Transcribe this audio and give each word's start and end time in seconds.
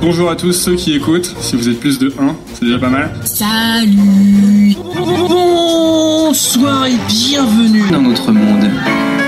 Bonjour 0.00 0.30
à 0.30 0.36
tous 0.36 0.52
ceux 0.52 0.76
qui 0.76 0.94
écoutent. 0.94 1.34
Si 1.40 1.56
vous 1.56 1.68
êtes 1.68 1.80
plus 1.80 1.98
de 1.98 2.12
1, 2.18 2.36
c'est 2.54 2.64
déjà 2.64 2.78
pas 2.78 2.90
mal. 2.90 3.10
Salut 3.24 4.76
Bonsoir 5.28 6.86
et 6.86 6.96
bienvenue 7.08 7.90
dans 7.90 8.02
notre 8.02 8.30
monde. 8.30 8.70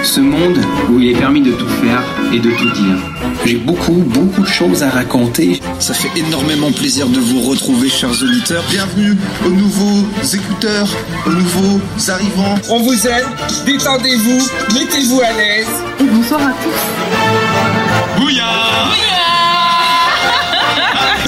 Ce 0.02 0.20
monde 0.20 0.58
où 0.90 1.00
il 1.00 1.10
est 1.10 1.18
permis 1.18 1.40
de 1.40 1.52
tout 1.52 1.68
faire 1.68 2.02
et 2.32 2.38
de 2.38 2.50
tout 2.50 2.70
dire. 2.70 2.96
J'ai 3.44 3.56
beaucoup, 3.56 3.92
beaucoup 3.92 4.42
de 4.42 4.46
choses 4.46 4.82
à 4.82 4.90
raconter. 4.90 5.60
Ça 5.78 5.94
fait 5.94 6.10
énormément 6.18 6.70
plaisir 6.70 7.08
de 7.08 7.18
vous 7.18 7.40
retrouver, 7.40 7.88
chers 7.88 8.22
auditeurs. 8.22 8.62
Bienvenue 8.70 9.16
aux 9.46 9.50
nouveaux 9.50 10.06
écouteurs, 10.22 10.88
aux 11.26 11.30
nouveaux 11.30 11.80
arrivants. 12.08 12.54
On 12.70 12.82
vous 12.82 13.06
aime, 13.06 13.26
détendez-vous, 13.66 14.48
mettez-vous 14.74 15.20
à 15.20 15.32
l'aise. 15.32 15.68
Bonsoir 15.98 16.40
à 16.42 16.52
tous. 16.62 18.20
Bouya 18.20 18.44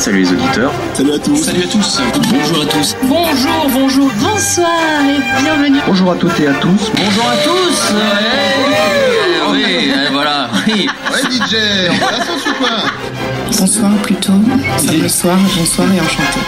Salut 0.01 0.21
les 0.23 0.33
auditeurs. 0.33 0.73
Salut 0.95 1.13
à 1.13 1.19
tous. 1.19 1.37
Salut 1.37 1.63
à 1.63 1.67
tous. 1.67 2.01
Bonjour 2.33 2.63
à 2.63 2.67
tous. 2.67 2.97
Bonjour, 3.03 3.69
bonjour, 3.71 4.11
bonsoir 4.19 4.71
et 5.05 5.43
bienvenue. 5.43 5.79
Bonjour 5.87 6.13
à 6.13 6.15
toutes 6.15 6.41
et 6.41 6.47
à 6.47 6.55
tous. 6.55 6.91
Bonjour 6.95 7.25
à 7.27 7.37
tous 7.45 7.93
Oui, 9.53 9.93
voilà. 10.11 10.49
Ouais 10.67 10.89
DJ, 11.31 11.55
on 11.91 12.03
va 12.03 12.13
la 12.13 12.25
sauce 12.25 12.47
ou 12.47 12.55
quoi 12.55 12.71
Bonsoir 13.59 13.93
plutôt. 14.03 14.33
Bonsoir, 14.33 15.37
bonsoir 15.59 15.89
et 15.93 16.01
enchanté. 16.01 16.41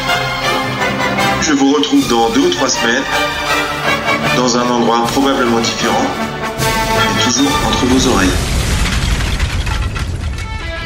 Je 1.42 1.53
vous 1.53 1.75
retrouve 1.75 2.09
dans 2.09 2.30
deux 2.30 2.47
ou 2.47 2.50
trois 2.50 2.70
semaines, 2.70 3.03
dans 4.34 4.56
un 4.56 4.66
endroit 4.70 5.05
probablement 5.09 5.61
différent, 5.61 6.06
et 6.59 7.25
toujours 7.25 7.53
entre 7.69 7.84
vos 7.84 8.12
oreilles. 8.14 8.30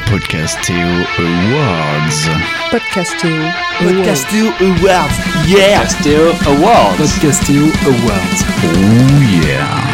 Podcastéo 0.09 0.87
Awards. 1.19 2.29
Podcastéo. 2.71 3.43
Podcastéo 3.79 4.53
Awards. 4.61 5.17
Yeah. 5.45 5.81
Podcastéo 5.81 6.31
Awards. 6.47 6.97
Podcastéo 6.97 7.63
Awards. 7.85 8.45
Oh 8.63 9.21
yeah. 9.43 9.86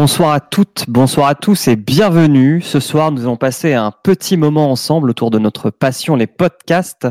Bonsoir 0.00 0.30
à 0.30 0.38
toutes, 0.38 0.84
bonsoir 0.86 1.26
à 1.26 1.34
tous 1.34 1.66
et 1.66 1.74
bienvenue. 1.74 2.62
Ce 2.62 2.78
soir, 2.78 3.10
nous 3.10 3.22
allons 3.22 3.36
passer 3.36 3.74
un 3.74 3.90
petit 3.90 4.36
moment 4.36 4.70
ensemble 4.70 5.10
autour 5.10 5.32
de 5.32 5.40
notre 5.40 5.70
passion, 5.70 6.14
les 6.14 6.28
podcasts. 6.28 7.08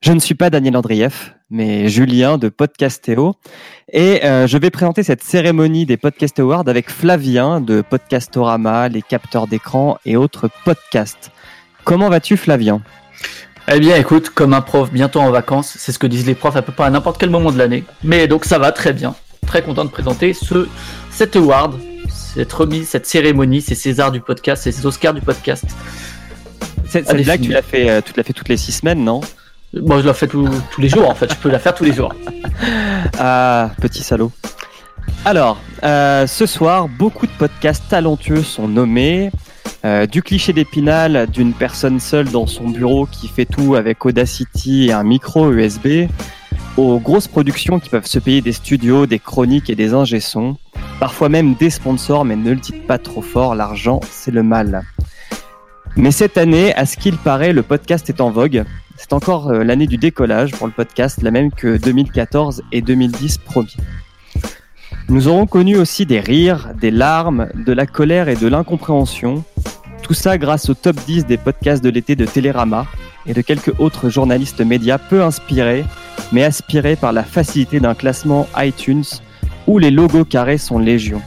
Je 0.00 0.10
ne 0.10 0.18
suis 0.18 0.34
pas 0.34 0.48
Daniel 0.48 0.78
Andrieff, 0.78 1.34
mais 1.50 1.88
Julien 1.88 2.38
de 2.38 2.48
Podcastéo. 2.48 3.34
Et 3.92 4.24
euh, 4.24 4.46
je 4.46 4.56
vais 4.56 4.70
présenter 4.70 5.02
cette 5.02 5.22
cérémonie 5.22 5.84
des 5.84 5.98
Podcast 5.98 6.40
Awards 6.40 6.66
avec 6.66 6.90
Flavien 6.90 7.60
de 7.60 7.82
Podcastorama, 7.82 8.88
les 8.88 9.02
capteurs 9.02 9.46
d'écran 9.46 9.98
et 10.06 10.16
autres 10.16 10.48
podcasts. 10.64 11.30
Comment 11.84 12.08
vas-tu 12.08 12.38
Flavien? 12.38 12.80
Eh 13.70 13.78
bien 13.80 13.96
écoute, 13.96 14.30
comme 14.30 14.54
un 14.54 14.62
prof 14.62 14.90
bientôt 14.90 15.20
en 15.20 15.30
vacances, 15.30 15.74
c'est 15.78 15.92
ce 15.92 15.98
que 15.98 16.06
disent 16.06 16.26
les 16.26 16.34
profs 16.34 16.56
à 16.56 16.62
peu 16.62 16.72
près 16.72 16.84
à 16.84 16.90
n'importe 16.90 17.20
quel 17.20 17.28
moment 17.28 17.52
de 17.52 17.58
l'année. 17.58 17.84
Mais 18.02 18.28
donc 18.28 18.46
ça 18.46 18.58
va 18.58 18.72
très 18.72 18.94
bien. 18.94 19.14
Très 19.46 19.60
content 19.60 19.84
de 19.84 19.90
présenter 19.90 20.32
ce, 20.32 20.66
cet 21.10 21.36
award 21.36 21.78
cette 22.14 22.52
remise, 22.52 22.88
cette 22.88 23.06
cérémonie, 23.06 23.60
ces 23.60 23.74
Césars 23.74 24.12
du 24.12 24.20
podcast, 24.20 24.62
ces 24.62 24.86
Oscars 24.86 25.14
du 25.14 25.20
podcast. 25.20 25.64
Cette, 26.88 27.08
cette 27.08 27.22
blague, 27.24 27.40
tu 27.40 27.52
l'as 27.52 27.62
fait, 27.62 27.90
euh, 27.90 28.00
tu 28.04 28.12
l'as 28.16 28.22
fait 28.22 28.32
toutes 28.32 28.48
les 28.48 28.56
six 28.56 28.72
semaines, 28.72 29.04
non? 29.04 29.20
Moi, 29.72 30.00
je 30.00 30.06
la 30.06 30.14
fais 30.14 30.28
tous 30.28 30.48
les 30.78 30.88
jours, 30.88 31.08
en 31.08 31.14
fait. 31.14 31.32
Je 31.32 31.36
peux 31.36 31.50
la 31.50 31.58
faire 31.58 31.74
tous 31.74 31.84
les 31.84 31.92
jours. 31.92 32.14
ah, 33.18 33.70
petit 33.80 34.02
salaud. 34.02 34.30
Alors, 35.24 35.58
euh, 35.82 36.26
ce 36.26 36.46
soir, 36.46 36.88
beaucoup 36.88 37.26
de 37.26 37.32
podcasts 37.32 37.88
talentueux 37.88 38.42
sont 38.42 38.68
nommés. 38.68 39.30
Euh, 39.84 40.06
du 40.06 40.22
cliché 40.22 40.54
d'épinal 40.54 41.26
d'une 41.30 41.52
personne 41.52 42.00
seule 42.00 42.30
dans 42.30 42.46
son 42.46 42.70
bureau 42.70 43.04
qui 43.04 43.28
fait 43.28 43.44
tout 43.44 43.74
avec 43.74 44.06
Audacity 44.06 44.86
et 44.86 44.92
un 44.92 45.02
micro 45.02 45.52
USB, 45.52 46.08
aux 46.76 46.98
grosses 46.98 47.28
productions 47.28 47.78
qui 47.78 47.88
peuvent 47.88 48.06
se 48.06 48.18
payer 48.18 48.40
des 48.40 48.52
studios, 48.52 49.06
des 49.06 49.18
chroniques 49.18 49.70
et 49.70 49.74
des 49.74 49.94
ingé-sons, 49.94 50.56
parfois 50.98 51.28
même 51.28 51.54
des 51.54 51.70
sponsors, 51.70 52.24
mais 52.24 52.36
ne 52.36 52.50
le 52.50 52.56
dites 52.56 52.86
pas 52.86 52.98
trop 52.98 53.22
fort, 53.22 53.54
l'argent 53.54 54.00
c'est 54.10 54.32
le 54.32 54.42
mal. 54.42 54.82
Mais 55.96 56.10
cette 56.10 56.38
année, 56.38 56.74
à 56.74 56.86
ce 56.86 56.96
qu'il 56.96 57.16
paraît, 57.16 57.52
le 57.52 57.62
podcast 57.62 58.08
est 58.08 58.20
en 58.20 58.30
vogue. 58.30 58.64
C'est 58.96 59.12
encore 59.12 59.50
euh, 59.50 59.62
l'année 59.62 59.86
du 59.86 59.96
décollage 59.96 60.52
pour 60.52 60.66
le 60.66 60.72
podcast, 60.72 61.22
la 61.22 61.30
même 61.30 61.52
que 61.52 61.76
2014 61.76 62.62
et 62.72 62.82
2010 62.82 63.38
promis. 63.38 63.76
Nous 65.08 65.28
aurons 65.28 65.46
connu 65.46 65.76
aussi 65.76 66.06
des 66.06 66.18
rires, 66.18 66.70
des 66.80 66.90
larmes, 66.90 67.48
de 67.54 67.72
la 67.72 67.86
colère 67.86 68.28
et 68.28 68.36
de 68.36 68.48
l'incompréhension. 68.48 69.44
Tout 70.04 70.12
ça 70.12 70.36
grâce 70.36 70.68
au 70.68 70.74
top 70.74 70.96
10 71.06 71.24
des 71.24 71.38
podcasts 71.38 71.82
de 71.82 71.88
l'été 71.88 72.14
de 72.14 72.26
Télérama 72.26 72.86
et 73.26 73.32
de 73.32 73.40
quelques 73.40 73.72
autres 73.80 74.10
journalistes 74.10 74.60
médias 74.60 74.98
peu 74.98 75.22
inspirés, 75.22 75.82
mais 76.30 76.44
aspirés 76.44 76.94
par 76.94 77.14
la 77.14 77.24
facilité 77.24 77.80
d'un 77.80 77.94
classement 77.94 78.46
iTunes 78.54 79.04
où 79.66 79.78
les 79.78 79.90
logos 79.90 80.26
carrés 80.26 80.58
sont 80.58 80.78
légion. 80.78 81.22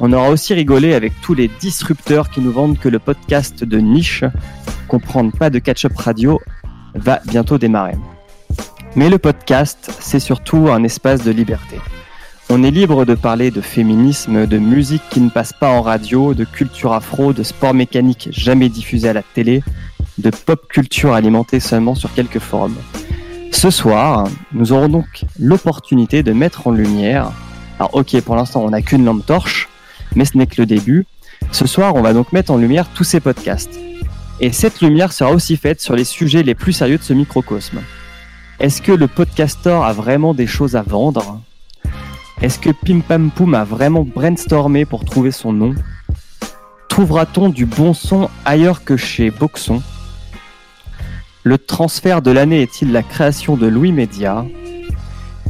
On 0.00 0.12
aura 0.12 0.28
aussi 0.28 0.54
rigolé 0.54 0.94
avec 0.94 1.12
tous 1.22 1.34
les 1.34 1.46
disrupteurs 1.60 2.30
qui 2.30 2.40
nous 2.40 2.50
vendent 2.50 2.80
que 2.80 2.88
le 2.88 2.98
podcast 2.98 3.62
de 3.62 3.78
niche, 3.78 4.24
comprendre 4.88 5.30
pas 5.30 5.48
de 5.48 5.60
catch-up 5.60 5.96
radio, 5.96 6.40
va 6.96 7.20
bientôt 7.26 7.58
démarrer. 7.58 7.94
Mais 8.96 9.08
le 9.08 9.18
podcast, 9.18 9.88
c'est 10.00 10.18
surtout 10.18 10.68
un 10.68 10.82
espace 10.82 11.22
de 11.22 11.30
liberté. 11.30 11.78
On 12.52 12.64
est 12.64 12.72
libre 12.72 13.04
de 13.04 13.14
parler 13.14 13.52
de 13.52 13.60
féminisme, 13.60 14.44
de 14.44 14.58
musique 14.58 15.04
qui 15.08 15.20
ne 15.20 15.30
passe 15.30 15.52
pas 15.52 15.70
en 15.70 15.82
radio, 15.82 16.34
de 16.34 16.42
culture 16.42 16.92
afro, 16.92 17.32
de 17.32 17.44
sport 17.44 17.74
mécanique 17.74 18.28
jamais 18.32 18.68
diffusé 18.68 19.08
à 19.08 19.12
la 19.12 19.22
télé, 19.22 19.62
de 20.18 20.30
pop 20.30 20.66
culture 20.66 21.12
alimentée 21.12 21.60
seulement 21.60 21.94
sur 21.94 22.12
quelques 22.12 22.40
forums. 22.40 22.74
Ce 23.52 23.70
soir, 23.70 24.26
nous 24.52 24.72
aurons 24.72 24.88
donc 24.88 25.26
l'opportunité 25.38 26.24
de 26.24 26.32
mettre 26.32 26.66
en 26.66 26.72
lumière, 26.72 27.30
alors 27.78 27.94
ok 27.94 28.20
pour 28.22 28.34
l'instant 28.34 28.64
on 28.64 28.70
n'a 28.70 28.82
qu'une 28.82 29.04
lampe 29.04 29.24
torche, 29.24 29.68
mais 30.16 30.24
ce 30.24 30.36
n'est 30.36 30.48
que 30.48 30.60
le 30.60 30.66
début. 30.66 31.06
Ce 31.52 31.68
soir, 31.68 31.94
on 31.94 32.02
va 32.02 32.12
donc 32.12 32.32
mettre 32.32 32.50
en 32.50 32.56
lumière 32.56 32.88
tous 32.92 33.04
ces 33.04 33.20
podcasts. 33.20 33.78
Et 34.40 34.50
cette 34.50 34.80
lumière 34.80 35.12
sera 35.12 35.30
aussi 35.30 35.56
faite 35.56 35.80
sur 35.80 35.94
les 35.94 36.04
sujets 36.04 36.42
les 36.42 36.56
plus 36.56 36.72
sérieux 36.72 36.98
de 36.98 37.04
ce 37.04 37.12
microcosme. 37.12 37.80
Est-ce 38.58 38.82
que 38.82 38.90
le 38.90 39.06
podcaster 39.06 39.78
a 39.84 39.92
vraiment 39.92 40.34
des 40.34 40.48
choses 40.48 40.74
à 40.74 40.82
vendre? 40.82 41.40
Est-ce 42.42 42.58
que 42.58 42.70
Pim 42.70 43.00
Pam 43.00 43.30
Poum 43.30 43.54
a 43.54 43.64
vraiment 43.64 44.02
brainstormé 44.02 44.86
pour 44.86 45.04
trouver 45.04 45.30
son 45.30 45.52
nom 45.52 45.74
Trouvera-t-on 46.88 47.50
du 47.50 47.66
bon 47.66 47.92
son 47.92 48.30
ailleurs 48.46 48.82
que 48.82 48.96
chez 48.96 49.30
Boxon 49.30 49.82
Le 51.44 51.58
transfert 51.58 52.22
de 52.22 52.30
l'année 52.30 52.62
est-il 52.62 52.92
la 52.92 53.02
création 53.02 53.56
de 53.56 53.66
Louis 53.66 53.92
Média 53.92 54.46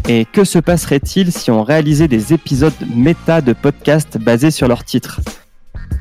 et 0.09 0.25
que 0.25 0.43
se 0.43 0.59
passerait-il 0.59 1.31
si 1.31 1.53
on 1.53 1.63
réalisait 1.63 2.09
des 2.09 2.33
épisodes 2.33 2.73
méta 2.93 3.41
de 3.41 3.53
podcasts 3.53 4.19
basés 4.19 4.51
sur 4.51 4.67
leur 4.67 4.83
titre 4.83 5.21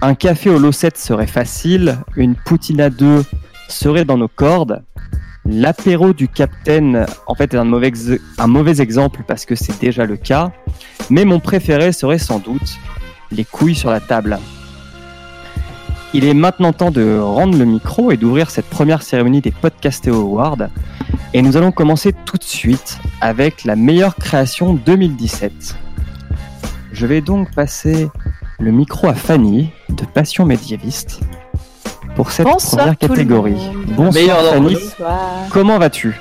Un 0.01 0.15
café 0.15 0.49
au 0.49 0.57
Losset 0.57 0.93
serait 0.95 1.27
facile, 1.27 1.97
une 2.15 2.35
poutine 2.35 2.81
à 2.81 2.89
deux 2.89 3.23
serait 3.67 4.05
dans 4.05 4.17
nos 4.17 4.27
cordes, 4.27 4.81
l'apéro 5.49 6.13
du 6.13 6.27
capitaine 6.27 7.05
en 7.25 7.33
fait 7.33 7.53
est 7.53 7.57
un 7.57 7.63
mauvais, 7.65 8.81
exemple 8.81 9.23
parce 9.27 9.45
que 9.45 9.55
c'est 9.55 9.79
déjà 9.81 10.05
le 10.05 10.15
cas, 10.15 10.51
mais 11.09 11.25
mon 11.25 11.39
préféré 11.39 11.91
serait 11.91 12.19
sans 12.19 12.39
doute 12.39 12.77
les 13.31 13.45
couilles 13.45 13.75
sur 13.75 13.89
la 13.89 13.99
table. 13.99 14.39
Il 16.13 16.25
est 16.25 16.33
maintenant 16.33 16.73
temps 16.73 16.91
de 16.91 17.19
rendre 17.19 17.57
le 17.57 17.65
micro 17.65 18.11
et 18.11 18.17
d'ouvrir 18.17 18.49
cette 18.49 18.65
première 18.65 19.01
cérémonie 19.01 19.41
des 19.41 19.51
Podcastéo 19.51 20.15
Awards. 20.15 20.69
Et 21.33 21.41
nous 21.43 21.55
allons 21.55 21.71
commencer 21.71 22.13
tout 22.25 22.37
de 22.37 22.43
suite 22.43 22.99
avec 23.21 23.63
la 23.63 23.75
meilleure 23.75 24.15
création 24.15 24.73
2017. 24.73 25.75
Je 26.91 27.05
vais 27.05 27.21
donc 27.21 27.53
passer 27.53 28.09
le 28.59 28.71
micro 28.71 29.07
à 29.07 29.13
Fanny 29.13 29.69
de 29.89 30.03
Passion 30.05 30.45
médiéviste 30.45 31.21
pour 32.19 32.31
cette 32.31 32.45
Bonsoir 32.47 32.79
première 32.79 32.97
catégorie. 32.97 33.71
Bonsoir 33.95 34.41
Fanny, 34.41 34.73
Bonsoir. 34.73 35.19
comment 35.51 35.79
vas-tu 35.79 36.19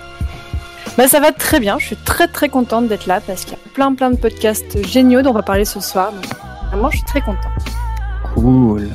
Bah, 0.96 1.08
ça 1.08 1.18
va 1.18 1.32
très 1.32 1.58
bien, 1.58 1.76
je 1.80 1.86
suis 1.86 1.96
très 1.96 2.28
très 2.28 2.48
contente 2.48 2.86
d'être 2.86 3.06
là 3.06 3.20
parce 3.20 3.44
qu'il 3.44 3.54
y 3.54 3.56
a 3.56 3.70
plein 3.74 3.92
plein 3.96 4.10
de 4.10 4.16
podcasts 4.16 4.86
géniaux 4.86 5.22
dont 5.22 5.30
on 5.30 5.32
va 5.32 5.42
parler 5.42 5.64
ce 5.64 5.80
soir. 5.80 6.12
Donc, 6.12 6.24
vraiment, 6.70 6.88
je 6.88 6.98
suis 6.98 7.04
très 7.04 7.20
contente. 7.20 7.50
Cool. 8.36 8.90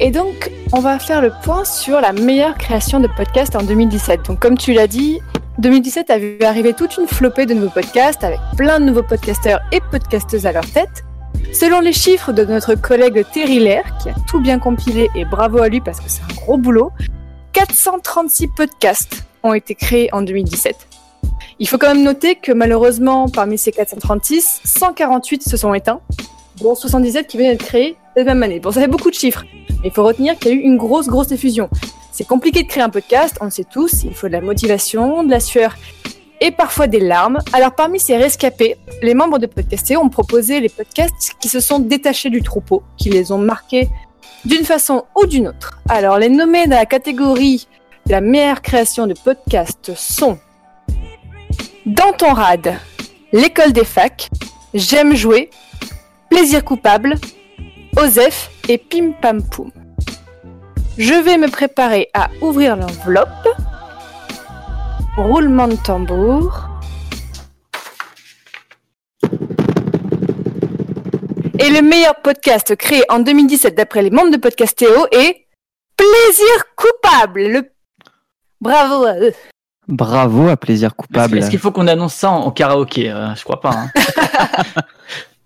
Et 0.00 0.10
donc, 0.10 0.50
on 0.72 0.80
va 0.80 0.98
faire 0.98 1.22
le 1.22 1.30
point 1.44 1.64
sur 1.64 2.00
la 2.00 2.12
meilleure 2.12 2.58
création 2.58 2.98
de 2.98 3.06
podcast 3.16 3.54
en 3.54 3.62
2017. 3.62 4.26
Donc, 4.26 4.40
comme 4.40 4.58
tu 4.58 4.72
l'as 4.72 4.88
dit, 4.88 5.20
2017 5.58 6.10
a 6.10 6.18
vu 6.18 6.38
arriver 6.42 6.72
toute 6.74 6.96
une 6.96 7.06
flopée 7.06 7.46
de 7.46 7.54
nouveaux 7.54 7.70
podcasts 7.70 8.24
avec 8.24 8.40
plein 8.56 8.80
de 8.80 8.86
nouveaux 8.86 9.04
podcasteurs 9.04 9.60
et 9.70 9.80
podcasteuses 9.92 10.44
à 10.44 10.50
leur 10.50 10.68
tête. 10.68 11.04
Selon 11.52 11.80
les 11.80 11.92
chiffres 11.92 12.32
de 12.32 12.44
notre 12.44 12.74
collègue 12.74 13.24
Terry 13.32 13.58
Lair, 13.58 13.84
qui 14.02 14.10
a 14.10 14.14
tout 14.28 14.40
bien 14.40 14.58
compilé 14.58 15.08
et 15.14 15.24
bravo 15.24 15.58
à 15.58 15.68
lui 15.68 15.80
parce 15.80 16.00
que 16.00 16.08
c'est 16.08 16.22
un 16.22 16.34
gros 16.34 16.58
boulot, 16.58 16.92
436 17.52 18.48
podcasts 18.56 19.24
ont 19.42 19.54
été 19.54 19.74
créés 19.74 20.08
en 20.12 20.22
2017. 20.22 20.76
Il 21.58 21.68
faut 21.68 21.78
quand 21.78 21.94
même 21.94 22.04
noter 22.04 22.34
que 22.34 22.52
malheureusement, 22.52 23.28
parmi 23.28 23.56
ces 23.56 23.72
436, 23.72 24.60
148 24.64 25.48
se 25.48 25.56
sont 25.56 25.72
éteints, 25.72 26.00
dont 26.60 26.74
77 26.74 27.26
qui 27.26 27.38
viennent 27.38 27.52
d'être 27.52 27.64
créés 27.64 27.96
cette 28.14 28.26
même 28.26 28.42
année. 28.42 28.60
Bon, 28.60 28.70
ça 28.70 28.80
fait 28.80 28.88
beaucoup 28.88 29.10
de 29.10 29.14
chiffres, 29.14 29.44
mais 29.82 29.88
il 29.88 29.90
faut 29.90 30.04
retenir 30.04 30.38
qu'il 30.38 30.52
y 30.52 30.54
a 30.54 30.56
eu 30.56 30.60
une 30.60 30.76
grosse, 30.76 31.06
grosse 31.06 31.28
diffusion. 31.28 31.70
C'est 32.12 32.26
compliqué 32.26 32.62
de 32.62 32.68
créer 32.68 32.82
un 32.82 32.90
podcast, 32.90 33.36
on 33.40 33.46
le 33.46 33.50
sait 33.50 33.64
tous, 33.64 34.04
il 34.04 34.14
faut 34.14 34.26
de 34.26 34.32
la 34.32 34.40
motivation, 34.40 35.22
de 35.22 35.30
la 35.30 35.40
sueur 35.40 35.76
et 36.40 36.50
parfois 36.50 36.86
des 36.86 37.00
larmes. 37.00 37.38
Alors 37.52 37.74
parmi 37.74 38.00
ces 38.00 38.16
rescapés, 38.16 38.76
les 39.02 39.14
membres 39.14 39.38
de 39.38 39.46
Podcastéo 39.46 40.00
ont 40.00 40.08
proposé 40.08 40.60
les 40.60 40.68
podcasts 40.68 41.34
qui 41.40 41.48
se 41.48 41.60
sont 41.60 41.78
détachés 41.78 42.30
du 42.30 42.42
troupeau, 42.42 42.82
qui 42.96 43.10
les 43.10 43.32
ont 43.32 43.38
marqués 43.38 43.88
d'une 44.44 44.64
façon 44.64 45.04
ou 45.16 45.26
d'une 45.26 45.48
autre. 45.48 45.80
Alors 45.88 46.18
les 46.18 46.28
nommés 46.28 46.66
dans 46.66 46.76
la 46.76 46.86
catégorie 46.86 47.66
la 48.08 48.20
meilleure 48.20 48.62
création 48.62 49.08
de 49.08 49.14
podcast 49.14 49.92
sont 49.96 50.38
Dans 51.86 52.12
ton 52.12 52.32
rad, 52.32 52.76
L'école 53.32 53.72
des 53.72 53.84
facs, 53.84 54.28
J'aime 54.74 55.16
jouer, 55.16 55.50
Plaisir 56.30 56.64
coupable, 56.64 57.16
Osef 57.96 58.50
et 58.68 58.78
Pim 58.78 59.12
Pam 59.20 59.42
Poum. 59.42 59.72
Je 60.98 61.14
vais 61.14 61.36
me 61.36 61.48
préparer 61.48 62.08
à 62.14 62.30
ouvrir 62.40 62.76
l'enveloppe. 62.76 63.48
Roulement 65.16 65.68
de 65.68 65.76
tambour. 65.76 66.68
Et 71.58 71.70
le 71.70 71.80
meilleur 71.82 72.16
podcast 72.22 72.76
créé 72.76 73.02
en 73.08 73.20
2017 73.20 73.74
d'après 73.74 74.02
les 74.02 74.10
membres 74.10 74.30
de 74.30 74.36
Podcastéo 74.36 75.06
est 75.10 75.46
Plaisir 75.96 76.64
coupable. 76.76 77.40
Le... 77.48 77.70
Bravo 78.60 79.04
à 79.06 79.14
eux. 79.18 79.32
Bravo 79.88 80.48
à 80.48 80.56
Plaisir 80.58 80.94
Coupable. 80.94 81.38
est-ce 81.38 81.48
qu'il 81.48 81.58
faut 81.60 81.70
qu'on 81.70 81.86
annonce 81.86 82.12
ça 82.14 82.30
en, 82.30 82.40
en 82.46 82.50
karaoké 82.50 83.10
Euh, 83.10 83.34
Je 83.34 83.44
crois 83.44 83.60
pas. 83.60 83.70
hein. 83.70 83.90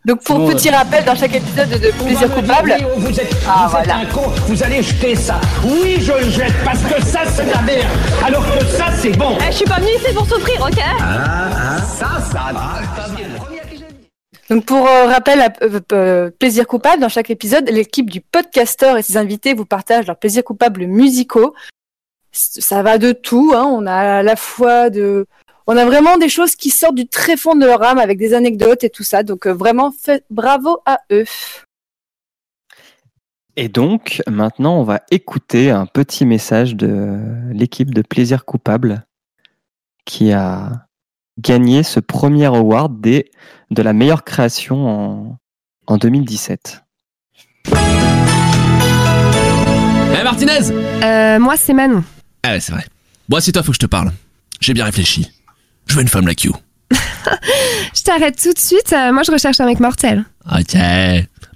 Donc 0.07 0.23
pour 0.25 0.37
Sinon, 0.37 0.49
petit 0.49 0.71
rappel, 0.71 1.04
dans 1.04 1.14
chaque 1.14 1.35
épisode 1.35 1.69
de 1.69 1.90
Plaisir 2.02 2.33
coupable, 2.35 2.75
Vous 2.97 3.21
êtes, 3.21 3.30
Ah, 3.47 3.69
vous 3.71 3.76
êtes 3.78 3.85
voilà. 3.87 3.97
un 3.97 4.07
con, 4.07 4.23
vous 4.47 4.62
allez 4.62 4.83
jeter 4.83 5.14
ça. 5.14 5.38
Oui, 5.62 5.99
je 6.00 6.12
le 6.12 6.30
jette 6.30 6.54
parce 6.64 6.80
que 6.83 7.02
ça, 7.04 7.21
c'est 7.26 7.45
de 7.45 7.50
la 7.50 7.61
merde. 7.61 7.87
Alors 8.25 8.42
que 8.59 8.64
ça, 8.64 8.87
c'est 8.97 9.11
bon. 9.11 9.37
Eh, 9.40 9.52
je 9.52 9.57
suis 9.59 9.64
pas 9.66 9.76
venue 9.76 9.90
ici 10.02 10.14
pour 10.14 10.26
souffrir, 10.26 10.59
ok 10.62 10.78
Ah, 11.00 11.76
ça, 11.83 12.09
ça. 12.33 12.40
Donc 14.49 14.64
pour 14.64 14.88
euh, 14.88 15.04
rappel, 15.07 15.40
à- 15.42 15.52
euh, 15.62 15.80
euh, 15.92 16.30
plaisir 16.37 16.66
coupable, 16.66 17.00
dans 17.02 17.09
chaque 17.11 17.30
épisode, 17.30 17.69
l'équipe 17.71 18.09
du 18.11 18.21
podcaster 18.21 18.95
et 18.99 19.02
ses 19.02 19.16
invités 19.19 19.54
vous 19.54 19.66
partagent 19.66 20.07
leurs 20.07 20.16
plaisirs 20.19 20.42
coupables 20.45 20.87
musicaux. 20.87 21.54
C- 22.33 22.61
Ça 22.61 22.83
va 22.83 22.97
de 22.99 23.12
tout, 23.12 23.52
hein. 23.54 23.64
on 23.71 23.87
a 23.87 24.19
à 24.19 24.23
la 24.23 24.35
fois 24.37 24.88
de... 24.90 25.26
On 25.67 25.76
a 25.76 25.85
vraiment 25.85 26.17
des 26.19 26.29
choses 26.29 26.57
qui 26.57 26.71
sortent 26.71 26.95
du 26.95 27.07
très 27.07 27.37
fond 27.37 27.55
de 27.55 27.64
leur 27.64 27.83
âme 27.83 27.99
avec 27.99 28.19
des 28.19 28.35
anecdotes 28.35 28.85
et 28.85 28.90
tout 28.90 29.02
ça. 29.05 29.23
Donc 29.23 29.47
euh, 29.47 29.52
vraiment, 29.52 29.93
fait... 29.93 30.25
bravo 30.31 30.79
à 30.87 31.00
eux. 31.12 31.25
Et 33.57 33.69
donc, 33.69 34.23
maintenant, 34.29 34.79
on 34.79 34.85
va 34.85 35.00
écouter 35.11 35.71
un 35.71 35.87
petit 35.87 36.25
message 36.25 36.76
de 36.76 37.19
l'équipe 37.52 37.93
de 37.93 38.02
Plaisir 38.02 38.45
Coupable 38.45 39.05
qui 40.05 40.33
a 40.33 40.87
gagné 41.38 41.83
ce 41.83 42.00
premier 42.00 42.47
award 42.47 43.00
des, 43.00 43.31
de 43.71 43.83
la 43.83 43.93
meilleure 43.93 44.25
création 44.25 44.88
en, 44.88 45.38
en 45.87 45.97
2017. 45.99 46.83
Eh 50.19 50.23
Martinez 50.25 50.71
Euh, 51.02 51.38
moi, 51.38 51.57
c'est 51.57 51.73
Manon. 51.73 52.05
Ah 52.43 52.52
ouais, 52.52 52.61
c'est 52.61 52.73
vrai. 52.73 52.85
Moi, 53.29 53.40
c'est 53.40 53.52
toi, 53.52 53.62
faut 53.62 53.73
que 53.73 53.76
je 53.76 53.81
te 53.81 53.87
parle. 53.87 54.12
J'ai 54.61 54.75
bien 54.75 54.85
réfléchi. 54.85 55.31
Je 55.87 55.95
veux 55.97 56.03
une 56.03 56.09
femme 56.09 56.27
like 56.27 56.45
you. 56.45 56.55
Je 57.95 58.03
t'arrête 58.03 58.41
tout 58.41 58.53
de 58.53 58.59
suite. 58.59 58.93
euh, 58.93 59.13
moi, 59.13 59.23
je 59.23 59.31
recherche 59.33 59.61
un 59.61 59.67
mec 59.67 59.81
mortel. 59.81 60.25
Ok. 60.51 60.77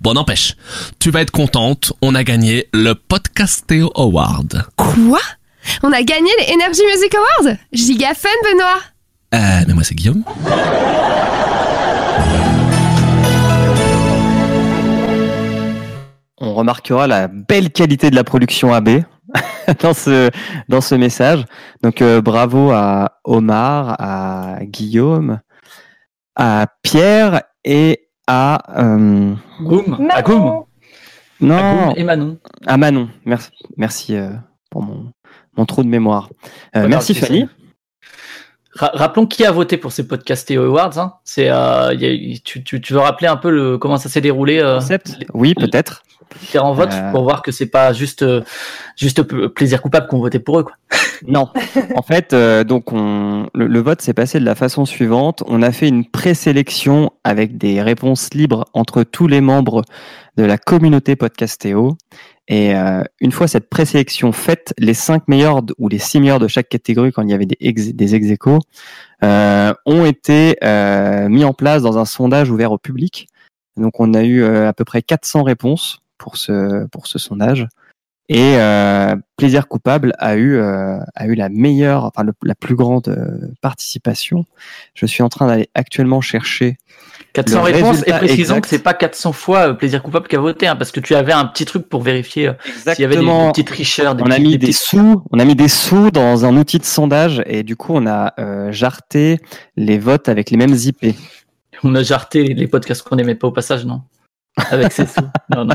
Bon, 0.00 0.14
n'empêche. 0.14 0.54
Tu 0.98 1.10
vas 1.10 1.22
être 1.22 1.30
contente. 1.30 1.92
On 2.02 2.14
a 2.14 2.24
gagné 2.24 2.68
le 2.74 2.94
Podcastéo 2.94 3.90
Award. 3.96 4.64
Quoi? 4.76 5.20
On 5.82 5.92
a 5.92 6.02
gagné 6.02 6.30
les 6.40 6.52
Energy 6.54 6.82
Music 6.92 7.14
Awards? 7.14 7.56
Giga 7.72 8.12
fun, 8.14 8.28
Benoît 8.44 8.80
Euh, 9.34 9.64
mais 9.66 9.72
moi, 9.74 9.82
c'est 9.84 9.94
Guillaume. 9.94 10.24
On 16.38 16.54
remarquera 16.54 17.06
la 17.06 17.28
belle 17.28 17.70
qualité 17.70 18.10
de 18.10 18.16
la 18.16 18.24
production 18.24 18.74
AB. 18.74 19.02
dans 19.80 19.94
ce 19.94 20.30
dans 20.68 20.80
ce 20.80 20.94
message. 20.94 21.44
Donc 21.82 22.02
euh, 22.02 22.20
bravo 22.20 22.70
à 22.70 23.20
Omar, 23.24 23.96
à 23.98 24.58
Guillaume, 24.62 25.40
à 26.36 26.66
Pierre 26.82 27.42
et 27.64 28.08
à 28.26 28.82
euh, 28.82 29.34
Goum. 29.60 30.08
À 30.10 30.22
Goum. 30.22 30.64
non 31.40 31.56
À 31.56 31.86
Goum 31.86 31.94
et 31.96 32.04
Manon. 32.04 32.38
à 32.66 32.76
Manon. 32.76 33.08
Merci 33.24 33.50
merci 33.76 34.16
euh, 34.16 34.30
pour 34.70 34.82
mon 34.82 35.12
mon 35.56 35.66
trou 35.66 35.82
de 35.82 35.88
mémoire. 35.88 36.28
Euh, 36.76 36.88
merci 36.88 37.14
Fanny. 37.14 37.48
Ra- 38.76 38.90
rappelons 38.94 39.26
qui 39.26 39.44
a 39.44 39.52
voté 39.52 39.76
pour 39.76 39.92
ces 39.92 40.06
podcasts 40.06 40.48
Théo 40.48 40.64
Awards. 40.64 40.98
Hein. 40.98 41.14
C'est, 41.24 41.48
euh, 41.50 41.94
tu, 42.44 42.62
tu, 42.64 42.80
tu 42.80 42.92
veux 42.92 42.98
rappeler 43.00 43.28
un 43.28 43.36
peu 43.36 43.50
le, 43.50 43.78
comment 43.78 43.96
ça 43.98 44.08
s'est 44.08 44.20
déroulé 44.20 44.58
euh, 44.58 44.80
les 44.90 45.26
Oui, 45.32 45.54
peut-être. 45.54 46.02
différents 46.40 46.72
votes 46.72 46.92
Euh. 46.92 47.10
pour 47.12 47.22
voir 47.22 47.42
que 47.42 47.52
c'est 47.52 47.66
pas 47.70 47.92
juste, 47.92 48.22
euh, 48.22 48.42
juste 48.96 49.22
plaisir 49.54 49.80
coupable 49.82 50.06
qu'on 50.08 50.18
votait 50.18 50.38
pour 50.40 50.58
eux. 50.58 50.64
Quoi. 50.64 50.74
Non. 51.26 51.48
en 51.94 52.02
fait, 52.02 52.32
euh, 52.34 52.64
donc 52.64 52.92
on, 52.92 53.46
le, 53.54 53.66
le 53.68 53.80
vote 53.80 54.02
s'est 54.02 54.12
passé 54.12 54.40
de 54.40 54.44
la 54.44 54.54
façon 54.56 54.84
suivante. 54.84 55.42
On 55.46 55.62
a 55.62 55.70
fait 55.72 55.88
une 55.88 56.04
présélection 56.04 57.12
avec 57.22 57.56
des 57.56 57.80
réponses 57.80 58.34
libres 58.34 58.64
entre 58.74 59.04
tous 59.04 59.28
les 59.28 59.40
membres 59.40 59.82
de 60.36 60.44
la 60.44 60.58
communauté 60.58 61.14
Podcastéo. 61.16 61.96
Et 62.48 62.74
euh, 62.74 63.02
une 63.20 63.32
fois 63.32 63.48
cette 63.48 63.70
présélection 63.70 64.32
faite, 64.32 64.74
les 64.78 64.94
cinq 64.94 65.28
meilleurs 65.28 65.62
ou 65.78 65.88
les 65.88 65.98
six 65.98 66.20
meilleurs 66.20 66.38
de 66.38 66.48
chaque 66.48 66.68
catégorie, 66.68 67.10
quand 67.10 67.22
il 67.22 67.30
y 67.30 67.34
avait 67.34 67.46
des 67.46 67.56
ex, 67.60 67.88
des 67.88 68.14
ex 68.14 68.30
aequo, 68.30 68.58
euh, 69.22 69.72
ont 69.86 70.04
été 70.04 70.56
euh, 70.62 71.28
mis 71.28 71.44
en 71.44 71.54
place 71.54 71.82
dans 71.82 71.96
un 71.96 72.04
sondage 72.04 72.50
ouvert 72.50 72.72
au 72.72 72.78
public. 72.78 73.28
Donc 73.76 73.98
on 73.98 74.14
a 74.14 74.22
eu 74.22 74.42
euh, 74.42 74.68
à 74.68 74.72
peu 74.72 74.84
près 74.84 75.02
400 75.02 75.42
réponses 75.42 76.02
pour 76.18 76.36
ce 76.36 76.86
pour 76.88 77.06
ce 77.06 77.18
sondage. 77.18 77.66
Et 78.28 78.56
euh, 78.56 79.16
Plaisir 79.36 79.68
coupable 79.68 80.14
a 80.18 80.36
eu 80.36 80.56
euh, 80.56 80.98
a 81.14 81.26
eu 81.26 81.34
la 81.34 81.48
meilleure, 81.48 82.04
enfin 82.04 82.24
la 82.42 82.54
plus 82.54 82.74
grande 82.74 83.54
participation. 83.62 84.44
Je 84.94 85.06
suis 85.06 85.22
en 85.22 85.28
train 85.28 85.46
d'aller 85.46 85.68
actuellement 85.74 86.20
chercher 86.20 86.76
400 87.34 87.58
le 87.58 87.64
réponses 87.72 88.02
et 88.06 88.12
précisons 88.12 88.54
exact. 88.54 88.60
que 88.62 88.68
c'est 88.68 88.82
pas 88.82 88.94
400 88.94 89.32
fois 89.32 89.70
euh, 89.70 89.74
plaisir 89.74 90.02
coupable 90.02 90.28
qui 90.28 90.36
a 90.36 90.40
voté, 90.40 90.66
hein, 90.66 90.76
parce 90.76 90.92
que 90.92 91.00
tu 91.00 91.14
avais 91.14 91.32
un 91.32 91.44
petit 91.46 91.64
truc 91.64 91.88
pour 91.88 92.02
vérifier 92.02 92.48
euh, 92.48 92.52
s'il 92.94 93.02
y 93.02 93.04
avait 93.04 93.16
des, 93.16 93.22
des 93.22 93.48
petits 93.52 93.64
tricheurs. 93.64 94.14
Des 94.14 94.22
on 94.22 94.26
a 94.26 94.36
petits- 94.36 94.42
mis 94.42 94.58
des 94.58 94.72
sous, 94.72 95.22
on 95.32 95.38
a 95.38 95.44
mis 95.44 95.54
des 95.56 95.68
sous 95.68 96.10
dans 96.10 96.44
un 96.46 96.56
outil 96.56 96.78
de 96.78 96.84
sondage 96.84 97.42
et 97.46 97.62
du 97.62 97.76
coup 97.76 97.92
on 97.94 98.06
a 98.06 98.32
euh, 98.38 98.70
jarté 98.72 99.38
les 99.76 99.98
votes 99.98 100.28
avec 100.28 100.50
les 100.50 100.56
mêmes 100.56 100.74
IP. 100.74 101.14
On 101.82 101.94
a 101.96 102.02
jarté 102.02 102.44
les 102.44 102.66
podcasts 102.68 103.02
qu'on 103.02 103.16
n'aimait 103.16 103.34
pas 103.34 103.48
au 103.48 103.52
passage, 103.52 103.84
non? 103.84 104.02
Avec 104.70 104.92
ces 104.92 105.06
sous. 105.06 105.20
Non, 105.54 105.64
non. 105.64 105.74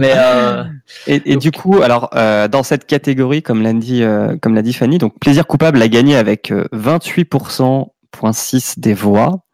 Mais 0.00 0.12
euh, 0.16 0.64
Et, 1.06 1.32
et 1.32 1.36
du 1.36 1.52
coup, 1.52 1.80
alors 1.80 2.10
euh, 2.16 2.48
dans 2.48 2.64
cette 2.64 2.84
catégorie, 2.86 3.42
comme 3.42 3.62
l'a 3.62 3.72
dit, 3.72 4.02
euh, 4.02 4.36
comme 4.42 4.56
l'a 4.56 4.62
dit 4.62 4.72
Fanny, 4.72 4.98
donc 4.98 5.16
plaisir 5.20 5.46
coupable 5.46 5.80
a 5.80 5.86
gagné 5.86 6.16
avec 6.16 6.50
euh, 6.50 6.64
28,6 6.74 8.80
des 8.80 8.94
voix. 8.94 9.44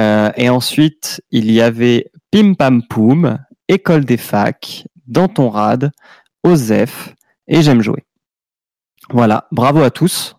Euh, 0.00 0.32
et 0.36 0.48
ensuite, 0.48 1.22
il 1.30 1.50
y 1.50 1.60
avait 1.60 2.10
Pim 2.30 2.54
Pam 2.54 2.82
Poum, 2.86 3.38
École 3.68 4.04
des 4.04 4.16
facs, 4.16 4.86
Dans 5.06 5.28
ton 5.28 5.50
rad, 5.50 5.92
Osef 6.42 7.14
et 7.46 7.62
J'aime 7.62 7.82
jouer. 7.82 8.04
Voilà, 9.10 9.46
bravo 9.50 9.82
à 9.82 9.90
tous. 9.90 10.36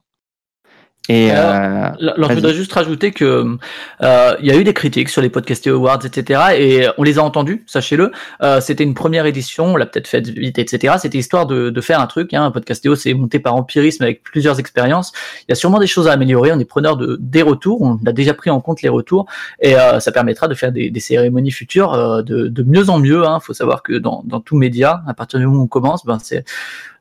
Et 1.10 1.32
Alors, 1.32 1.96
euh, 2.00 2.14
Alors, 2.16 2.30
je 2.30 2.36
voudrais 2.36 2.54
juste 2.54 2.72
rajouter 2.74 3.12
que 3.12 3.58
euh, 4.04 4.36
il 4.40 4.46
y 4.46 4.52
a 4.52 4.56
eu 4.56 4.64
des 4.64 4.74
critiques 4.74 5.10
sur 5.10 5.22
les 5.22 5.30
podcasts 5.30 5.66
awards, 5.66 6.06
etc. 6.06 6.42
Et 6.58 6.88
on 6.98 7.04
les 7.04 7.18
a 7.18 7.24
entendus, 7.24 7.64
sachez-le. 7.66 8.12
Euh, 8.44 8.62
C'était 8.62 8.84
une 8.84 8.94
première 8.94 9.26
édition, 9.26 9.66
on 9.66 9.78
l'a 9.78 9.88
peut-être 9.88 10.08
fait 10.08 10.28
vite, 10.28 10.60
etc. 10.60 10.96
C'était 11.00 11.18
histoire 11.18 11.48
de, 11.48 11.72
de 11.72 11.82
faire 11.82 12.00
un 12.00 12.06
truc. 12.06 12.34
Hein. 12.36 12.46
Un 12.46 12.52
podcastéo, 12.52 12.96
c'est 12.96 13.16
monté 13.16 13.40
par 13.40 13.56
empirisme 13.56 14.04
avec 14.04 14.24
plusieurs 14.24 14.60
expériences. 14.60 15.12
Il 15.42 15.46
y 15.50 15.52
a 15.54 15.56
sûrement 15.56 15.80
des 15.80 15.88
choses 15.88 16.08
à 16.08 16.12
améliorer. 16.12 16.52
On 16.54 16.60
est 16.60 16.66
preneur 16.66 16.98
de 16.98 17.18
des 17.20 17.42
retours. 17.42 17.82
On 17.82 17.98
a 18.06 18.12
déjà 18.12 18.36
pris 18.36 18.52
en 18.52 18.62
compte 18.62 18.84
les 18.84 18.90
retours 18.90 19.26
et 19.60 19.76
euh, 19.76 20.00
ça 20.00 20.12
permettra 20.12 20.48
de 20.48 20.54
faire 20.54 20.72
des, 20.72 20.92
des 20.92 21.00
cérémonies 21.00 21.52
futures 21.52 21.94
euh, 21.94 22.22
de, 22.22 22.48
de 22.48 22.64
mieux 22.64 22.90
en 22.90 23.00
mieux. 23.00 23.24
Il 23.24 23.28
hein. 23.28 23.40
faut 23.40 23.54
savoir 23.54 23.82
que 23.82 23.94
dans, 23.94 24.22
dans 24.26 24.40
tout 24.40 24.56
média, 24.56 25.02
à 25.08 25.16
partir 25.16 25.40
du 25.40 25.48
moment 25.48 25.62
où 25.62 25.64
on 25.64 25.68
commence, 25.68 26.06
ben 26.06 26.20
c'est 26.20 26.46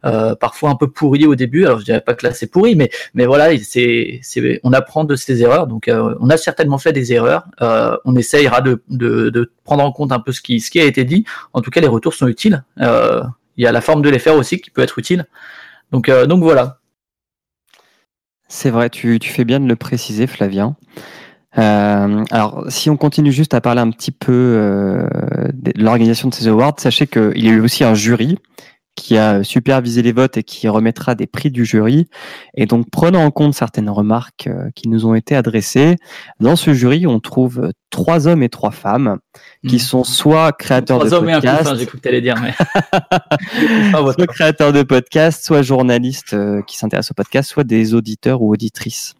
euh, 0.04 0.34
parfois 0.34 0.70
un 0.70 0.76
peu 0.76 0.88
pourri 0.88 1.26
au 1.26 1.34
début. 1.34 1.64
Alors 1.66 1.80
je 1.80 1.84
dirais 1.84 2.00
pas 2.00 2.14
que 2.14 2.26
là 2.26 2.32
c'est 2.32 2.46
pourri, 2.46 2.76
mais 2.76 2.90
mais 3.14 3.26
voilà, 3.26 3.56
c'est 3.58 4.20
c'est 4.22 4.60
on 4.62 4.72
apprend 4.72 5.04
de 5.04 5.16
ses 5.16 5.42
erreurs. 5.42 5.66
Donc 5.66 5.88
euh, 5.88 6.14
on 6.20 6.30
a 6.30 6.36
certainement 6.36 6.78
fait 6.78 6.92
des 6.92 7.12
erreurs. 7.12 7.44
Euh, 7.60 7.96
on 8.04 8.16
essayera 8.16 8.60
de, 8.60 8.82
de 8.88 9.30
de 9.30 9.52
prendre 9.64 9.84
en 9.84 9.92
compte 9.92 10.12
un 10.12 10.20
peu 10.20 10.32
ce 10.32 10.40
qui 10.40 10.60
ce 10.60 10.70
qui 10.70 10.80
a 10.80 10.84
été 10.84 11.04
dit. 11.04 11.24
En 11.52 11.60
tout 11.60 11.70
cas, 11.70 11.80
les 11.80 11.88
retours 11.88 12.14
sont 12.14 12.28
utiles. 12.28 12.64
Euh, 12.80 13.22
Il 13.56 13.64
y 13.64 13.66
a 13.66 13.72
la 13.72 13.80
forme 13.80 14.02
de 14.02 14.08
les 14.08 14.18
faire 14.18 14.36
aussi 14.36 14.58
qui 14.60 14.70
peut 14.70 14.82
être 14.82 14.98
utile. 14.98 15.26
Donc 15.92 16.08
euh, 16.08 16.26
donc 16.26 16.42
voilà. 16.42 16.78
C'est 18.48 18.70
vrai, 18.70 18.90
tu, 18.90 19.18
tu 19.20 19.30
fais 19.30 19.44
bien 19.44 19.60
de 19.60 19.68
le 19.68 19.76
préciser, 19.76 20.26
Flavien. 20.26 20.74
Euh, 21.58 22.24
alors, 22.30 22.64
si 22.68 22.90
on 22.90 22.96
continue 22.96 23.32
juste 23.32 23.54
à 23.54 23.60
parler 23.60 23.80
un 23.80 23.90
petit 23.90 24.12
peu 24.12 24.32
euh, 24.32 25.08
de 25.52 25.72
l'organisation 25.80 26.28
de 26.28 26.34
ces 26.34 26.48
awards, 26.48 26.74
sachez 26.78 27.06
qu'il 27.06 27.44
y 27.44 27.48
a 27.48 27.52
eu 27.52 27.60
aussi 27.60 27.84
un 27.84 27.94
jury 27.94 28.38
qui 29.00 29.16
a 29.16 29.42
supervisé 29.42 30.02
les 30.02 30.12
votes 30.12 30.36
et 30.36 30.42
qui 30.42 30.68
remettra 30.68 31.14
des 31.14 31.26
prix 31.26 31.50
du 31.50 31.64
jury. 31.64 32.06
Et 32.54 32.66
donc, 32.66 32.90
prenant 32.90 33.24
en 33.24 33.30
compte 33.30 33.54
certaines 33.54 33.88
remarques 33.88 34.46
euh, 34.46 34.70
qui 34.74 34.88
nous 34.88 35.06
ont 35.06 35.14
été 35.14 35.34
adressées, 35.34 35.96
dans 36.38 36.54
ce 36.54 36.74
jury, 36.74 37.06
on 37.06 37.18
trouve 37.18 37.72
trois 37.88 38.28
hommes 38.28 38.42
et 38.42 38.48
trois 38.48 38.70
femmes 38.70 39.18
qui 39.66 39.78
sont 39.78 40.04
soit 40.04 40.52
créateurs 40.52 40.98
Trois 40.98 41.10
de 41.10 41.14
hommes 41.14 41.28
et 41.28 41.32
un 41.32 41.40
podcasts, 41.40 41.62
couffin, 41.62 41.76
j'ai 41.76 41.86
cru 41.86 41.98
que 41.98 42.02
t'allais 42.02 42.20
dire, 42.20 42.36
mais 42.40 42.52
soit 43.90 44.26
créateurs 44.26 44.72
de 44.72 44.82
podcasts, 44.82 45.44
soit 45.44 45.62
journalistes 45.62 46.34
euh, 46.34 46.62
qui 46.62 46.76
s'intéressent 46.76 47.12
au 47.12 47.14
podcast, 47.14 47.50
soit 47.50 47.64
des 47.64 47.94
auditeurs 47.94 48.42
ou 48.42 48.52
auditrices. 48.52 49.14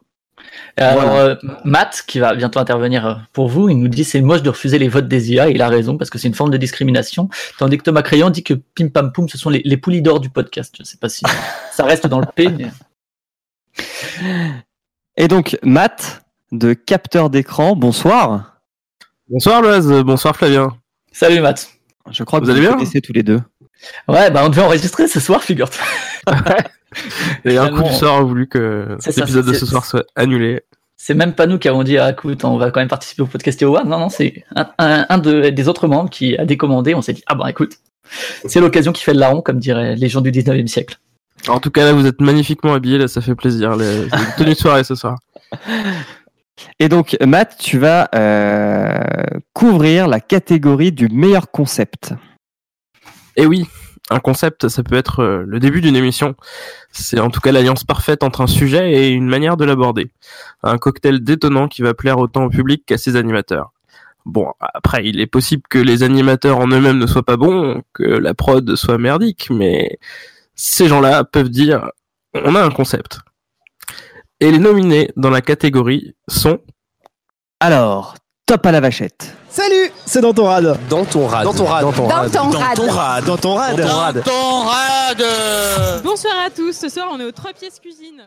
Alors, 0.77 1.03
Voilà. 1.03 1.15
euh, 1.25 1.37
Matt, 1.65 2.03
qui 2.07 2.19
va 2.19 2.35
bientôt 2.35 2.59
intervenir 2.59 3.07
euh, 3.07 3.15
pour 3.33 3.49
vous, 3.49 3.69
il 3.69 3.77
nous 3.79 3.89
dit 3.89 4.05
c'est 4.05 4.21
moche 4.21 4.43
de 4.43 4.51
refuser 4.51 4.79
les 4.79 4.89
votes 4.89 5.09
des 5.09 5.33
IA, 5.33 5.49
et 5.49 5.53
il 5.53 5.63
a 5.63 5.69
raison, 5.69 5.97
parce 5.99 6.11
que 6.11 6.19
c'est 6.19 6.29
une 6.29 6.35
forme 6.35 6.51
de 6.51 6.57
discrimination. 6.57 7.29
Tandis 7.59 7.79
que 7.79 7.83
Thomas 7.85 8.03
Crayon 8.03 8.31
dit 8.31 8.43
que 8.43 8.55
Pim 8.55 8.89
Pam 8.89 9.13
Poum, 9.13 9.29
ce 9.29 9.39
sont 9.39 9.51
les, 9.51 9.63
les 9.65 9.77
poulies 9.77 10.03
d'or 10.03 10.21
du 10.21 10.31
podcast. 10.31 10.75
Je 10.79 10.85
sais 10.85 10.97
pas 10.97 11.09
si 11.09 11.23
ça 11.73 11.85
reste 11.85 12.07
dans 12.07 12.21
le 12.21 12.27
P, 12.35 12.49
mais... 12.49 12.71
Et 15.17 15.29
donc, 15.29 15.59
Matt, 15.63 16.23
de 16.53 16.73
capteur 16.73 17.31
d'écran, 17.31 17.77
bonsoir. 17.77 18.61
Bonsoir 19.29 19.63
Loise, 19.63 19.89
bonsoir 20.03 20.35
Flavien. 20.37 20.77
Salut 21.13 21.41
Matt. 21.41 21.71
Je 22.11 22.25
crois 22.25 22.41
que 22.41 22.45
Vous 22.47 22.51
vous, 22.51 22.57
allez 22.57 22.67
vous 22.67 22.73
bien 22.73 22.79
connaissez 22.79 23.01
tous 23.01 23.13
les 23.13 23.23
deux. 23.23 23.41
Ouais, 24.09 24.31
bah 24.31 24.43
on 24.45 24.49
devait 24.49 24.63
enregistrer 24.63 25.09
ce 25.09 25.21
soir, 25.21 25.43
figure-toi. 25.43 25.85
Et 27.45 27.57
un 27.57 27.71
coup 27.71 27.83
du 27.83 27.93
sort 27.93 28.19
a 28.19 28.23
voulu 28.23 28.49
que 28.49 28.97
l'épisode 29.17 29.47
de 29.47 29.53
ce 29.53 29.67
soir 29.67 29.85
soit 29.85 30.05
annulé. 30.17 30.63
C'est 30.97 31.15
même 31.15 31.33
pas 31.33 31.47
nous 31.47 31.59
qui 31.59 31.67
avons 31.69 31.83
dit, 31.83 31.97
ah, 31.97 32.11
écoute, 32.11 32.45
on 32.45 32.59
va 32.59 32.71
quand 32.71 32.81
même 32.81 32.89
participer 32.89 33.23
au 33.23 33.27
podcast 33.27 33.63
Award. 33.63 33.89
Non, 33.89 33.99
non, 33.99 34.09
c'est 34.11 34.45
un, 34.55 34.69
un, 34.79 35.07
un 35.09 35.19
de, 35.19 35.49
des 35.49 35.69
autres 35.69 35.89
membres 35.89 36.11
qui 36.11 36.37
a 36.37 36.45
décommandé. 36.45 36.95
On 36.95 37.01
s'est 37.01 37.15
dit, 37.15 37.23
ah 37.27 37.35
bah 37.35 37.49
écoute, 37.49 37.79
c'est 38.45 38.61
l'occasion 38.61 38.93
qui 38.93 39.03
fait 39.03 39.15
le 39.15 39.21
larron, 39.21 39.41
comme 39.41 39.59
diraient 39.59 39.97
les 39.97 40.09
gens 40.09 40.21
du 40.21 40.31
19e 40.31 40.67
siècle. 40.67 40.99
En 41.49 41.59
tout 41.59 41.71
cas 41.71 41.85
là 41.85 41.95
vous 41.95 42.07
êtes 42.07 42.21
magnifiquement 42.21 42.75
habillés, 42.75 42.99
là 42.99 43.09
ça 43.09 43.23
fait 43.23 43.35
plaisir. 43.35 43.77
Les... 43.77 44.09
tenue 44.37 44.51
de 44.51 44.59
soirée 44.59 44.85
ce 44.85 44.95
soir. 44.95 45.17
Et 46.79 46.91
donc, 46.91 47.17
Matt, 47.25 47.57
tu 47.59 47.79
vas 47.79 48.11
euh, 48.15 49.01
couvrir 49.55 50.07
la 50.09 50.21
catégorie 50.21 50.93
du 50.93 51.09
meilleur 51.09 51.51
concept. 51.51 52.13
Et 53.41 53.47
oui, 53.47 53.67
un 54.11 54.21
concept, 54.21 54.69
ça 54.69 54.83
peut 54.83 54.97
être 54.97 55.21
euh, 55.21 55.45
le 55.47 55.61
début 55.61 55.81
d'une 55.81 55.97
émission. 55.97 56.35
C'est 56.93 57.19
en 57.19 57.31
tout 57.31 57.41
cas 57.41 57.53
l'alliance 57.53 57.85
parfaite 57.85 58.23
entre 58.23 58.43
un 58.43 58.47
sujet 58.47 58.93
et 58.93 59.09
une 59.09 59.27
manière 59.27 59.57
de 59.57 59.65
l'aborder. 59.65 60.11
Un 60.63 60.77
cocktail 60.77 61.25
détonnant 61.25 61.67
qui 61.67 61.81
va 61.81 61.95
plaire 61.95 62.19
autant 62.19 62.45
au 62.45 62.51
public 62.51 62.85
qu'à 62.85 62.99
ses 62.99 63.17
animateurs. 63.17 63.73
Bon, 64.27 64.53
après, 64.61 65.07
il 65.07 65.21
est 65.21 65.27
possible 65.27 65.63
que 65.71 65.79
les 65.79 66.03
animateurs 66.03 66.59
en 66.59 66.67
eux-mêmes 66.67 66.99
ne 66.99 67.07
soient 67.07 67.23
pas 67.23 67.39
bons, 67.39 67.83
que 67.95 68.03
la 68.03 68.35
prod 68.35 68.77
soit 68.77 68.99
merdique, 68.99 69.49
mais 69.49 69.99
ces 70.55 70.87
gens-là 70.87 71.25
peuvent 71.25 71.49
dire 71.49 71.91
on 72.35 72.55
a 72.55 72.63
un 72.63 72.71
concept. 72.71 73.21
Et 74.41 74.51
les 74.51 74.59
nominés 74.59 75.13
dans 75.17 75.31
la 75.31 75.41
catégorie 75.41 76.15
sont 76.29 76.59
Alors, 77.59 78.17
top 78.51 78.67
à 78.67 78.73
la 78.73 78.81
vachette. 78.81 79.33
Salut, 79.49 79.93
c'est 80.05 80.21
dans 80.21 80.35
ton 80.35 80.47
rad. 80.47 80.77
Dans 80.89 81.05
ton 81.05 81.25
rad. 81.25 81.45
Dans 81.45 81.53
ton 81.55 81.67
rad. 81.67 81.83
Dans 81.85 81.93
ton 81.93 82.09
Dans 82.09 82.17
rad. 82.17 82.33
ton 82.33 82.51
Dans 82.51 82.75
ton 82.75 82.91
rad. 82.91 83.25
Dans 83.25 83.37
ton 83.37 83.55
rad. 83.55 83.77
Dans 83.77 83.87
ton 83.87 83.97
rad. 83.97 84.23
Ton 84.25 84.63
rad 84.65 85.25
Bonsoir 86.03 86.35
à 86.45 86.51
tous, 86.51 86.73
ce 86.73 86.89
soir 86.89 87.07
on 87.13 87.21
est 87.21 87.25
aux 87.25 87.31
trois 87.31 87.53
pièces 87.53 87.79
cuisine. 87.79 88.23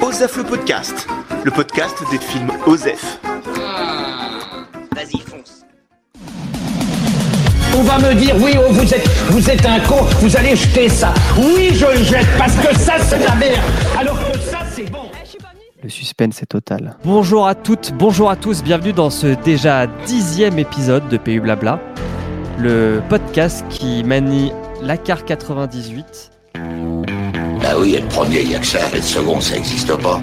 Osef 0.00 0.36
le 0.36 0.42
podcast, 0.42 1.06
le 1.44 1.52
podcast 1.52 1.96
des 2.10 2.18
films 2.18 2.50
Osef. 2.66 3.20
Vas-y, 4.96 5.20
fonce. 5.20 5.64
On 7.78 7.82
va 7.82 7.98
me 7.98 8.14
dire, 8.14 8.34
oui, 8.40 8.56
oh, 8.58 8.72
vous 8.72 8.92
êtes, 8.92 9.08
vous 9.28 9.48
êtes 9.48 9.64
un 9.64 9.78
con, 9.78 10.02
vous 10.22 10.36
allez 10.36 10.56
jeter 10.56 10.88
ça. 10.88 11.14
Oui, 11.38 11.70
je 11.72 11.86
le 11.86 12.02
jette 12.02 12.26
parce 12.36 12.56
que 12.56 12.76
ça, 12.76 12.94
c'est 12.98 13.20
de 13.20 13.24
la 13.26 13.36
merde. 13.36 13.60
Alors 13.96 14.18
que 14.18 14.36
ça. 14.40 14.59
Le 15.82 15.88
suspense 15.88 16.42
est 16.42 16.46
total. 16.46 16.98
Bonjour 17.04 17.46
à 17.46 17.54
toutes, 17.54 17.92
bonjour 17.94 18.28
à 18.28 18.36
tous, 18.36 18.62
bienvenue 18.62 18.92
dans 18.92 19.08
ce 19.08 19.28
déjà 19.28 19.86
dixième 19.86 20.58
épisode 20.58 21.08
de 21.08 21.16
PU 21.16 21.40
Blabla, 21.40 21.80
le 22.58 23.00
podcast 23.08 23.64
qui 23.70 24.04
manie 24.04 24.52
l'ACAR 24.82 25.24
98. 25.24 26.32
Bah 26.54 27.78
oui, 27.78 27.94
et 27.94 28.00
le 28.00 28.08
premier, 28.08 28.42
il 28.42 28.48
n'y 28.48 28.54
a 28.56 28.58
que 28.58 28.66
ça, 28.66 28.90
et 28.92 28.96
le 28.96 29.02
second, 29.02 29.40
ça 29.40 29.54
n'existe 29.54 29.96
pas. 29.96 30.20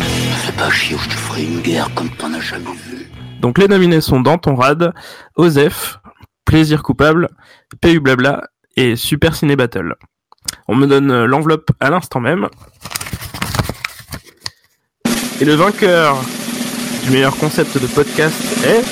Fais 0.00 0.52
pas 0.52 0.70
chier 0.70 0.96
ou 0.96 0.98
je 0.98 1.08
te 1.08 1.14
ferai 1.14 1.44
une 1.44 1.60
guerre 1.62 1.88
comme 1.94 2.10
t'en 2.10 2.34
as 2.34 2.40
jamais 2.40 2.72
vu. 2.72 3.10
Donc 3.40 3.56
les 3.56 3.66
nominés 3.66 4.02
sont 4.02 4.20
Danton 4.20 4.56
Rad, 4.56 4.92
Osef, 5.36 6.00
Plaisir 6.44 6.82
coupable, 6.82 7.30
PU 7.80 8.00
Blabla 8.00 8.42
et 8.76 8.94
Super 8.94 9.34
Ciné 9.34 9.56
Battle. 9.56 9.94
On 10.68 10.74
me 10.74 10.86
donne 10.86 11.10
euh, 11.10 11.26
l'enveloppe 11.26 11.70
à 11.80 11.88
l'instant 11.90 12.20
même. 12.20 12.48
Et 15.40 15.44
le 15.44 15.54
vainqueur 15.54 16.16
du 17.04 17.10
meilleur 17.10 17.36
concept 17.36 17.80
de 17.80 17.86
podcast 17.86 18.34
est... 18.64 18.82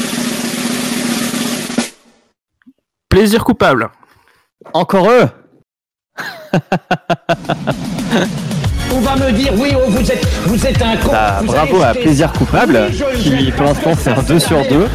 Plaisir 3.09 3.45
coupable. 3.45 3.89
Encore 4.73 5.11
eux 5.11 5.29
On 8.93 9.01
va 9.01 9.17
me 9.17 9.33
dire, 9.33 9.53
oui, 9.59 9.73
oh, 9.75 9.81
vous 9.91 10.11
êtes, 10.11 10.25
vous 10.47 10.67
êtes 10.67 10.81
un 10.83 10.97
con. 10.97 11.11
Bah, 11.11 11.41
bravo 11.45 11.83
à 11.83 11.93
Plaisir. 11.93 12.33
Coupable, 12.33 12.91
qui 13.19 13.51
pour 13.53 13.65
l'instant 13.67 13.93
c'est 13.99 14.11
un 14.11 14.23
2 14.23 14.39
sur 14.39 14.63
2. 14.69 14.87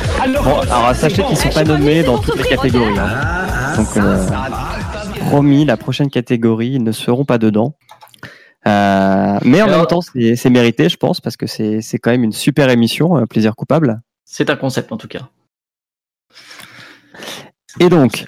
Bon, 0.43 0.59
alors 0.61 0.95
sachez 0.95 1.23
qu'ils 1.23 1.37
sont 1.37 1.49
pas 1.49 1.63
nommés 1.63 2.03
dans 2.03 2.17
toutes 2.17 2.37
les 2.37 2.43
catégories. 2.47 2.97
hein. 2.97 3.75
Donc, 3.75 3.97
euh, 3.97 4.25
promis, 5.27 5.65
la 5.65 5.75
prochaine 5.77 6.09
catégorie, 6.09 6.71
ils 6.75 6.83
ne 6.83 6.91
seront 6.93 7.25
pas 7.25 7.37
dedans. 7.37 7.73
Euh, 8.67 9.39
mais 9.43 9.61
en 9.61 9.67
Alors- 9.67 9.77
même 9.79 9.87
temps, 9.87 10.01
c'est 10.01 10.49
mérité, 10.49 10.89
je 10.89 10.97
pense, 10.97 11.21
parce 11.21 11.37
que 11.37 11.47
c'est 11.47 11.81
c'est 11.81 11.97
quand 11.97 12.11
même 12.11 12.23
une 12.23 12.33
super 12.33 12.69
émission, 12.69 13.17
euh, 13.17 13.25
Plaisir 13.25 13.55
Coupable. 13.55 14.01
C'est 14.25 14.49
un 14.49 14.55
concept 14.55 14.91
en 14.91 14.97
tout 14.97 15.07
cas. 15.07 15.29
Et 17.79 17.89
donc, 17.89 18.25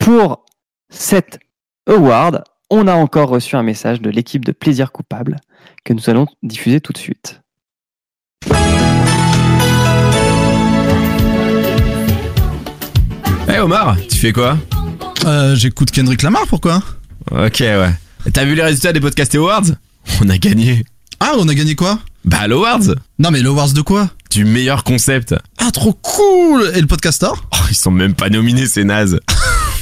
pour 0.00 0.44
cet 0.88 1.38
award, 1.86 2.42
on 2.70 2.88
a 2.88 2.94
encore 2.94 3.28
reçu 3.28 3.54
un 3.56 3.62
message 3.62 4.00
de 4.00 4.10
l'équipe 4.10 4.44
de 4.44 4.52
Plaisir 4.52 4.90
Coupable 4.92 5.36
que 5.84 5.92
nous 5.92 6.08
allons 6.10 6.26
diffuser 6.42 6.80
tout 6.80 6.92
de 6.92 6.98
suite. 6.98 7.40
Eh 13.48 13.58
Omar, 13.60 13.96
tu 14.08 14.16
fais 14.16 14.32
quoi? 14.32 14.58
Euh, 15.24 15.54
j'écoute 15.54 15.90
Kendrick 15.90 16.22
Lamar, 16.22 16.42
pourquoi? 16.48 16.82
Ok, 17.30 17.60
ouais. 17.60 17.90
T'as 18.32 18.44
vu 18.44 18.54
les 18.54 18.62
résultats 18.62 18.92
des 18.92 19.00
Podcast 19.00 19.34
Awards 19.34 19.62
On 20.22 20.28
a 20.28 20.38
gagné. 20.38 20.84
Ah, 21.20 21.32
on 21.38 21.48
a 21.48 21.54
gagné 21.54 21.74
quoi? 21.74 21.98
Bah, 22.24 22.46
l'Awards 22.48 22.94
Non, 23.18 23.30
mais 23.30 23.40
l'Awards 23.40 23.72
de 23.72 23.80
quoi? 23.82 24.10
Du 24.30 24.44
meilleur 24.44 24.84
concept. 24.84 25.34
Ah, 25.58 25.70
trop 25.70 25.92
cool 25.92 26.70
Et 26.74 26.80
le 26.80 26.86
podcaster 26.86 27.28
Oh, 27.30 27.56
ils 27.70 27.76
sont 27.76 27.90
même 27.90 28.14
pas 28.14 28.28
nominés, 28.28 28.66
c'est 28.66 28.84
naze. 28.84 29.20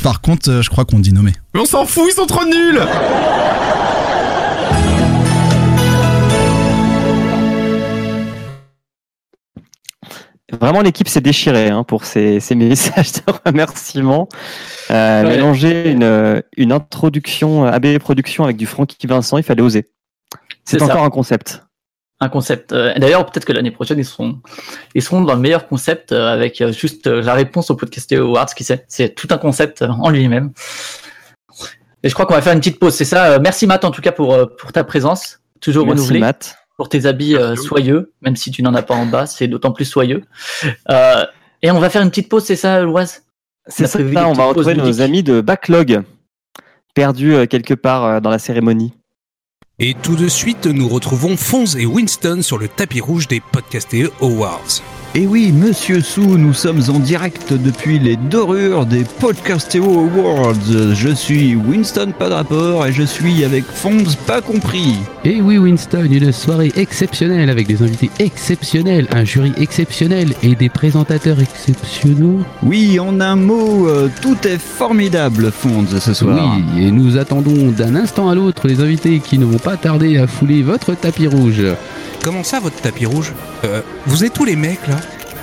Par 0.02 0.20
contre, 0.20 0.50
euh, 0.50 0.62
je 0.62 0.68
crois 0.70 0.84
qu'on 0.84 0.98
dit 0.98 1.12
nommé. 1.12 1.32
Mais 1.54 1.60
on 1.60 1.64
s'en 1.64 1.86
fout, 1.86 2.04
ils 2.10 2.14
sont 2.14 2.26
trop 2.26 2.44
nuls 2.44 2.80
Vraiment, 10.60 10.80
l'équipe 10.82 11.08
s'est 11.08 11.20
déchirée 11.20 11.68
hein, 11.68 11.84
pour 11.84 12.04
ces, 12.04 12.40
ces 12.40 12.54
messages 12.56 13.12
de 13.12 13.22
remerciement. 13.46 14.28
Euh, 14.90 15.22
Ouais. 15.24 15.36
Mélanger 15.36 15.90
une, 15.92 16.42
une 16.56 16.72
introduction 16.72 17.64
AB 17.64 17.98
Production 17.98 18.44
avec 18.44 18.56
du 18.56 18.66
Francky 18.66 19.06
Vincent, 19.06 19.38
il 19.38 19.42
fallait 19.44 19.62
oser. 19.62 19.90
C'est 20.64 20.78
C'est 20.78 20.86
ça. 20.86 20.92
encore 20.92 21.04
un 21.04 21.10
concept. 21.10 21.62
Un 22.20 22.28
concept. 22.28 22.72
Euh, 22.72 22.92
D'ailleurs, 22.96 23.26
peut-être 23.26 23.44
que 23.44 23.52
l'année 23.52 23.70
prochaine, 23.70 23.98
ils 23.98 24.04
seront, 24.04 24.40
ils 24.94 25.02
seront 25.02 25.20
dans 25.22 25.34
le 25.34 25.40
meilleur 25.40 25.66
concept 25.68 26.12
euh, 26.12 26.28
avec 26.32 26.60
euh, 26.60 26.72
juste 26.72 27.06
la 27.06 27.34
réponse 27.34 27.70
au 27.70 27.76
podcast 27.76 28.12
Awards, 28.12 28.46
qui 28.54 28.64
sait. 28.64 28.84
C'est 28.88 29.14
tout 29.14 29.28
un 29.30 29.38
concept 29.38 29.82
euh, 29.82 29.88
en 29.88 30.10
lui-même. 30.10 30.52
Et 32.02 32.08
je 32.08 32.14
crois 32.14 32.26
qu'on 32.26 32.34
va 32.34 32.42
faire 32.42 32.52
une 32.52 32.60
petite 32.60 32.78
pause, 32.78 32.94
c'est 32.94 33.04
ça? 33.04 33.32
Euh, 33.32 33.38
Merci 33.42 33.66
Matt 33.66 33.84
en 33.84 33.90
tout 33.90 34.02
cas 34.02 34.12
pour, 34.12 34.36
pour 34.58 34.72
ta 34.72 34.84
présence, 34.84 35.40
toujours 35.60 35.86
Merci, 35.86 36.00
renouvelée. 36.02 36.20
Matt. 36.20 36.56
Pour 36.76 36.88
tes 36.88 37.06
habits 37.06 37.36
euh, 37.36 37.54
soyeux, 37.54 38.12
même 38.20 38.36
si 38.36 38.50
tu 38.50 38.62
n'en 38.62 38.74
as 38.74 38.82
pas 38.82 38.94
en 38.94 39.06
bas, 39.06 39.26
c'est 39.26 39.46
d'autant 39.46 39.72
plus 39.72 39.84
soyeux. 39.84 40.22
Euh, 40.90 41.24
et 41.62 41.70
on 41.70 41.78
va 41.78 41.88
faire 41.88 42.02
une 42.02 42.10
petite 42.10 42.28
pause, 42.28 42.44
c'est 42.44 42.56
ça, 42.56 42.82
Loise? 42.82 43.22
C'est 43.66 43.86
ça, 43.86 43.98
on 44.28 44.34
va 44.34 44.44
retrouver 44.44 44.74
nos 44.74 45.00
amis 45.00 45.22
de 45.22 45.40
Backlog, 45.40 46.02
perdus 46.94 47.34
euh, 47.34 47.46
quelque 47.46 47.74
part 47.74 48.04
euh, 48.04 48.20
dans 48.20 48.30
la 48.30 48.38
cérémonie. 48.38 48.92
Et 49.78 49.94
tout 49.94 50.14
de 50.14 50.28
suite, 50.28 50.66
nous 50.66 50.88
retrouvons 50.88 51.36
Fonz 51.36 51.76
et 51.76 51.86
Winston 51.86 52.42
sur 52.42 52.58
le 52.58 52.68
tapis 52.68 53.00
rouge 53.00 53.26
des 53.26 53.40
Podcastés 53.40 54.08
Awards. 54.20 54.82
Et 55.16 55.28
oui, 55.28 55.52
monsieur 55.52 56.00
Sou, 56.00 56.36
nous 56.38 56.52
sommes 56.52 56.80
en 56.88 56.98
direct 56.98 57.52
depuis 57.52 58.00
les 58.00 58.16
dorures 58.16 58.84
des 58.84 59.04
Podcastéo 59.20 59.84
Awards. 59.84 60.92
Je 60.92 61.14
suis 61.14 61.54
Winston 61.54 62.12
Pas 62.18 62.28
de 62.28 62.34
rapport 62.34 62.84
et 62.84 62.92
je 62.92 63.04
suis 63.04 63.44
avec 63.44 63.64
Fonz 63.64 64.16
Pas 64.26 64.40
compris. 64.40 64.96
Et 65.24 65.40
oui 65.40 65.56
Winston, 65.56 66.08
une 66.10 66.32
soirée 66.32 66.72
exceptionnelle 66.74 67.48
avec 67.48 67.68
des 67.68 67.80
invités 67.80 68.10
exceptionnels, 68.18 69.06
un 69.12 69.22
jury 69.22 69.52
exceptionnel 69.56 70.34
et 70.42 70.56
des 70.56 70.68
présentateurs 70.68 71.38
exceptionnels. 71.40 72.42
Oui, 72.64 72.98
en 72.98 73.20
un 73.20 73.36
mot, 73.36 73.86
euh, 73.86 74.08
tout 74.20 74.36
est 74.48 74.58
formidable, 74.58 75.52
Fonz, 75.52 75.96
ce 75.96 76.12
soir. 76.12 76.58
Oui, 76.76 76.86
et 76.86 76.90
nous 76.90 77.18
attendons 77.18 77.70
d'un 77.70 77.94
instant 77.94 78.28
à 78.30 78.34
l'autre 78.34 78.66
les 78.66 78.80
invités 78.80 79.20
qui 79.20 79.38
ne 79.38 79.44
vont 79.44 79.58
pas 79.58 79.76
tarder 79.76 80.18
à 80.18 80.26
fouler 80.26 80.62
votre 80.64 80.92
tapis 80.96 81.28
rouge. 81.28 81.62
Comment 82.24 82.42
ça, 82.42 82.58
votre 82.58 82.80
tapis 82.80 83.04
rouge? 83.04 83.32
Euh, 83.64 83.82
Vous 84.06 84.24
êtes 84.24 84.32
tous 84.32 84.46
les 84.46 84.56
mecs 84.56 84.86
là? 84.88 84.96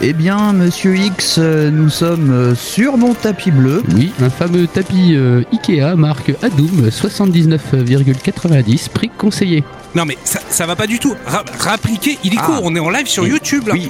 Eh 0.03 0.13
bien, 0.13 0.51
monsieur 0.53 0.95
X, 0.95 1.35
euh, 1.37 1.69
nous 1.69 1.89
sommes 1.89 2.31
euh, 2.31 2.55
sur 2.55 2.97
mon 2.97 3.13
tapis 3.13 3.51
bleu. 3.51 3.83
Oui, 3.93 4.11
un 4.19 4.31
fameux 4.31 4.65
tapis 4.65 5.13
euh, 5.13 5.43
Ikea 5.53 5.95
marque 5.95 6.33
Adoum 6.41 6.87
79,90 6.89 8.89
prix 8.89 9.11
conseillé. 9.15 9.63
Non 9.93 10.05
mais 10.05 10.17
ça, 10.23 10.39
ça 10.49 10.65
va 10.65 10.75
pas 10.75 10.87
du 10.87 10.97
tout. 10.97 11.13
Ra- 11.27 11.43
rappliquez, 11.59 12.17
il 12.23 12.33
est 12.33 12.37
Ah. 12.39 12.45
court, 12.47 12.61
on 12.63 12.75
est 12.75 12.79
en 12.79 12.89
live 12.89 13.05
sur. 13.05 13.27
YouTube 13.27 13.67
là. 13.67 13.73
Oui. 13.75 13.89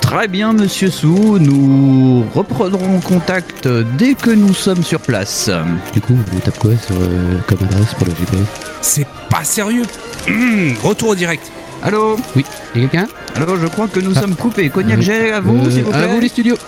Très 0.00 0.28
bien, 0.28 0.52
monsieur 0.52 0.90
Sou, 0.90 1.38
nous 1.40 2.24
reprendrons 2.34 3.00
contact 3.00 3.68
dès 3.98 4.14
que 4.14 4.30
nous 4.30 4.54
sommes 4.54 4.84
sur 4.84 5.00
place. 5.00 5.50
Du 5.92 6.00
coup, 6.00 6.16
on 6.34 6.38
tape 6.38 6.58
quoi 6.60 6.70
sur, 6.86 6.94
euh, 6.94 7.38
comme 7.48 7.58
adresse 7.64 7.94
pour 7.94 8.06
le 8.06 8.12
GPS 8.14 8.46
C'est 8.80 9.06
pas 9.28 9.42
sérieux. 9.44 9.82
Hum, 10.28 10.72
retour 10.82 11.08
au 11.10 11.14
direct. 11.16 11.50
Allô 11.82 12.16
Oui, 12.34 12.44
y 12.74 12.78
a 12.78 12.80
quelqu'un? 12.88 13.08
Alors, 13.36 13.56
je 13.56 13.66
crois 13.66 13.86
que 13.88 14.00
nous 14.00 14.12
Ah. 14.16 14.20
sommes 14.20 14.34
coupés. 14.36 14.68
Cognac 14.68 14.98
Euh, 14.98 15.02
Jet, 15.02 15.32
à 15.32 15.40
vous, 15.40 15.56
euh, 15.56 15.70
s'il 15.70 15.84
vous 15.84 15.90
plaît. 15.92 16.02
À 16.02 16.06
vous 16.08 16.20
les 16.20 16.28
studios. 16.28 16.56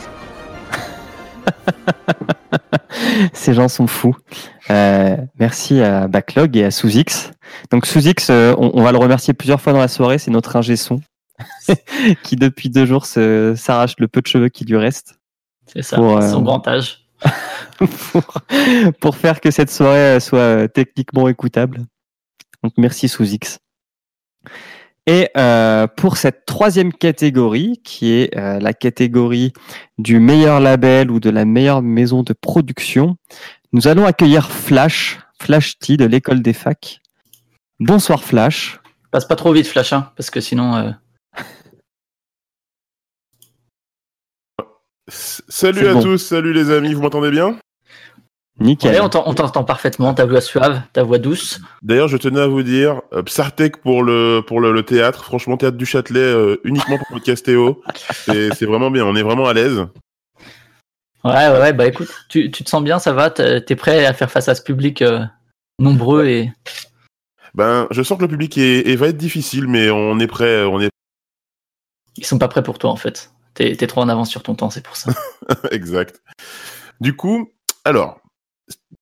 Ces 3.33 3.55
gens 3.55 3.69
sont 3.69 3.87
fous. 3.87 4.17
Euh, 4.71 5.17
merci 5.39 5.81
à 5.81 6.07
Backlog 6.09 6.57
et 6.57 6.65
à 6.65 6.71
Sous-X. 6.71 7.31
Donc 7.71 7.87
Sous-X, 7.87 8.29
euh, 8.31 8.55
on, 8.59 8.71
on 8.75 8.83
va 8.83 8.93
le 8.93 8.99
remercier 8.99 9.35
plusieurs 9.35 9.61
fois 9.61 9.73
dans 9.73 9.79
la 9.81 9.89
soirée, 9.89 10.19
c'est 10.19 10.31
notre 10.31 10.57
ingé 10.57 10.77
son 10.77 11.01
qui 12.23 12.37
depuis 12.37 12.71
deux 12.71 12.87
jours 12.87 13.07
s'arrache 13.07 13.95
le 13.99 14.09
peu 14.09 14.21
de 14.21 14.27
cheveux 14.27 14.49
qui 14.49 14.65
lui 14.65 14.77
reste. 14.77 15.19
C'est 15.67 15.83
ça, 15.83 15.97
Pour, 15.97 16.19
euh, 16.19 16.31
son 16.31 16.43
grand 16.43 16.67
âge. 16.69 17.07
pour, 18.13 18.35
pour 19.01 19.17
faire 19.17 19.41
que 19.41 19.51
cette 19.51 19.71
soirée 19.71 20.17
euh, 20.17 20.21
soit 20.21 20.39
euh, 20.39 20.69
techniquement 20.69 21.29
écoutable. 21.29 21.81
Donc 22.63 22.73
merci 22.77 23.09
Sous-X. 23.09 23.59
Et 25.07 25.29
euh, 25.37 25.87
pour 25.87 26.17
cette 26.17 26.45
troisième 26.47 26.93
catégorie, 26.93 27.81
qui 27.83 28.13
est 28.13 28.37
euh, 28.37 28.61
la 28.61 28.73
catégorie 28.73 29.53
du 29.99 30.21
meilleur 30.21 30.61
label 30.61 31.11
ou 31.11 31.21
de 31.21 31.31
la 31.31 31.45
meilleure 31.45 31.83
maison 31.83 32.23
de 32.23 32.33
production, 32.33 33.17
nous 33.73 33.89
allons 33.89 34.05
accueillir 34.05 34.51
Flash, 34.51 35.19
Flash 35.41 35.79
T 35.79 35.97
de 35.97 36.05
l'école 36.05 36.43
des 36.43 36.53
facs. 36.53 37.01
Bonsoir 37.81 38.23
Flash. 38.23 38.79
Passe 39.11 39.27
pas 39.27 39.37
trop 39.37 39.53
vite, 39.53 39.67
Flash, 39.67 39.93
hein, 39.93 40.13
parce 40.17 40.31
que 40.31 40.41
sinon. 40.41 40.77
euh, 40.77 40.91
Salut 45.09 45.89
à 45.89 45.95
bon. 45.95 46.03
tous, 46.03 46.19
salut 46.19 46.53
les 46.53 46.71
amis, 46.71 46.95
vous 46.95 47.03
m'entendez 47.03 47.33
bien? 47.33 47.59
Nickel. 48.61 48.93
Ouais, 48.93 49.01
on 49.01 49.09
t'en- 49.09 49.27
on 49.27 49.33
t'entend 49.35 49.65
parfaitement, 49.65 50.13
ta 50.13 50.27
voix 50.27 50.41
suave, 50.43 50.83
ta 50.93 51.03
voix 51.03 51.19
douce. 51.19 51.61
D'ailleurs, 51.83 52.09
je 52.09 52.17
tenais 52.19 52.41
à 52.41 52.47
vous 52.47 52.63
dire, 52.63 53.01
euh, 53.15 53.23
Psartec 53.23 53.79
pour 53.79 54.03
le 54.03 54.43
pour 54.47 54.61
le, 54.61 54.73
le 54.73 54.83
théâtre, 54.83 55.25
franchement, 55.25 55.57
théâtre 55.57 55.79
du 55.79 55.87
Châtelet 55.87 56.21
euh, 56.21 56.57
uniquement 56.65 56.99
pour 56.99 57.07
Podcastéo, 57.09 57.83
c'est 58.13 58.53
c'est 58.55 58.67
vraiment 58.67 58.91
bien, 58.91 59.05
on 59.07 59.17
est 59.17 59.23
vraiment 59.23 59.47
à 59.47 59.55
l'aise. 59.55 59.87
Ouais, 61.25 61.33
ouais, 61.49 61.59
ouais, 61.61 61.73
bah 61.73 61.87
écoute, 61.87 62.09
tu, 62.29 62.51
tu 62.51 62.65
te 62.65 62.69
sens 62.71 62.83
bien, 62.83 62.99
ça 62.99 63.13
va, 63.13 63.31
t'es 63.31 63.77
prêt 63.77 64.07
à 64.07 64.13
faire 64.15 64.31
face 64.31 64.49
à 64.49 64.55
ce 64.55 64.63
public 64.63 65.03
euh, 65.03 65.21
nombreux 65.79 66.27
et. 66.27 66.53
Ben, 67.55 67.89
je 67.91 68.03
sens 68.03 68.17
que 68.17 68.23
le 68.23 68.29
public 68.29 68.57
est, 68.59 68.89
est- 68.89 68.97
va 68.97 69.09
être 69.09 69.17
difficile, 69.17 69.67
mais 69.69 69.91
on 69.91 70.19
est 70.21 70.27
prêt, 70.29 70.65
on 70.65 70.81
est 70.81 70.91
Ils 72.17 72.25
sont 72.27 72.39
pas 72.39 72.49
prêts 72.49 72.63
pour 72.63 72.79
toi 72.79 72.91
en 72.91 72.97
fait. 72.97 73.33
T'es 73.55 73.75
t'es 73.75 73.87
trop 73.87 74.01
en 74.03 74.09
avance 74.09 74.31
sur 74.31 74.43
ton 74.43 74.55
temps, 74.55 74.71
c'est 74.71 74.85
pour 74.85 74.97
ça. 74.97 75.13
exact. 75.73 76.23
Du 77.01 77.17
coup, 77.17 77.51
alors, 77.85 78.20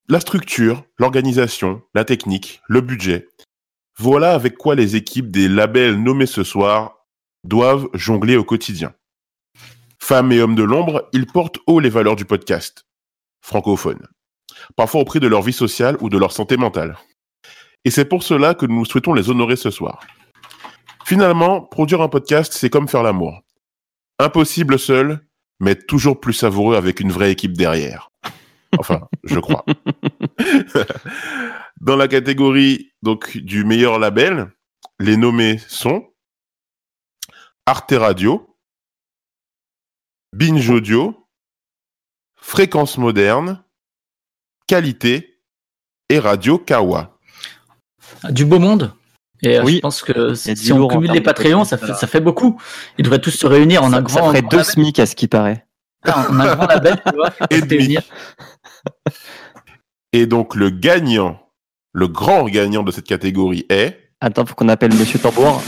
la 0.08 0.20
structure, 0.20 0.84
l'organisation, 0.98 1.82
la 1.94 2.04
technique, 2.04 2.62
le 2.66 2.80
budget, 2.80 3.28
voilà 3.98 4.32
avec 4.32 4.56
quoi 4.56 4.74
les 4.74 4.96
équipes 4.96 5.30
des 5.30 5.48
labels 5.48 6.02
nommés 6.02 6.26
ce 6.26 6.44
soir 6.44 7.06
doivent 7.44 7.88
jongler 7.92 8.36
au 8.36 8.44
quotidien. 8.44 8.94
Femmes 9.98 10.32
et 10.32 10.40
hommes 10.40 10.54
de 10.54 10.62
l'ombre, 10.62 11.08
ils 11.12 11.26
portent 11.26 11.58
haut 11.66 11.80
les 11.80 11.90
valeurs 11.90 12.16
du 12.16 12.24
podcast 12.24 12.84
francophone. 13.40 14.06
parfois 14.76 15.02
au 15.02 15.04
prix 15.04 15.20
de 15.20 15.28
leur 15.28 15.42
vie 15.42 15.52
sociale 15.52 15.96
ou 16.00 16.08
de 16.08 16.18
leur 16.18 16.32
santé 16.32 16.56
mentale. 16.56 16.98
Et 17.84 17.90
c'est 17.90 18.04
pour 18.04 18.22
cela 18.22 18.54
que 18.54 18.66
nous 18.66 18.84
souhaitons 18.84 19.14
les 19.14 19.30
honorer 19.30 19.56
ce 19.56 19.70
soir. 19.70 20.00
Finalement, 21.06 21.60
produire 21.62 22.02
un 22.02 22.08
podcast, 22.08 22.52
c'est 22.52 22.68
comme 22.68 22.88
faire 22.88 23.02
l'amour. 23.02 23.40
Impossible 24.18 24.78
seul, 24.78 25.20
mais 25.60 25.76
toujours 25.76 26.20
plus 26.20 26.32
savoureux 26.32 26.76
avec 26.76 27.00
une 27.00 27.12
vraie 27.12 27.30
équipe 27.30 27.56
derrière. 27.56 28.07
Enfin, 28.76 29.08
je 29.24 29.38
crois. 29.38 29.64
Dans 31.80 31.96
la 31.96 32.08
catégorie 32.08 32.92
donc 33.02 33.36
du 33.38 33.64
meilleur 33.64 33.98
label, 33.98 34.50
les 34.98 35.16
nommés 35.16 35.58
sont 35.68 36.08
Arte 37.66 37.94
Radio, 37.96 38.56
Binge 40.34 40.68
Audio, 40.68 41.28
Fréquence 42.36 42.98
Moderne, 42.98 43.62
Qualité 44.66 45.40
et 46.08 46.18
Radio 46.18 46.58
Kawa. 46.58 47.18
Du 48.30 48.44
beau 48.44 48.58
monde. 48.58 48.92
Et 49.42 49.58
euh, 49.58 49.62
Oui. 49.64 49.76
je 49.76 49.80
pense 49.80 50.02
que 50.02 50.34
si 50.34 50.72
on 50.72 50.88
cumule 50.88 51.12
les 51.12 51.20
Patreons, 51.20 51.64
ça 51.64 51.78
fait, 51.78 51.94
ça 51.94 52.06
fait 52.06 52.20
beaucoup. 52.20 52.60
Ils 52.98 53.04
devraient 53.04 53.20
tous 53.20 53.30
se 53.30 53.46
réunir 53.46 53.82
en 53.82 53.92
un 53.92 54.02
grand, 54.02 54.14
ça 54.14 54.22
ferait 54.24 54.40
grand 54.40 54.50
deux 54.50 54.56
label. 54.58 54.72
SMIC 54.72 54.98
à 54.98 55.06
ce 55.06 55.14
qui 55.14 55.28
paraît. 55.28 55.66
en 56.06 56.40
un 56.40 56.54
grand 56.54 56.66
label, 56.66 57.00
tu 57.06 57.14
vois, 57.14 57.30
Et. 57.50 57.98
Et 60.12 60.26
donc 60.26 60.54
le 60.54 60.70
gagnant, 60.70 61.40
le 61.92 62.08
grand 62.08 62.44
gagnant 62.44 62.82
de 62.82 62.90
cette 62.90 63.06
catégorie 63.06 63.66
est? 63.68 64.10
Attends, 64.20 64.46
faut 64.46 64.54
qu'on 64.54 64.68
appelle 64.68 64.94
Monsieur 64.94 65.18
Tambour. 65.18 65.62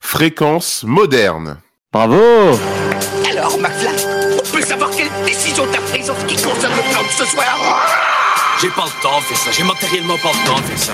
Fréquence 0.00 0.84
Moderne. 0.84 1.58
Bravo 1.92 2.20
Alors, 3.30 3.58
McFly, 3.58 3.88
on 4.34 4.52
peut 4.52 4.62
savoir 4.62 4.90
quelle 4.90 5.08
décision 5.24 5.64
t'as 5.72 5.80
prise 5.80 6.10
en 6.10 6.14
ce 6.14 6.24
qui 6.26 6.36
concerne 6.36 6.74
le 6.74 6.92
plan 6.92 7.02
de 7.02 7.08
ce 7.08 7.24
soir? 7.24 7.88
J'ai 8.60 8.68
pas 8.68 8.84
le 8.84 9.02
temps 9.02 9.18
de 9.18 9.24
faire 9.24 9.36
ça, 9.36 9.50
j'ai 9.50 9.64
matériellement 9.64 10.18
pas 10.18 10.30
le 10.32 10.46
temps 10.46 10.56
de 10.56 10.64
faire 10.64 10.78
ça. 10.78 10.92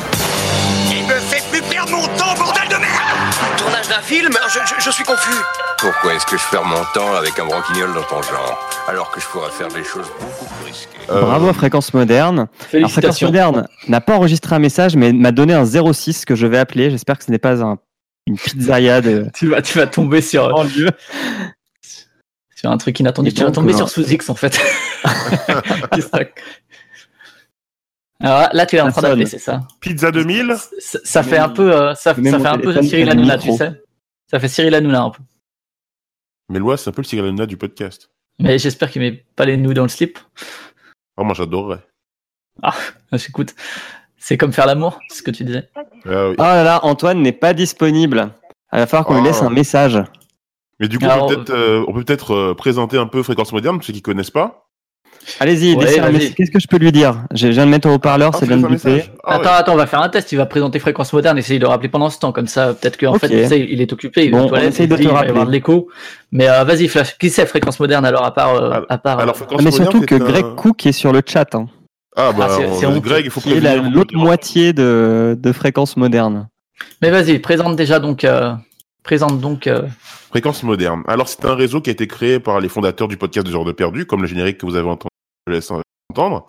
Perdre 1.87 1.93
mon 1.97 2.07
temps, 2.17 2.35
bordel 2.37 2.69
de 2.69 2.75
merde 2.77 3.57
Tournage 3.57 3.89
d'un 3.89 4.01
film 4.01 4.33
je, 4.49 4.59
je- 4.67 4.83
je 4.85 4.91
suis 4.91 5.05
confus. 5.05 5.37
Pourquoi 5.79 6.15
est-ce 6.15 6.27
que 6.27 6.37
je 6.37 6.43
perds 6.51 6.65
mon 6.65 6.83
temps 6.93 7.15
avec 7.15 7.39
un 7.39 7.45
branquignol 7.47 7.93
dans 7.95 8.03
ton 8.03 8.21
genre, 8.23 8.69
alors 8.89 9.11
que 9.13 9.21
je 9.21 9.27
pourrais 9.27 9.51
faire 9.51 9.69
des 9.69 9.85
choses 9.85 10.07
beaucoup 10.19 10.45
plus 10.47 10.65
risquées 10.67 10.89
Bravo 11.09 11.49
à 11.49 11.53
Fréquence 11.53 11.95
Moderne. 11.95 12.49
Alors, 12.73 12.91
Fréquence. 12.91 13.23
Moderne 13.23 13.69
n'a 13.87 14.01
pas 14.01 14.15
enregistré 14.17 14.57
un 14.57 14.59
message, 14.59 14.97
mais 14.97 15.13
m'a 15.13 15.31
donné 15.31 15.55
un 15.55 15.65
06 15.65 16.25
que 16.25 16.35
je 16.35 16.47
vais 16.49 16.59
appeler. 16.59 16.91
J'espère 16.91 17.17
que 17.19 17.25
ce 17.25 17.31
n'est 17.31 17.39
pas 17.39 17.63
un, 17.63 17.79
une 18.27 18.37
pizzeria 18.37 19.01
de. 19.01 19.27
tu, 19.35 19.49
vas, 19.49 19.63
tu 19.63 19.79
vas 19.79 19.87
tomber 19.87 20.21
sur, 20.21 20.53
sur 22.57 22.71
un 22.71 22.77
truc 22.79 22.99
inattendu. 23.01 23.29
Et 23.31 23.33
Tu 23.33 23.45
vas 23.45 23.51
tomber 23.53 23.73
euh, 23.75 23.77
sur 23.79 23.89
Sous-X 23.89 24.29
en 24.31 24.35
fait. 24.35 24.59
Alors 28.21 28.41
là, 28.41 28.51
là, 28.53 28.67
tu 28.67 28.77
es 28.77 28.81
en 28.81 28.91
train 28.91 29.03
d'appeler, 29.03 29.27
c'est 29.27 29.39
ça 29.39 29.61
Pizza 29.81 30.11
2000 30.11 30.57
Ça, 30.79 30.99
ça 31.05 31.23
fait 31.23 31.39
un 31.39 31.49
peu, 31.49 31.73
euh, 31.73 31.95
ça, 31.95 32.15
fait 32.15 32.35
un 32.35 32.59
peu 32.59 32.83
Cyril 32.83 33.11
Hanouna, 33.11 33.39
tu 33.39 33.53
sais. 33.53 33.83
Ça 34.29 34.41
fait 34.41 34.49
Cyril 34.49 34.75
Hanouna 34.75 35.03
un 35.03 35.11
peu. 35.11 35.23
Mais 36.49 36.59
Lois, 36.59 36.77
c'est 36.77 36.91
un 36.91 36.93
peu 36.93 37.03
le 37.03 37.07
Cyril 37.07 37.27
Hanouna 37.27 37.47
du 37.47 37.57
podcast. 37.57 38.11
Mais 38.41 38.59
j'espère 38.59 38.91
qu'il 38.91 39.03
met 39.03 39.25
pas 39.37 39.45
les 39.45 39.57
nous 39.57 39.75
dans 39.75 39.83
le 39.83 39.89
slip. 39.89 40.19
Oh, 41.17 41.25
moi 41.25 41.35
j'adorerais. 41.35 41.87
Ah, 42.63 42.75
j'écoute. 43.13 43.55
C'est 44.17 44.37
comme 44.37 44.53
faire 44.53 44.67
l'amour, 44.67 44.99
c'est 45.09 45.19
ce 45.19 45.23
que 45.23 45.31
tu 45.31 45.45
disais. 45.45 45.69
Ah 45.77 46.29
oui. 46.29 46.35
Oh 46.39 46.43
là 46.43 46.65
là, 46.65 46.85
Antoine 46.85 47.23
n'est 47.23 47.33
pas 47.33 47.55
disponible. 47.55 48.33
Il 48.73 48.79
va 48.79 48.87
falloir 48.87 49.07
qu'on 49.07 49.17
lui 49.17 49.23
laisse 49.23 49.43
un 49.43 49.51
message. 49.51 50.03
Mais 50.81 50.89
du 50.89 50.99
coup, 50.99 51.07
Alors, 51.07 51.25
on 51.25 51.29
peut 51.29 51.45
peut-être 51.45 52.33
euh, 52.33 52.35
peut 52.35 52.51
euh, 52.51 52.55
présenter 52.55 52.99
un 52.99 53.07
peu 53.07 53.23
Fréquence 53.23 53.53
Moderne, 53.53 53.77
pour 53.77 53.85
ceux 53.85 53.93
qui 53.93 54.03
connaissent 54.03 54.31
pas. 54.31 54.68
Allez-y, 55.41 55.75
Ouais. 55.75 56.33
Qu'est-ce 56.37 56.51
que 56.51 56.59
je 56.61 56.67
peux 56.67 56.79
lui 56.79 56.93
dire? 56.93 57.25
Je 57.35 57.49
viens 57.49 57.67
de 57.67 57.71
mettre 57.71 57.89
au 57.89 57.93
haut-parleur, 57.95 58.31
Ah, 58.35 58.37
c'est 58.39 58.47
bien 58.47 58.57
de 58.57 58.67
message. 58.67 59.13
Ah 59.25 59.35
attends, 59.35 59.43
ouais. 59.45 59.49
attends, 59.57 59.73
on 59.75 59.77
va 59.77 59.87
faire 59.87 60.03
un 60.03 60.09
test. 60.09 60.33
Il 60.33 60.37
va 60.37 60.47
présenter 60.47 60.79
Fréquence 60.79 61.13
Moderne, 61.13 61.39
essayer 61.39 61.59
de 61.59 61.65
le 61.65 61.69
rappeler 61.69 61.89
pendant 61.89 62.11
ce 62.11 62.19
temps. 62.19 62.33
Comme 62.33 62.47
ça, 62.47 62.75
peut-être 62.75 62.99
qu'en 62.99 63.15
fait, 63.19 63.29
il 63.57 63.81
est 63.81 63.93
occupé, 63.93 64.23
il 64.25 64.29
est 64.29 64.31
Bon, 64.31 64.43
on 64.45 64.49
toilettes, 64.49 64.71
essaye 64.75 64.89
de 64.89 64.95
il 64.95 64.99
te 64.99 65.03
il 65.03 65.09
va 65.11 65.21
avoir 65.21 65.47
de 65.47 65.53
l'écho. 65.53 65.89
Mais 66.33 66.49
euh, 66.49 66.65
vas-y, 66.65 66.89
Flash. 66.89 67.17
Qui 67.19 67.31
c'est 67.31 67.47
Fréquence 67.47 67.79
Moderne 67.81 68.05
alors, 68.05 68.25
à 68.25 68.33
part. 68.35 68.55
euh, 68.55 68.81
à 68.89 68.99
part 68.99 69.19
Alors, 69.21 69.35
euh, 69.35 69.39
Fréquence 69.39 69.57
Ah, 69.61 69.63
mais 69.65 69.71
surtout 69.71 70.01
que 70.01 70.15
un- 70.15 70.19
Greg 70.19 70.45
Cook 70.57 70.87
est 70.87 70.93
sur 70.93 71.13
le 71.13 71.21
chat. 71.27 71.55
Hein, 71.55 71.67
Ah 72.17 72.33
bah, 72.37 72.49
Ah, 72.51 72.57
c'est- 72.79 72.87
on-. 72.87 72.99
Greg, 72.99 73.25
il 73.27 73.31
faut 73.31 73.41
l'autre 73.93 74.15
moitié 74.17 74.73
de, 74.73 75.37
de 75.41 75.53
Fréquence 75.53 75.97
Moderne. 75.97 76.49
Mais 77.03 77.11
vas-y, 77.11 77.39
présente 77.39 77.77
déjà 77.77 77.99
donc. 78.01 78.27
Présente 79.05 79.41
donc. 79.41 79.69
Fréquence 80.31 80.63
Moderne. 80.63 81.03
Alors, 81.09 81.29
c'est 81.29 81.45
un 81.47 81.55
réseau 81.55 81.81
qui 81.81 81.89
a 81.89 81.93
été 81.93 82.07
créé 82.07 82.41
par 82.41 82.61
les 82.61 82.69
fondateurs 82.69 83.09
du 83.09 83.17
podcast 83.17 83.47
de 83.47 83.51
Genre 83.53 83.65
de 83.65 83.73
Perdu, 83.73 84.05
comme 84.05 84.21
le 84.21 84.27
générique 84.29 84.59
que 84.59 84.67
vous 84.67 84.77
avez 84.77 84.87
entendu, 84.89 85.09
laisse 85.49 85.71
entendre. 86.11 86.47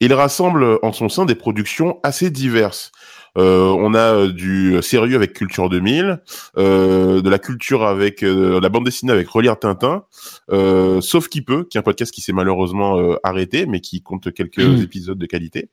Il 0.00 0.12
rassemble 0.12 0.78
en 0.82 0.92
son 0.92 1.08
sein 1.08 1.24
des 1.24 1.34
productions 1.34 1.98
assez 2.02 2.30
diverses. 2.30 2.92
Euh, 3.38 3.64
on 3.78 3.92
a 3.94 3.98
euh, 4.14 4.32
du 4.32 4.78
sérieux 4.82 5.14
avec 5.16 5.34
Culture 5.34 5.68
2000, 5.68 6.22
euh, 6.56 7.20
de 7.20 7.28
la 7.30 7.38
culture 7.38 7.84
avec 7.84 8.22
euh, 8.22 8.60
la 8.60 8.68
bande 8.70 8.84
dessinée 8.84 9.12
avec 9.12 9.28
Relire 9.28 9.58
Tintin, 9.58 10.04
euh, 10.50 11.00
sauf 11.02 11.28
qui 11.28 11.42
peut, 11.42 11.64
qui 11.64 11.76
est 11.76 11.80
un 11.80 11.82
podcast 11.82 12.12
qui 12.12 12.22
s'est 12.22 12.32
malheureusement 12.32 12.98
euh, 12.98 13.16
arrêté, 13.24 13.66
mais 13.66 13.80
qui 13.80 14.02
compte 14.02 14.32
quelques 14.32 14.58
Mhm. 14.58 14.82
épisodes 14.82 15.18
de 15.18 15.26
qualité. 15.26 15.68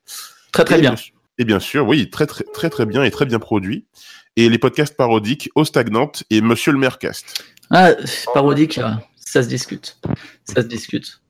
Très 0.52 0.64
très 0.64 0.78
Et 0.78 0.80
bien. 0.82 0.94
Et 1.38 1.44
bien 1.44 1.58
sûr, 1.58 1.86
oui, 1.88 2.10
très 2.10 2.26
très 2.26 2.44
très 2.44 2.70
très 2.70 2.86
bien 2.86 3.02
et 3.02 3.10
très 3.10 3.24
bien 3.26 3.38
produit. 3.38 3.86
Et 4.36 4.48
les 4.48 4.58
podcasts 4.58 4.96
parodiques 4.96 5.48
Eau 5.54 5.64
Stagnante 5.64 6.22
et 6.30 6.40
Monsieur 6.42 6.70
le 6.72 6.78
Mercast. 6.78 7.44
Ah, 7.70 7.92
parodique, 8.34 8.78
euh, 8.78 8.90
ça 9.16 9.42
se 9.42 9.48
discute. 9.48 9.98
Ça 10.44 10.62
se 10.62 10.66
discute. 10.66 11.20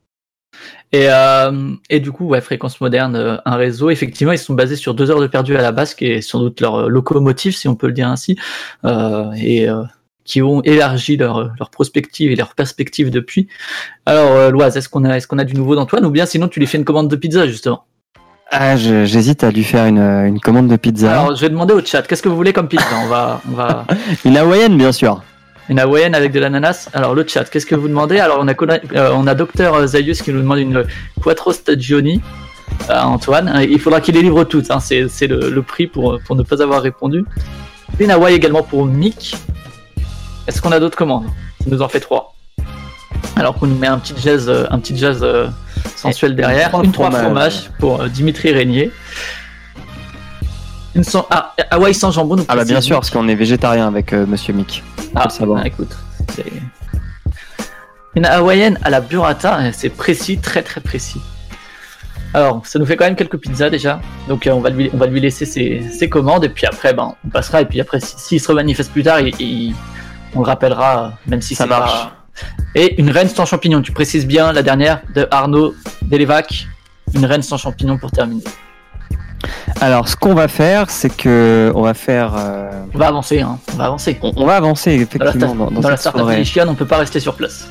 Et, 0.95 1.09
euh, 1.09 1.75
et 1.91 1.99
du 1.99 2.13
coup, 2.13 2.27
ouais, 2.27 2.41
Fréquence 2.41 2.81
Moderne, 2.81 3.17
euh, 3.17 3.37
un 3.45 3.57
réseau, 3.57 3.91
effectivement, 3.91 4.33
ils 4.33 4.39
sont 4.39 4.55
basés 4.55 4.77
sur 4.77 4.95
deux 4.95 5.11
heures 5.11 5.21
de 5.21 5.27
perdu 5.27 5.57
à 5.57 5.63
la 5.63 5.73
base, 5.73 5.95
qui 5.95 6.07
est 6.07 6.21
sans 6.21 6.39
doute 6.39 6.61
leur 6.61 6.83
euh, 6.83 6.89
locomotive, 6.89 7.57
si 7.57 7.67
on 7.67 7.75
peut 7.75 7.89
le 7.89 7.93
dire 7.93 8.09
ainsi, 8.09 8.37
euh, 8.85 9.33
et 9.33 9.69
euh, 9.69 9.83
qui 10.25 10.41
ont 10.41 10.63
élargi 10.63 11.17
leur, 11.17 11.51
leur 11.59 11.71
prospective 11.71 12.31
et 12.31 12.37
leur 12.37 12.55
perspective 12.55 13.11
depuis. 13.11 13.49
Alors, 14.07 14.53
Loise, 14.53 14.77
est-ce 14.77 14.89
qu'on 14.89 15.05
a, 15.05 15.17
est-ce 15.17 15.27
qu'on 15.27 15.39
a 15.39 15.45
du 15.45 15.55
nouveau 15.55 15.75
d'Antoine, 15.75 16.05
ou 16.07 16.11
bien 16.11 16.27
sinon 16.27 16.47
tu 16.47 16.61
lui 16.61 16.67
fais 16.69 16.79
une 16.79 16.85
commande 16.85 17.11
de 17.11 17.17
pizza, 17.17 17.47
justement? 17.47 17.85
Ah, 18.53 18.77
j'hésite 18.77 19.43
à 19.43 19.51
lui 19.51 19.65
faire 19.65 19.87
une, 19.87 19.99
une 19.99 20.39
commande 20.39 20.69
de 20.69 20.77
pizza. 20.77 21.11
Alors, 21.11 21.35
je 21.35 21.41
vais 21.41 21.51
demander 21.51 21.75
au 21.75 21.85
chat, 21.85 22.03
qu'est-ce 22.03 22.23
que 22.23 22.29
vous 22.29 22.37
voulez 22.37 22.53
comme 22.53 22.69
pizza? 22.69 22.87
On 23.03 23.09
va, 23.09 23.41
on 23.51 23.53
va, 23.53 23.85
Une 24.25 24.37
hawaïenne, 24.37 24.79
bien 24.79 24.93
sûr. 24.93 25.23
Une 25.69 25.79
hawaïenne 25.79 26.15
avec 26.15 26.33
de 26.33 26.41
l'ananas. 26.41 26.89
Alors 26.93 27.15
le 27.15 27.25
chat, 27.27 27.45
qu'est-ce 27.45 27.67
que 27.67 27.75
vous 27.75 27.89
demandez? 27.89 28.19
Alors 28.19 28.39
on 28.41 28.49
a 28.49 28.55
euh, 28.95 29.11
on 29.15 29.27
a 29.27 29.35
Docteur 29.35 29.87
Zayus 29.87 30.17
qui 30.23 30.31
nous 30.33 30.41
demande 30.41 30.59
une 30.59 30.85
Quattro 31.23 31.53
Stagioni 31.53 32.21
à 32.89 33.07
Antoine. 33.09 33.49
Euh, 33.57 33.65
Il 33.65 33.81
faudra 33.81 34.01
qu'il 34.01 34.15
les 34.15 34.23
livre 34.23 34.45
toutes. 34.45 34.71
hein. 34.71 34.81
C'est 34.81 35.27
le, 35.27 35.51
le 35.51 35.63
prix 35.63 35.87
pour 35.87 36.19
pour 36.27 36.37
ne 36.37 36.43
pas 36.43 36.63
avoir 36.63 36.83
répondu. 36.83 37.25
Une 37.99 38.11
Hawaii 38.11 38.35
également 38.37 38.63
pour 38.63 38.85
Mick. 38.85 39.37
Est-ce 40.47 40.61
qu'on 40.61 40.73
a 40.73 40.81
d'autres 40.81 40.99
commandes? 40.99 41.27
Ça 41.61 41.71
nous 41.71 41.81
en 41.81 41.89
fait 41.89 42.01
trois. 42.01 42.35
Alors 43.37 43.55
qu'on 43.55 43.67
nous 43.67 43.79
met 43.79 43.87
un 43.87 43.99
petit 43.99 44.15
jazz, 44.23 44.49
euh, 44.49 44.67
un 44.71 44.79
petit 44.79 44.97
jazz 44.97 45.21
euh, 45.23 45.49
sensuel 45.97 46.37
derrière. 46.37 46.69
trois 46.69 46.85
Une 46.85 46.93
trois 46.93 47.11
fromages. 47.11 47.71
pour 47.79 48.03
euh, 48.03 48.09
Dimitri 48.09 48.53
Régnier. 48.53 48.91
Une 50.95 51.05
sans... 51.05 51.27
Ah, 51.31 51.55
Hawaii 51.71 51.95
sans 51.95 52.11
jambon. 52.13 52.45
Ah 52.49 52.57
bah 52.57 52.65
bien 52.65 52.81
sûr, 52.81 52.97
parce 52.97 53.11
qu'on 53.11 53.27
est 53.29 53.35
végétarien 53.35 53.87
avec 53.89 54.13
euh, 54.13 54.27
Monsieur 54.27 54.53
Mick. 54.55 54.83
Ah, 55.15 55.25
le 55.25 55.31
savoir. 55.31 55.61
ah, 55.63 55.67
écoute. 55.67 55.95
c'est- 56.35 56.45
Une 58.15 58.27
hawaïenne 58.27 58.79
à 58.85 58.91
la 58.91 59.01
burrata, 59.01 59.73
c'est 59.73 59.89
précis, 59.89 60.39
très 60.39 60.63
très 60.63 60.81
précis. 60.81 61.21
Alors, 62.33 62.65
ça 62.67 62.79
nous 62.79 62.87
fait 62.87 62.97
quand 62.97 63.05
même 63.05 63.17
quelques 63.17 63.39
pizzas 63.39 63.71
déjà. 63.71 64.01
Donc, 64.29 64.47
euh, 64.47 64.53
on, 64.53 64.61
va 64.61 64.71
lui, 64.71 64.91
on 64.93 64.97
va 64.97 65.07
lui 65.07 65.21
laisser 65.21 65.47
ses, 65.47 65.83
ses 65.91 66.09
commandes. 66.09 66.45
Et 66.45 66.49
puis 66.49 66.67
après, 66.67 66.93
ben, 66.95 67.15
on 67.25 67.29
passera. 67.29 67.61
Et 67.61 67.65
puis 67.65 67.81
après, 67.81 68.01
si- 68.01 68.15
s'il 68.19 68.41
se 68.41 68.49
remanifeste 68.49 68.93
plus 68.93 69.03
tard, 69.05 69.21
il- 69.21 69.35
il- 69.41 69.75
on 70.35 70.41
le 70.41 70.47
rappellera, 70.47 71.15
même 71.27 71.41
si 71.43 71.55
Ça 71.55 71.67
marche. 71.67 71.93
pas- 71.93 72.13
Et 72.75 73.01
une 73.01 73.11
reine 73.11 73.29
sans 73.29 73.47
champignons. 73.47 73.83
Tu 73.83 73.93
précises 73.93 74.27
bien 74.27 74.53
la 74.53 74.63
dernière 74.65 75.01
de 75.15 75.27
Arnaud 75.31 75.75
Delevac. 76.03 76.67
Une 77.15 77.25
reine 77.25 77.43
sans 77.43 77.57
champignons 77.57 77.99
pour 77.99 78.11
terminer. 78.11 78.43
Alors, 79.81 80.09
ce 80.09 80.17
qu'on 80.17 80.35
va 80.35 80.49
faire, 80.49 80.89
c'est 80.91 81.15
que 81.15 81.71
on 81.75 81.83
va 81.83 81.95
faire. 81.95 82.33
euh, 82.37 82.71
On 82.95 82.99
va 82.99 83.09
avancer, 83.09 83.41
hein. 83.41 83.59
On 83.75 83.77
va 83.77 83.85
avancer. 83.87 84.19
on, 84.23 84.33
on 84.37 84.47
va 84.47 84.57
avancer 84.57 84.93
Dans 84.93 84.97
la, 84.97 85.03
effectivement 85.31 85.55
dans, 85.55 85.71
dans 85.71 85.81
dans 85.81 85.89
la 85.89 85.97
cette 85.97 86.13
startup 86.13 86.69
on 86.69 86.75
peut 86.75 86.87
pas 86.87 86.99
rester 86.99 87.21
sur 87.21 87.35
place. 87.35 87.69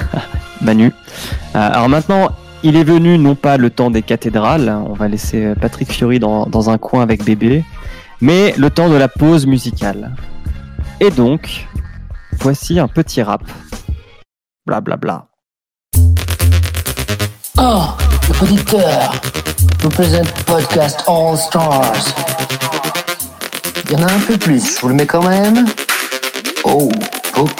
Manu. 0.60 0.86
Euh, 0.86 0.92
alors 1.54 1.88
maintenant, 1.88 2.30
il 2.62 2.76
est 2.76 2.84
venu 2.84 3.18
non 3.18 3.34
pas 3.34 3.56
le 3.56 3.70
temps 3.70 3.90
des 3.90 4.02
cathédrales, 4.02 4.68
hein, 4.68 4.84
on 4.88 4.94
va 4.94 5.08
laisser 5.08 5.44
euh, 5.44 5.54
Patrick 5.54 5.92
Fiori 5.92 6.18
dans, 6.18 6.46
dans 6.46 6.70
un 6.70 6.78
coin 6.78 7.02
avec 7.02 7.24
bébé, 7.24 7.64
mais 8.20 8.54
le 8.56 8.70
temps 8.70 8.88
de 8.88 8.94
la 8.96 9.08
pause 9.08 9.46
musicale. 9.46 10.12
Et 11.00 11.10
donc, 11.10 11.66
voici 12.40 12.78
un 12.78 12.88
petit 12.88 13.22
rap. 13.22 13.42
Bla 14.66 14.80
bla 14.80 14.96
bla. 14.96 15.26
Oh, 17.58 17.82
le 18.28 18.32
producteur 18.34 19.12
vous 19.82 19.90
présente 19.90 20.30
Podcast 20.44 21.02
All 21.08 21.36
Stars. 21.36 22.14
Il 23.84 23.90
y 23.90 23.96
en 23.96 24.06
a 24.06 24.12
un 24.12 24.20
peu 24.20 24.38
plus, 24.38 24.76
je 24.76 24.80
vous 24.80 24.88
le 24.88 24.94
mets 24.94 25.06
quand 25.06 25.28
même. 25.28 25.66
Oh, 26.62 26.88
ok. 27.36 27.52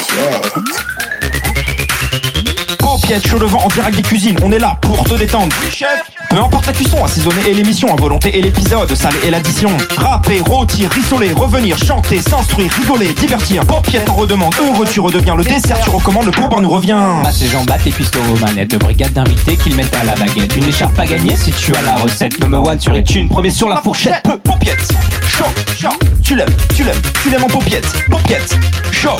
T'inquiète, 3.02 3.26
chaud 3.26 3.38
le 3.40 3.46
vent 3.46 3.64
en 3.64 3.68
direct 3.68 3.96
des 3.96 4.02
cuisines, 4.02 4.36
on 4.44 4.52
est 4.52 4.60
là 4.60 4.78
pour 4.80 5.02
te 5.02 5.14
détendre. 5.14 5.52
Chef 5.72 5.88
Peu 6.30 6.36
importe 6.36 6.66
la 6.66 6.72
cuisson, 6.72 7.04
assaisonner 7.04 7.48
et 7.48 7.52
l'émission, 7.52 7.92
à 7.92 8.00
volonté 8.00 8.38
et 8.38 8.40
l'épisode, 8.40 8.94
salé 8.94 9.16
et 9.24 9.30
l'addition. 9.30 9.70
Rapper, 9.96 10.38
rôtir, 10.38 10.88
rissoler, 10.88 11.32
revenir, 11.32 11.76
chanter, 11.78 12.20
s'instruire, 12.20 12.70
rigoler, 12.70 13.12
divertir. 13.14 13.66
Paupiette 13.66 14.08
en 14.08 14.14
redemande, 14.14 14.54
heureux, 14.60 14.86
tu 14.88 15.00
redeviens 15.00 15.34
le 15.34 15.42
dessert, 15.42 15.80
tu 15.82 15.90
recommandes, 15.90 16.26
le 16.26 16.30
pourboire 16.30 16.60
nous 16.60 16.70
revient. 16.70 17.00
Bah 17.24 17.32
ces 17.32 17.48
gens 17.48 17.64
battent 17.64 17.86
et 17.88 17.90
cuistot 17.90 18.20
aux 18.32 18.38
manettes 18.38 18.70
De 18.70 18.76
brigade 18.76 19.12
d'invités 19.12 19.56
qu'ils 19.56 19.74
mettent 19.74 19.96
à 19.96 20.04
la 20.04 20.14
baguette 20.14 20.54
Une 20.54 20.68
écharpe 20.68 20.96
à 20.96 21.04
gagner 21.04 21.34
si 21.34 21.50
tu 21.50 21.74
as 21.74 21.82
la 21.82 21.96
recette 21.96 22.38
Number 22.38 22.62
one 22.62 22.78
sur 22.78 22.92
les 22.92 23.02
thunes, 23.02 23.28
premier 23.28 23.50
sur 23.50 23.68
la 23.68 23.78
fourchette 23.78 24.22
Peu, 24.22 24.38
paupiette, 24.38 24.86
chaud, 25.26 25.44
chaud. 25.76 25.98
Tu 26.22 26.36
l'aimes, 26.36 26.54
tu 26.72 26.84
l'aimes, 26.84 27.02
tu 27.20 27.30
l'aimes 27.30 27.44
en 27.44 27.48
paupiette, 27.48 27.86
paupiette, 28.08 28.56
chaud. 28.92 29.18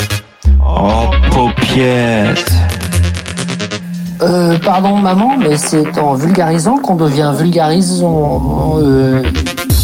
Oh 0.65 1.09
paupiette 1.31 2.49
Euh, 4.21 4.57
pardon 4.59 4.97
maman, 4.97 5.37
mais 5.37 5.57
c'est 5.57 5.97
en 5.97 6.13
vulgarisant 6.13 6.77
qu'on 6.77 6.95
devient 6.95 7.33
vulgarisant. 7.37 8.79
Euh... 8.81 9.23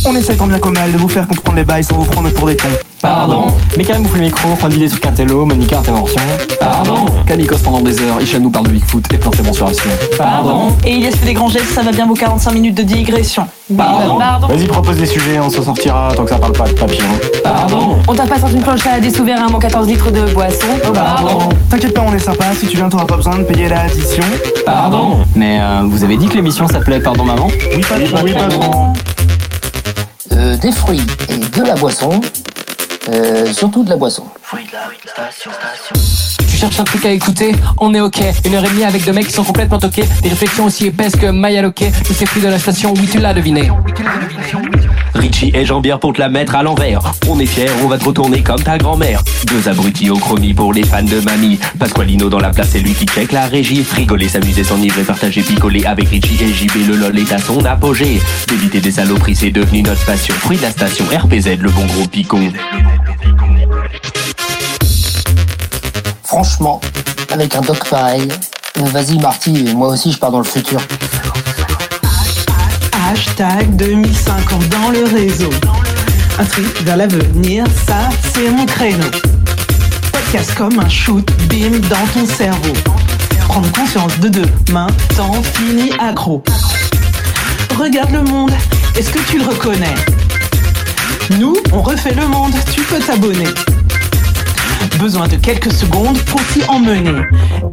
On 0.05 0.15
essaie 0.15 0.35
tant 0.35 0.47
bien 0.47 0.59
comme 0.59 0.73
mal 0.73 0.91
de 0.91 0.97
vous 0.97 1.09
faire 1.09 1.27
comprendre 1.27 1.57
les 1.57 1.63
bails 1.63 1.83
sans 1.83 1.95
vous 1.97 2.05
prendre 2.05 2.29
pour 2.29 2.47
des 2.47 2.55
cons. 2.55 2.67
Pardon. 3.01 3.47
Mais 3.77 3.83
quand 3.83 3.93
même 3.93 4.03
bouffe 4.03 4.15
le 4.15 4.21
micro, 4.21 4.55
fin 4.55 4.67
d'idée 4.67 4.89
sur 4.89 4.99
Quintello, 4.99 5.45
Monica 5.45 5.79
intervention 5.79 6.21
Pardon. 6.59 7.05
Calicos 7.25 7.57
pendant 7.63 7.79
des 7.79 8.01
heures, 8.01 8.21
Isha 8.21 8.39
nous 8.39 8.49
parle 8.49 8.67
de 8.67 8.71
Bigfoot 8.71 9.03
et 9.13 9.17
plein 9.17 9.31
de 9.31 9.41
mensuration 9.41 9.89
Pardon. 10.17 10.75
Et 10.85 10.95
Ilias 10.95 11.11
fait 11.11 11.25
des 11.25 11.33
grands 11.33 11.47
gestes, 11.47 11.73
ça 11.73 11.81
va 11.81 11.91
bien 11.91 12.05
vos 12.05 12.13
45 12.13 12.51
minutes 12.51 12.75
de 12.75 12.83
digression. 12.83 13.45
Pardon. 13.75 14.19
Vas-y 14.47 14.67
propose 14.67 14.97
des 14.97 15.05
sujets, 15.05 15.39
on 15.39 15.49
s'en 15.49 15.63
sortira 15.63 16.11
tant 16.15 16.23
que 16.23 16.29
ça 16.29 16.37
parle 16.37 16.53
pas 16.53 16.67
de 16.67 16.73
papillon 16.73 17.05
Pardon. 17.43 17.97
On 18.07 18.15
t'a 18.15 18.25
pas 18.25 18.39
sorti 18.39 18.55
une 18.55 18.63
planche 18.63 18.85
à 18.85 18.99
des 18.99 19.13
sous 19.13 19.23
verres, 19.23 19.43
un 19.43 19.59
14 19.59 19.87
litres 19.87 20.11
de 20.11 20.33
boisson. 20.33 20.67
Pardon. 20.93 21.49
T'inquiète 21.69 21.93
pas, 21.93 22.03
on 22.05 22.13
est 22.13 22.19
sympa, 22.19 22.45
si 22.57 22.67
tu 22.67 22.77
viens 22.77 22.89
t'auras 22.89 23.05
pas 23.05 23.17
besoin 23.17 23.37
de 23.37 23.43
payer 23.43 23.69
l'addition. 23.69 24.23
Pardon. 24.65 25.19
Mais 25.35 25.59
euh, 25.61 25.83
vous 25.89 26.03
avez 26.03 26.17
dit 26.17 26.27
que 26.27 26.35
l'émission 26.35 26.67
s'appelait 26.67 26.99
Pardon 26.99 27.23
Maman 27.23 27.47
Oui, 27.75 27.81
pas 27.81 27.95
oui, 28.23 28.33
patron. 28.33 28.93
Euh, 30.39 30.55
des 30.55 30.71
fruits 30.71 31.01
et 31.27 31.37
de 31.37 31.63
la 31.65 31.75
boisson. 31.75 32.21
Euh, 33.09 33.51
surtout 33.51 33.83
de 33.83 33.89
la 33.89 33.97
boisson. 33.97 34.23
Tu 36.47 36.57
cherches 36.57 36.79
un 36.79 36.85
truc 36.85 37.05
à 37.05 37.11
écouter 37.11 37.53
On 37.77 37.93
est 37.93 37.99
ok. 37.99 38.21
Une 38.45 38.55
heure 38.55 38.63
et 38.63 38.69
demie 38.69 38.85
avec 38.85 39.03
deux 39.03 39.11
mecs 39.11 39.27
qui 39.27 39.33
sont 39.33 39.43
complètement 39.43 39.79
toqués. 39.79 40.05
Des 40.23 40.29
réflexions 40.29 40.65
aussi 40.65 40.87
épaisses 40.87 41.17
que 41.17 41.25
Maya 41.25 41.61
Loquet. 41.61 41.91
Tous 42.05 42.13
ces 42.13 42.25
fruits 42.25 42.41
de 42.41 42.47
la 42.47 42.57
station, 42.57 42.93
oui, 42.95 43.09
tu 43.11 43.19
l'as 43.19 43.33
deviné. 43.33 43.69
Richie 45.19 45.51
et 45.53 45.65
Jean-Pierre 45.65 45.99
pour 45.99 46.13
te 46.13 46.19
la 46.19 46.29
mettre 46.29 46.55
à 46.55 46.63
l'envers. 46.63 47.01
On 47.27 47.39
est 47.39 47.45
fiers, 47.45 47.69
on 47.83 47.87
va 47.87 47.97
te 47.97 48.05
retourner 48.05 48.41
comme 48.41 48.61
ta 48.61 48.77
grand-mère. 48.77 49.21
Deux 49.47 49.67
abrutis 49.67 50.09
au 50.09 50.17
chromie 50.17 50.53
pour 50.53 50.73
les 50.73 50.83
fans 50.83 51.03
de 51.03 51.19
mamie. 51.19 51.59
Pasqualino 51.77 52.29
dans 52.29 52.39
la 52.39 52.49
place, 52.49 52.69
c'est 52.71 52.79
lui 52.79 52.93
qui 52.93 53.05
check 53.05 53.31
la 53.31 53.47
régie. 53.47 53.83
Frigoler, 53.83 54.29
s'amuser, 54.29 54.63
s'enivrer, 54.63 55.03
partager, 55.03 55.41
picoler 55.41 55.85
avec 55.85 56.07
Richie 56.07 56.41
et 56.41 56.53
JB. 56.53 56.87
Le 56.87 56.95
lol 56.95 57.19
est 57.19 57.31
à 57.31 57.37
son 57.37 57.63
apogée. 57.65 58.21
D'éviter 58.47 58.79
des 58.79 58.91
saloperies, 58.91 59.35
c'est 59.35 59.51
devenu 59.51 59.81
notre 59.81 60.05
passion. 60.05 60.33
Fruit 60.35 60.57
de 60.57 60.63
la 60.63 60.71
station, 60.71 61.05
RPZ, 61.05 61.59
le 61.59 61.69
bon 61.69 61.85
gros 61.85 62.07
picon. 62.07 62.51
Franchement, 66.23 66.79
avec 67.31 67.55
un 67.55 67.61
doc 67.61 67.89
pareil, 67.89 68.27
vas-y 68.77 69.17
Marty, 69.19 69.73
moi 69.75 69.89
aussi 69.89 70.11
je 70.11 70.17
pars 70.17 70.31
dans 70.31 70.37
le 70.37 70.45
futur. 70.45 70.79
Hashtag 73.11 73.75
2050 73.75 74.69
dans 74.69 74.91
le 74.91 75.03
réseau. 75.05 75.49
Un 76.37 76.45
truc 76.45 76.67
vers 76.83 76.95
l'avenir, 76.95 77.65
ça 77.87 78.07
c'est 78.35 78.51
mon 78.51 78.67
créneau. 78.67 79.09
Podcast 80.11 80.53
comme 80.53 80.79
un 80.79 80.87
shoot, 80.87 81.27
bim 81.49 81.79
dans 81.89 82.05
ton 82.13 82.27
cerveau. 82.27 82.73
Prendre 83.47 83.71
conscience 83.71 84.19
de 84.19 84.29
demain, 84.29 84.85
t'en 85.17 85.41
finis 85.41 85.91
accro. 85.99 86.43
Regarde 87.79 88.11
le 88.11 88.21
monde, 88.21 88.51
est-ce 88.95 89.09
que 89.09 89.19
tu 89.27 89.39
le 89.39 89.45
reconnais? 89.45 89.95
Nous, 91.39 91.55
on 91.73 91.81
refait 91.81 92.13
le 92.13 92.27
monde, 92.27 92.53
tu 92.71 92.81
peux 92.81 92.99
t'abonner. 92.99 93.49
Besoin 94.99 95.27
de 95.27 95.35
quelques 95.35 95.71
secondes 95.71 96.19
pour 96.25 96.45
t'y 96.53 96.63
emmener. 96.67 97.21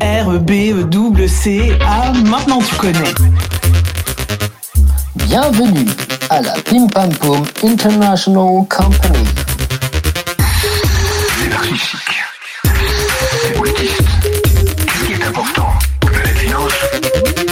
R, 0.00 0.30
E, 0.30 0.38
B, 0.38 0.50
E, 0.72 0.84
double 0.84 1.28
C, 1.28 1.76
A, 1.86 2.12
maintenant 2.26 2.60
tu 2.66 2.74
connais. 2.76 3.12
Bienvenue 5.26 5.86
à 6.30 6.40
la 6.40 6.52
Pim 6.52 6.86
Pum 6.86 7.10
International 7.64 8.64
Company. 8.68 9.24
C'est 11.40 11.48
narcissique. 11.48 12.22
C'est 13.42 13.52
politiste. 13.54 14.02
Qu'est-ce 14.22 15.04
qui 15.04 15.12
est 15.14 15.24
important? 15.24 15.68
La 16.12 16.28
finance 16.28 16.72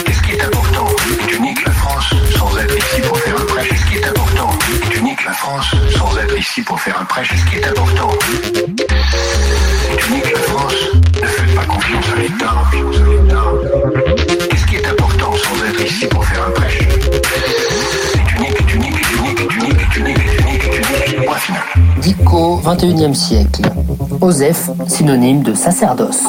Qu'est-ce 0.06 0.22
qui 0.22 0.32
est 0.36 0.42
important? 0.42 0.86
Tu 1.26 1.40
niques 1.40 1.66
la 1.66 1.72
France 1.72 2.14
sans 2.38 2.56
être 2.58 2.76
ici 2.76 3.00
pour 3.02 3.18
faire 3.18 3.40
un 3.40 3.44
prêche. 3.44 3.68
Qu'est-ce 3.68 3.86
qui 3.86 3.96
est 3.98 4.04
important? 4.06 4.50
Tu 4.90 5.02
niques 5.02 5.24
la 5.24 5.32
France 5.32 5.66
sans 5.96 6.16
être 6.18 6.38
ici 6.38 6.62
pour 6.62 6.80
faire 6.80 7.00
un 7.00 7.04
prêche. 7.04 7.28
Qu'est-ce 7.28 7.46
qui 7.46 7.56
est 7.56 7.66
important? 7.66 8.10
Dico, 22.24 22.58
21e 22.64 23.12
siècle. 23.12 23.60
Osef, 24.22 24.70
synonyme 24.88 25.42
de 25.42 25.52
sacerdoce. 25.52 26.22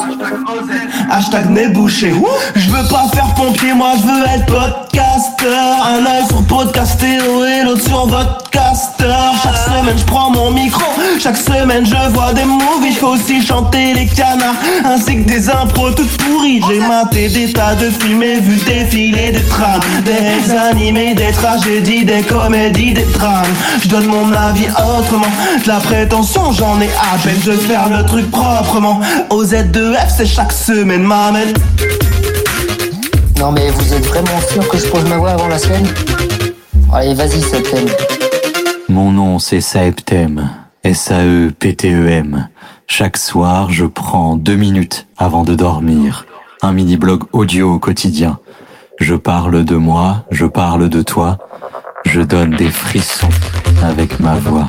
Hashtag 1.10 1.48
nez 1.48 1.68
bouché. 1.68 2.12
Je 2.54 2.68
veux 2.68 2.86
pas 2.88 3.08
faire 3.14 3.32
pompier, 3.34 3.72
moi 3.72 3.92
je 3.96 4.02
veux 4.02 4.24
être 4.26 4.44
podcasteur. 4.44 5.86
Un 5.86 6.04
œil 6.04 6.26
sur 6.28 6.42
podcastéo 6.44 7.44
et 7.46 7.64
l'autre 7.64 7.80
sur 7.80 8.06
vodcaster. 8.06 9.06
Semaine 9.76 9.98
je 9.98 10.04
prends 10.04 10.30
mon 10.30 10.52
micro, 10.52 10.84
chaque 11.20 11.36
semaine 11.36 11.84
je 11.84 12.10
vois 12.14 12.32
des 12.32 12.44
movies. 12.44 12.94
Je 12.94 12.98
fais 12.98 13.04
aussi 13.04 13.42
chanter 13.46 13.92
les 13.92 14.06
canards, 14.06 14.54
ainsi 14.86 15.22
que 15.22 15.28
des 15.28 15.50
impros 15.50 15.90
toutes 15.90 16.16
pourries. 16.16 16.62
J'ai 16.66 16.80
maté 16.80 17.28
des 17.28 17.52
tas 17.52 17.74
de 17.74 17.90
films 17.90 18.22
et 18.22 18.40
vu 18.40 18.56
défiler 18.56 19.32
des 19.32 19.42
trames. 19.42 19.82
Des 20.02 20.50
animés, 20.50 21.14
des 21.14 21.30
tragédies, 21.30 22.06
des 22.06 22.22
comédies, 22.22 22.94
des 22.94 23.04
drames. 23.04 23.44
Je 23.82 23.88
donne 23.88 24.06
mon 24.06 24.32
avis 24.32 24.66
autrement. 24.68 25.26
De 25.62 25.68
la 25.68 25.80
prétention, 25.80 26.52
j'en 26.52 26.80
ai 26.80 26.88
à 26.88 27.18
peine 27.22 27.40
de 27.44 27.52
faire 27.52 27.90
le 27.90 28.02
truc 28.06 28.30
proprement. 28.30 29.00
Au 29.28 29.44
Z2F, 29.44 30.08
c'est 30.16 30.26
chaque 30.26 30.52
semaine 30.52 31.02
m'amène. 31.02 31.52
Non 33.38 33.52
mais 33.52 33.68
vous 33.68 33.92
êtes 33.92 34.06
vraiment 34.06 34.40
sûr 34.50 34.66
que 34.68 34.78
je 34.78 34.86
pose 34.86 35.04
ma 35.04 35.18
voix 35.18 35.32
avant 35.32 35.48
la 35.48 35.58
sienne 35.58 35.86
Allez, 36.94 37.12
vas-y, 37.12 37.42
Septem. 37.42 37.86
Mon 38.96 39.12
nom 39.12 39.38
c'est 39.38 39.60
Saeptem, 39.60 40.48
S-A-E-P-T-E-M. 40.82 42.48
Chaque 42.86 43.18
soir, 43.18 43.70
je 43.70 43.84
prends 43.84 44.36
deux 44.36 44.56
minutes 44.56 45.06
avant 45.18 45.42
de 45.42 45.54
dormir. 45.54 46.24
Un 46.62 46.72
mini-blog 46.72 47.24
audio 47.32 47.74
au 47.74 47.78
quotidien. 47.78 48.38
Je 48.98 49.14
parle 49.14 49.66
de 49.66 49.76
moi, 49.76 50.24
je 50.30 50.46
parle 50.46 50.88
de 50.88 51.02
toi. 51.02 51.36
Je 52.06 52.22
donne 52.22 52.56
des 52.56 52.70
frissons 52.70 53.28
avec 53.82 54.18
ma 54.18 54.36
voix. 54.36 54.68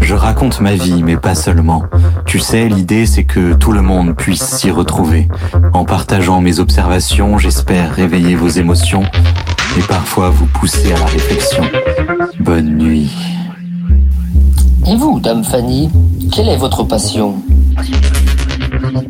Je 0.00 0.14
raconte 0.16 0.60
ma 0.60 0.74
vie, 0.74 1.04
mais 1.04 1.16
pas 1.16 1.36
seulement. 1.36 1.84
Tu 2.26 2.40
sais, 2.40 2.68
l'idée 2.68 3.06
c'est 3.06 3.22
que 3.22 3.52
tout 3.52 3.70
le 3.70 3.82
monde 3.82 4.16
puisse 4.16 4.42
s'y 4.42 4.72
retrouver. 4.72 5.28
En 5.72 5.84
partageant 5.84 6.40
mes 6.40 6.58
observations, 6.58 7.38
j'espère 7.38 7.94
réveiller 7.94 8.34
vos 8.34 8.48
émotions 8.48 9.04
et 9.78 9.82
parfois 9.82 10.30
vous 10.30 10.46
pousser 10.46 10.92
à 10.92 10.98
la 10.98 11.06
réflexion. 11.06 11.62
Bonne 12.40 12.76
nuit. 12.76 13.12
Et 14.86 14.96
vous, 14.96 15.20
Dame 15.20 15.44
Fanny, 15.44 15.90
quelle 16.32 16.48
est 16.48 16.56
votre 16.56 16.82
passion 16.82 17.36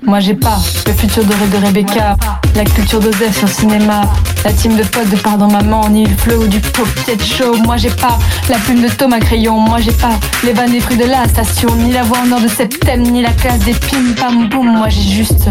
Moi 0.02 0.20
j'ai 0.20 0.34
pas 0.34 0.58
le 0.86 0.92
futur 0.92 1.24
doré 1.24 1.46
de 1.48 1.66
Rebecca, 1.66 2.16
la 2.54 2.64
culture 2.64 3.00
d'Osef 3.00 3.38
sur 3.38 3.48
cinéma, 3.48 4.02
la 4.44 4.52
team 4.52 4.76
de 4.76 4.82
potes 4.82 5.08
de 5.10 5.16
Pardon 5.16 5.48
Maman, 5.48 5.88
ni 5.88 6.04
le 6.04 6.14
flow 6.16 6.46
du 6.46 6.60
Pocket 6.60 7.22
Show. 7.24 7.56
Moi 7.64 7.78
j'ai 7.78 7.90
pas 7.90 8.18
la 8.50 8.58
plume 8.58 8.82
de 8.82 8.88
Thomas 8.88 9.20
Crayon, 9.20 9.58
moi 9.58 9.78
j'ai 9.80 9.92
pas 9.92 10.18
les 10.44 10.52
vannes 10.52 10.72
des 10.72 10.80
fruits 10.80 10.98
de 10.98 11.06
la 11.06 11.26
station, 11.26 11.74
ni 11.76 11.92
la 11.92 12.02
voix 12.02 12.18
en 12.26 12.32
or 12.32 12.40
de 12.40 12.48
Septem, 12.48 13.02
ni 13.02 13.22
la 13.22 13.30
classe 13.32 13.60
des 13.60 13.72
pim 13.72 14.12
pam 14.20 14.48
boum. 14.50 14.76
Moi 14.76 14.88
j'ai 14.90 15.10
juste, 15.10 15.48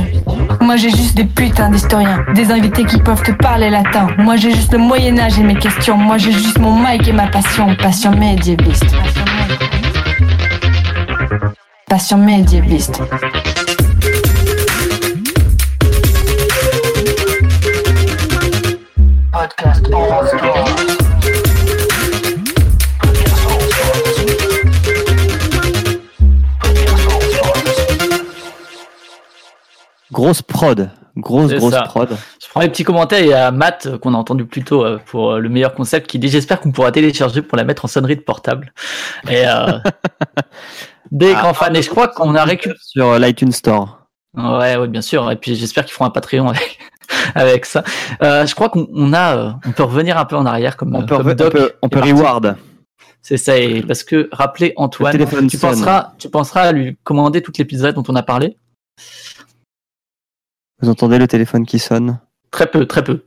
moi 0.61 0.75
j'ai 0.75 0.91
juste 0.91 1.15
des 1.15 1.25
putains 1.25 1.71
d'historiens, 1.71 2.23
des 2.35 2.51
invités 2.51 2.85
qui 2.85 2.99
peuvent 2.99 3.23
te 3.23 3.31
parler 3.31 3.71
latin. 3.71 4.07
Moi 4.19 4.35
j'ai 4.35 4.51
juste 4.51 4.71
le 4.73 4.79
Moyen-Âge 4.79 5.39
et 5.39 5.43
mes 5.43 5.55
questions, 5.55 5.97
moi 5.97 6.19
j'ai 6.19 6.31
juste 6.31 6.59
mon 6.59 6.75
mic 6.75 7.07
et 7.07 7.13
ma 7.13 7.27
passion. 7.27 7.75
Passion 7.81 8.11
médiéviste. 8.11 8.85
Podcast 19.31 19.85
All 19.93 20.27
Stars. 20.27 20.97
Grosse 30.11 30.41
prod. 30.41 30.89
Grosse, 31.17 31.53
grosse 31.53 31.73
ça. 31.73 31.81
prod. 31.81 32.17
Prends 32.51 32.61
les 32.61 32.69
petits 32.69 32.83
commentaires. 32.83 33.21
Il 33.21 33.27
y 33.27 33.33
a 33.33 33.49
Matt 33.51 33.85
euh, 33.85 33.97
qu'on 33.97 34.13
a 34.13 34.17
entendu 34.17 34.45
plus 34.45 34.63
tôt 34.63 34.83
euh, 34.85 34.99
pour 35.05 35.31
euh, 35.31 35.39
le 35.39 35.47
meilleur 35.47 35.73
concept 35.73 36.07
qui 36.07 36.19
dit 36.19 36.27
J'espère 36.27 36.59
qu'on 36.59 36.71
pourra 36.71 36.91
télécharger 36.91 37.41
pour 37.41 37.57
la 37.57 37.63
mettre 37.63 37.85
en 37.85 37.87
sonnerie 37.87 38.17
de 38.17 38.21
portable. 38.21 38.73
Et 39.29 39.47
euh, 39.47 39.79
des 41.11 41.33
grands 41.33 41.53
fans. 41.53 41.73
Et 41.73 41.81
je 41.81 41.89
crois 41.89 42.09
qu'on 42.09 42.35
a 42.35 42.43
récupéré. 42.43 42.77
Sur 42.81 43.17
l'iTunes 43.17 43.53
Store. 43.53 44.01
Ouais, 44.35 44.75
ouais, 44.75 44.87
bien 44.89 45.01
sûr. 45.01 45.29
Et 45.31 45.37
puis 45.37 45.55
j'espère 45.55 45.85
qu'ils 45.85 45.93
feront 45.93 46.05
un 46.05 46.09
Patreon 46.09 46.49
avec, 46.49 46.79
avec 47.35 47.65
ça. 47.65 47.83
Euh, 48.21 48.45
je 48.45 48.53
crois 48.53 48.67
qu'on 48.69 48.87
on 48.93 49.13
a, 49.13 49.37
euh, 49.37 49.51
on 49.65 49.71
peut 49.71 49.83
revenir 49.83 50.17
un 50.17 50.25
peu 50.25 50.35
en 50.35 50.45
arrière 50.45 50.75
comme 50.75 50.95
On 50.95 51.05
peut, 51.05 51.17
comme 51.17 51.29
on 51.29 51.35
peut, 51.35 51.73
on 51.81 51.87
reward. 51.87 52.57
C'est 53.21 53.37
ça. 53.37 53.57
Et 53.57 53.81
parce 53.81 54.03
que 54.03 54.29
rappelez 54.31 54.73
Antoine, 54.77 55.17
tu 55.47 55.57
sonne. 55.57 55.71
penseras, 55.71 56.13
tu 56.17 56.29
penseras 56.29 56.61
à 56.63 56.71
lui 56.71 56.97
commander 57.03 57.41
toutes 57.41 57.57
les 57.57 57.65
pizzas 57.65 57.93
dont 57.93 58.03
on 58.09 58.15
a 58.15 58.23
parlé. 58.23 58.57
Vous 60.81 60.89
entendez 60.89 61.17
le 61.17 61.27
téléphone 61.27 61.65
qui 61.65 61.77
sonne? 61.77 62.19
Très 62.51 62.67
peu, 62.69 62.85
très 62.85 63.03
peu. 63.03 63.23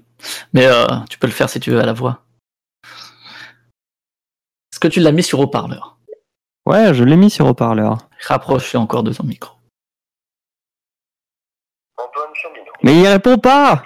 Mais 0.53 0.67
euh, 0.67 0.87
tu 1.11 1.19
peux 1.19 1.27
le 1.27 1.33
faire 1.33 1.49
si 1.51 1.61
tu 1.61 1.71
veux 1.71 1.81
à 1.81 1.87
la 1.87 1.93
voix. 1.93 2.21
Est-ce 4.73 4.81
que 4.81 4.89
tu 4.89 5.01
l'as 5.01 5.13
mis 5.13 5.23
sur 5.23 5.41
haut-parleur? 5.41 5.97
Ouais, 6.67 6.95
je 6.95 7.05
l'ai 7.05 7.17
mis 7.17 7.31
sur 7.31 7.47
haut-parleur. 7.47 7.99
Rapproche 8.27 8.75
encore 8.75 9.03
de 9.03 9.13
ton 9.13 9.25
micro. 9.25 9.55
Mais 12.83 12.99
il 13.01 13.07
répond 13.07 13.39
pas 13.39 13.83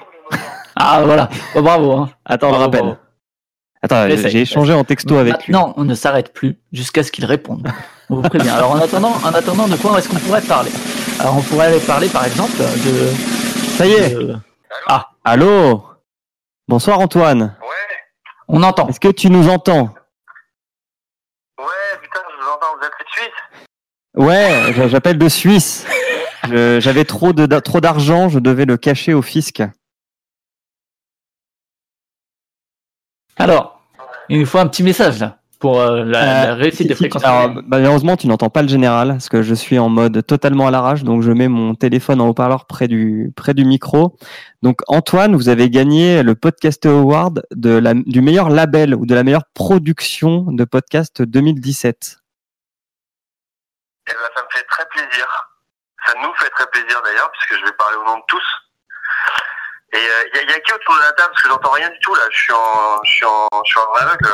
Ah 0.76 1.02
voilà, 1.04 1.28
Oh, 1.54 1.62
bravo. 1.62 1.92
hein. 1.92 2.10
Attends, 2.24 2.48
on 2.48 2.52
le 2.52 2.56
Bravo, 2.58 2.64
rappelle. 2.70 2.80
bravo. 2.82 2.96
Attends, 3.80 4.28
j'ai 4.28 4.40
échangé 4.40 4.72
en 4.72 4.82
texto 4.84 5.16
avec 5.16 5.44
lui. 5.46 5.52
Maintenant, 5.52 5.72
on 5.76 5.84
ne 5.84 5.94
s'arrête 5.94 6.32
plus 6.32 6.58
jusqu'à 6.72 7.04
ce 7.04 7.12
qu'il 7.12 7.24
réponde. 7.24 7.68
On 8.10 8.16
vous 8.16 8.22
prévient. 8.22 8.48
Alors 8.48 8.72
en 8.72 8.78
attendant, 8.80 9.12
en 9.24 9.32
attendant, 9.32 9.68
de 9.68 9.76
quoi 9.76 9.98
est-ce 9.98 10.08
qu'on 10.08 10.16
pourrait 10.16 10.42
parler? 10.42 10.70
Alors 11.20 11.36
on 11.36 11.42
pourrait 11.42 11.78
parler 11.80 12.08
par 12.08 12.24
exemple 12.24 12.56
de. 12.56 13.12
Ça 13.76 13.86
y 13.86 13.92
est. 13.92 14.16
Ah, 14.86 15.10
Allô 15.24 15.84
Bonsoir 16.66 16.98
Antoine. 17.00 17.56
on 18.48 18.62
entend. 18.62 18.88
Est-ce 18.88 19.00
que 19.00 19.08
tu 19.08 19.30
nous 19.30 19.48
entends 19.48 19.94
Ouais, 24.14 24.72
je- 24.72 24.88
j'appelle 24.88 25.18
de 25.18 25.28
Suisse. 25.28 25.86
Je- 26.48 26.80
J'avais 26.80 27.04
trop 27.04 27.32
de 27.32 27.46
trop 27.60 27.80
d'argent, 27.80 28.28
je 28.28 28.38
devais 28.38 28.64
le 28.64 28.76
cacher 28.76 29.12
au 29.14 29.22
fisc. 29.22 29.62
Alors, 33.36 33.80
il 34.28 34.40
nous 34.40 34.46
faut 34.46 34.58
un 34.58 34.66
petit 34.66 34.82
message 34.82 35.20
là 35.20 35.37
pour 35.58 35.80
euh, 35.80 36.04
la, 36.04 36.24
la 36.24 36.50
Euh, 36.50 36.54
réussite 36.54 36.76
si- 36.82 36.84
des 36.88 36.94
si- 36.94 36.98
fréquences. 37.04 37.24
alors, 37.24 37.62
malheureusement, 37.66 38.16
tu 38.16 38.26
n'entends 38.28 38.50
pas 38.50 38.62
le 38.62 38.68
général 38.68 39.08
parce 39.08 39.28
que 39.28 39.42
je 39.42 39.54
suis 39.54 39.78
en 39.78 39.88
mode 39.88 40.24
totalement 40.26 40.66
à 40.66 40.70
l'arrache, 40.70 41.02
donc 41.04 41.22
je 41.22 41.32
mets 41.32 41.48
mon 41.48 41.74
téléphone 41.74 42.20
en 42.20 42.28
haut-parleur 42.28 42.66
près 42.66 42.88
du 42.88 43.32
près 43.36 43.54
du 43.54 43.64
micro. 43.64 44.16
Donc 44.62 44.80
Antoine, 44.88 45.34
vous 45.36 45.48
avez 45.48 45.68
gagné 45.70 46.22
le 46.22 46.34
Podcast 46.34 46.86
Award 46.86 47.42
de 47.54 47.70
la, 47.70 47.94
du 47.94 48.20
meilleur 48.20 48.48
label 48.50 48.94
ou 48.94 49.06
de 49.06 49.14
la 49.14 49.24
meilleure 49.24 49.44
production 49.54 50.46
de 50.52 50.64
podcast 50.64 51.22
2017. 51.22 52.18
Eh 54.10 54.12
ben, 54.12 54.18
ça 54.34 54.42
me 54.42 54.48
fait 54.58 54.64
très 54.70 54.84
plaisir. 54.90 55.26
Ça 56.06 56.12
nous 56.22 56.32
fait 56.36 56.50
très 56.50 56.66
plaisir 56.72 57.00
d'ailleurs, 57.04 57.30
puisque 57.32 57.60
je 57.60 57.66
vais 57.66 57.76
parler 57.76 57.96
au 57.96 58.04
nom 58.08 58.16
de 58.16 58.22
tous. 58.28 58.44
Et 59.94 59.96
il 59.96 60.36
y, 60.36 60.38
a, 60.38 60.52
y 60.52 60.54
a 60.54 60.60
qui 60.60 60.72
autour 60.74 60.96
de 60.96 61.00
la 61.00 61.12
table 61.12 61.30
Parce 61.32 61.42
que 61.42 61.48
j'entends 61.48 61.70
rien 61.70 61.88
du 61.88 61.98
tout 62.02 62.14
là. 62.14 62.20
Je 62.30 62.38
suis 62.38 62.52
en, 62.52 63.02
je 63.04 63.10
suis 63.10 63.24
en, 63.24 63.48
je 63.64 63.70
suis 63.70 63.80
en 63.80 64.02
aveugle 64.02 64.28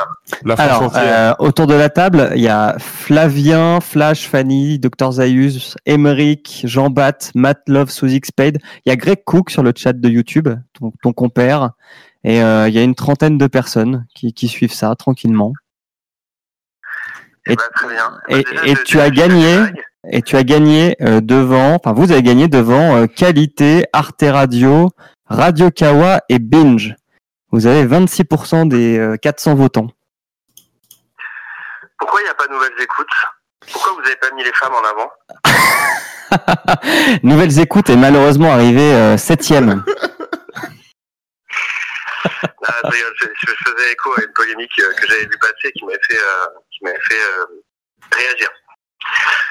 là. 0.45 0.55
Alors, 0.59 0.97
euh, 0.97 1.35
autour 1.39 1.69
de 1.69 1.75
la 1.75 1.91
table, 1.91 2.33
il 2.35 2.43
y 2.43 2.49
a 2.49 2.77
Flavien, 2.81 3.81
Flash, 3.81 4.29
Fanny, 4.29 4.81
Dr 4.81 5.13
Zayus, 5.13 5.77
Emeric, 5.87 6.63
Jean 6.65 6.91
Bat, 6.91 7.31
Matt 7.37 7.61
Love 7.69 7.91
sous 7.91 8.07
Xpade. 8.07 8.59
Il 8.85 8.89
y 8.89 8.93
a 8.93 8.97
Greg 8.97 9.23
Cook 9.25 9.51
sur 9.51 9.63
le 9.63 9.73
chat 9.77 9.93
de 9.93 10.09
YouTube, 10.09 10.49
ton, 10.73 10.93
ton 11.03 11.13
compère. 11.13 11.71
Et 12.25 12.43
euh, 12.43 12.69
il 12.69 12.75
y 12.75 12.79
a 12.79 12.83
une 12.83 12.97
trentaine 12.97 13.39
de 13.39 13.47
personnes 13.47 14.07
qui, 14.15 14.33
qui 14.33 14.49
suivent 14.49 14.73
ça 14.73 14.95
tranquillement. 14.97 15.53
Et, 17.47 17.57
et, 18.31 18.45
et 18.65 18.75
tu 18.85 18.99
as 18.99 19.11
gagné, 19.11 19.59
et 20.11 20.23
tu 20.23 20.37
as 20.37 20.45
gagné 20.45 20.97
euh, 21.03 21.21
devant, 21.21 21.75
enfin 21.75 21.93
vous 21.93 22.11
avez 22.11 22.23
gagné 22.23 22.49
devant 22.49 22.97
euh, 22.97 23.07
Qualité, 23.07 23.85
Arte 23.93 24.25
Radio, 24.27 24.89
Radio 25.29 25.71
Kawa 25.71 26.21
et 26.29 26.39
Binge. 26.39 26.95
Vous 27.51 27.67
avez 27.67 27.85
26% 27.85 28.69
des 28.69 28.99
euh, 28.99 29.17
400 29.17 29.55
votants. 29.55 29.89
Pourquoi 31.99 32.21
il 32.21 32.25
n'y 32.25 32.31
a 32.31 32.35
pas 32.35 32.47
de 32.47 32.53
nouvelles 32.53 32.81
écoutes? 32.81 33.07
Pourquoi 33.73 33.93
vous 33.95 34.03
n'avez 34.03 34.17
pas 34.17 34.31
mis 34.33 34.45
les 34.45 34.53
femmes 34.53 34.75
en 34.75 34.85
avant? 34.85 35.11
Nouvelles 37.23 37.59
écoutes 37.59 37.89
est 37.89 37.97
malheureusement 37.97 38.53
arrivé 38.53 38.83
euh, 38.83 39.17
septième. 39.17 39.85
Ah, 42.67 42.91
je, 42.91 43.51
faisais 43.65 43.93
écho 43.93 44.11
à 44.17 44.23
une 44.23 44.33
polémique 44.33 44.73
euh, 44.81 44.93
que 44.95 45.07
j'avais 45.07 45.27
vu 45.27 45.39
passer 45.39 45.71
qui 45.73 45.85
m'avait 45.85 45.99
fait, 46.09 46.17
euh, 46.19 46.47
qui 46.71 46.85
m'avait 46.85 47.01
fait 47.09 47.23
euh, 47.23 47.47
réagir. 48.11 48.49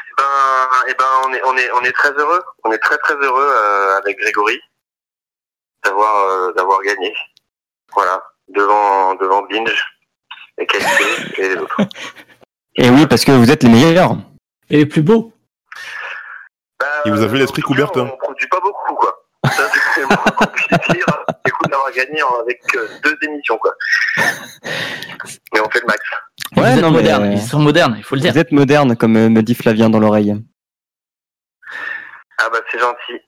Eh 0.09 0.13
Ben, 0.17 0.69
eh 0.87 0.93
ben, 0.93 1.05
on 1.25 1.33
est, 1.33 1.41
on 1.43 1.57
est, 1.57 1.71
on 1.71 1.81
est 1.83 1.91
très 1.91 2.11
heureux. 2.11 2.41
On 2.63 2.71
est 2.71 2.79
très 2.79 2.97
très 2.97 3.13
heureux 3.15 3.47
euh, 3.47 3.97
avec 3.97 4.17
Grégory 4.19 4.59
d'avoir, 5.83 6.27
euh, 6.27 6.53
d'avoir 6.53 6.81
gagné. 6.81 7.13
Voilà, 7.93 8.23
devant, 8.49 9.15
devant 9.15 9.43
Binge 9.43 9.85
et 10.57 10.65
Qualité 10.65 11.03
et 11.37 11.49
les 11.49 11.57
autres. 11.57 11.77
Et 12.75 12.89
oui, 12.89 13.05
parce 13.05 13.23
que 13.23 13.31
vous 13.31 13.51
êtes 13.51 13.61
les 13.61 13.69
meilleurs. 13.69 14.17
Et 14.69 14.77
les 14.77 14.85
plus 14.87 15.03
beaux. 15.03 15.31
Il 17.05 17.13
vous 17.13 17.21
a 17.21 17.27
vu 17.27 17.37
l'esprit 17.37 17.61
Coubertin. 17.61 18.09
On 18.11 18.17
produit 18.17 18.47
pas 18.47 18.59
beaucoup, 18.59 18.95
quoi. 18.95 19.23
Ça, 19.51 19.63
c'est 19.93 20.05
moins 20.05 20.87
dire. 20.89 21.05
D'avoir 21.69 21.91
gagné 21.91 22.21
avec 22.41 22.61
euh, 22.75 22.87
deux 23.03 23.17
émissions, 23.21 23.57
quoi. 23.57 23.73
Mais 25.53 25.59
on 25.59 25.69
fait 25.69 25.81
le 25.81 25.87
max. 25.87 25.99
Vous 26.55 26.63
êtes 26.63 26.81
non, 26.81 26.91
mais, 26.91 27.11
euh, 27.11 27.33
ils 27.33 27.41
sont 27.41 27.59
modernes, 27.59 27.95
il 27.97 28.03
faut 28.03 28.15
le 28.15 28.21
dire. 28.21 28.33
Vous 28.33 28.39
êtes 28.39 28.51
moderne, 28.51 28.95
comme 28.95 29.15
euh, 29.17 29.29
me 29.29 29.41
dit 29.41 29.55
Flavien 29.55 29.89
dans 29.89 29.99
l'oreille. 29.99 30.35
Ah 32.37 32.49
bah 32.51 32.59
c'est 32.71 32.79
gentil, 32.79 33.19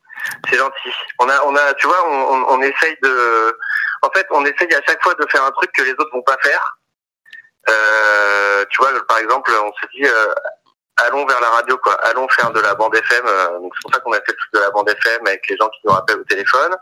c'est 0.50 0.58
gentil. 0.58 0.92
On 1.20 1.30
a, 1.30 1.44
on 1.46 1.56
a, 1.56 1.74
tu 1.76 1.88
vois, 1.88 2.08
on, 2.08 2.34
on, 2.34 2.46
on 2.56 2.62
essaye 2.62 2.98
de, 3.02 3.58
en 4.02 4.10
fait, 4.16 4.26
on 4.32 4.46
essaye 4.46 4.74
à 4.74 4.82
chaque 4.88 5.02
fois 5.04 5.14
de 5.16 5.26
faire 5.32 5.44
un 5.44 5.52
truc 5.52 5.72
que 5.74 5.84
les 5.84 5.92
autres 5.92 6.12
vont 6.14 6.22
pas 6.24 6.38
faire. 6.44 6.78
Euh, 7.70 8.66
tu 8.70 8.82
vois, 8.82 8.92
par 9.08 9.18
exemple, 9.18 9.52
on 9.64 9.72
se 9.74 9.88
dit, 9.96 10.06
euh, 10.06 10.34
allons 11.08 11.26
vers 11.26 11.42
la 11.42 11.50
radio, 11.50 11.78
quoi. 11.78 11.94
Allons 12.06 12.28
faire 12.30 12.52
de 12.52 12.60
la 12.60 12.76
bande 12.76 12.96
FM. 12.96 13.26
euh, 13.26 13.60
donc 13.60 13.74
c'est 13.76 13.82
pour 13.82 13.94
ça 13.94 14.00
qu'on 14.02 14.12
a 14.14 14.18
fait 14.18 14.32
le 14.32 14.36
truc 14.38 14.54
de 14.54 14.60
la 14.60 14.70
bande 14.72 14.90
FM 14.90 15.28
avec 15.28 15.48
les 15.50 15.58
gens 15.58 15.70
qui 15.70 15.80
nous 15.86 15.94
rappellent 15.94 16.20
au 16.20 16.24
téléphone. 16.26 16.76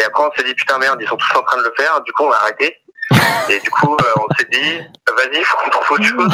Et 0.00 0.04
après, 0.04 0.24
on 0.24 0.32
s'est 0.36 0.42
dit, 0.42 0.54
putain 0.54 0.78
merde, 0.78 0.98
ils 1.00 1.08
sont 1.08 1.16
tous 1.16 1.36
en 1.38 1.42
train 1.42 1.56
de 1.58 1.62
le 1.62 1.72
faire. 1.76 2.00
Du 2.00 2.12
coup, 2.12 2.24
on 2.24 2.32
a 2.32 2.36
arrêté. 2.36 2.78
Et 3.48 3.60
du 3.60 3.70
coup, 3.70 3.96
euh, 4.00 4.12
on 4.16 4.34
s'est 4.36 4.48
dit, 4.50 4.78
vas-y, 5.16 5.42
faut 5.44 5.56
qu'on 5.58 5.70
trouve 5.70 5.92
autre 5.92 6.04
chose. 6.04 6.32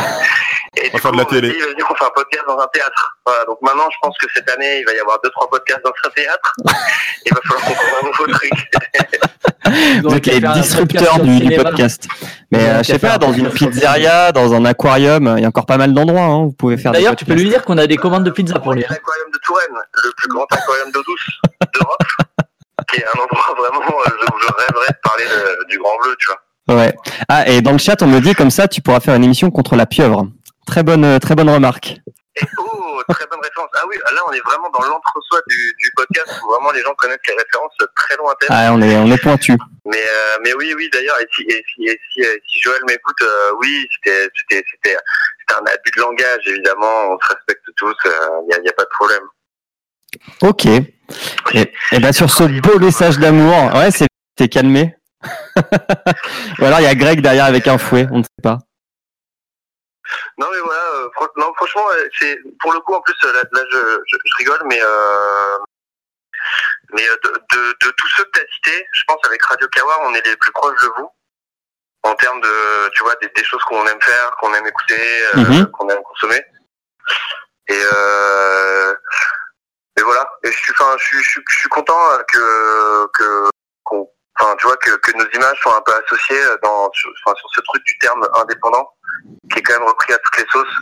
Et 0.79 0.91
On 0.93 0.93
va 0.93 0.97
du 0.97 1.01
faire 1.03 1.11
coup, 1.11 1.17
de 1.17 1.21
la 1.21 1.27
on 1.27 1.31
télé. 1.31 1.49
dit, 1.53 1.59
vas-y, 1.59 1.83
on 1.91 1.95
fait 1.95 2.05
un 2.05 2.11
podcast 2.14 2.45
dans 2.47 2.59
un 2.59 2.67
théâtre. 2.73 3.19
Voilà, 3.27 3.45
donc 3.47 3.59
maintenant, 3.62 3.88
je 3.91 3.97
pense 4.03 4.17
que 4.19 4.27
cette 4.35 4.49
année, 4.51 4.81
il 4.81 4.85
va 4.87 4.93
y 4.95 4.99
avoir 5.01 5.19
deux, 5.23 5.31
trois 5.31 5.49
podcasts 5.51 5.83
dans 5.85 5.91
un 6.07 6.11
théâtre. 6.11 6.55
Il 7.27 7.35
va 7.35 7.41
falloir 7.43 7.64
qu'on 7.67 7.75
trouve 7.75 7.95
un 8.03 8.07
nouveau 8.07 8.27
truc. 8.38 8.53
Vous 10.03 10.14
êtes 10.14 10.27
les 10.27 10.41
disrupteurs 10.41 11.21
du, 11.21 11.41
du 11.41 11.57
podcast. 11.57 12.09
Mais 12.51 12.59
euh, 12.69 12.79
je 12.79 12.85
sais 12.85 12.99
pas, 12.99 13.19
dans 13.19 13.33
une 13.33 13.51
pizzeria, 13.51 14.33
dans 14.33 14.55
un 14.55 14.64
aquarium, 14.64 15.35
il 15.37 15.43
y 15.43 15.45
a 15.45 15.49
encore 15.49 15.67
pas 15.67 15.77
mal 15.77 15.93
d'endroits. 15.93 16.23
Hein, 16.23 16.45
vous 16.45 16.53
pouvez 16.53 16.77
faire. 16.79 16.93
des 16.93 16.99
D'ailleurs, 16.99 17.17
tu 17.17 17.25
peux 17.25 17.35
lui 17.35 17.49
dire 17.49 17.64
qu'on 17.64 17.77
a 17.77 17.87
des 17.87 17.97
commandes 17.97 18.25
de 18.25 18.31
pizza 18.31 18.59
pour 18.61 18.73
lui. 18.73 18.83
hein. 18.85 18.88
L'aquarium 18.91 19.31
de 19.33 19.38
Touraine, 19.45 19.77
le 20.05 20.11
plus 20.17 20.29
grand 20.29 20.45
aquarium 20.51 20.91
d'eau 20.93 21.03
douce 21.03 21.29
d'Europe, 21.75 22.03
qui 22.91 23.01
est 23.01 23.05
un 23.05 23.21
endroit 23.23 23.55
vraiment 23.59 23.81
euh, 24.07 24.11
où 24.33 24.38
je 24.41 24.47
rêverais 24.47 24.88
de 24.88 24.99
parler 25.03 25.25
de- 25.25 25.69
du 25.69 25.79
Grand 25.79 25.97
Bleu, 26.03 26.17
tu 26.19 26.29
vois. 26.29 26.77
Ouais. 26.77 26.95
Ah, 27.29 27.49
et 27.49 27.61
dans 27.62 27.73
le 27.73 27.79
chat, 27.79 28.01
on 28.03 28.07
me 28.07 28.21
dit 28.21 28.35
comme 28.35 28.51
ça, 28.51 28.69
tu 28.69 28.81
pourras 28.83 29.01
faire 29.01 29.14
une 29.14 29.25
émission 29.25 29.51
contre 29.51 29.75
la 29.77 29.87
pieuvre. 29.87 30.29
Très 30.69 30.83
bonne, 30.83 31.05
euh, 31.05 31.19
très 31.19 31.35
bonne 31.35 31.49
remarque. 31.49 31.97
Oh, 32.59 33.03
très 33.09 33.27
bonne 33.27 33.41
référence. 33.43 33.71
Ah 33.75 33.85
oui, 33.89 33.97
là, 33.97 34.21
on 34.29 34.33
est 34.33 34.45
vraiment 34.45 34.69
dans 34.69 34.85
l'entre-soi 34.87 35.41
du, 35.49 35.75
du 35.79 35.91
podcast 35.97 36.29
où 36.45 36.53
vraiment 36.53 36.71
les 36.73 36.83
gens 36.83 36.93
connaissent 36.99 37.27
les 37.27 37.35
références 37.35 37.73
très 37.97 38.16
lointaines. 38.16 38.49
Ah, 38.51 38.71
on 38.75 38.83
est, 38.83 38.95
on 38.97 39.11
est 39.11 39.21
pointu. 39.21 39.57
Mais, 39.87 39.97
euh, 39.97 40.39
mais 40.45 40.53
oui, 40.53 40.75
oui, 40.77 40.91
d'ailleurs, 40.93 41.19
et 41.21 41.27
si, 41.35 41.43
et 41.43 41.64
si, 41.75 41.85
et 41.85 41.99
si, 42.12 42.23
euh, 42.23 42.37
si 42.47 42.61
Joël 42.61 42.83
m'écoute, 42.87 43.16
euh, 43.23 43.53
oui, 43.61 43.89
c'était, 43.95 44.29
c'était, 44.37 44.62
c'était, 44.71 44.97
c'était 45.41 45.55
un 45.59 45.64
abus 45.64 45.91
de 45.97 46.01
langage, 46.03 46.43
évidemment, 46.47 47.12
on 47.12 47.19
se 47.19 47.33
respecte 47.33 47.64
tous, 47.75 47.97
il 48.05 48.49
n'y 48.49 48.55
a, 48.55 48.62
y 48.62 48.69
a 48.69 48.73
pas 48.75 48.85
de 48.85 48.91
problème. 48.91 49.23
Ok. 50.43 50.66
Et, 50.66 51.73
et 51.93 51.99
ben 51.99 52.12
sur 52.12 52.29
ce 52.31 52.45
beau 52.61 52.79
message 52.79 53.19
d'amour, 53.19 53.75
ouais, 53.75 53.91
c'est 53.91 54.07
t'es 54.37 54.49
calmé. 54.49 54.95
Ou 55.57 56.64
alors 56.64 56.81
il 56.81 56.85
y 56.85 56.87
a 56.87 56.95
Greg 56.95 57.23
derrière 57.23 57.47
avec 57.47 57.66
un 57.66 57.79
fouet, 57.79 58.07
on 58.12 58.19
ne 58.19 58.23
sait 58.23 58.43
pas. 58.43 58.59
Non, 60.39 60.49
mais 60.51 60.59
voilà, 60.61 60.83
euh, 60.95 61.09
non, 61.37 61.53
franchement, 61.55 61.87
c'est, 62.19 62.39
pour 62.61 62.73
le 62.73 62.81
coup, 62.81 62.95
en 62.95 63.01
plus, 63.01 63.15
euh, 63.25 63.33
là, 63.33 63.43
là, 63.53 63.61
je, 63.71 63.79
je, 64.07 64.17
je 64.25 64.37
rigole, 64.39 64.63
mais, 64.67 64.81
euh, 64.83 65.59
mais 66.93 67.09
euh, 67.09 67.17
de, 67.25 67.31
de, 67.31 67.77
de 67.87 67.91
tous 67.91 68.09
ceux 68.17 68.25
que 68.25 68.31
tu 68.35 68.41
as 68.41 68.47
cités, 68.55 68.87
je 68.93 69.03
pense 69.07 69.21
avec 69.27 69.43
Radio 69.45 69.69
Kawa, 69.69 69.99
on 70.03 70.15
est 70.15 70.27
les 70.27 70.37
plus 70.37 70.53
proches 70.53 70.81
de 70.83 70.89
vous. 70.99 71.11
En 72.05 72.15
termes 72.15 72.41
de, 72.41 72.89
tu 72.95 73.03
vois, 73.03 73.17
des, 73.17 73.29
des 73.29 73.45
choses 73.45 73.63
qu'on 73.65 73.85
aime 73.87 74.01
faire, 74.01 74.37
qu'on 74.41 74.55
aime 74.55 74.67
écouter, 74.67 75.25
euh, 75.35 75.39
Mhm. 75.39 75.71
qu'on 75.73 75.89
aime 75.89 76.03
consommer. 76.05 76.43
Et, 77.69 77.83
euh, 77.93 78.95
et 79.99 80.03
voilà. 80.03 80.31
Et 80.45 80.53
je 80.53 80.57
suis, 80.57 80.73
enfin, 80.79 80.97
je 80.97 81.05
suis, 81.05 81.23
je 81.23 81.29
suis, 81.29 81.45
je 81.51 81.57
suis 81.59 81.69
content 81.69 82.01
que, 82.33 83.07
que, 83.09 83.49
qu'on, 83.85 84.09
enfin, 84.39 84.55
tu 84.59 84.66
vois, 84.66 84.76
que, 84.76 84.97
que 84.97 85.16
nos 85.16 85.28
images 85.30 85.59
soient 85.61 85.76
un 85.76 85.82
peu 85.82 85.93
associées 86.05 86.43
dans, 86.62 86.91
sur, 86.93 87.11
enfin, 87.24 87.36
sur 87.36 87.49
ce 87.55 87.61
truc 87.62 87.82
du 87.84 87.99
terme 87.99 88.26
indépendant, 88.41 88.89
qui 89.51 89.59
est 89.59 89.62
quand 89.62 89.78
même 89.78 89.89
repris 89.89 90.12
à 90.12 90.18
toutes 90.18 90.39
les 90.39 90.47
sauces. 90.53 90.76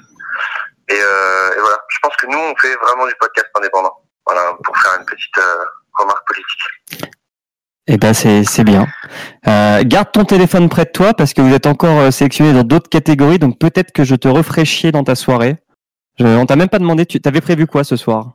Et, 0.89 1.01
euh, 1.01 1.57
et 1.57 1.61
voilà. 1.61 1.79
Je 1.89 1.99
pense 2.03 2.17
que 2.17 2.27
nous, 2.27 2.39
on 2.39 2.55
fait 2.57 2.75
vraiment 2.77 3.07
du 3.07 3.15
podcast 3.19 3.49
indépendant. 3.55 3.97
Voilà, 4.27 4.55
pour 4.65 4.77
faire 4.77 4.99
une 4.99 5.07
petite 5.07 5.39
euh, 5.39 5.65
remarque 5.95 6.27
politique. 6.27 7.13
Eh 7.89 7.99
ben 7.99 8.13
c'est 8.13 8.43
c'est 8.43 8.65
bien. 8.65 8.89
Euh, 9.47 9.83
garde 9.85 10.11
ton 10.11 10.25
téléphone 10.25 10.69
près 10.69 10.87
de 10.87 10.91
toi 10.91 11.15
parce 11.15 11.33
que 11.33 11.41
vous 11.41 11.55
êtes 11.55 11.67
encore 11.67 12.01
euh, 12.01 12.11
sélectionné 12.11 12.53
dans 12.53 12.65
d'autres 12.65 12.89
catégories, 12.89 13.39
donc 13.39 13.61
peut-être 13.61 13.93
que 13.93 14.03
je 14.03 14.17
te 14.17 14.27
referai 14.27 14.65
chier 14.65 14.91
dans 14.91 15.05
ta 15.05 15.15
soirée. 15.15 15.59
Je, 16.19 16.27
on 16.27 16.47
t'a 16.47 16.57
même 16.57 16.69
pas 16.69 16.81
demandé, 16.81 17.07
tu 17.07 17.21
t'avais 17.21 17.41
prévu 17.41 17.69
quoi 17.69 17.85
ce 17.85 17.95
soir? 17.97 18.33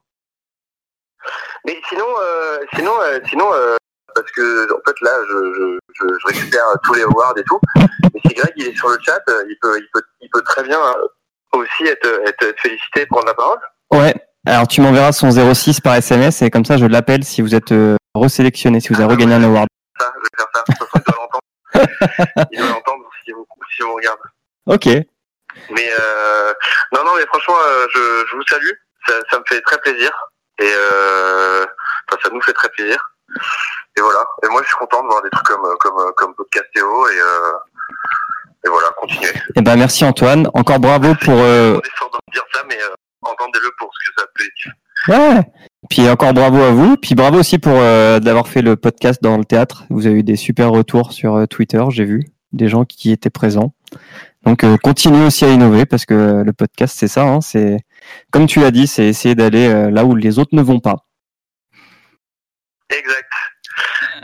Mais 1.65 1.77
sinon, 1.89 2.07
euh, 2.21 2.59
sinon, 2.73 2.93
euh, 3.01 3.19
sinon, 3.27 3.53
euh, 3.53 3.75
parce 4.15 4.31
que 4.31 4.71
en 4.73 4.81
fait 4.85 4.95
là, 5.01 5.11
je, 5.29 5.53
je, 5.53 5.79
je, 5.93 6.15
je 6.19 6.27
récupère 6.27 6.63
tous 6.83 6.93
les 6.93 7.03
awards 7.03 7.37
et 7.37 7.43
tout. 7.43 7.59
Mais 7.75 8.21
si 8.25 8.33
Greg 8.33 8.53
il 8.57 8.67
est 8.67 8.75
sur 8.75 8.89
le 8.89 8.97
chat, 9.01 9.21
euh, 9.29 9.43
il 9.49 9.57
peut, 9.61 9.77
il 9.79 9.87
peut, 9.93 10.01
il 10.21 10.29
peut 10.29 10.41
très 10.41 10.63
bien 10.63 10.79
euh, 10.79 11.59
aussi 11.59 11.83
être, 11.83 12.07
être, 12.25 12.43
être 12.43 12.59
félicité, 12.59 13.05
prendre 13.05 13.27
la 13.27 13.33
parole. 13.33 13.59
Ouais. 13.91 14.13
Alors 14.45 14.67
tu 14.67 14.81
m'enverras 14.81 15.11
son 15.11 15.31
06 15.31 15.81
par 15.81 15.95
SMS 15.95 16.41
et 16.41 16.49
comme 16.49 16.65
ça 16.65 16.77
je 16.77 16.85
l'appelle 16.85 17.23
si 17.23 17.41
vous 17.41 17.53
êtes 17.53 17.71
euh, 17.71 17.95
resélectionné, 18.15 18.79
si 18.79 18.89
vous 18.89 18.99
avez 18.99 19.11
regagné 19.11 19.35
un 19.35 19.43
award. 19.43 19.67
Ça, 19.99 20.11
je 20.15 20.21
vais 20.21 20.29
faire 20.35 20.47
ça. 20.53 20.63
Façon, 20.73 20.91
il 20.95 21.03
doit 21.03 21.15
l'entendre. 21.17 22.47
il 22.51 22.59
doit 22.59 22.69
l'entendre 22.69 23.03
si 23.23 23.31
vous, 23.31 23.47
si 23.75 23.83
vous 23.83 23.93
regarde. 23.93 24.19
Ok. 24.65 24.85
Mais 25.69 25.89
euh, 25.99 26.53
non, 26.93 27.03
non, 27.03 27.11
mais 27.17 27.25
franchement, 27.27 27.57
euh, 27.65 27.87
je, 27.93 28.25
je 28.29 28.35
vous 28.35 28.43
salue. 28.47 28.71
Ça, 29.07 29.13
ça 29.29 29.39
me 29.39 29.43
fait 29.47 29.61
très 29.61 29.77
plaisir. 29.79 30.11
Et 30.59 30.71
euh, 30.71 31.65
enfin, 32.09 32.19
ça 32.23 32.29
nous 32.31 32.41
fait 32.41 32.53
très 32.53 32.69
plaisir. 32.69 33.15
Et 33.97 34.01
voilà. 34.01 34.19
Et 34.43 34.47
moi, 34.49 34.61
je 34.63 34.67
suis 34.67 34.75
content 34.77 35.03
de 35.03 35.07
voir 35.07 35.21
des 35.21 35.29
trucs 35.29 35.45
comme 35.45 35.63
comme 35.79 36.11
comme 36.15 36.35
Podcastéo 36.35 37.07
et 37.09 37.19
euh, 37.19 37.51
et 38.65 38.69
voilà, 38.69 38.87
continuez. 38.97 39.31
Eh 39.55 39.61
ben 39.61 39.75
merci 39.75 40.05
Antoine. 40.05 40.47
Encore 40.53 40.79
bravo 40.79 41.13
pour. 41.21 41.33
euh, 41.35 41.73
On 41.75 41.79
est 41.79 41.97
fort 41.97 42.11
de 42.11 42.31
dire 42.33 42.43
ça, 42.53 42.61
mais 42.69 42.75
euh, 42.75 42.93
entendez-le 43.23 43.69
pour 43.77 43.89
ce 43.93 44.11
que 44.11 44.21
ça 44.21 44.27
peut 44.35 44.43
être. 44.45 44.75
Ouais. 45.07 45.41
Puis 45.89 46.07
encore 46.07 46.33
bravo 46.33 46.61
à 46.61 46.69
vous. 46.71 46.95
Puis 46.95 47.15
bravo 47.15 47.39
aussi 47.39 47.57
pour 47.57 47.73
euh, 47.75 48.19
d'avoir 48.19 48.47
fait 48.47 48.61
le 48.61 48.75
podcast 48.75 49.21
dans 49.23 49.37
le 49.37 49.45
théâtre. 49.45 49.83
Vous 49.89 50.05
avez 50.05 50.19
eu 50.19 50.23
des 50.23 50.35
super 50.35 50.69
retours 50.69 51.11
sur 51.11 51.35
euh, 51.35 51.45
Twitter, 51.47 51.83
j'ai 51.89 52.05
vu 52.05 52.23
des 52.53 52.67
gens 52.69 52.85
qui 52.85 53.11
étaient 53.11 53.29
présents. 53.31 53.73
Donc 54.43 54.63
euh, 54.63 54.77
continuez 54.77 55.25
aussi 55.25 55.43
à 55.45 55.49
innover 55.49 55.85
parce 55.85 56.05
que 56.05 56.13
euh, 56.13 56.43
le 56.43 56.53
podcast 56.53 56.95
c'est 56.97 57.07
ça. 57.07 57.23
Hein, 57.23 57.41
c'est 57.41 57.77
comme 58.31 58.45
tu 58.45 58.59
l'as 58.59 58.71
dit, 58.71 58.85
c'est 58.87 59.05
essayer 59.05 59.33
d'aller 59.35 59.67
euh, 59.67 59.89
là 59.89 60.05
où 60.05 60.15
les 60.15 60.37
autres 60.37 60.53
ne 60.53 60.61
vont 60.61 60.79
pas. 60.79 60.97
Exact. 62.89 63.30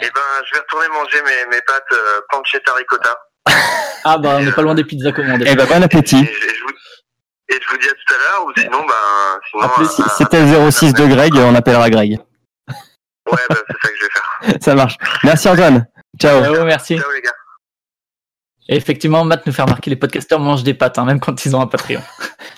Et 0.02 0.10
ben, 0.14 0.22
je 0.46 0.54
vais 0.54 0.60
retourner 0.60 0.88
manger 0.90 1.22
mes, 1.24 1.56
mes 1.56 1.62
pâtes 1.62 1.84
euh, 1.92 2.22
pancetta 2.30 2.74
ricotta. 2.74 3.16
Ah 4.04 4.18
bah 4.18 4.38
on 4.38 4.44
n'est 4.44 4.52
pas 4.52 4.62
loin 4.62 4.76
des 4.76 4.84
pizzas 4.84 5.12
commandées. 5.12 5.46
Eh 5.48 5.56
ben 5.56 5.66
bon 5.66 5.84
appétit. 5.84 6.18
Et 6.18 6.26
je 6.26 6.64
vous, 6.64 6.70
et 7.50 7.60
je 7.62 7.70
vous 7.70 7.78
dis 7.78 7.88
à 7.88 7.92
tout 7.92 8.14
à 8.14 8.18
l'heure, 8.18 8.46
ou 8.46 8.52
sinon, 8.56 8.86
ben, 8.86 9.40
sinon. 9.50 9.64
En 9.64 9.70
plus, 9.70 9.90
si 9.90 10.02
euh, 10.02 10.06
c'était 10.18 10.46
le 10.46 10.72
06 10.72 10.94
de 10.94 11.06
Greg, 11.08 11.34
on 11.36 11.56
appellera 11.56 11.90
Greg. 11.90 12.12
Ouais, 12.12 13.40
ben, 13.50 13.58
c'est 13.68 13.78
ça 13.82 13.90
que 13.90 13.96
je 14.00 14.04
vais 14.06 14.12
faire. 14.12 14.62
ça 14.62 14.76
marche. 14.76 14.98
Merci 15.24 15.50
Antoine. 15.50 15.88
Ciao. 16.20 16.44
Ciao, 16.44 16.64
merci. 16.64 16.98
Ciao 16.98 17.12
les 17.12 17.22
gars. 17.22 17.32
Et 18.70 18.76
effectivement, 18.76 19.24
Matt 19.24 19.46
nous 19.46 19.54
fait 19.54 19.62
remarquer 19.62 19.90
les 19.90 19.96
podcasteurs 19.96 20.40
mangent 20.40 20.64
des 20.64 20.74
pâtes, 20.74 21.00
hein, 21.00 21.06
même 21.06 21.20
quand 21.20 21.46
ils 21.46 21.56
ont 21.56 21.62
un 21.62 21.68
Patreon. 21.68 22.02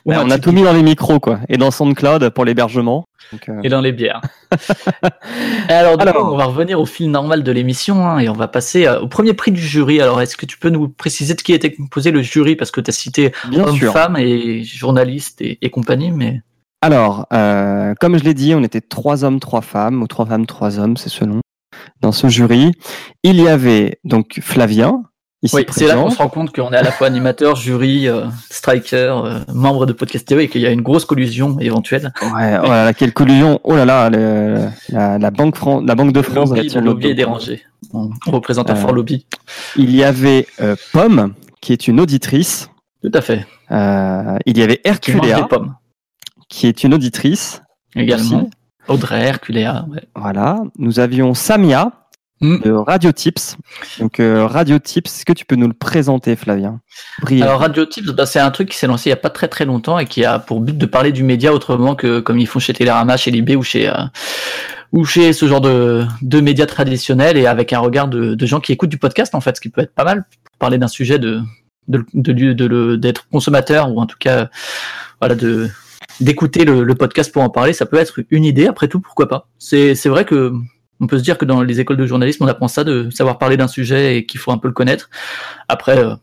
Ouais, 0.06 0.16
un 0.16 0.26
on 0.26 0.30
a 0.30 0.40
tout 0.40 0.52
mis 0.52 0.64
dans 0.64 0.74
les 0.74 0.84
micros 0.84 1.20
quoi, 1.20 1.40
et 1.50 1.58
dans 1.58 1.72
SoundCloud 1.72 2.30
pour 2.30 2.46
l'hébergement. 2.46 3.06
Euh, 3.50 3.62
Et 3.64 3.70
dans 3.70 3.82
les 3.82 3.92
bières. 3.92 4.22
Alors, 5.70 6.00
Alors. 6.02 6.16
coup, 6.16 6.34
on 6.34 6.38
va 6.38 6.46
revenir 6.46 6.80
au 6.80 6.86
fil 6.86 7.12
normal 7.12 7.44
de 7.44 7.52
l'émission 7.52 8.08
hein, 8.08 8.20
et 8.20 8.30
on 8.30 8.34
va 8.34 8.48
passer 8.48 8.88
euh, 8.88 9.00
au 9.02 9.08
premier 9.08 9.34
prix 9.34 9.52
du 9.52 9.62
jury. 9.62 10.02
Alors, 10.02 10.22
est-ce 10.22 10.38
que 10.38 10.46
tu 10.46 10.58
peux 10.58 10.70
nous 10.70 10.90
préciser 10.90 11.36
de 11.36 11.42
qui 11.42 11.54
était 11.54 11.74
composé 11.74 12.12
le 12.12 12.22
jury? 12.22 12.56
Parce 12.56 12.72
que 12.72 12.82
tu 12.82 12.90
as 12.90 12.94
cité 12.94 13.32
Bien 13.50 13.66
hommes, 13.68 13.76
sûr. 13.76 13.94
femmes 13.94 14.18
et 14.18 14.64
journalistes 14.64 15.42
et, 15.42 15.58
et 15.62 15.70
compagnie, 15.70 16.12
mais 16.12 16.42
Alors, 16.82 17.28
euh, 17.34 17.94
comme 18.00 18.18
je 18.18 18.24
l'ai 18.24 18.34
dit, 18.34 18.56
on 18.56 18.64
était 18.64 18.82
trois 18.82 19.24
hommes, 19.24 19.40
trois 19.40 19.62
femmes, 19.62 20.02
ou 20.02 20.08
trois 20.08 20.26
femmes, 20.26 20.46
trois 20.46 20.80
hommes, 20.80 20.98
c'est 20.98 21.10
selon. 21.10 21.42
Dans 22.02 22.12
ce 22.12 22.28
jury, 22.28 22.72
il 23.24 23.40
y 23.40 23.48
avait 23.48 24.00
donc 24.04 24.40
Flavien, 24.42 25.04
ici 25.42 25.56
oui, 25.56 25.66
c'est 25.70 25.88
là 25.88 25.96
qu'on 25.96 26.10
se 26.10 26.18
rend 26.18 26.30
compte 26.30 26.54
qu'on 26.54 26.72
est 26.72 26.78
à 26.78 26.82
la 26.84 26.92
fois 26.92 27.08
animateur, 27.08 27.56
jury, 27.56 28.08
euh, 28.08 28.26
striker, 28.50 28.96
euh, 29.24 29.40
membre 29.54 29.86
de 29.86 29.94
Podcastéo 29.94 30.40
et 30.40 30.48
qu'il 30.50 30.62
y 30.62 30.68
a 30.68 30.72
une 30.72 30.82
grosse 30.82 31.06
collusion 31.06 31.58
éventuelle. 31.60 32.12
Ouais, 32.22 32.58
oh 32.62 32.68
là 32.68 32.86
là, 32.86 32.94
quelle 32.94 33.14
collusion 33.14 33.60
Oh 33.64 33.76
là 33.76 33.86
là, 33.86 34.10
le- 34.10 34.68
la, 34.90 35.18
la 35.18 35.32
banque 35.32 35.56
Fran- 35.56 35.82
la 35.82 35.96
banque 35.96 36.14
de 36.14 36.22
France. 36.22 36.50
Lobby, 36.50 36.70
le 36.70 36.82
lobby 36.82 37.08
est 37.08 37.14
dérangé. 37.14 37.64
On, 37.94 38.10
représente 38.28 38.70
un 38.70 38.74
Euh, 38.74 38.78
fort 38.78 38.94
lobby. 38.94 39.26
Il 39.76 39.96
y 39.96 40.04
avait 40.04 40.46
Pomme, 40.92 41.34
qui 41.62 41.74
est 41.74 41.88
une 41.88 42.00
auditrice. 42.00 42.70
Tout 43.02 43.12
à 43.14 43.22
fait. 43.22 43.46
Il 43.72 44.58
y 44.58 44.62
avait 44.62 44.82
Herculea, 44.84 45.48
qui 46.50 46.68
est 46.68 46.84
une 46.84 46.94
auditrice. 46.94 47.62
également. 47.96 48.42
aussi. 48.44 48.50
Audrey, 48.88 49.22
Herculea. 49.24 49.86
ouais. 49.90 50.02
Voilà. 50.16 50.60
Nous 50.78 51.00
avions 51.00 51.34
Samia. 51.36 51.92
De 52.42 52.72
Radio 52.72 53.12
Tips. 53.12 53.58
Donc 54.00 54.20
euh, 54.20 54.46
Radio 54.48 54.80
Tips, 54.80 55.14
est-ce 55.18 55.26
que 55.26 55.34
tu 55.34 55.46
peux 55.46 55.56
nous 55.56 55.68
le 55.68 55.74
présenter, 55.74 56.36
Flavien? 56.36 56.80
Alors 57.42 57.60
Radio 57.60 57.86
Tips, 57.86 58.12
bah, 58.12 58.26
c'est 58.26 58.40
un 58.40 58.52
truc 58.52 58.70
qui 58.70 58.78
s'est 58.78 58.88
lancé 58.88 59.10
il 59.10 59.12
y 59.12 59.14
a 59.14 59.18
pas 59.18 59.30
très 59.30 59.48
très 59.48 59.66
longtemps 59.66 60.00
et 60.00 60.06
qui 60.06 60.24
a 60.26 60.40
pour 60.40 60.62
but 60.62 60.78
de 60.78 60.86
parler 60.86 61.12
du 61.12 61.24
média 61.24 61.54
autrement 61.54 61.96
que 61.96 62.20
comme 62.20 62.40
ils 62.40 62.48
font 62.48 62.60
chez 62.60 62.74
Télérama, 62.74 63.18
chez 63.18 63.32
Libé 63.32 63.56
ou 63.56 63.64
chez 63.64 63.90
euh, 63.90 63.94
ou 64.92 65.06
chez 65.06 65.34
ce 65.34 65.48
genre 65.48 65.62
de, 65.62 66.06
de 66.22 66.40
médias 66.42 66.66
traditionnels 66.66 67.38
et 67.38 67.46
avec 67.46 67.74
un 67.74 67.80
regard 67.80 68.08
de, 68.08 68.34
de 68.36 68.46
gens 68.46 68.60
qui 68.60 68.72
écoutent 68.72 68.90
du 68.90 68.98
podcast 68.98 69.36
en 69.36 69.42
fait, 69.42 69.56
ce 69.56 69.62
qui 69.62 69.70
peut 69.70 69.82
être 69.82 69.94
pas 69.94 70.04
mal 70.06 70.24
pour 70.46 70.58
parler 70.58 70.78
d'un 70.78 70.88
sujet 70.88 71.20
de 71.20 71.42
de 71.88 72.06
de, 72.14 72.32
de, 72.34 72.54
de 72.54 72.66
le- 72.66 72.98
d'être 72.98 73.28
consommateur 73.30 73.92
ou 73.92 74.00
en 74.00 74.06
tout 74.06 74.18
cas 74.20 74.50
voilà 75.20 75.36
de 75.36 75.70
d'écouter 76.22 76.66
le, 76.66 76.84
le 76.84 76.96
podcast 76.96 77.32
pour 77.32 77.44
en 77.44 77.50
parler, 77.50 77.72
ça 77.74 77.86
peut 77.86 77.98
être 77.98 78.20
une 78.30 78.44
idée. 78.46 78.68
Après 78.68 78.88
tout, 78.88 79.00
pourquoi 79.00 79.28
pas 79.28 79.48
C'est 79.58 79.96
c'est 79.96 80.10
vrai 80.10 80.26
que 80.26 80.54
on 81.00 81.08
peut 81.08 81.18
se 81.18 81.24
dire 81.24 81.38
que 81.38 81.46
dans 81.46 81.62
les 81.62 81.80
écoles 81.80 81.98
de 81.98 82.06
journalisme, 82.06 82.44
on 82.44 82.48
apprend 82.48 82.68
ça 82.68 82.84
de 82.84 83.10
savoir 83.10 83.38
parler 83.38 83.58
d'un 83.58 83.68
sujet 83.68 84.18
et 84.18 84.26
qu'il 84.26 84.40
faut 84.40 84.52
un 84.52 84.58
peu 84.58 84.68
le 84.68 84.74
connaître. 84.74 85.10
Après, 85.68 85.98
euh, 85.98 86.16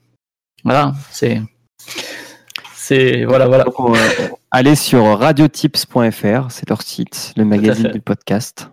voilà, 0.64 0.92
c'est 1.10 1.40
c'est 2.74 3.24
voilà 3.24 3.46
voilà. 3.46 3.64
Donc, 3.64 3.74
euh, 3.80 4.28
allez 4.50 4.76
sur 4.76 5.18
radiotips.fr, 5.18 6.50
c'est 6.50 6.68
leur 6.68 6.82
site, 6.82 7.32
le 7.36 7.44
magazine 7.44 7.88
du 7.88 8.00
podcast. 8.00 8.70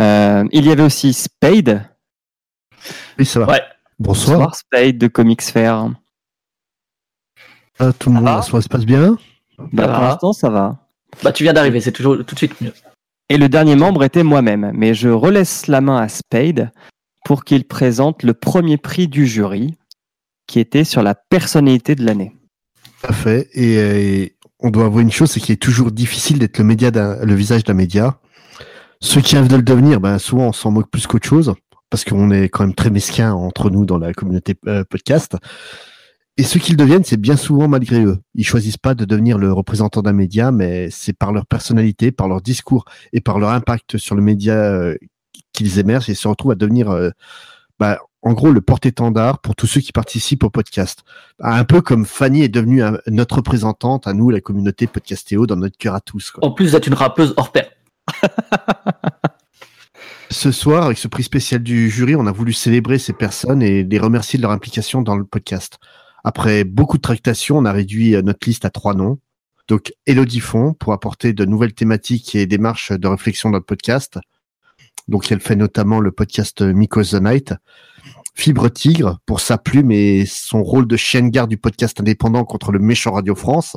Euh, 0.00 0.44
il 0.52 0.66
y 0.66 0.70
avait 0.70 0.82
aussi 0.82 1.12
Spade. 1.12 1.88
Oui, 3.18 3.26
ça 3.26 3.40
va. 3.40 3.46
Ouais. 3.46 3.62
Bonsoir. 3.98 4.54
Spade 4.54 4.98
de 4.98 5.06
Comics 5.06 5.42
Fair. 5.42 5.88
Ah, 7.78 7.92
tout 7.92 8.10
le 8.10 8.20
monde, 8.20 8.44
soirée 8.44 8.62
se 8.62 8.68
passe 8.68 8.84
bien? 8.84 9.16
Bah, 9.72 9.88
pour 9.88 10.02
l'instant, 10.02 10.32
ça 10.32 10.50
va. 10.50 10.78
Bah 11.22 11.32
tu 11.32 11.44
viens 11.44 11.52
d'arriver, 11.52 11.80
c'est 11.80 11.92
toujours 11.92 12.16
tout 12.24 12.34
de 12.34 12.38
suite 12.38 12.60
mieux. 12.60 12.72
Et 13.30 13.38
le 13.38 13.48
dernier 13.48 13.76
membre 13.76 14.04
était 14.04 14.22
moi-même, 14.22 14.70
mais 14.74 14.94
je 14.94 15.08
relaisse 15.08 15.66
la 15.66 15.80
main 15.80 15.96
à 15.96 16.08
Spade 16.08 16.70
pour 17.24 17.44
qu'il 17.44 17.64
présente 17.64 18.22
le 18.22 18.34
premier 18.34 18.76
prix 18.76 19.08
du 19.08 19.26
jury, 19.26 19.76
qui 20.46 20.60
était 20.60 20.84
sur 20.84 21.02
la 21.02 21.14
personnalité 21.14 21.94
de 21.94 22.04
l'année. 22.04 22.36
Tout 23.00 23.08
à 23.08 23.12
fait. 23.12 23.48
Et, 23.54 23.78
euh, 23.78 24.26
on 24.60 24.70
doit 24.70 24.86
avouer 24.86 25.02
une 25.02 25.12
chose, 25.12 25.30
c'est 25.30 25.40
qu'il 25.40 25.54
est 25.54 25.62
toujours 25.62 25.90
difficile 25.90 26.38
d'être 26.38 26.58
le 26.58 27.34
visage 27.34 27.64
d'un 27.64 27.74
média. 27.74 28.18
Ceux 29.00 29.20
qui 29.20 29.36
rêvent 29.36 29.48
de 29.48 29.56
le 29.56 29.62
devenir, 29.62 30.00
ben, 30.00 30.18
souvent 30.18 30.48
on 30.48 30.52
s'en 30.52 30.70
moque 30.70 30.90
plus 30.90 31.06
qu'autre 31.06 31.26
chose, 31.26 31.54
parce 31.90 32.04
qu'on 32.04 32.30
est 32.30 32.48
quand 32.48 32.64
même 32.64 32.74
très 32.74 32.90
mesquin 32.90 33.32
entre 33.32 33.70
nous 33.70 33.84
dans 33.84 33.98
la 33.98 34.12
communauté 34.12 34.54
euh, 34.66 34.84
podcast. 34.84 35.36
Et 36.36 36.42
ceux 36.42 36.58
qui 36.58 36.72
le 36.72 36.76
deviennent, 36.76 37.04
c'est 37.04 37.16
bien 37.20 37.36
souvent 37.36 37.68
malgré 37.68 38.04
eux. 38.04 38.18
Ils 38.34 38.44
choisissent 38.46 38.76
pas 38.76 38.94
de 38.94 39.04
devenir 39.04 39.38
le 39.38 39.52
représentant 39.52 40.02
d'un 40.02 40.12
média, 40.12 40.50
mais 40.50 40.88
c'est 40.90 41.12
par 41.12 41.32
leur 41.32 41.46
personnalité, 41.46 42.10
par 42.10 42.26
leur 42.26 42.40
discours 42.42 42.84
et 43.12 43.20
par 43.20 43.38
leur 43.38 43.50
impact 43.50 43.98
sur 43.98 44.16
le 44.16 44.22
média 44.22 44.54
euh, 44.54 44.96
qu'ils 45.52 45.78
émergent 45.78 46.10
et 46.10 46.14
se 46.14 46.26
retrouvent 46.26 46.50
à 46.52 46.56
devenir, 46.56 46.90
euh, 46.90 47.10
bah, 47.78 48.00
en 48.22 48.32
gros, 48.32 48.50
le 48.50 48.60
porte-étendard 48.60 49.38
pour 49.40 49.54
tous 49.54 49.68
ceux 49.68 49.80
qui 49.80 49.92
participent 49.92 50.42
au 50.42 50.50
podcast. 50.50 51.04
Un 51.38 51.62
peu 51.64 51.80
comme 51.80 52.04
Fanny 52.04 52.42
est 52.42 52.48
devenue 52.48 52.82
un- 52.82 52.98
notre 53.06 53.36
représentante 53.36 54.08
à 54.08 54.12
nous, 54.12 54.30
la 54.30 54.40
communauté 54.40 54.88
podcastéo, 54.88 55.46
dans 55.46 55.56
notre 55.56 55.76
cœur 55.78 55.94
à 55.94 56.00
tous. 56.00 56.32
Quoi. 56.32 56.44
En 56.44 56.50
plus 56.50 56.72
d'être 56.72 56.88
une 56.88 56.94
rappeuse 56.94 57.32
hors 57.36 57.52
pair. 57.52 57.66
Ce 60.30 60.50
soir, 60.50 60.84
avec 60.86 60.98
ce 60.98 61.06
prix 61.06 61.22
spécial 61.22 61.62
du 61.62 61.88
jury, 61.90 62.16
on 62.16 62.26
a 62.26 62.32
voulu 62.32 62.52
célébrer 62.52 62.98
ces 62.98 63.12
personnes 63.12 63.62
et 63.62 63.84
les 63.84 63.98
remercier 64.00 64.36
de 64.36 64.42
leur 64.42 64.50
implication 64.50 65.00
dans 65.02 65.16
le 65.16 65.24
podcast. 65.24 65.78
Après 66.24 66.64
beaucoup 66.64 66.96
de 66.96 67.02
tractations, 67.02 67.58
on 67.58 67.66
a 67.66 67.72
réduit 67.72 68.14
euh, 68.14 68.22
notre 68.22 68.48
liste 68.48 68.64
à 68.64 68.70
trois 68.70 68.94
noms. 68.94 69.18
Donc, 69.68 69.92
Elodie 70.06 70.40
Font, 70.40 70.74
pour 70.74 70.92
apporter 70.92 71.32
de 71.32 71.44
nouvelles 71.44 71.74
thématiques 71.74 72.34
et 72.34 72.46
démarches 72.46 72.92
de 72.92 73.08
réflexion 73.08 73.50
dans 73.50 73.58
le 73.58 73.64
podcast. 73.64 74.18
Donc, 75.08 75.30
elle 75.30 75.40
fait 75.40 75.56
notamment 75.56 76.00
le 76.00 76.10
podcast 76.10 76.62
Miko's 76.62 77.10
the 77.10 77.20
Night. 77.22 77.54
Fibre 78.34 78.68
Tigre, 78.68 79.20
pour 79.26 79.40
sa 79.40 79.58
plume 79.58 79.90
et 79.90 80.26
son 80.26 80.62
rôle 80.62 80.88
de 80.88 80.96
chienne 80.96 81.30
garde 81.30 81.50
du 81.50 81.56
podcast 81.56 82.00
indépendant 82.00 82.44
contre 82.44 82.72
le 82.72 82.78
méchant 82.78 83.12
Radio 83.12 83.34
France. 83.34 83.76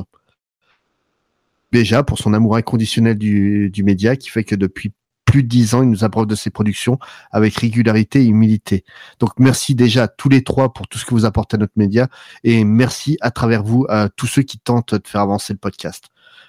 Béja 1.71 2.01
pour 2.03 2.17
son 2.17 2.33
amour 2.33 2.55
inconditionnel 2.55 3.17
du 3.17 3.83
média 3.83 4.15
qui 4.15 4.29
fait 4.29 4.43
que 4.43 4.55
depuis 4.55 4.93
plus 5.27 5.43
de 5.43 5.47
dix 5.47 5.75
ans, 5.75 5.83
il 5.83 5.89
nous 5.89 6.03
abreuve 6.03 6.25
de 6.25 6.35
ses 6.35 6.49
productions 6.49 6.97
avec 7.31 7.55
régularité 7.57 8.23
et 8.23 8.25
humilité. 8.25 8.83
Donc 9.19 9.31
merci 9.37 9.75
déjà 9.75 10.03
à 10.03 10.07
tous 10.07 10.29
les 10.29 10.43
trois 10.43 10.73
pour 10.73 10.87
tout 10.87 10.97
ce 10.97 11.05
que 11.05 11.11
vous 11.11 11.25
apportez 11.25 11.55
à 11.55 11.59
notre 11.59 11.73
média 11.75 12.07
et 12.43 12.63
merci 12.63 13.17
à 13.21 13.29
travers 13.29 13.61
vous 13.61 13.85
à 13.89 14.09
tous 14.09 14.25
ceux 14.25 14.41
qui 14.41 14.57
tentent 14.57 14.95
de 14.95 15.05
faire 15.05 15.21
avancer 15.21 15.53
le 15.53 15.59
podcast. 15.59 16.05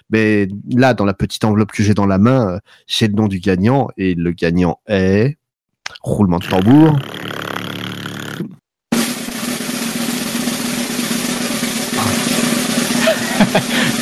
Mais 0.09 0.47
là, 0.71 0.93
dans 0.95 1.05
la 1.05 1.13
petite 1.13 1.43
enveloppe 1.43 1.71
que 1.71 1.83
j'ai 1.83 1.93
dans 1.93 2.07
la 2.07 2.17
main, 2.17 2.53
euh, 2.53 2.59
j'ai 2.87 3.07
le 3.07 3.13
nom 3.13 3.27
du 3.27 3.39
gagnant 3.39 3.89
et 3.97 4.15
le 4.15 4.31
gagnant 4.31 4.79
est 4.87 5.37
roulement 6.01 6.39
de 6.39 6.47
tambour. 6.47 6.97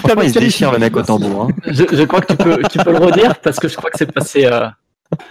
Franchement, 0.00 0.22
il 0.22 0.32
se 0.32 0.38
déchire 0.38 0.72
le 0.72 0.78
mec 0.78 0.96
au 0.96 1.02
tambour. 1.02 1.42
hein. 1.42 1.48
Je, 1.66 1.84
je 1.92 2.02
crois 2.04 2.20
que 2.20 2.32
tu 2.32 2.36
peux, 2.36 2.58
tu 2.70 2.78
peux 2.78 2.92
le 2.92 2.98
redire 2.98 3.36
parce 3.40 3.58
que 3.58 3.68
je 3.68 3.76
crois 3.76 3.90
que 3.90 3.98
c'est 3.98 4.10
passé. 4.12 4.46
euh, 4.46 4.66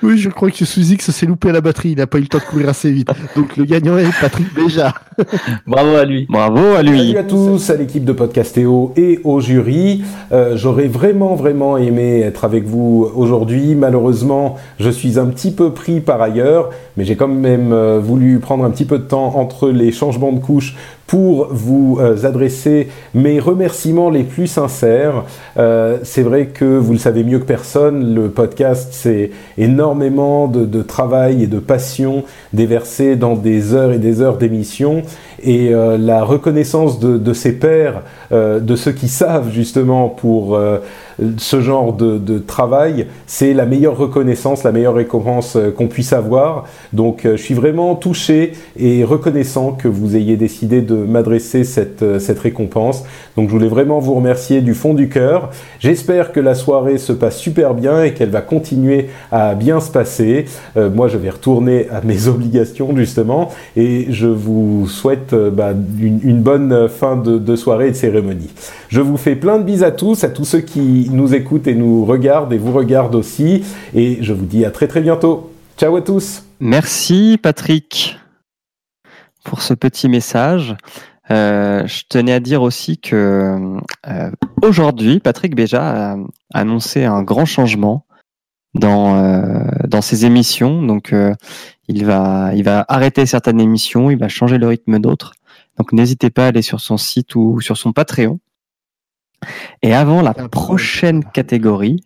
Oui, 0.03 0.17
je 0.17 0.29
crois 0.29 0.51
que 0.51 0.65
sous 0.65 0.81
X 0.91 1.11
s'est 1.11 1.25
loupé 1.25 1.49
à 1.49 1.53
la 1.53 1.61
batterie. 1.61 1.91
Il 1.91 1.97
n'a 1.97 2.07
pas 2.07 2.17
eu 2.17 2.21
le 2.21 2.27
temps 2.27 2.37
de 2.39 2.43
courir 2.43 2.67
assez 2.69 2.91
vite. 2.91 3.09
Donc 3.35 3.55
le 3.57 3.63
gagnant 3.65 3.97
est 3.97 4.09
Patrick 4.19 4.53
Béja. 4.53 4.93
Bravo 5.67 5.95
à 5.95 6.03
lui. 6.05 6.25
Bravo 6.29 6.75
à 6.75 6.83
lui. 6.83 6.97
Salut 6.97 7.17
à 7.17 7.23
tous, 7.23 7.69
à 7.69 7.75
l'équipe 7.75 8.03
de 8.05 8.11
Podcastéo 8.13 8.93
et 8.97 9.19
au 9.23 9.39
jury. 9.39 10.03
Euh, 10.31 10.57
J'aurais 10.57 10.87
vraiment, 10.87 11.35
vraiment 11.35 11.77
aimé 11.77 12.19
être 12.21 12.43
avec 12.45 12.65
vous 12.65 13.09
aujourd'hui. 13.15 13.75
Malheureusement, 13.75 14.57
je 14.79 14.89
suis 14.89 15.17
un 15.19 15.27
petit 15.27 15.51
peu 15.51 15.71
pris 15.71 16.01
par 16.01 16.21
ailleurs, 16.21 16.69
mais 16.97 17.05
j'ai 17.05 17.15
quand 17.15 17.27
même 17.29 17.71
euh, 17.73 17.99
voulu 17.99 18.39
prendre 18.39 18.65
un 18.65 18.71
petit 18.71 18.85
peu 18.85 18.97
de 18.97 19.03
temps 19.03 19.35
entre 19.37 19.69
les 19.69 19.91
changements 19.93 20.31
de 20.33 20.39
couches 20.39 20.75
pour 21.09 21.47
vous 21.49 21.97
euh, 21.99 22.23
adresser 22.23 22.87
mes 23.15 23.39
remerciements 23.39 24.11
les 24.11 24.23
plus 24.23 24.45
sincères. 24.45 25.23
Euh, 25.57 25.97
c'est 26.03 26.21
vrai 26.21 26.45
que 26.45 26.65
vous 26.65 26.93
le 26.93 26.99
savez 26.99 27.23
mieux 27.23 27.39
que 27.39 27.45
personne, 27.45 28.13
le 28.13 28.29
podcast, 28.29 28.89
c'est 28.91 29.31
énormément 29.57 30.47
de, 30.47 30.83
travail 30.83 31.41
et 31.41 31.47
de 31.47 31.57
passion 31.57 32.25
déversé 32.53 33.15
dans 33.15 33.35
des 33.35 33.73
heures 33.73 33.91
et 33.91 33.97
des 33.97 34.21
heures 34.21 34.37
d'émission. 34.37 35.01
Et 35.41 35.73
euh, 35.73 35.97
la 35.97 36.23
reconnaissance 36.23 36.99
de, 36.99 37.33
ses 37.33 37.53
pairs, 37.53 38.03
euh, 38.31 38.59
de 38.59 38.75
ceux 38.75 38.91
qui 38.91 39.07
savent 39.07 39.51
justement 39.51 40.09
pour 40.09 40.59
ce 41.37 41.61
genre 41.61 41.93
de, 41.93 42.39
travail, 42.39 43.07
c'est 43.27 43.53
la 43.53 43.65
meilleure 43.65 43.97
reconnaissance, 43.97 44.63
la 44.63 44.71
meilleure 44.71 44.95
récompense 44.95 45.55
euh, 45.55 45.71
qu'on 45.71 45.87
puisse 45.87 46.13
avoir. 46.13 46.65
Donc 46.93 47.25
euh, 47.25 47.37
je 47.37 47.41
suis 47.41 47.53
vraiment 47.53 47.95
touché 47.95 48.53
et 48.77 49.03
reconnaissant 49.03 49.71
que 49.73 49.87
vous 49.87 50.15
ayez 50.15 50.37
décidé 50.37 50.81
de 50.81 50.95
m'adresser 50.95 51.63
cette, 51.63 52.03
euh, 52.03 52.19
cette 52.19 52.39
récompense. 52.39 53.03
Donc 53.39 53.47
je 53.47 53.53
voulais 53.53 53.69
vraiment 53.69 53.99
vous 53.99 54.15
remercier 54.15 54.59
du 54.59 54.73
fond 54.73 54.93
du 54.93 55.07
cœur. 55.07 55.51
J'espère 55.79 56.33
que 56.33 56.41
la 56.41 56.55
soirée 56.55 56.97
se 56.97 57.13
passe 57.13 57.37
super 57.37 57.73
bien 57.73 58.03
et 58.03 58.13
qu'elle 58.13 58.31
va 58.31 58.41
continuer 58.41 59.07
à 59.31 59.55
bien 59.55 59.79
se 59.79 59.89
passer. 59.89 60.43
Euh, 60.75 60.89
moi 60.89 61.07
je 61.07 61.17
vais 61.17 61.29
retourner 61.29 61.87
à 61.89 62.01
mes 62.01 62.27
obligations 62.27 62.93
justement 62.97 63.49
et 63.77 64.07
je 64.09 64.27
vous 64.27 64.89
souhaite 64.89 65.31
euh, 65.31 65.51
bah, 65.51 65.69
une, 66.01 66.41
bonne 66.41 66.89
fin 66.89 67.15
de, 67.15 67.37
de 67.37 67.55
soirée 67.55 67.87
et 67.87 67.91
de 67.91 67.95
cérémonie. 67.95 68.49
Je 68.89 68.99
vous 68.99 69.15
fais 69.15 69.37
plein 69.37 69.57
de 69.57 69.63
bises 69.63 69.83
à 69.83 69.91
tous, 69.91 70.25
à 70.25 70.29
tous 70.29 70.43
ceux 70.43 70.59
qui 70.59 71.09
nous 71.09 71.33
écoutent 71.33 71.67
et 71.67 71.75
nous 71.75 72.03
regardent 72.03 72.51
et 72.51 72.57
vous 72.57 72.73
regardent 72.73 73.15
aussi. 73.15 73.63
Et 73.95 74.17
je 74.19 74.33
vous 74.33 74.45
dis 74.45 74.65
à 74.65 74.69
très 74.69 74.89
très 74.89 74.99
bientôt. 74.99 75.53
Ciao 75.77 75.95
à 75.95 76.01
tous. 76.01 76.43
Merci 76.59 77.39
Patrick 77.41 78.19
pour 79.45 79.61
ce 79.61 79.73
petit 79.73 80.09
message. 80.09 80.75
Euh, 81.31 81.85
je 81.85 82.03
tenais 82.09 82.33
à 82.33 82.39
dire 82.39 82.61
aussi 82.61 82.97
que 82.97 83.77
euh, 84.07 84.31
aujourd'hui, 84.63 85.19
Patrick 85.19 85.55
Béja 85.55 86.13
a 86.13 86.17
annoncé 86.53 87.05
un 87.05 87.21
grand 87.21 87.45
changement 87.45 88.05
dans 88.73 89.15
euh, 89.17 89.63
dans 89.87 90.01
ses 90.01 90.25
émissions. 90.25 90.81
Donc, 90.81 91.13
euh, 91.13 91.33
il 91.87 92.05
va 92.05 92.51
il 92.55 92.63
va 92.63 92.85
arrêter 92.87 93.25
certaines 93.25 93.59
émissions, 93.59 94.09
il 94.09 94.17
va 94.17 94.27
changer 94.27 94.57
le 94.57 94.67
rythme 94.67 94.99
d'autres. 94.99 95.33
Donc, 95.77 95.93
n'hésitez 95.93 96.29
pas 96.29 96.45
à 96.45 96.47
aller 96.47 96.61
sur 96.61 96.79
son 96.81 96.97
site 96.97 97.35
ou 97.35 97.61
sur 97.61 97.77
son 97.77 97.93
Patreon. 97.93 98.39
Et 99.81 99.93
avant 99.93 100.21
la 100.21 100.33
prochaine 100.33 101.23
catégorie, 101.23 102.03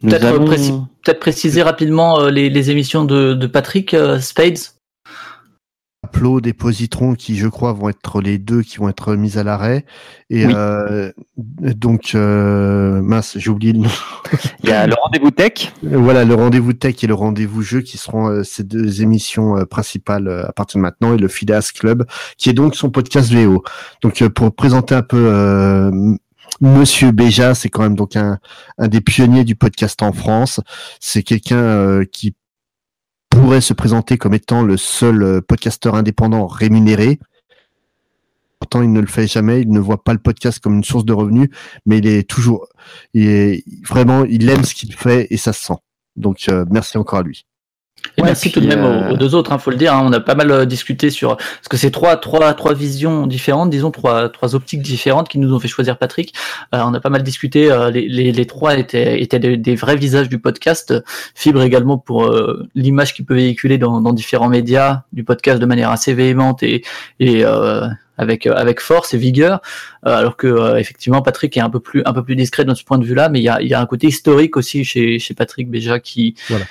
Peut-être 0.00 0.24
allons- 0.24 0.88
préciser 1.20 1.62
rapidement 1.62 2.20
euh, 2.20 2.30
les, 2.30 2.48
les 2.48 2.70
émissions 2.70 3.04
de, 3.04 3.34
de 3.34 3.46
Patrick 3.46 3.92
euh, 3.94 4.18
Spades. 4.18 4.58
Upload 6.14 6.46
et 6.46 6.52
Positron 6.52 7.14
qui, 7.14 7.36
je 7.36 7.46
crois, 7.46 7.72
vont 7.72 7.88
être 7.88 8.20
les 8.20 8.38
deux 8.38 8.62
qui 8.62 8.78
vont 8.78 8.88
être 8.88 9.14
mis 9.14 9.38
à 9.38 9.44
l'arrêt. 9.44 9.84
Et 10.28 10.46
Oui. 10.46 10.52
euh, 10.56 11.12
donc, 11.36 12.12
euh, 12.14 13.00
mince, 13.02 13.36
j'ai 13.38 13.50
oublié 13.50 13.72
le 13.72 13.80
nom. 13.80 13.90
Il 14.62 14.68
y 14.70 14.72
a 14.72 14.86
le 14.86 14.94
rendez-vous 15.00 15.30
tech. 15.30 15.72
Voilà, 15.82 16.24
le 16.24 16.34
rendez-vous 16.34 16.72
tech 16.72 16.96
et 17.02 17.06
le 17.06 17.14
rendez-vous 17.14 17.62
jeu 17.62 17.80
qui 17.80 17.98
seront 17.98 18.28
euh, 18.28 18.42
ces 18.42 18.64
deux 18.64 19.02
émissions 19.02 19.56
euh, 19.56 19.64
principales 19.64 20.28
à 20.48 20.52
partir 20.52 20.78
de 20.78 20.82
maintenant 20.82 21.14
et 21.14 21.18
le 21.18 21.28
Phileas 21.28 21.70
Club 21.74 22.06
qui 22.36 22.50
est 22.50 22.54
donc 22.54 22.74
son 22.74 22.90
podcast 22.90 23.32
VO. 23.32 23.62
Donc, 24.02 24.26
pour 24.28 24.54
présenter 24.54 24.94
un 24.94 25.02
peu 25.02 25.30
Monsieur 26.60 27.10
Béja, 27.12 27.54
c'est 27.54 27.70
quand 27.70 27.82
même 27.82 27.94
donc 27.94 28.16
un, 28.16 28.38
un 28.76 28.88
des 28.88 29.00
pionniers 29.00 29.44
du 29.44 29.56
podcast 29.56 30.02
en 30.02 30.12
France. 30.12 30.60
C'est 31.00 31.22
quelqu'un 31.22 31.56
euh, 31.56 32.04
qui 32.04 32.34
pourrait 33.30 33.60
se 33.60 33.72
présenter 33.72 34.18
comme 34.18 34.34
étant 34.34 34.62
le 34.62 34.76
seul 34.76 35.22
euh, 35.22 35.40
podcasteur 35.40 35.94
indépendant 35.94 36.46
rémunéré. 36.46 37.18
Pourtant, 38.58 38.82
il 38.82 38.92
ne 38.92 39.00
le 39.00 39.06
fait 39.06 39.26
jamais. 39.26 39.62
Il 39.62 39.70
ne 39.70 39.80
voit 39.80 40.04
pas 40.04 40.12
le 40.12 40.18
podcast 40.18 40.58
comme 40.58 40.74
une 40.74 40.84
source 40.84 41.06
de 41.06 41.14
revenus, 41.14 41.48
mais 41.86 41.98
il 41.98 42.06
est 42.06 42.28
toujours, 42.28 42.66
il 43.14 43.26
est 43.26 43.64
vraiment, 43.88 44.24
il 44.24 44.48
aime 44.50 44.64
ce 44.64 44.74
qu'il 44.74 44.94
fait 44.94 45.26
et 45.30 45.38
ça 45.38 45.54
se 45.54 45.64
sent. 45.64 45.78
Donc, 46.16 46.44
euh, 46.50 46.66
merci 46.70 46.98
encore 46.98 47.20
à 47.20 47.22
lui. 47.22 47.46
Et 48.16 48.22
Ouais, 48.22 48.26
merci 48.28 48.50
tout 48.50 48.60
de 48.60 48.66
même 48.66 48.84
euh, 48.84 49.10
aux, 49.10 49.16
deux 49.16 49.34
autres, 49.34 49.52
hein, 49.52 49.58
faut 49.58 49.70
le 49.70 49.76
dire. 49.76 49.94
hein. 49.94 50.02
on 50.04 50.12
a 50.12 50.20
pas 50.20 50.34
mal 50.34 50.50
euh, 50.50 50.64
discuté 50.66 51.10
sur 51.10 51.36
parce 51.36 51.68
que 51.70 51.76
c'est 51.76 51.90
trois, 51.90 52.16
trois, 52.16 52.52
trois 52.54 52.74
visions 52.74 53.26
différentes, 53.26 53.70
disons 53.70 53.90
trois, 53.90 54.28
trois 54.28 54.54
optiques 54.54 54.82
différentes 54.82 55.28
qui 55.28 55.38
nous 55.38 55.54
ont 55.54 55.60
fait 55.60 55.68
choisir 55.68 55.96
Patrick. 55.96 56.34
Euh, 56.74 56.80
on 56.84 56.92
a 56.92 57.00
pas 57.00 57.08
mal 57.10 57.22
discuté. 57.22 57.70
euh, 57.70 57.90
les, 57.90 58.08
les, 58.08 58.32
les 58.32 58.46
trois 58.46 58.76
étaient, 58.78 59.22
étaient 59.22 59.38
des, 59.38 59.56
des 59.56 59.74
vrais 59.76 59.96
visages 59.96 60.28
du 60.28 60.38
podcast. 60.38 60.92
Fibre 61.34 61.62
également 61.62 61.98
pour 61.98 62.24
euh, 62.26 62.66
l'image 62.74 63.14
qu'il 63.14 63.24
peut 63.24 63.34
véhiculer 63.34 63.78
dans, 63.78 64.00
dans 64.00 64.12
différents 64.12 64.48
médias 64.48 65.02
du 65.12 65.24
podcast 65.24 65.60
de 65.60 65.66
manière 65.66 65.90
assez 65.90 66.12
véhémente 66.12 66.62
et, 66.62 66.82
et 67.20 67.44
euh, 67.44 67.86
avec 68.18 68.46
avec 68.46 68.80
force 68.80 69.14
et 69.14 69.18
vigueur. 69.18 69.60
Euh, 70.06 70.14
alors 70.16 70.36
que 70.36 70.46
euh, 70.46 70.76
effectivement 70.76 71.22
Patrick 71.22 71.56
est 71.56 71.60
un 71.60 71.70
peu 71.70 71.80
plus 71.80 72.02
un 72.04 72.12
peu 72.12 72.22
plus 72.22 72.36
discret 72.36 72.64
de 72.64 72.74
ce 72.74 72.84
point 72.84 72.98
de 72.98 73.04
vue 73.04 73.14
là, 73.14 73.28
mais 73.30 73.38
il 73.40 73.44
y 73.44 73.48
a, 73.48 73.62
il 73.62 73.68
y 73.68 73.72
a 73.74 73.80
un 73.80 73.86
côté 73.86 74.08
historique 74.08 74.56
aussi 74.58 74.84
chez 74.84 75.18
chez 75.18 75.32
Patrick 75.34 75.70
Béja 75.70 76.00
qui 76.00 76.34
Voilà. 76.48 76.64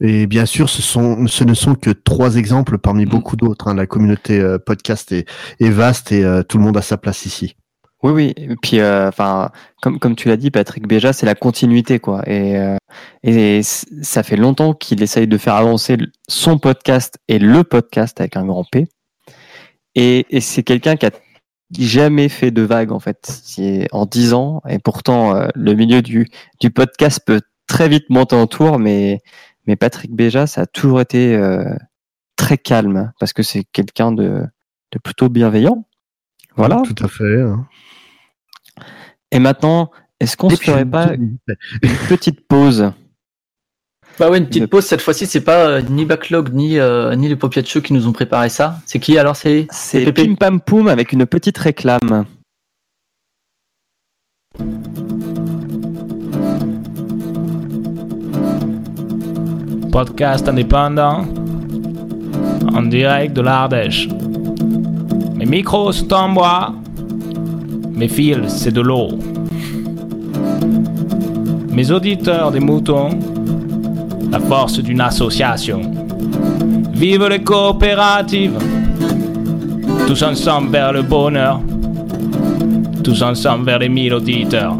Et 0.00 0.26
bien 0.26 0.46
sûr, 0.46 0.68
ce 0.68 0.80
sont, 0.82 1.26
ce 1.26 1.42
ne 1.44 1.54
sont 1.54 1.74
que 1.74 1.90
trois 1.90 2.36
exemples 2.36 2.78
parmi 2.78 3.04
Mm. 3.04 3.08
beaucoup 3.08 3.36
d'autres. 3.36 3.68
hein. 3.68 3.74
La 3.74 3.86
communauté 3.86 4.38
euh, 4.38 4.58
podcast 4.58 5.10
est, 5.12 5.26
est 5.60 5.70
vaste 5.70 6.12
et 6.12 6.22
euh, 6.24 6.42
tout 6.42 6.58
le 6.58 6.64
monde 6.64 6.76
a 6.76 6.82
sa 6.82 6.96
place 6.96 7.26
ici. 7.26 7.56
Oui, 8.04 8.12
oui. 8.12 8.32
Et 8.36 8.54
puis, 8.62 8.78
euh, 8.78 9.08
enfin, 9.08 9.50
comme 9.82 9.98
comme 9.98 10.14
tu 10.14 10.28
l'as 10.28 10.36
dit, 10.36 10.52
Patrick 10.52 10.86
Béja, 10.86 11.12
c'est 11.12 11.26
la 11.26 11.34
continuité, 11.34 11.98
quoi. 11.98 12.22
Et 12.28 12.56
euh, 12.56 12.76
et 13.24 13.60
ça 13.64 14.22
fait 14.22 14.36
longtemps 14.36 14.72
qu'il 14.72 15.02
essaye 15.02 15.26
de 15.26 15.36
faire 15.36 15.54
avancer 15.56 15.96
son 16.28 16.58
podcast 16.58 17.18
et 17.26 17.40
le 17.40 17.64
podcast 17.64 18.20
avec 18.20 18.36
un 18.36 18.46
grand 18.46 18.64
P. 18.70 18.86
Et, 19.96 20.26
et 20.30 20.40
c'est 20.40 20.62
quelqu'un 20.62 20.94
qui 20.96 21.06
a 21.06 21.10
jamais 21.76 22.28
fait 22.28 22.52
de 22.52 22.62
vague 22.62 22.92
en 22.92 23.00
fait, 23.00 23.42
en 23.90 24.06
dix 24.06 24.32
ans. 24.32 24.62
Et 24.68 24.78
pourtant, 24.78 25.34
euh, 25.34 25.48
le 25.56 25.74
milieu 25.74 26.00
du 26.00 26.28
du 26.60 26.70
podcast 26.70 27.20
peut 27.26 27.40
très 27.66 27.88
vite 27.88 28.04
monter 28.10 28.36
en 28.36 28.46
tour, 28.46 28.78
mais 28.78 29.18
mais 29.68 29.76
Patrick 29.76 30.12
Béja, 30.12 30.46
ça 30.48 30.62
a 30.62 30.66
toujours 30.66 31.00
été 31.00 31.36
euh, 31.36 31.62
très 32.36 32.58
calme 32.58 33.12
parce 33.20 33.32
que 33.32 33.42
c'est 33.44 33.64
quelqu'un 33.64 34.10
de 34.10 34.42
de 34.92 34.98
plutôt 34.98 35.28
bienveillant. 35.28 35.86
Voilà. 36.56 36.82
Tout 36.84 37.04
à 37.04 37.08
fait. 37.08 37.42
hein. 37.42 37.66
Et 39.30 39.38
maintenant, 39.38 39.90
est-ce 40.18 40.36
qu'on 40.38 40.48
puis, 40.48 40.56
ferait 40.56 40.86
pas 40.86 41.12
une 41.12 41.36
petite 42.08 42.48
pause? 42.48 42.92
Bah 44.18 44.30
ouais, 44.30 44.38
une 44.38 44.46
petite 44.46 44.66
pause 44.66 44.86
cette 44.86 45.02
fois-ci, 45.02 45.26
c'est 45.26 45.42
pas 45.42 45.68
euh, 45.68 45.82
ni 45.82 46.06
Backlog 46.06 46.52
ni 46.54 46.78
euh, 46.78 47.14
ni 47.14 47.28
les 47.28 47.36
Popiat 47.36 47.62
Show 47.62 47.82
qui 47.82 47.92
nous 47.92 48.08
ont 48.08 48.12
préparé 48.12 48.48
ça. 48.48 48.80
C'est 48.86 48.98
qui 48.98 49.18
alors? 49.18 49.36
C'est 49.36 49.66
C'est 49.70 50.10
Pim 50.12 50.34
Pam 50.34 50.60
Poum 50.62 50.88
avec 50.88 51.12
une 51.12 51.26
petite 51.26 51.58
réclame. 51.58 52.24
Podcast 59.90 60.48
indépendant 60.48 61.24
en 62.74 62.82
direct 62.82 63.34
de 63.34 63.40
l'Ardèche. 63.40 64.08
Mes 65.34 65.46
micros 65.46 65.92
sont 65.92 66.12
en 66.12 66.28
bois, 66.30 66.74
mes 67.92 68.08
fils 68.08 68.48
c'est 68.48 68.72
de 68.72 68.80
l'eau. 68.80 69.18
Mes 71.70 71.90
auditeurs 71.90 72.50
des 72.50 72.60
moutons, 72.60 73.10
la 74.30 74.40
force 74.40 74.78
d'une 74.80 75.00
association. 75.00 75.80
Vive 76.92 77.28
les 77.28 77.42
coopératives, 77.42 78.58
tous 80.06 80.22
ensemble 80.22 80.70
vers 80.70 80.92
le 80.92 81.02
bonheur. 81.02 81.60
tous 83.02 83.22
ensemble 83.22 83.64
vers 83.64 83.78
les 83.78 83.88
1000 83.88 84.12
auditeurs. 84.12 84.76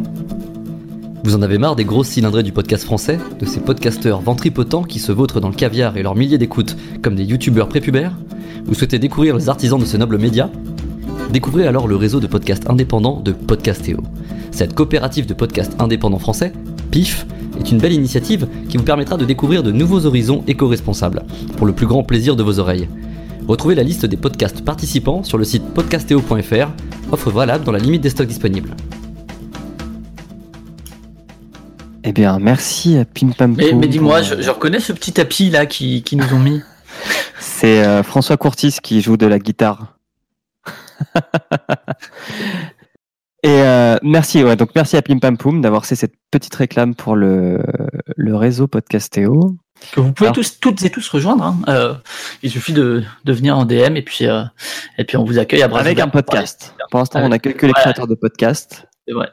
Vous 1.28 1.36
en 1.36 1.42
avez 1.42 1.58
marre 1.58 1.76
des 1.76 1.84
grosses 1.84 2.08
cylindrées 2.08 2.42
du 2.42 2.52
podcast 2.52 2.84
français 2.84 3.18
De 3.38 3.44
ces 3.44 3.60
podcasteurs 3.60 4.22
ventripotents 4.22 4.82
qui 4.82 4.98
se 4.98 5.12
vautrent 5.12 5.42
dans 5.42 5.50
le 5.50 5.54
caviar 5.54 5.98
et 5.98 6.02
leurs 6.02 6.14
milliers 6.14 6.38
d'écoutes 6.38 6.74
comme 7.02 7.16
des 7.16 7.24
youtubeurs 7.24 7.68
prépubères 7.68 8.16
Vous 8.64 8.72
souhaitez 8.72 8.98
découvrir 8.98 9.36
les 9.36 9.50
artisans 9.50 9.78
de 9.78 9.84
ce 9.84 9.98
noble 9.98 10.16
média 10.16 10.50
Découvrez 11.30 11.66
alors 11.66 11.86
le 11.86 11.96
réseau 11.96 12.20
de 12.20 12.26
podcasts 12.26 12.70
indépendants 12.70 13.20
de 13.20 13.32
Podcastéo. 13.32 13.98
Cette 14.52 14.74
coopérative 14.74 15.26
de 15.26 15.34
podcasts 15.34 15.78
indépendants 15.78 16.18
français, 16.18 16.54
PIF, 16.90 17.26
est 17.60 17.70
une 17.70 17.78
belle 17.78 17.92
initiative 17.92 18.48
qui 18.70 18.78
vous 18.78 18.84
permettra 18.84 19.18
de 19.18 19.26
découvrir 19.26 19.62
de 19.62 19.70
nouveaux 19.70 20.06
horizons 20.06 20.44
éco-responsables, 20.46 21.24
pour 21.58 21.66
le 21.66 21.74
plus 21.74 21.86
grand 21.86 22.04
plaisir 22.04 22.36
de 22.36 22.42
vos 22.42 22.58
oreilles. 22.58 22.88
Retrouvez 23.46 23.74
la 23.74 23.82
liste 23.82 24.06
des 24.06 24.16
podcasts 24.16 24.64
participants 24.64 25.22
sur 25.24 25.36
le 25.36 25.44
site 25.44 25.74
podcastéo.fr, 25.74 26.70
offre 27.12 27.30
valable 27.30 27.64
dans 27.64 27.72
la 27.72 27.80
limite 27.80 28.00
des 28.00 28.08
stocks 28.08 28.28
disponibles. 28.28 28.74
Eh 32.04 32.12
bien, 32.12 32.38
merci 32.38 32.96
à 32.96 33.04
Pim 33.04 33.30
Pam 33.36 33.54
Mais, 33.56 33.70
Poum 33.70 33.80
mais 33.80 33.88
dis-moi, 33.88 34.18
pour- 34.20 34.24
je, 34.36 34.40
je 34.42 34.50
reconnais 34.50 34.80
ce 34.80 34.92
petit 34.92 35.12
tapis 35.12 35.50
là 35.50 35.66
qui, 35.66 36.02
qui 36.02 36.16
nous 36.16 36.32
ont 36.32 36.38
mis. 36.38 36.62
C'est 37.38 37.84
euh, 37.84 38.02
François 38.02 38.36
Courtis 38.36 38.76
qui 38.82 39.00
joue 39.00 39.16
de 39.16 39.26
la 39.26 39.38
guitare. 39.38 39.94
Et 43.44 43.62
euh, 43.62 43.96
merci, 44.02 44.42
ouais, 44.42 44.56
donc 44.56 44.70
merci 44.74 44.96
à 44.96 45.02
Pim 45.02 45.18
Pam 45.20 45.36
Poum 45.38 45.60
d'avoir 45.60 45.86
fait 45.86 45.94
cette 45.94 46.14
petite 46.30 46.54
réclame 46.56 46.94
pour 46.96 47.14
le, 47.14 47.60
le 48.16 48.34
réseau 48.36 48.66
Podcastéo. 48.66 49.54
Que 49.92 50.00
vous 50.00 50.12
pouvez 50.12 50.28
Alors- 50.28 50.34
tous, 50.34 50.58
toutes 50.58 50.82
et 50.84 50.90
tous 50.90 51.08
rejoindre. 51.08 51.44
hein. 51.44 51.56
Euh, 51.68 51.94
il 52.42 52.50
suffit 52.50 52.72
de, 52.72 53.04
de 53.24 53.32
venir 53.32 53.56
en 53.56 53.64
DM 53.64 53.96
et 53.96 54.02
puis, 54.02 54.26
euh, 54.26 54.42
et 54.98 55.04
puis 55.04 55.16
on 55.16 55.24
vous 55.24 55.38
accueille 55.38 55.62
à 55.62 55.68
bras 55.68 55.80
Avec 55.80 56.00
un 56.00 56.08
podcast. 56.08 56.74
Pour 56.90 56.98
l'instant, 56.98 57.20
on 57.22 57.28
n'accueille 57.28 57.54
que 57.54 57.66
les 57.66 57.72
créateurs 57.72 58.08
de 58.08 58.16
podcasts. 58.16 58.86
C'est 59.06 59.14
vrai. 59.14 59.28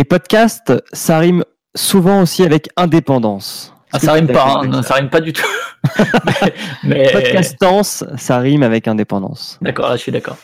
Et 0.00 0.04
podcast, 0.04 0.72
ça 0.92 1.18
rime 1.18 1.42
souvent 1.74 2.22
aussi 2.22 2.44
avec 2.44 2.68
indépendance. 2.76 3.74
Ah, 3.92 3.98
ça 3.98 4.12
rime 4.12 4.28
pas, 4.28 4.60
hein, 4.62 4.82
ça 4.84 4.94
rime 4.94 5.10
pas 5.10 5.20
du 5.20 5.32
tout. 5.32 5.42
mais, 5.98 6.52
mais- 6.84 7.10
Podcastance, 7.10 8.04
ça 8.16 8.38
rime 8.38 8.62
avec 8.62 8.86
indépendance. 8.86 9.58
D'accord, 9.60 9.88
là 9.88 9.96
je 9.96 10.02
suis 10.02 10.12
d'accord. 10.12 10.36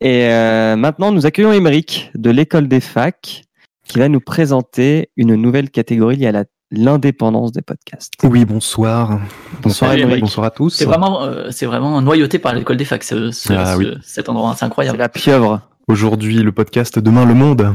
Et 0.00 0.26
euh, 0.28 0.76
maintenant, 0.76 1.10
nous 1.10 1.26
accueillons 1.26 1.52
Émeric 1.52 2.12
de 2.14 2.30
l'école 2.30 2.68
des 2.68 2.78
facs 2.78 3.42
qui 3.88 3.98
va 3.98 4.08
nous 4.08 4.20
présenter 4.20 5.10
une 5.16 5.34
nouvelle 5.34 5.70
catégorie 5.70 6.14
liée 6.16 6.28
à 6.28 6.32
la- 6.32 6.44
l'indépendance 6.70 7.50
des 7.50 7.62
podcasts. 7.62 8.12
Oui, 8.22 8.44
bonsoir. 8.44 9.18
Bonsoir, 9.60 9.90
Émeric. 9.90 10.04
Émeric. 10.06 10.22
Bonsoir 10.22 10.46
à 10.46 10.50
tous. 10.52 10.70
C'est 10.70 10.84
vraiment, 10.84 11.24
euh, 11.24 11.48
c'est 11.50 11.66
vraiment 11.66 12.00
noyauté 12.00 12.38
par 12.38 12.54
l'école 12.54 12.76
des 12.76 12.84
facs, 12.84 13.02
ce, 13.02 13.32
ce- 13.32 13.52
Ah, 13.52 13.72
ce- 13.74 13.78
oui. 13.78 13.94
cet 14.04 14.28
endroit, 14.28 14.54
c'est 14.56 14.64
incroyable. 14.66 14.98
La 14.98 15.08
pieuvre. 15.08 15.62
Aujourd'hui, 15.88 16.36
le 16.36 16.52
podcast 16.52 17.00
Demain 17.00 17.24
le 17.24 17.34
Monde. 17.34 17.74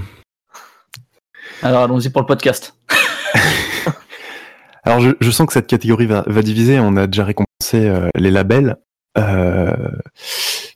Alors 1.61 1.83
allons-y 1.83 2.09
pour 2.09 2.21
le 2.21 2.27
podcast. 2.27 2.75
Alors, 4.83 4.99
je, 4.99 5.31
sens 5.31 5.47
que 5.47 5.53
cette 5.53 5.67
catégorie 5.67 6.05
va, 6.05 6.23
diviser. 6.43 6.79
On 6.79 6.95
a 6.95 7.07
déjà 7.07 7.25
récompensé 7.25 7.87
euh, 7.87 8.09
les 8.15 8.29
labels. 8.29 8.77
euh, 9.17 9.73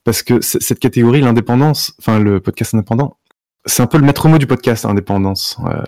parce 0.03 0.23
que 0.23 0.41
cette 0.41 0.79
catégorie, 0.79 1.21
l'indépendance, 1.21 1.93
enfin 1.99 2.19
le 2.19 2.39
podcast 2.39 2.73
indépendant, 2.73 3.17
c'est 3.65 3.83
un 3.83 3.87
peu 3.87 3.99
le 3.99 4.05
maître 4.05 4.27
mot 4.27 4.39
du 4.39 4.47
podcast 4.47 4.85
indépendance. 4.85 5.57
Euh, 5.65 5.83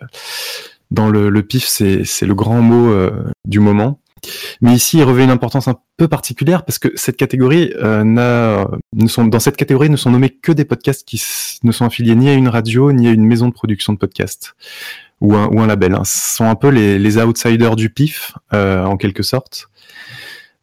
dans 0.92 1.10
le, 1.10 1.42
pif, 1.42 1.66
c'est 1.66 2.04
le 2.22 2.36
grand 2.36 2.62
mot 2.62 2.94
du 3.46 3.60
moment. 3.60 4.00
Mais 4.62 4.74
ici, 4.74 5.00
il 5.00 5.04
revêt 5.04 5.24
une 5.24 5.32
importance 5.32 5.68
un 5.68 5.76
peu 5.98 6.08
particulière 6.08 6.64
parce 6.64 6.80
que 6.80 6.90
cette 6.96 7.18
catégorie 7.18 7.74
euh, 7.78 8.04
n'a, 8.04 8.68
ne 8.94 9.08
sont, 9.08 9.26
dans 9.26 9.40
cette 9.40 9.58
catégorie 9.58 9.90
ne 9.90 9.98
sont 9.98 10.12
nommés 10.12 10.30
que 10.30 10.52
des 10.52 10.66
podcasts 10.66 11.08
qui 11.08 11.22
ne 11.64 11.72
sont 11.72 11.86
affiliés 11.86 12.16
ni 12.16 12.30
à 12.30 12.34
une 12.34 12.48
radio 12.48 12.92
ni 12.92 13.08
à 13.08 13.12
une 13.12 13.26
maison 13.26 13.48
de 13.48 13.54
production 13.54 13.94
de 13.94 13.98
podcasts 13.98 14.54
ou 15.22 15.36
un, 15.36 15.48
ou 15.48 15.62
un 15.62 15.68
label. 15.68 15.94
hein. 15.96 16.04
Ce 16.04 16.36
sont 16.38 16.46
un 16.46 16.56
peu 16.56 16.70
les, 16.70 17.00
les 17.00 17.18
outsiders 17.18 17.76
du 17.76 17.90
pif, 17.90 18.34
euh, 18.54 18.84
en 18.84 18.98
quelque 18.98 19.24
sorte. 19.24 19.70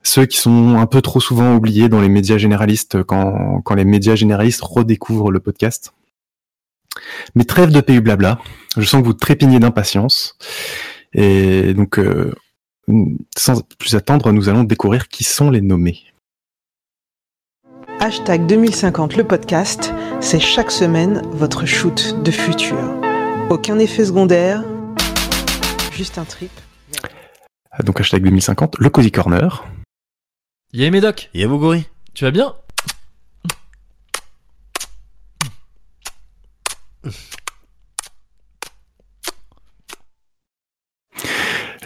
Ceux 0.02 0.26
qui 0.26 0.38
sont 0.38 0.78
un 0.78 0.86
peu 0.86 1.02
trop 1.02 1.20
souvent 1.20 1.54
oubliés 1.54 1.88
dans 1.88 2.00
les 2.00 2.09
médias 2.09 2.38
généralistes 2.38 3.02
quand, 3.02 3.61
quand 3.62 3.74
les 3.74 3.84
médias 3.84 4.14
généralistes 4.14 4.62
redécouvrent 4.62 5.30
le 5.30 5.40
podcast. 5.40 5.92
Mais 7.34 7.44
trêve 7.44 7.70
de 7.70 7.80
pays 7.80 8.00
blabla. 8.00 8.38
Je 8.76 8.84
sens 8.84 9.02
que 9.02 9.06
vous 9.06 9.12
trépignez 9.12 9.59
d'impatience. 9.59 10.36
Et 11.12 11.74
donc, 11.74 11.98
euh, 11.98 12.34
sans 13.36 13.62
plus 13.78 13.95
attendre, 13.95 14.32
nous 14.32 14.49
allons 14.49 14.64
découvrir 14.64 15.09
qui 15.09 15.24
sont 15.24 15.51
les 15.51 15.61
nommés. 15.61 16.05
Hashtag 18.01 18.47
2050 18.47 19.16
le 19.16 19.24
podcast, 19.24 19.93
c'est 20.20 20.41
chaque 20.41 20.70
semaine 20.70 21.22
votre 21.32 21.66
shoot 21.66 22.22
de 22.22 22.30
futur. 22.30 22.78
Aucun 23.51 23.78
effet 23.78 24.05
secondaire, 24.05 24.62
juste 25.93 26.18
un 26.18 26.24
trip. 26.24 26.53
Donc, 27.84 28.01
hashtag 28.01 28.22
2050, 28.22 28.78
le 28.78 28.91
Cozy 28.91 29.11
Corner. 29.11 29.64
Yé 30.72 30.91
Médoc 30.91 31.30
Yé 31.34 31.47
Moguri 31.47 31.86
Tu 32.14 32.24
vas 32.24 32.30
bien? 32.30 32.55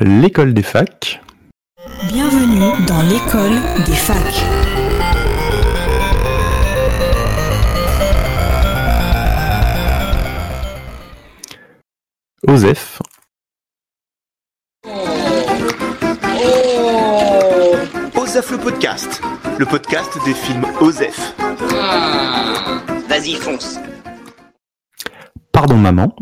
L'école 0.04 0.52
des 0.52 0.64
facs. 0.64 1.22
Bienvenue 2.08 2.72
dans 2.88 3.02
l'école 3.02 3.54
des 3.86 3.94
facs. 3.94 4.42
OSEF. 12.48 13.00
Osef 18.16 18.50
le 18.50 18.58
podcast, 18.58 19.22
le 19.58 19.66
podcast 19.66 20.18
des 20.24 20.34
films 20.34 20.66
Osef. 20.80 21.36
Vas-y, 23.08 23.34
fonce. 23.34 23.78
Pardon 25.52 25.76
maman. 25.76 26.12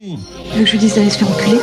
Tu 0.00 0.08
veux 0.58 0.64
que 0.64 0.66
je 0.66 0.72
lui 0.72 0.78
dise 0.78 0.94
d'aller 0.96 1.08
se 1.08 1.18
faire 1.18 1.30
enculer 1.30 1.58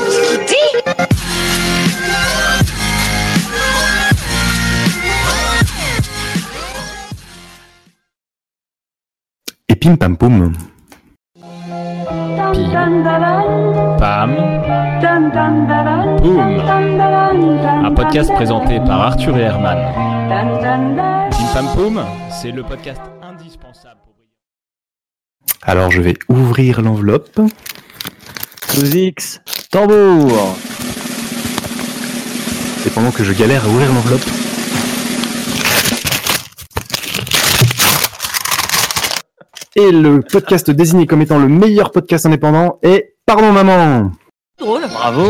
Et 9.67 9.75
Pim 9.75 9.95
Pam 9.95 10.17
Poum. 10.17 10.53
Pam. 13.99 14.35
Boum. 16.21 16.61
Un 17.83 17.91
podcast 17.93 18.31
présenté 18.33 18.79
par 18.79 19.01
Arthur 19.01 19.37
et 19.37 19.41
Herman. 19.41 19.77
Pim 21.31 21.47
Pam 21.53 21.65
Poum, 21.75 22.05
c'est 22.29 22.51
le 22.51 22.63
podcast 22.63 23.01
indispensable. 23.21 24.01
Alors 25.63 25.91
je 25.91 26.01
vais 26.01 26.15
ouvrir 26.27 26.81
l'enveloppe. 26.81 27.39
Sous 28.69 28.95
X, 28.95 29.41
tambour. 29.69 30.55
Et 32.85 32.89
pendant 32.89 33.11
que 33.11 33.23
je 33.23 33.33
galère 33.33 33.65
à 33.65 33.67
ouvrir 33.67 33.91
l'enveloppe. 33.93 34.21
Et 39.75 39.91
le 39.91 40.19
podcast 40.21 40.69
désigné 40.69 41.07
comme 41.07 41.21
étant 41.21 41.39
le 41.39 41.47
meilleur 41.47 41.91
podcast 41.91 42.25
indépendant 42.25 42.77
est 42.83 43.13
Pardon 43.25 43.51
maman. 43.51 44.11
Drôle. 44.59 44.81
Bravo. 44.89 45.23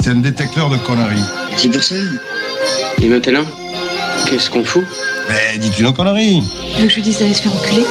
C'est 0.00 0.10
un 0.10 0.16
détecteur 0.16 0.70
de 0.70 0.76
conneries. 0.78 1.22
C'est 1.56 1.68
pour 1.70 1.82
ça. 1.82 1.94
Et 3.02 3.08
maintenant, 3.08 3.44
qu'est-ce 4.26 4.48
qu'on 4.48 4.64
fout? 4.64 4.84
Mais 5.28 5.58
dis-tu 5.58 5.82
nos 5.82 5.92
conneries 5.92 6.42
Tu 6.74 6.82
veux 6.82 6.84
que 6.86 6.90
je 6.90 6.94
lui 6.96 7.02
dise 7.02 7.18
d'aller 7.18 7.34
se 7.34 7.42
faire 7.42 7.54
enculer 7.54 7.84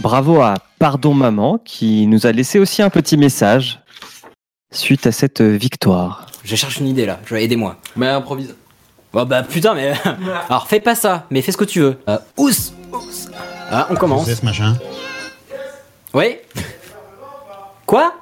Bravo 0.00 0.40
à 0.40 0.54
Pardon 0.78 1.12
Maman 1.12 1.58
qui 1.62 2.06
nous 2.06 2.26
a 2.26 2.32
laissé 2.32 2.58
aussi 2.58 2.80
un 2.80 2.88
petit 2.88 3.18
message 3.18 3.80
suite 4.72 5.06
à 5.06 5.12
cette 5.12 5.42
victoire. 5.42 6.26
Je 6.42 6.56
cherche 6.56 6.78
une 6.78 6.86
idée 6.86 7.04
là, 7.04 7.20
je 7.26 7.34
vais 7.34 7.44
aidez-moi. 7.44 7.76
Mais 7.96 8.08
improvise. 8.08 8.54
Oh 9.12 9.26
bah 9.26 9.42
putain, 9.42 9.74
mais. 9.74 9.92
Alors 10.48 10.68
fais 10.68 10.80
pas 10.80 10.94
ça, 10.94 11.26
mais 11.30 11.42
fais 11.42 11.52
ce 11.52 11.58
que 11.58 11.66
tu 11.66 11.80
veux. 11.80 11.98
Euh, 12.08 12.16
ous, 12.38 12.48
ous. 12.92 12.98
Ah, 13.70 13.88
on 13.90 13.94
commence. 13.96 14.24
C'est 14.24 14.36
ce 14.36 14.44
machin. 14.44 14.78
Oui 16.14 16.38
Quoi? 17.84 18.14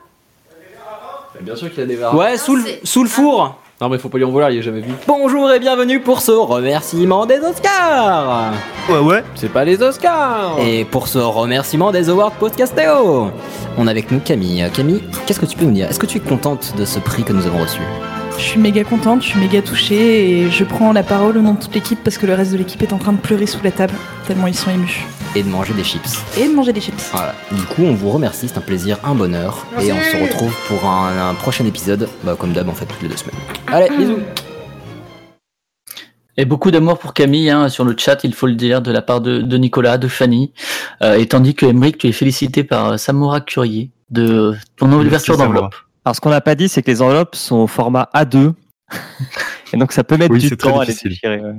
Bien 1.40 1.54
sûr 1.54 1.70
qu'il 1.70 1.82
a 1.82 1.86
des 1.86 1.94
varans. 1.94 2.18
Ouais, 2.18 2.36
sous 2.38 2.56
le, 2.56 2.64
sous 2.82 3.04
le 3.04 3.08
four 3.08 3.56
Non, 3.80 3.88
mais 3.88 3.98
faut 3.98 4.08
pas 4.08 4.18
lui 4.18 4.24
en 4.24 4.30
vouloir, 4.30 4.50
il 4.50 4.58
est 4.58 4.62
jamais 4.62 4.80
vu. 4.80 4.90
Bonjour 5.06 5.52
et 5.52 5.60
bienvenue 5.60 6.00
pour 6.00 6.20
ce 6.20 6.32
remerciement 6.32 7.26
des 7.26 7.38
Oscars 7.38 8.52
Ouais, 8.88 8.98
ouais. 8.98 9.22
C'est 9.36 9.52
pas 9.52 9.64
les 9.64 9.80
Oscars 9.80 10.56
Et 10.58 10.84
pour 10.84 11.06
ce 11.06 11.18
remerciement 11.18 11.92
des 11.92 12.08
Awards 12.10 12.32
Podcastéo 12.32 13.30
On 13.76 13.86
a 13.86 13.90
avec 13.92 14.10
nous 14.10 14.18
Camille. 14.18 14.68
Camille, 14.74 15.00
qu'est-ce 15.26 15.38
que 15.38 15.46
tu 15.46 15.56
peux 15.56 15.64
nous 15.64 15.70
dire? 15.74 15.88
Est-ce 15.88 16.00
que 16.00 16.06
tu 16.06 16.18
es 16.18 16.20
contente 16.20 16.74
de 16.76 16.84
ce 16.84 16.98
prix 16.98 17.22
que 17.22 17.32
nous 17.32 17.46
avons 17.46 17.58
reçu? 17.58 17.80
Je 18.36 18.42
suis 18.42 18.58
méga 18.60 18.82
contente, 18.82 19.22
je 19.22 19.28
suis 19.28 19.38
méga 19.40 19.62
touchée 19.62 20.40
et 20.42 20.50
je 20.50 20.64
prends 20.64 20.92
la 20.92 21.04
parole 21.04 21.36
au 21.36 21.40
nom 21.40 21.54
de 21.54 21.60
toute 21.60 21.74
l'équipe 21.74 22.02
parce 22.02 22.18
que 22.18 22.26
le 22.26 22.34
reste 22.34 22.50
de 22.52 22.56
l'équipe 22.58 22.82
est 22.82 22.92
en 22.92 22.98
train 22.98 23.12
de 23.12 23.18
pleurer 23.18 23.46
sous 23.46 23.62
la 23.62 23.70
table, 23.70 23.94
tellement 24.26 24.48
ils 24.48 24.54
sont 24.56 24.70
émus. 24.70 25.06
Et 25.34 25.42
de 25.42 25.48
manger 25.48 25.74
des 25.74 25.84
chips. 25.84 26.18
Et 26.36 26.48
de 26.48 26.54
manger 26.54 26.72
des 26.72 26.80
chips. 26.80 27.10
Voilà. 27.12 27.34
Du 27.52 27.62
coup, 27.62 27.82
on 27.84 27.94
vous 27.94 28.10
remercie, 28.10 28.48
c'est 28.48 28.58
un 28.58 28.62
plaisir, 28.62 28.98
un 29.04 29.14
bonheur. 29.14 29.66
Et 29.80 29.92
on 29.92 30.00
se 30.00 30.16
retrouve 30.22 30.54
pour 30.66 30.88
un, 30.88 31.30
un 31.30 31.34
prochain 31.34 31.64
épisode, 31.66 32.08
bah, 32.24 32.34
comme 32.38 32.52
d'hab 32.52 32.68
en 32.68 32.72
fait, 32.72 32.86
toutes 32.86 33.02
les 33.02 33.08
deux 33.08 33.16
semaines. 33.16 33.36
Allez, 33.68 33.88
bisous 33.96 34.18
Et 36.36 36.44
beaucoup 36.44 36.70
d'amour 36.70 36.98
pour 36.98 37.12
Camille 37.14 37.50
hein, 37.50 37.68
sur 37.68 37.84
le 37.84 37.94
chat, 37.96 38.24
il 38.24 38.34
faut 38.34 38.46
le 38.46 38.54
dire, 38.54 38.80
de 38.80 38.90
la 38.90 39.02
part 39.02 39.20
de, 39.20 39.40
de 39.42 39.56
Nicolas, 39.58 39.98
de 39.98 40.08
Fanny. 40.08 40.52
Euh, 41.02 41.14
et 41.16 41.26
tandis 41.26 41.54
que 41.54 41.66
Emmerich, 41.66 41.98
tu 41.98 42.08
es 42.08 42.12
félicité 42.12 42.64
par 42.64 42.92
euh, 42.92 42.96
Samora 42.96 43.40
Curier 43.40 43.90
de 44.10 44.54
ton 44.76 44.90
ouverture 44.92 45.36
d'enveloppe. 45.36 45.74
Alors, 46.04 46.16
ce 46.16 46.20
qu'on 46.20 46.30
n'a 46.30 46.40
pas 46.40 46.54
dit, 46.54 46.68
c'est 46.68 46.82
que 46.82 46.90
les 46.90 47.02
enveloppes 47.02 47.36
sont 47.36 47.56
au 47.56 47.66
format 47.66 48.08
A2. 48.14 48.54
Et 49.72 49.76
donc, 49.76 49.92
ça 49.92 50.02
peut 50.04 50.16
mettre 50.16 50.32
Oui, 50.32 50.40
du 50.40 50.56
temps 50.56 50.80
à 50.80 50.86
les 50.86 50.94
déchirer. 50.94 51.40
ouais. 51.40 51.52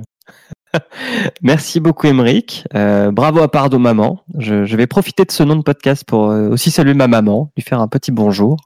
Merci 1.42 1.80
beaucoup, 1.80 2.06
Emeric. 2.06 2.64
Euh, 2.74 3.10
bravo 3.10 3.40
à 3.40 3.50
Pardo 3.50 3.78
Maman. 3.78 4.22
Je, 4.38 4.64
je 4.64 4.76
vais 4.76 4.86
profiter 4.86 5.24
de 5.24 5.30
ce 5.30 5.42
nom 5.42 5.56
de 5.56 5.62
podcast 5.62 6.04
pour 6.04 6.30
euh, 6.30 6.48
aussi 6.48 6.70
saluer 6.70 6.94
ma 6.94 7.08
maman, 7.08 7.50
lui 7.56 7.62
faire 7.62 7.80
un 7.80 7.88
petit 7.88 8.12
bonjour. 8.12 8.56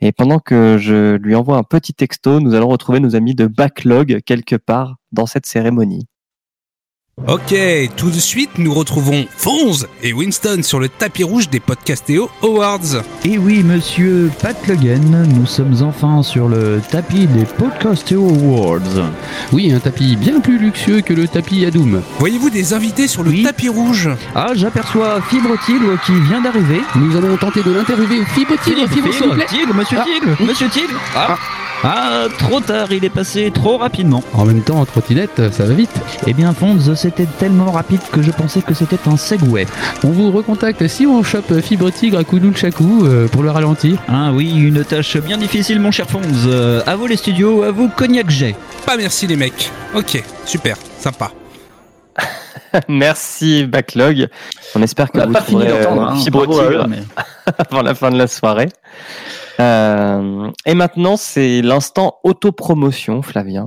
Et 0.00 0.12
pendant 0.12 0.38
que 0.38 0.76
je 0.78 1.16
lui 1.16 1.34
envoie 1.34 1.56
un 1.56 1.62
petit 1.62 1.94
texto, 1.94 2.40
nous 2.40 2.54
allons 2.54 2.68
retrouver 2.68 3.00
nos 3.00 3.16
amis 3.16 3.34
de 3.34 3.46
Backlog 3.46 4.20
quelque 4.26 4.56
part 4.56 4.96
dans 5.12 5.26
cette 5.26 5.46
cérémonie. 5.46 6.06
Ok, 7.24 7.54
tout 7.96 8.10
de 8.10 8.18
suite, 8.20 8.50
nous 8.58 8.74
retrouvons 8.74 9.26
Fonz 9.38 9.88
et 10.02 10.12
Winston 10.12 10.60
sur 10.62 10.78
le 10.78 10.90
tapis 10.90 11.24
rouge 11.24 11.48
des 11.48 11.60
Podcastéo 11.60 12.28
Awards. 12.42 13.02
Et 13.24 13.38
oui, 13.38 13.62
monsieur 13.64 14.30
Pat 14.42 14.54
Logan, 14.68 15.26
nous 15.34 15.46
sommes 15.46 15.82
enfin 15.82 16.22
sur 16.22 16.46
le 16.46 16.82
tapis 16.90 17.26
des 17.26 17.46
Podcasteo 17.46 18.28
Awards. 18.28 19.10
Oui, 19.50 19.72
un 19.72 19.80
tapis 19.80 20.14
bien 20.14 20.40
plus 20.40 20.58
luxueux 20.58 21.00
que 21.00 21.14
le 21.14 21.26
tapis 21.26 21.64
Adoum. 21.64 22.02
Voyez-vous 22.18 22.50
des 22.50 22.74
invités 22.74 23.08
sur 23.08 23.22
le 23.24 23.42
tapis 23.42 23.70
rouge? 23.70 24.10
Ah, 24.34 24.48
j'aperçois 24.54 25.22
Fibre 25.30 25.56
Tigre 25.64 25.98
qui 26.04 26.12
vient 26.28 26.42
d'arriver. 26.42 26.82
Nous 26.96 27.16
allons 27.16 27.38
tenter 27.38 27.62
de 27.62 27.72
l'interviewer. 27.72 28.26
Fibre 28.34 28.56
Tigre, 28.62 28.86
Fibre, 28.90 29.10
s'il 29.14 29.26
vous 29.26 29.32
plaît. 29.34 29.46
Tigre, 29.48 29.74
monsieur 29.74 29.96
Ah. 29.98 30.04
Tigre, 30.04 30.36
monsieur 30.46 30.68
Tigre. 30.68 31.00
Ah. 31.16 31.38
Ah, 31.88 32.24
trop 32.38 32.58
tard, 32.58 32.90
il 32.90 33.04
est 33.04 33.10
passé 33.10 33.52
trop 33.54 33.76
rapidement. 33.76 34.24
En 34.34 34.44
même 34.44 34.60
temps, 34.62 34.80
en 34.80 34.84
trottinette, 34.84 35.52
ça 35.52 35.64
va 35.66 35.72
vite. 35.72 35.92
Eh 36.26 36.32
bien, 36.32 36.52
Fonz, 36.52 36.92
c'était 36.94 37.26
tellement 37.38 37.70
rapide 37.70 38.00
que 38.10 38.22
je 38.22 38.32
pensais 38.32 38.60
que 38.60 38.74
c'était 38.74 38.98
un 39.06 39.16
Segway. 39.16 39.68
On 40.02 40.08
vous 40.08 40.32
recontacte 40.32 40.84
si 40.88 41.06
on 41.06 41.22
chope 41.22 41.60
Fibre 41.60 41.92
Tigre 41.92 42.18
à 42.18 42.24
coup 42.24 42.40
de 42.40 42.56
chakou 42.56 43.06
euh, 43.06 43.28
pour 43.28 43.44
le 43.44 43.52
ralentir. 43.52 43.98
Ah 44.08 44.32
oui, 44.32 44.50
une 44.52 44.82
tâche 44.84 45.16
bien 45.18 45.38
difficile, 45.38 45.78
mon 45.78 45.92
cher 45.92 46.10
Fonz. 46.10 46.24
Euh, 46.48 46.82
à 46.86 46.96
vous 46.96 47.06
les 47.06 47.16
studios, 47.16 47.62
à 47.62 47.70
vous 47.70 47.88
Cognac 47.88 48.30
J. 48.30 48.56
Pas 48.84 48.96
merci 48.96 49.28
les 49.28 49.36
mecs. 49.36 49.70
Ok, 49.94 50.20
super, 50.44 50.76
sympa. 50.98 51.30
Merci 52.88 53.64
Backlog. 53.64 54.28
On 54.74 54.82
espère 54.82 55.10
que 55.10 55.20
On 55.20 55.28
vous 55.28 55.34
trouverez 55.34 55.68
d'entendre, 55.68 56.02
euh, 56.02 56.06
hein. 56.10 56.16
Fibre 56.16 56.46
Tigre 56.46 56.86
mais- 56.88 57.04
avant 57.58 57.82
la 57.82 57.94
fin 57.94 58.10
de 58.10 58.18
la 58.18 58.26
soirée. 58.26 58.68
Euh, 59.60 60.50
et 60.64 60.74
maintenant, 60.74 61.16
c'est 61.16 61.62
l'instant 61.62 62.18
autopromotion, 62.24 63.22
Flavien. 63.22 63.66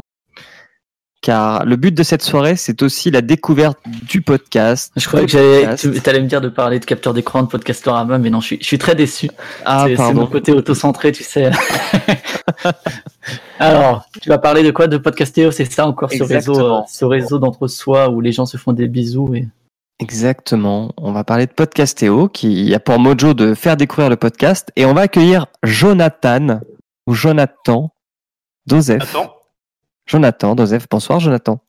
Car 1.21 1.65
le 1.65 1.75
but 1.75 1.93
de 1.93 2.03
cette 2.03 2.21
soirée, 2.21 2.55
c'est 2.55 2.81
aussi 2.81 3.11
la 3.11 3.21
découverte 3.21 3.77
du 4.07 4.21
podcast. 4.21 4.93
Je 4.95 5.05
croyais 5.05 5.25
que 5.25 5.75
tu 5.75 6.09
allais 6.09 6.21
me 6.21 6.27
dire 6.27 6.39
de 6.39 6.47
parler 6.47 6.79
de 6.79 6.85
capteur 6.85 7.13
d'écran 7.13 7.43
de 7.43 7.49
Podcastorama, 7.49 8.17
mais 8.19 8.29
non, 8.29 8.39
je 8.39 8.45
suis, 8.45 8.57
je 8.61 8.65
suis 8.65 8.77
très 8.77 8.95
déçu. 8.95 9.29
Ah, 9.65 9.87
c'est, 9.87 10.13
mon 10.13 10.27
côté 10.27 10.53
auto-centré, 10.53 11.11
tu 11.11 11.25
sais. 11.25 11.51
Alors, 13.59 14.05
tu 14.21 14.29
vas 14.29 14.37
parler 14.37 14.63
de 14.63 14.71
quoi? 14.71 14.87
De 14.87 14.97
Podcastéo, 14.97 15.51
c'est 15.51 15.69
ça 15.69 15.85
encore 15.85 16.09
ce 16.09 16.23
réseau, 16.23 16.57
euh, 16.57 16.79
ce 16.87 17.03
réseau 17.03 17.37
d'entre-soi 17.37 18.09
où 18.09 18.21
les 18.21 18.31
gens 18.31 18.45
se 18.45 18.55
font 18.55 18.71
des 18.71 18.87
bisous 18.87 19.35
et. 19.35 19.47
Exactement. 19.99 20.91
On 20.97 21.11
va 21.11 21.23
parler 21.23 21.45
de 21.45 21.51
Podcastéo 21.51 22.29
qui 22.29 22.73
a 22.73 22.79
pour 22.79 22.99
mojo 22.99 23.33
de 23.33 23.53
faire 23.53 23.75
découvrir 23.75 24.09
le 24.09 24.15
podcast 24.15 24.71
et 24.77 24.85
on 24.85 24.93
va 24.93 25.01
accueillir 25.01 25.47
Jonathan 25.63 26.61
ou 27.05 27.13
Jonathan 27.13 27.93
Dosef. 28.65 29.15
Jonathan 30.07 30.55
Dosef. 30.55 30.87
Bonsoir 30.89 31.19
Jonathan. 31.19 31.59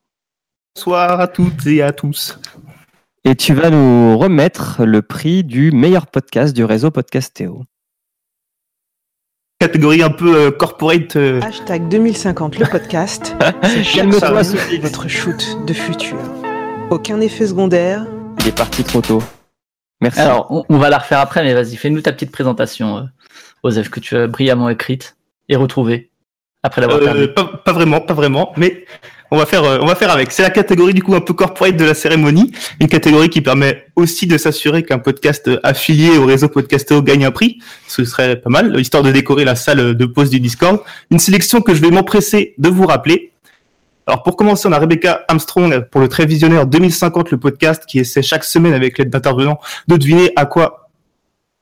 Bonsoir 0.75 1.19
à 1.19 1.27
toutes 1.27 1.67
et 1.67 1.81
à 1.81 1.91
tous. 1.91 2.39
Et 3.25 3.35
tu 3.35 3.53
vas 3.53 3.69
nous 3.69 4.17
remettre 4.17 4.85
le 4.85 5.01
prix 5.01 5.43
du 5.43 5.71
meilleur 5.71 6.07
podcast 6.07 6.55
du 6.55 6.63
réseau 6.63 6.89
Podcastéo. 6.89 7.63
Catégorie 9.59 10.01
un 10.01 10.09
peu 10.09 10.47
euh, 10.47 10.51
corporate. 10.51 11.17
euh, 11.17 11.41
Hashtag 11.41 11.87
2050 11.89 12.57
le 12.57 12.65
podcast. 12.65 13.35
C'est 13.63 14.77
votre 14.79 15.07
shoot 15.07 15.57
de 15.67 15.73
futur. 15.73 16.17
Aucun 16.89 17.21
effet 17.21 17.45
secondaire. 17.45 18.07
Il 18.39 18.47
est 18.47 18.55
parti 18.55 18.83
trop 18.83 19.01
tôt. 19.01 19.21
Merci. 20.01 20.19
Alors, 20.19 20.47
on, 20.49 20.65
on 20.69 20.77
va 20.77 20.89
la 20.89 20.97
refaire 20.97 21.19
après, 21.19 21.43
mais 21.43 21.53
vas-y, 21.53 21.75
fais-nous 21.75 22.01
ta 22.01 22.11
petite 22.11 22.31
présentation, 22.31 22.97
euh, 22.97 23.01
Osef, 23.63 23.89
que 23.89 23.99
tu 23.99 24.15
as 24.17 24.27
brillamment 24.27 24.69
écrite 24.69 25.15
et 25.49 25.55
retrouvée 25.55 26.11
après 26.63 26.81
l'avoir 26.81 26.99
euh, 27.01 27.27
pas 27.27 27.73
vraiment, 27.73 28.01
pas 28.01 28.13
vraiment, 28.13 28.53
mais 28.55 28.85
on 29.31 29.37
va 29.37 29.45
faire, 29.45 29.63
euh, 29.63 29.79
on 29.81 29.87
va 29.87 29.95
faire 29.95 30.11
avec. 30.11 30.31
C'est 30.31 30.43
la 30.43 30.51
catégorie 30.51 30.93
du 30.93 31.01
coup 31.01 31.15
un 31.15 31.21
peu 31.21 31.33
corporate 31.33 31.75
de 31.75 31.85
la 31.85 31.93
cérémonie, 31.93 32.51
une 32.79 32.87
catégorie 32.87 33.29
qui 33.29 33.41
permet 33.41 33.87
aussi 33.95 34.27
de 34.27 34.37
s'assurer 34.37 34.83
qu'un 34.83 34.99
podcast 34.99 35.47
euh, 35.47 35.59
affilié 35.63 36.17
au 36.17 36.25
réseau 36.25 36.49
Podcastéo 36.49 37.01
gagne 37.01 37.25
un 37.25 37.31
prix. 37.31 37.59
Ce 37.87 38.05
serait 38.05 38.35
pas 38.35 38.49
mal, 38.49 38.79
histoire 38.79 39.01
de 39.01 39.11
décorer 39.11 39.43
la 39.43 39.55
salle 39.55 39.95
de 39.95 40.05
pause 40.05 40.29
du 40.29 40.39
Discord. 40.39 40.81
Une 41.09 41.19
sélection 41.19 41.61
que 41.61 41.73
je 41.73 41.81
vais 41.81 41.89
m'empresser 41.89 42.53
de 42.57 42.69
vous 42.69 42.85
rappeler. 42.85 43.31
Alors 44.07 44.23
pour 44.23 44.35
commencer, 44.35 44.67
on 44.67 44.71
a 44.71 44.79
Rebecca 44.79 45.23
Armstrong 45.27 45.87
pour 45.89 46.01
le 46.01 46.07
très 46.07 46.25
visionnaire 46.25 46.65
2050, 46.65 47.31
le 47.31 47.39
podcast 47.39 47.85
qui 47.85 47.99
essaie 47.99 48.21
chaque 48.21 48.43
semaine 48.43 48.73
avec 48.73 48.97
l'aide 48.97 49.09
d'intervenants 49.09 49.59
de 49.87 49.97
deviner 49.97 50.31
à 50.35 50.45
quoi 50.45 50.89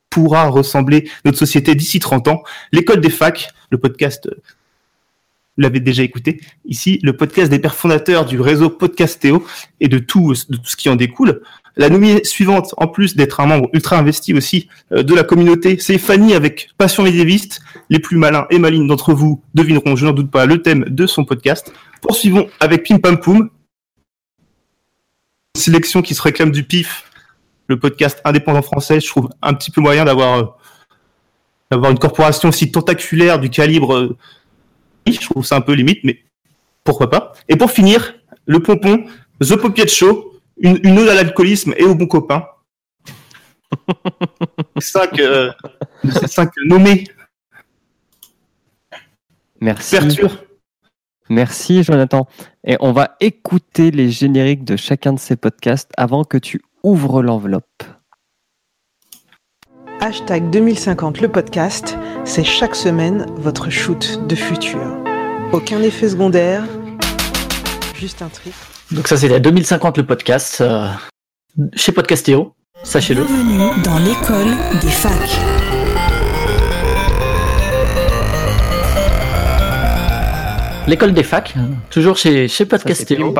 pourra 0.09 0.47
ressembler 0.47 1.09
notre 1.25 1.37
société 1.37 1.75
d'ici 1.75 1.99
30 1.99 2.27
ans. 2.29 2.43
L'école 2.71 3.01
des 3.01 3.09
facs, 3.09 3.49
le 3.69 3.77
podcast, 3.77 4.27
euh, 4.27 4.41
vous 5.57 5.63
l'avez 5.63 5.81
déjà 5.81 6.03
écouté. 6.03 6.39
Ici, 6.65 6.99
le 7.03 7.15
podcast 7.15 7.51
des 7.51 7.59
pères 7.59 7.75
fondateurs 7.75 8.25
du 8.25 8.39
réseau 8.39 8.69
Podcastéo 8.69 9.45
et 9.81 9.89
de 9.89 9.99
tout, 9.99 10.33
de 10.49 10.55
tout 10.55 10.65
ce 10.69 10.77
qui 10.77 10.89
en 10.89 10.95
découle. 10.95 11.41
La 11.79 11.89
nominée 11.89 12.25
suivante, 12.25 12.75
en 12.75 12.87
plus 12.89 13.15
d'être 13.15 13.39
un 13.39 13.45
membre 13.45 13.69
ultra 13.71 13.97
investi 13.97 14.33
aussi 14.33 14.67
euh, 14.91 15.01
de 15.01 15.15
la 15.15 15.23
communauté, 15.23 15.79
c'est 15.79 15.97
Fanny 15.97 16.33
avec 16.33 16.71
Passion 16.77 17.03
médiéviste. 17.03 17.61
Les 17.89 17.99
plus 17.99 18.17
malins 18.17 18.47
et 18.49 18.59
malines 18.59 18.85
d'entre 18.85 19.13
vous 19.13 19.41
devineront, 19.53 19.95
je 19.95 20.05
n'en 20.05 20.11
doute 20.11 20.29
pas, 20.29 20.45
le 20.45 20.61
thème 20.61 20.83
de 20.89 21.07
son 21.07 21.23
podcast. 21.23 21.71
Poursuivons 22.01 22.49
avec 22.59 22.85
Pim 22.85 22.97
Pam 22.97 23.17
Poum. 23.17 23.49
Sélection 25.55 26.01
qui 26.01 26.15
se 26.15 26.21
réclame 26.21 26.51
du 26.51 26.65
PIF, 26.65 27.09
le 27.67 27.79
podcast 27.79 28.19
indépendant 28.25 28.61
français. 28.61 28.99
Je 28.99 29.07
trouve 29.07 29.29
un 29.41 29.53
petit 29.53 29.71
peu 29.71 29.79
moyen 29.79 30.03
d'avoir 30.03 30.57
euh, 31.71 31.89
une 31.89 31.97
corporation 31.97 32.49
aussi 32.49 32.73
tentaculaire 32.73 33.39
du 33.39 33.49
calibre. 33.49 33.95
euh, 33.95 34.17
je 35.07 35.17
trouve 35.21 35.45
ça 35.45 35.55
un 35.55 35.61
peu 35.61 35.71
limite, 35.71 35.99
mais 36.03 36.19
pourquoi 36.83 37.09
pas. 37.09 37.31
Et 37.47 37.55
pour 37.55 37.71
finir, 37.71 38.15
le 38.45 38.59
pompon, 38.59 39.05
The 39.39 39.55
Popiet 39.55 39.87
Show, 39.87 40.28
une, 40.59 40.79
une 40.83 40.99
ode 40.99 41.09
à 41.09 41.15
l'alcoolisme 41.15 41.73
et 41.77 41.83
aux 41.83 41.95
bons 41.95 42.07
copains. 42.07 42.45
cinq, 44.79 45.19
euh, 45.19 45.51
cinq 46.27 46.51
nommés. 46.65 47.05
Merci. 49.61 49.97
Ouverture. 49.97 50.43
Merci 51.29 51.83
Jonathan. 51.83 52.27
Et 52.65 52.77
on 52.79 52.91
va 52.91 53.15
écouter 53.19 53.91
les 53.91 54.09
génériques 54.09 54.63
de 54.63 54.75
chacun 54.75 55.13
de 55.13 55.19
ces 55.19 55.35
podcasts 55.35 55.91
avant 55.95 56.23
que 56.23 56.37
tu 56.37 56.61
ouvres 56.83 57.21
l'enveloppe. 57.21 57.83
Hashtag 60.01 60.49
2050 60.49 61.21
le 61.21 61.29
podcast. 61.29 61.97
C'est 62.25 62.43
chaque 62.43 62.75
semaine 62.75 63.25
votre 63.35 63.69
shoot 63.69 64.25
de 64.27 64.35
futur. 64.35 64.79
Aucun 65.51 65.81
effet 65.81 66.09
secondaire. 66.09 66.63
Juste 67.95 68.21
un 68.21 68.29
trip. 68.29 68.53
Donc 68.91 69.07
ça, 69.07 69.17
c'est 69.17 69.27
la 69.27 69.39
2050 69.39 69.99
le 69.99 70.05
podcast 70.05 70.61
euh, 70.61 70.87
chez 71.75 71.91
Podcastéo, 71.91 72.55
sachez-le. 72.81 73.23
Bienvenue 73.23 73.83
dans 73.83 73.99
l'école 73.99 74.57
des 74.81 74.89
facs. 74.89 75.39
L'école 80.87 81.13
des 81.13 81.21
facs, 81.21 81.53
toujours 81.91 82.17
chez, 82.17 82.47
chez 82.47 82.65
Podcastéo. 82.65 83.31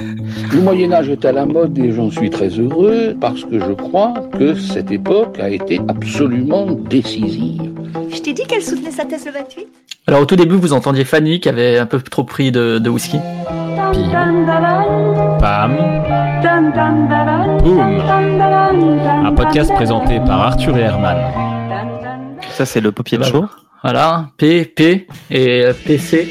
Le 0.00 0.60
Moyen 0.60 0.92
Âge 0.92 1.08
est 1.08 1.24
à 1.24 1.32
la 1.32 1.44
mode 1.44 1.76
et 1.78 1.90
j'en 1.90 2.10
suis 2.10 2.30
très 2.30 2.50
heureux 2.50 3.16
parce 3.20 3.44
que 3.44 3.58
je 3.58 3.72
crois 3.72 4.14
que 4.38 4.54
cette 4.54 4.92
époque 4.92 5.40
a 5.40 5.48
été 5.48 5.80
absolument 5.88 6.66
décisive. 6.66 7.72
Je 8.10 8.20
t'ai 8.20 8.32
dit 8.32 8.46
qu'elle 8.46 8.62
soutenait 8.62 8.90
sa 8.92 9.06
thèse 9.06 9.24
le 9.24 9.32
28 9.32 9.66
Alors 10.08 10.20
au 10.20 10.24
tout 10.24 10.36
début, 10.36 10.54
vous 10.54 10.72
entendiez 10.72 11.04
Fanny 11.04 11.40
qui 11.40 11.48
avait 11.48 11.78
un 11.78 11.86
peu 11.86 12.00
trop 12.00 12.22
pris 12.22 12.52
de, 12.52 12.78
de 12.78 12.88
whisky. 12.88 13.18
Bam. 13.50 13.92
Boum. 17.64 18.00
Un 19.26 19.32
podcast 19.32 19.74
présenté 19.74 20.20
par 20.20 20.42
Arthur 20.42 20.78
et 20.78 20.82
Herman. 20.82 21.16
Ça, 22.50 22.64
c'est 22.64 22.80
le 22.80 22.92
papier 22.92 23.18
de 23.18 23.24
show. 23.24 23.46
Voilà, 23.82 24.28
P, 24.36 24.64
P 24.64 25.08
et 25.28 25.64
euh, 25.64 25.72
PC. 25.72 26.28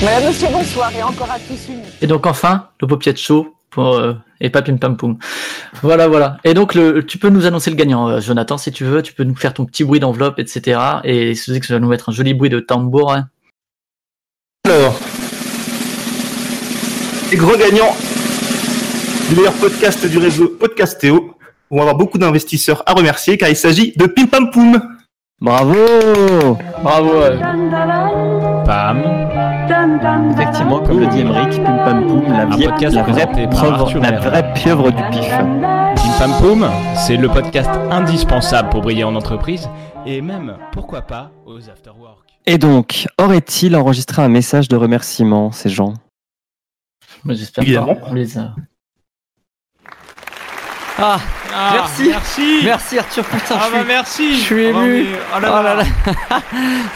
Madame, 0.00 0.26
monsieur, 0.28 0.48
bonsoir 0.52 0.92
et 0.96 1.02
encore 1.02 1.30
à 1.30 1.38
tous 1.40 1.68
une. 1.68 1.80
Et 2.00 2.06
donc 2.06 2.24
enfin, 2.26 2.68
le 2.80 2.86
paupiette 2.86 3.18
chaud 3.18 3.52
pour 3.74 3.94
euh, 3.96 4.14
et 4.40 4.50
pas 4.50 4.62
pim 4.62 4.76
pam 4.76 4.96
poum. 4.96 5.18
Voilà, 5.82 6.06
voilà. 6.06 6.38
Et 6.44 6.54
donc 6.54 6.74
le, 6.74 7.04
tu 7.04 7.18
peux 7.18 7.28
nous 7.28 7.44
annoncer 7.46 7.70
le 7.70 7.76
gagnant, 7.76 8.08
euh, 8.08 8.20
Jonathan, 8.20 8.56
si 8.56 8.70
tu 8.70 8.84
veux. 8.84 9.02
Tu 9.02 9.12
peux 9.12 9.24
nous 9.24 9.34
faire 9.34 9.52
ton 9.52 9.66
petit 9.66 9.82
bruit 9.84 9.98
d'enveloppe, 10.00 10.38
etc. 10.38 10.80
Et 11.02 11.34
si 11.34 11.46
tu 11.46 11.52
sais 11.52 11.60
que 11.60 11.66
ça 11.66 11.74
va 11.74 11.80
nous 11.80 11.88
mettre 11.88 12.08
un 12.08 12.12
joli 12.12 12.34
bruit 12.34 12.50
de 12.50 12.60
tambour. 12.60 13.12
hein. 13.12 13.28
Alors, 14.66 14.98
les 17.30 17.36
gros 17.36 17.56
gagnants 17.56 17.94
du 19.28 19.36
meilleur 19.36 19.52
podcast 19.54 20.06
du 20.06 20.18
réseau 20.18 20.48
Podcastéo 20.48 21.36
vont 21.70 21.80
avoir 21.80 21.96
beaucoup 21.96 22.18
d'investisseurs 22.18 22.82
à 22.86 22.92
remercier 22.94 23.36
car 23.36 23.48
il 23.48 23.56
s'agit 23.56 23.92
de 23.96 24.06
Pim 24.06 24.26
Pam 24.26 24.50
Poum. 24.50 24.80
Bravo 25.40 25.74
Bravo 26.82 27.20
ouais. 27.20 28.43
Pam. 28.64 28.98
Effectivement, 30.32 30.80
comme 30.80 31.00
le 31.00 31.06
dit 31.08 31.20
Emmerich, 31.20 31.62
Pim 31.62 31.76
Pam 31.84 32.06
Poum, 32.06 32.32
la, 32.32 32.46
vie- 32.46 32.64
podcast 32.64 32.94
la 32.94 33.02
vraie 33.02 33.22
Arthur 33.22 34.00
la 34.00 34.18
vraie 34.18 34.52
pieuvre 34.54 34.90
du 34.90 35.02
pif. 35.10 35.28
Pim 35.28 36.18
Pam 36.18 36.30
Poum, 36.40 36.66
c'est 36.94 37.16
le 37.16 37.28
podcast 37.28 37.70
indispensable 37.90 38.68
pour 38.70 38.82
briller 38.82 39.04
en 39.04 39.14
entreprise 39.14 39.68
et 40.06 40.20
même, 40.20 40.56
pourquoi 40.72 41.02
pas, 41.02 41.30
aux 41.46 41.68
afterwork. 41.68 42.24
Et 42.46 42.58
donc, 42.58 43.06
aurait-il 43.18 43.74
enregistré 43.76 44.22
un 44.22 44.28
message 44.28 44.68
de 44.68 44.76
remerciement, 44.76 45.50
ces 45.52 45.68
gens? 45.70 45.94
J'espère 47.26 47.64
Évidemment. 47.64 47.94
pas. 47.94 48.10
On 50.98 51.02
les 51.02 51.06
a- 51.06 51.20
Ah, 51.56 51.70
merci. 51.74 52.08
Merci. 52.08 52.60
Merci 52.64 52.98
Arthur, 52.98 53.24
putain, 53.24 53.54
Ah 53.60 53.66
je 53.68 53.72
bah 53.72 53.78
suis, 53.78 53.86
merci. 53.88 54.34
je 54.36 54.40
suis 54.40 54.66
Ah 54.68 54.72
bah 54.72 54.84
ému. 54.84 55.02
mais- 55.04 55.18
oh 55.36 55.40
là 55.40 55.74
là. 55.74 56.40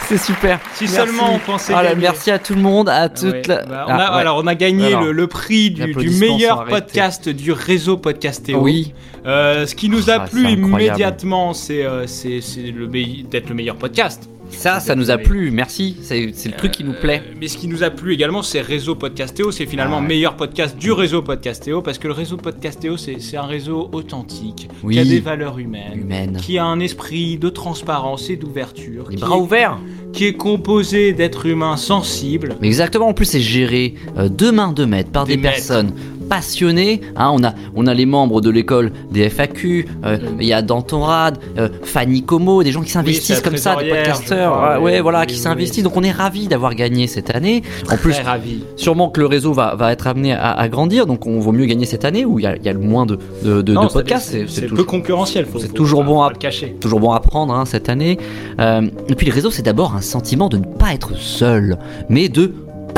c'est 0.07 0.17
super. 0.17 0.59
Si 0.73 0.83
Merci. 0.85 0.95
seulement 0.97 1.33
on 1.33 1.39
pensait 1.39 1.73
Ah 1.73 1.83
merci 1.95 2.29
à 2.31 2.39
tout 2.39 2.55
le 2.55 2.61
monde, 2.61 2.89
à 2.89 3.07
toute 3.09 3.31
Ouais, 3.33 3.41
la... 3.47 3.63
bah, 3.63 3.85
on 3.87 3.91
a, 3.91 3.95
Ah, 3.95 4.15
ouais. 4.15 4.21
Alors, 4.21 4.37
on 4.43 4.47
a 4.47 4.55
gagné 4.55 4.87
Alors, 4.87 5.03
le, 5.03 5.11
le 5.13 5.27
prix 5.27 5.71
du, 5.71 5.93
meilleur 6.19 6.65
podcast 6.65 7.29
du 7.29 7.51
réseau 7.51 7.97
Podcastéo. 7.97 8.59
Oui. 8.59 8.93
Euh, 9.25 9.65
ce 9.65 9.75
qui 9.75 9.89
nous 9.89 10.09
a 10.09 10.13
Ah, 10.13 10.19
plu 10.21 10.49
immédiatement, 10.49 11.53
c'est 11.53 11.83
euh, 11.85 12.05
d'être 12.05 13.49
le 13.49 13.55
meilleur 13.55 13.75
podcast. 13.75 14.29
Ça, 14.49 14.79
ça 14.81 14.95
nous 14.95 15.09
a 15.09 15.17
plu, 15.17 15.51
merci. 15.51 15.95
C'est 16.01 16.25
le 16.25 16.51
truc 16.57 16.71
qui 16.71 16.83
nous 16.83 16.93
plaît. 16.93 17.21
Mais 17.39 17.47
ce 17.47 17.57
qui 17.57 17.67
nous 17.67 17.83
a 17.83 17.89
plu 17.89 18.13
également, 18.13 18.41
c'est 18.43 18.59
Réseau 18.61 18.93
Podcastéo. 18.95 19.51
C'est 19.51 19.65
finalement 19.65 19.97
Ah 19.99 20.01
ouais. 20.01 20.07
meilleur 20.07 20.35
podcast 20.35 20.75
du 20.77 20.91
réseau 20.91 21.21
Podcastéo 21.21 21.81
parce 21.81 21.97
que 21.97 22.07
le 22.07 22.13
réseau 22.13 22.35
Podcastéo, 22.35 22.97
c'est 22.97 23.37
un 23.37 23.43
réseau 23.43 23.89
authentique, 23.93 24.67
Oui. 24.83 24.95
qui 24.95 24.99
a 24.99 25.05
des 25.05 25.19
valeurs 25.21 25.59
humaines, 25.59 25.93
Humaine. 25.95 26.37
qui 26.37 26.57
a 26.57 26.65
un 26.65 26.79
esprit 26.81 27.37
de 27.37 27.49
transparence 27.49 28.29
et 28.29 28.35
d'ouverture, 28.35 29.05
Les 29.09 29.15
qui 29.15 29.21
bras 29.21 29.37
est- 29.37 29.39
ouverts. 29.39 29.77
qui 30.11 30.25
est 30.25 30.33
composé 30.33 31.13
d'êtres 31.13 31.45
humains 31.45 31.77
sensibles. 31.77 32.55
Mais 32.59 32.67
exactement, 32.67 33.07
en 33.07 33.13
plus 33.13 33.25
c'est 33.25 33.39
géré 33.39 33.93
euh, 34.17 34.27
deux 34.27 34.51
mains 34.51 34.73
deux 34.73 34.87
mètres 34.87 35.11
par 35.11 35.25
des, 35.25 35.37
personnes 35.37 35.91
passionnées. 36.27 37.01
hein. 37.15 37.31
on, 37.33 37.43
a, 37.43 37.53
on 37.75 37.87
a 37.87 37.93
les 37.93 38.05
membres 38.05 38.39
de 38.41 38.49
l'école 38.49 38.91
des 39.11 39.29
FAQ, 39.29 39.87
euh, 40.05 40.17
il 40.39 40.45
y 40.47 40.53
a 40.53 40.61
Dantorad, 40.61 41.37
euh, 41.57 41.69
Fanny 41.83 42.23
Como, 42.23 42.61
des 42.63 42.71
gens 42.71 42.81
qui 42.81 42.91
s'investissent 42.91 43.41
comme 43.41 43.57
ça, 43.57 43.75
des 43.75 43.89
podcasteurs, 43.89 44.38
ouais, 44.47 44.77
oui, 44.81 44.99
voilà, 44.99 45.25
qui 45.25 45.35
oui. 45.35 45.81
Donc 45.83 45.95
on 45.97 46.03
est 46.03 46.11
ravis 46.11 46.47
d'avoir 46.47 46.75
gagné 46.75 47.07
cette 47.07 47.35
année. 47.35 47.63
En 47.91 47.97
plus, 47.97 48.13
Très 48.13 48.21
ravi. 48.23 48.63
sûrement 48.75 49.09
que 49.09 49.19
le 49.19 49.25
réseau 49.25 49.53
va, 49.53 49.75
va 49.75 49.91
être 49.91 50.07
amené 50.07 50.33
à, 50.33 50.51
à 50.51 50.67
grandir, 50.67 51.05
donc 51.05 51.25
on 51.25 51.39
vaut 51.39 51.51
mieux 51.51 51.65
gagner 51.65 51.85
cette 51.85 52.05
année 52.05 52.25
où 52.25 52.39
il 52.39 52.43
y 52.43 52.47
a, 52.47 52.55
il 52.55 52.63
y 52.63 52.69
a 52.69 52.73
le 52.73 52.79
moins 52.79 53.05
de, 53.05 53.17
de, 53.43 53.61
de- 53.61 53.73
Non, 53.73 53.85
de 53.85 53.89
podcasts. 53.91 54.35
c'est- 54.47 54.67
peu 54.67 54.83
concurrentiel. 54.83 55.47
c'est 55.59 55.73
toujours 55.73 56.03
bon 56.03 56.21
à 56.21 56.31
cacher. 56.33 56.75
toujours 56.79 56.99
bon 56.99 57.11
à 57.11 57.19
prendre 57.19 57.53
hein, 57.53 57.65
cette 57.65 57.89
année. 57.89 58.17
Euh, 58.59 58.89
et 59.07 59.15
puis 59.15 59.25
le 59.27 59.33
réseau, 59.33 59.51
c'est 59.51 59.63
d'abord 59.63 59.95
un 59.95 60.01
sentiment 60.01 60.49
de 60.49 60.57
ne 60.57 60.63
pas 60.65 60.93
être 60.93 61.15
seul, 61.15 61.77
mais 62.09 62.29
de 62.29 62.53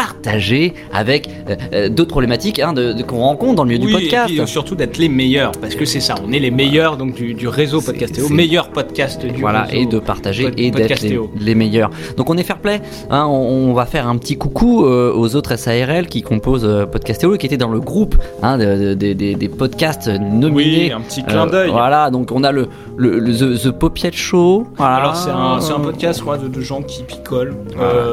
partager 0.05 0.73
avec 0.93 1.29
euh, 1.49 1.55
euh, 1.73 1.89
d'autres 1.89 2.09
problématiques 2.11 2.59
hein, 2.59 2.73
de, 2.73 2.93
de- 2.93 3.03
qu'on 3.03 3.19
rencontre 3.19 3.55
dans 3.55 3.63
le 3.63 3.69
milieu 3.69 3.85
Oui, 3.85 3.93
du 3.93 3.93
podcast. 3.99 4.29
Et 4.29 4.33
puis, 4.33 4.41
euh, 4.41 4.45
surtout 4.45 4.75
d'être 4.75 4.97
les 4.97 5.09
meilleurs, 5.09 5.51
parce 5.61 5.75
que 5.75 5.85
c'est 5.85 5.99
ça, 5.99 6.15
on 6.25 6.31
est 6.31 6.39
les 6.39 6.51
meilleurs 6.51 6.97
donc 6.97 7.13
du, 7.15 7.33
du 7.33 7.47
réseau 7.47 7.81
Podcastéo, 7.81 8.29
meilleur 8.29 8.69
podcast 8.69 9.23
du 9.25 9.39
Voilà, 9.41 9.63
réseau. 9.63 9.81
et 9.81 9.85
de 9.85 9.99
partager 9.99 10.43
Pod- 10.45 10.53
et 10.59 10.71
d'être 10.71 11.03
les, 11.39 11.55
meilleurs. 11.55 11.91
Donc 12.17 12.29
on 12.29 12.37
est 12.37 12.43
fair 12.43 12.57
play, 12.57 12.81
hein, 13.09 13.25
on, 13.27 13.69
on 13.69 13.73
va 13.73 13.85
faire 13.85 14.07
un 14.07 14.17
petit 14.17 14.37
coucou 14.37 14.85
euh, 14.85 15.13
aux 15.15 15.35
autres 15.35 15.55
SARL 15.55 16.07
qui 16.07 16.21
composent 16.21 16.67
Podcastéo 16.91 17.35
et 17.35 17.37
qui 17.37 17.45
étaient 17.45 17.57
dans 17.57 17.69
le 17.69 17.79
groupe 17.79 18.15
hein, 18.41 18.57
de- 18.57 18.93
de- 18.95 19.13
de- 19.13 19.33
des- 19.33 19.49
podcasts 19.49 20.07
nominés. 20.07 20.51
Oui, 20.87 20.91
un 20.91 21.01
petit 21.01 21.23
clin 21.23 21.45
d'œil. 21.45 21.69
voilà, 21.69 22.09
donc 22.09 22.31
on 22.31 22.43
a 22.43 22.51
le, 22.51 22.67
le, 22.97 23.19
le 23.19 23.33
The, 23.33 23.61
The 23.63 23.71
Popiette 23.71 24.15
Show. 24.15 24.65
Voilà. 24.77 24.95
Alors 24.95 25.15
c'est 25.15 25.29
un, 25.29 25.59
c'est 25.61 25.73
un 25.73 25.79
podcast 25.79 26.21
de, 26.53 26.61
gens 26.61 26.81
qui 26.81 27.03
picolent. 27.03 27.53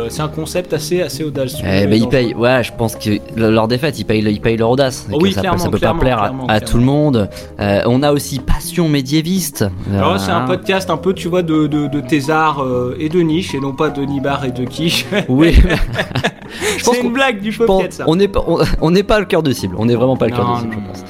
C'est 0.08 0.20
un 0.22 0.28
concept 0.28 0.72
assez, 0.74 1.00
assez 1.02 1.24
audacieux. 1.24 1.64
Ben, 1.86 1.92
Et 1.92 1.96
ils 1.98 2.08
payent, 2.08 2.34
ouais, 2.34 2.62
je 2.64 2.72
pense 2.72 2.96
que 2.96 3.10
le- 3.36 3.50
leur 3.50 3.68
défaite, 3.68 3.98
ils 3.98 4.04
payent, 4.04 4.22
ils 4.22 4.40
payent 4.40 4.56
leur 4.56 4.70
audace. 4.70 5.06
Oh 5.12 5.18
oui, 5.20 5.32
ça, 5.32 5.42
ça 5.56 5.68
peut 5.70 5.78
pas 5.78 5.94
plaire 5.94 6.18
à- 6.18 6.28
clairement, 6.28 6.44
à, 6.44 6.58
clairement. 6.58 6.66
tout 6.66 6.78
le 6.78 6.84
monde. 6.84 7.30
Euh, 7.60 7.82
on 7.86 8.02
a 8.02 8.12
aussi 8.12 8.38
Passion 8.40 8.88
médiéviste. 8.88 9.64
Alors 9.94 10.14
Euh, 10.14 10.18
c'est 10.18 10.30
un 10.30 10.42
podcast 10.46 10.90
un 10.90 10.96
peu, 10.96 11.12
tu 11.14 11.28
vois, 11.28 11.42
de, 11.42 11.66
de, 11.66 11.86
de 11.86 12.00
thésard 12.00 12.62
euh, 12.62 12.96
et 12.98 13.08
de 13.08 13.20
niche, 13.20 13.54
et 13.54 13.60
non 13.60 13.72
pas 13.72 13.90
de 13.90 14.02
Nibar 14.02 14.44
et 14.44 14.50
de 14.52 14.64
quiche. 14.64 15.06
Oui. 15.28 15.56
c'est 16.82 17.00
une 17.00 17.12
blague 17.12 17.40
du 17.40 17.52
podcast 17.52 17.92
ça. 17.98 18.04
on 18.06 18.16
n'est 18.16 18.28
pas, 18.28 18.42
on, 18.46 18.58
on 18.80 18.92
pas 19.02 19.18
le 19.20 19.26
cœur 19.26 19.42
de 19.42 19.52
cible. 19.52 19.76
On 19.78 19.86
n'est 19.86 19.94
vraiment 19.94 20.16
pas 20.16 20.26
le 20.26 20.32
cœur 20.32 20.54
de 20.54 20.60
cible, 20.60 20.74
non, 20.74 20.80
je 20.94 21.00
pense. 21.00 21.04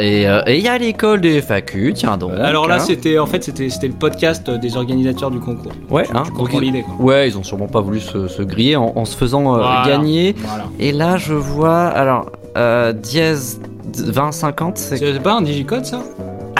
Et 0.00 0.26
euh, 0.28 0.42
et 0.46 0.58
il 0.58 0.64
y 0.64 0.68
a 0.68 0.76
l'école 0.78 1.20
des 1.20 1.40
FAQ, 1.40 1.92
tiens 1.94 2.16
donc. 2.16 2.32
Alors 2.32 2.66
là, 2.68 2.76
hein. 2.76 2.78
c'était 2.80 3.18
en 3.18 3.26
fait 3.26 3.42
c'était 3.44 3.86
le 3.88 3.94
podcast 3.94 4.48
des 4.50 4.76
organisateurs 4.76 5.30
du 5.30 5.40
concours. 5.40 5.72
Ouais, 5.88 6.04
tu, 6.04 6.16
hein, 6.16 6.22
tu 6.24 6.30
comprends 6.32 6.54
donc, 6.54 6.62
l'idée 6.62 6.82
quoi. 6.82 6.94
Ouais, 7.04 7.28
ils 7.28 7.38
ont 7.38 7.42
sûrement 7.42 7.66
pas 7.68 7.80
voulu 7.80 8.00
se, 8.00 8.28
se 8.28 8.42
griller 8.42 8.76
en, 8.76 8.92
en 8.94 9.04
se 9.04 9.16
faisant 9.16 9.54
euh, 9.54 9.58
Voilà, 9.58 9.82
gagner. 9.86 10.34
voilà. 10.38 10.64
Et 10.78 10.92
là, 10.92 11.16
je 11.16 11.34
vois, 11.34 11.86
alors, 11.86 12.30
euh, 12.56 12.92
dièse 12.92 13.60
2050, 13.96 14.78
c'est. 14.78 14.96
C'est 14.96 15.22
pas 15.22 15.34
un 15.34 15.42
digicode 15.42 15.84
ça? 15.84 16.02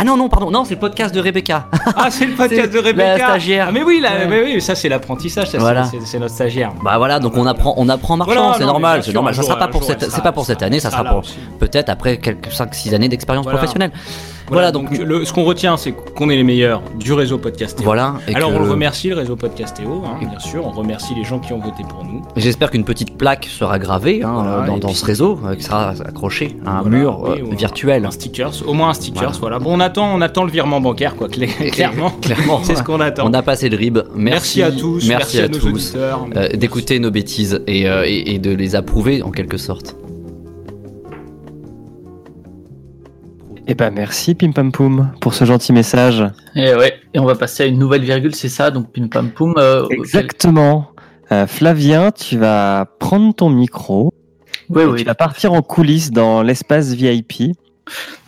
Ah 0.01 0.05
non, 0.05 0.17
non, 0.17 0.29
pardon, 0.31 0.51
non, 0.51 0.65
c'est 0.65 0.75
le 0.75 0.81
podcast 0.81 1.15
de 1.15 1.21
Rebecca. 1.21 1.67
Ah, 1.97 2.11
c'est 2.11 2.25
le 2.27 2.33
podcast 2.35 2.71
de 2.73 2.79
la 2.79 2.83
Rebecca. 2.87 3.17
stagiaire. 3.29 3.67
Ah, 3.69 3.73
mais 3.73 3.83
oui, 3.83 4.01
Ouais. 4.03 4.27
mais 4.29 4.43
oui, 4.45 4.61
ça 4.63 4.75
c'est 4.75 4.89
l'apprentissage, 4.89 5.47
ça 5.47 5.53
c'est- 5.53 5.59
Voilà. 5.59 5.85
c'est 5.85 6.01
c'est 6.03 6.19
notre 6.19 6.35
stagiaire. 6.35 6.73
Bah 6.83 6.97
voilà, 6.97 7.19
donc 7.19 7.37
on 7.37 7.45
apprend, 7.47 7.75
on 7.77 7.89
apprend 7.91 8.15
en 8.15 8.17
marchant, 8.19 8.33
Voilà, 8.35 8.55
c'est 8.57 8.65
normal, 8.65 9.03
c'est 9.05 9.13
normal. 9.13 9.35
Ça 9.35 9.43
sera 9.43 9.57
pas 9.59 9.69
pour 9.69 9.83
cette, 9.85 10.09
c'est 10.11 10.23
pas 10.23 10.33
pour 10.33 10.47
cette 10.47 10.63
année, 10.63 10.81
ça 10.81 10.91
sera 10.91 11.05
pour 11.05 11.23
peut-être 11.59 11.89
après 11.91 12.17
quelques 12.19 12.51
5-6 12.51 12.95
années 12.95 13.09
d'expérience 13.09 13.45
Voilà. 13.45 13.59
professionnelle. 13.59 13.91
Voilà, 14.49 14.73
donc, 14.73 14.91
le- 14.99 15.25
ce 15.25 15.33
qu'on 15.33 15.45
retient, 15.45 15.77
c'est 15.77 15.93
qu'on 15.93 16.29
est 16.29 16.35
les 16.37 16.43
meilleurs 16.43 16.83
du 16.99 17.13
réseau 17.13 17.39
Podcastéo. 17.39 17.85
Voilà, 17.85 18.15
et 18.27 18.35
Alors 18.35 18.51
on 18.53 18.59
le 18.59 18.69
remercie, 18.71 19.09
le 19.09 19.15
réseau 19.17 19.37
Podcastéo, 19.37 20.03
hein, 20.05 20.17
bien 20.29 20.41
sûr. 20.41 20.67
On 20.67 20.71
remercie 20.71 21.15
les 21.15 21.23
gens 21.23 21.39
qui 21.39 21.53
ont 21.53 21.61
voté 21.61 21.85
pour 21.89 22.05
nous. 22.05 22.23
J'espère 22.37 22.71
qu'une 22.73 22.85
petite 22.85 23.17
plaque 23.17 23.45
sera 23.45 23.79
gravée 23.79 24.23
hein, 24.25 24.33
Voilà, 24.43 24.67
dans, 24.67 24.77
et 24.77 24.81
dans 24.81 24.89
puis- 24.89 24.97
ce 24.97 25.05
réseau, 25.05 25.39
euh, 25.47 25.55
qui 25.55 25.63
sera 25.63 25.91
accrochée 26.05 26.57
à 26.67 26.79
un 26.79 26.83
mur 26.83 27.21
oui, 27.23 27.43
euh, 27.43 27.55
virtuel. 27.55 28.05
Un 28.07 28.11
stickers, 28.11 28.51
au 28.67 28.73
moins 28.73 28.89
un 28.91 28.95
stickers, 28.95 29.33
Voilà. 29.41 29.61
Bon, 29.61 29.77
on 29.77 29.81
attend, 29.91 30.15
on 30.15 30.21
attend 30.21 30.45
le 30.45 30.51
virement 30.51 30.81
bancaire, 30.81 31.17
quoi, 31.17 31.29
clairement. 31.73 32.11
Clairement, 32.23 32.61
c'est 32.63 32.77
ce 32.77 32.83
qu'on 32.83 33.01
attend. 33.01 33.29
On 33.29 33.35
a 33.35 33.43
passé 33.43 33.69
le 33.69 33.77
rib. 33.77 33.99
Merci, 34.15 34.61
Merci 34.61 34.63
à 34.63 34.71
tous, 34.73 35.09
merci 35.09 35.41
à 35.41 35.49
nos 35.49 35.59
tous 35.59 35.67
auditeurs. 35.69 36.27
euh, 36.37 36.49
d'écouter 36.49 36.99
nos 36.99 37.11
bêtises 37.11 37.63
et, 37.67 37.89
euh, 37.89 38.05
et- 38.07 38.35
et 38.35 38.39
de 38.39 38.51
les 38.55 38.75
approuver 38.77 39.23
en 39.23 39.31
quelque 39.31 39.57
sorte. 39.57 39.97
Eh 43.67 43.75
ben 43.75 43.91
merci 43.91 44.35
Pim 44.35 44.51
Pam 44.53 44.73
Poum 44.73 45.13
pour 45.21 45.35
ce 45.35 45.45
gentil 45.45 45.73
message. 45.73 46.25
Et 46.57 46.75
ouais, 46.75 46.95
et 47.15 47.19
on 47.21 47.25
va 47.25 47.37
passer 47.37 47.63
à 47.63 47.67
une 47.67 47.79
nouvelle 47.79 48.03
virgule, 48.03 48.35
c'est 48.35 48.49
ça, 48.49 48.71
donc 48.71 48.91
pim 48.93 49.07
pam 49.09 49.31
poum. 49.31 49.55
euh, 49.59 49.87
Exactement. 49.91 50.89
Euh, 51.31 51.47
Flavien, 51.47 52.11
tu 52.11 52.37
vas 52.37 52.87
prendre 52.99 53.33
ton 53.35 53.49
micro. 53.51 54.13
Oui, 54.71 54.83
oui. 54.85 54.99
Tu 55.01 55.05
vas 55.05 55.15
partir 55.15 55.53
en 55.53 55.63
coulisses 55.63 56.11
dans 56.11 56.43
l'espace 56.43 56.93
VIP. 56.95 57.53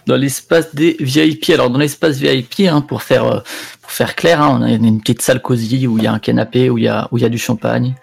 Dans 0.07 0.17
l'espace 0.17 0.75
des 0.75 0.97
VIP. 1.01 1.51
Alors 1.51 1.71
dans 1.71 1.79
l'espace 1.79 2.17
VIP, 2.19 2.61
hein, 2.69 2.81
pour 2.81 3.03
faire 3.03 3.25
euh, 3.25 3.41
pour 3.81 3.91
faire 3.91 4.15
clair, 4.15 4.41
hein, 4.43 4.59
on 4.61 4.63
a 4.63 4.71
une 4.71 5.01
petite 5.01 5.23
salle 5.23 5.41
cosy 5.43 5.87
où 5.87 5.99
il 5.99 6.05
y 6.05 6.07
a 6.07 6.13
un 6.13 6.19
canapé, 6.19 6.71
où 6.71 6.79
il 6.79 6.85
y 6.85 6.89
a 6.89 7.09
où 7.11 7.19
il 7.19 7.23
y 7.23 7.27
a 7.27 7.29
du 7.29 7.39
champagne, 7.39 7.95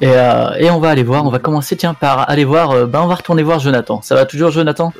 et, 0.00 0.08
euh, 0.08 0.50
et 0.58 0.70
on 0.70 0.78
va 0.80 0.90
aller 0.90 1.02
voir. 1.02 1.24
On 1.24 1.30
va 1.30 1.38
commencer 1.38 1.76
tiens 1.76 1.94
par 1.94 2.28
aller 2.30 2.44
voir. 2.44 2.70
euh, 2.72 2.86
ben 2.86 3.00
on 3.02 3.06
va 3.06 3.14
retourner 3.16 3.42
voir 3.42 3.58
Jonathan. 3.58 4.00
Ça 4.02 4.14
va 4.14 4.26
toujours 4.26 4.50
Jonathan? 4.50 4.92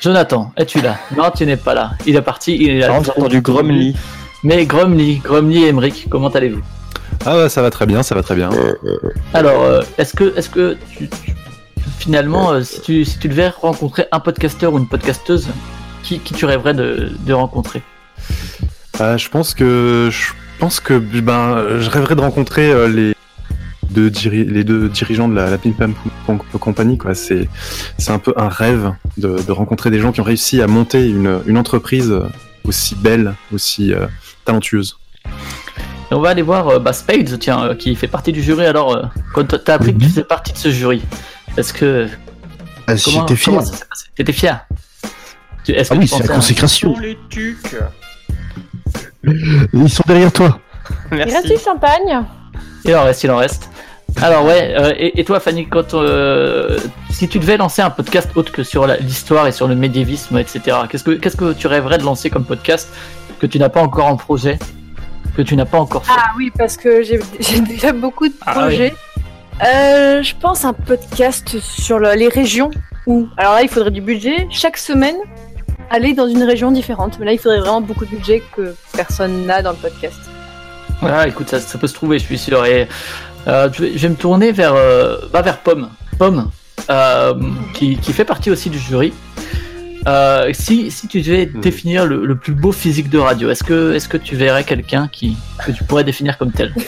Jonathan, 0.00 0.52
es-tu 0.56 0.80
là? 0.80 0.96
Non, 1.16 1.30
tu 1.36 1.44
n'es 1.44 1.56
pas 1.58 1.74
là. 1.74 1.90
Il 2.06 2.16
est 2.16 2.22
parti. 2.22 2.56
Il 2.58 2.70
est 2.70 2.78
là. 2.78 2.98
J'ai 3.02 3.10
entendu 3.10 3.40
Grumly. 3.42 3.94
Mais 4.42 4.64
Grumly, 4.64 5.16
Grumly 5.18 5.64
et 5.64 5.68
Emric, 5.68 6.06
comment 6.08 6.28
allez-vous? 6.28 6.62
Ah 7.24 7.36
ouais, 7.36 7.48
ça 7.48 7.60
va 7.62 7.70
très 7.70 7.84
bien, 7.86 8.02
ça 8.02 8.14
va 8.14 8.22
très 8.22 8.36
bien. 8.36 8.48
Alors, 9.34 9.62
euh, 9.62 9.82
est-ce 9.98 10.14
que, 10.14 10.36
est-ce 10.36 10.48
que 10.48 10.76
tu, 10.96 11.08
tu- 11.08 11.34
finalement, 11.98 12.52
euh, 12.52 12.62
si, 12.62 12.80
tu, 12.80 13.04
si 13.04 13.18
tu 13.18 13.28
devais 13.28 13.48
rencontrer 13.48 14.06
un 14.12 14.20
podcasteur 14.20 14.72
ou 14.72 14.78
une 14.78 14.88
podcasteuse, 14.88 15.48
qui, 16.02 16.20
qui 16.20 16.34
tu 16.34 16.44
rêverais 16.44 16.74
de, 16.74 17.10
de 17.26 17.32
rencontrer 17.32 17.82
Euh, 19.00 19.18
je 19.18 19.28
pense 19.28 19.54
que 19.54 20.08
je 20.10 20.32
pense 20.58 20.80
que 20.80 20.94
ben 20.98 21.80
je 21.80 21.90
rêverais 21.90 22.14
de 22.14 22.20
rencontrer 22.20 22.70
euh, 22.70 22.88
les 22.88 23.14
deux, 23.90 24.08
diri- 24.08 24.44
les 24.44 24.64
deux 24.64 24.88
dirigeants 24.88 25.28
de 25.28 25.34
la, 25.34 25.50
la 25.50 25.58
Pim 25.58 25.72
Pam 25.72 25.94
Company, 26.58 26.96
quoi. 26.96 27.14
C'est, 27.14 27.48
c'est 27.98 28.12
un 28.12 28.18
peu 28.18 28.32
un 28.36 28.48
rêve 28.48 28.92
de, 29.18 29.38
de 29.46 29.52
rencontrer 29.52 29.90
des 29.90 30.00
gens 30.00 30.12
qui 30.12 30.20
ont 30.20 30.24
réussi 30.24 30.62
à 30.62 30.66
monter 30.66 31.08
une, 31.08 31.40
une 31.46 31.58
entreprise 31.58 32.14
aussi 32.64 32.94
belle, 32.94 33.34
aussi 33.52 33.92
talentueuse. 34.44 34.98
Et 36.10 36.14
on 36.14 36.20
va 36.20 36.30
aller 36.30 36.42
voir 36.42 36.80
bah, 36.80 36.92
Spades, 36.92 37.38
tiens, 37.38 37.74
qui 37.74 37.94
fait 37.96 38.08
partie 38.08 38.32
du 38.32 38.42
jury. 38.42 38.64
Alors, 38.64 39.10
quand 39.34 39.44
t'as 39.62 39.74
appris 39.74 39.92
que 39.92 39.98
tu 40.00 40.06
faisais 40.08 40.24
partie 40.24 40.52
de 40.52 40.58
ce 40.58 40.70
jury, 40.70 41.02
est-ce 41.56 41.72
que. 41.72 42.08
Ah, 42.88 42.94
comment- 43.04 43.20
j'étais 43.26 43.36
fier. 43.36 43.54
comment 43.54 43.64
ça 43.66 43.72
s'est 43.76 43.84
passé 43.88 44.06
T'étais 44.14 44.32
fier 44.32 44.66
Tu- 45.64 45.72
est-ce 45.72 45.92
Ah 45.92 45.96
que 45.96 46.00
oui, 46.00 46.08
tu 46.08 46.14
c'est 46.16 46.26
la 46.28 46.34
consécration. 46.34 46.94
les 47.00 47.18
tucs. 47.28 47.76
Ils 49.72 49.90
sont 49.90 50.04
derrière 50.06 50.32
toi. 50.32 50.58
Il 51.12 51.22
reste 51.22 51.46
du 51.48 51.58
champagne 51.58 52.22
Il 52.84 52.94
en 52.94 53.02
reste, 53.04 53.24
il 53.24 53.30
en 53.30 53.38
reste. 53.38 53.68
Alors 54.22 54.44
ouais, 54.44 54.72
euh, 54.78 54.94
et, 54.96 55.20
et 55.20 55.24
toi 55.24 55.40
Fanny, 55.40 55.66
quand 55.68 55.92
euh, 55.94 56.78
si 57.10 57.28
tu 57.28 57.38
devais 57.40 57.56
lancer 57.56 57.82
un 57.82 57.90
podcast 57.90 58.30
autre 58.36 58.52
que 58.52 58.62
sur 58.62 58.86
la- 58.86 58.96
l'histoire 58.98 59.46
et 59.48 59.52
sur 59.52 59.66
le 59.66 59.74
médiévisme, 59.74 60.38
etc., 60.38 60.60
qu'est-ce 60.88 61.02
que 61.04 61.10
qu'est-ce 61.10 61.36
que 61.36 61.52
tu 61.52 61.66
rêverais 61.66 61.98
de 61.98 62.04
lancer 62.04 62.30
comme 62.30 62.44
podcast 62.44 62.88
que 63.40 63.46
tu 63.46 63.58
n'as 63.58 63.68
pas 63.68 63.82
encore 63.82 64.06
en 64.06 64.16
projet, 64.16 64.58
que 65.36 65.42
tu 65.42 65.56
n'as 65.56 65.64
pas 65.66 65.78
encore 65.80 66.06
fait? 66.06 66.12
Ah 66.16 66.30
oui, 66.36 66.52
parce 66.56 66.76
que 66.76 67.02
j'ai 67.02 67.18
j'ai 67.40 67.60
déjà 67.60 67.92
beaucoup 67.92 68.28
de 68.28 68.34
Ah 68.46 68.52
projets. 68.52 68.94
Euh, 69.64 70.22
je 70.22 70.34
pense 70.36 70.64
un 70.64 70.74
podcast 70.74 71.58
sur 71.60 71.98
le- 71.98 72.14
les 72.14 72.28
régions 72.28 72.70
où, 73.06 73.28
alors 73.36 73.54
là, 73.54 73.62
il 73.62 73.68
faudrait 73.68 73.90
du 73.90 74.00
budget. 74.02 74.46
Chaque 74.50 74.76
semaine, 74.76 75.16
aller 75.90 76.12
dans 76.12 76.28
une 76.28 76.42
région 76.42 76.70
différente. 76.70 77.18
Mais 77.18 77.26
là, 77.26 77.32
il 77.32 77.38
faudrait 77.38 77.60
vraiment 77.60 77.80
beaucoup 77.80 78.04
de 78.04 78.10
budget 78.10 78.42
que 78.54 78.74
personne 78.94 79.46
n'a 79.46 79.62
dans 79.62 79.70
le 79.70 79.76
podcast. 79.76 80.18
Ah, 81.02 81.26
écoute, 81.26 81.48
ça, 81.48 81.78
peut 81.78 81.86
se 81.86 81.94
trouver, 81.94 82.18
je 82.18 82.24
suis 82.24 82.38
sûr. 82.38 82.64
Et 82.66 82.88
euh, 83.46 83.68
je, 83.72 83.84
vais, 83.84 84.08
me 84.08 84.14
tourner 84.14 84.52
vers, 84.52 84.74
euh, 84.74 85.18
bah, 85.32 85.42
vers 85.42 85.58
Pomme. 85.58 85.88
Pomme, 86.18 86.50
euh, 86.90 87.34
qui 87.74 87.96
fait 87.96 88.24
partie 88.24 88.50
aussi 88.50 88.70
du 88.70 88.78
jury. 88.78 89.12
Euh, 90.06 90.50
si, 90.52 90.90
si 90.90 91.08
tu 91.08 91.20
devais 91.20 91.46
définir 91.46 92.06
le, 92.06 92.24
le 92.24 92.36
plus 92.36 92.52
beau 92.52 92.70
physique 92.70 93.10
de 93.10 93.18
radio, 93.18 93.50
est-ce 93.50 93.64
que, 93.64 93.92
est 93.94 94.06
que 94.08 94.16
tu 94.16 94.36
verrais 94.36 94.62
quelqu'un 94.62 95.08
qui, 95.10 95.36
que 95.64 95.72
tu 95.72 95.82
pourrais 95.84 96.04
définir 96.04 96.38
comme 96.38 96.52
tel 96.52 96.72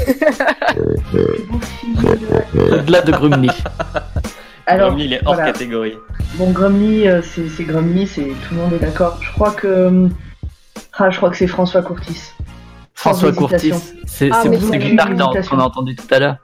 Au-delà 2.55 3.01
de 3.03 3.11
Grumny. 3.13 3.49
Alors, 4.67 4.91
Grumly, 4.91 5.05
il 5.07 5.13
est 5.15 5.21
hors 5.25 5.35
voilà. 5.35 5.51
catégorie. 5.53 5.95
Bon, 6.35 6.51
Grumly, 6.51 7.09
euh, 7.09 7.23
c'est 7.23 7.65
Grumly, 7.65 8.07
c'est 8.07 8.23
tout 8.27 8.55
le 8.55 8.57
monde 8.57 8.73
est 8.75 8.79
d'accord. 8.79 9.19
Je 9.23 9.33
crois 9.33 9.53
que, 9.53 9.67
euh, 9.67 10.09
ah, 10.99 11.11
je 11.11 11.17
crois 11.17 11.31
que 11.31 11.37
c'est 11.37 11.47
François 11.47 11.83
Courtis. 11.83 12.33
François 12.95 13.33
Courtis. 13.33 13.73
C'est 14.07 14.31
Ah, 14.33 14.43
Gunnar 14.47 15.11
qu'on 15.49 15.59
a 15.59 15.63
entendu 15.65 15.97
tout 15.97 16.13
à 16.13 16.19
l'heure. 16.19 16.37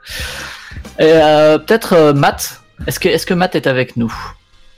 Et 0.98 1.10
euh, 1.12 1.58
peut-être 1.58 1.92
euh, 1.92 2.12
Matt. 2.14 2.62
Est-ce 2.86 2.98
que, 2.98 3.08
est-ce 3.08 3.26
que 3.26 3.34
Matt 3.34 3.54
est 3.54 3.66
avec 3.66 3.96
nous? 3.96 4.12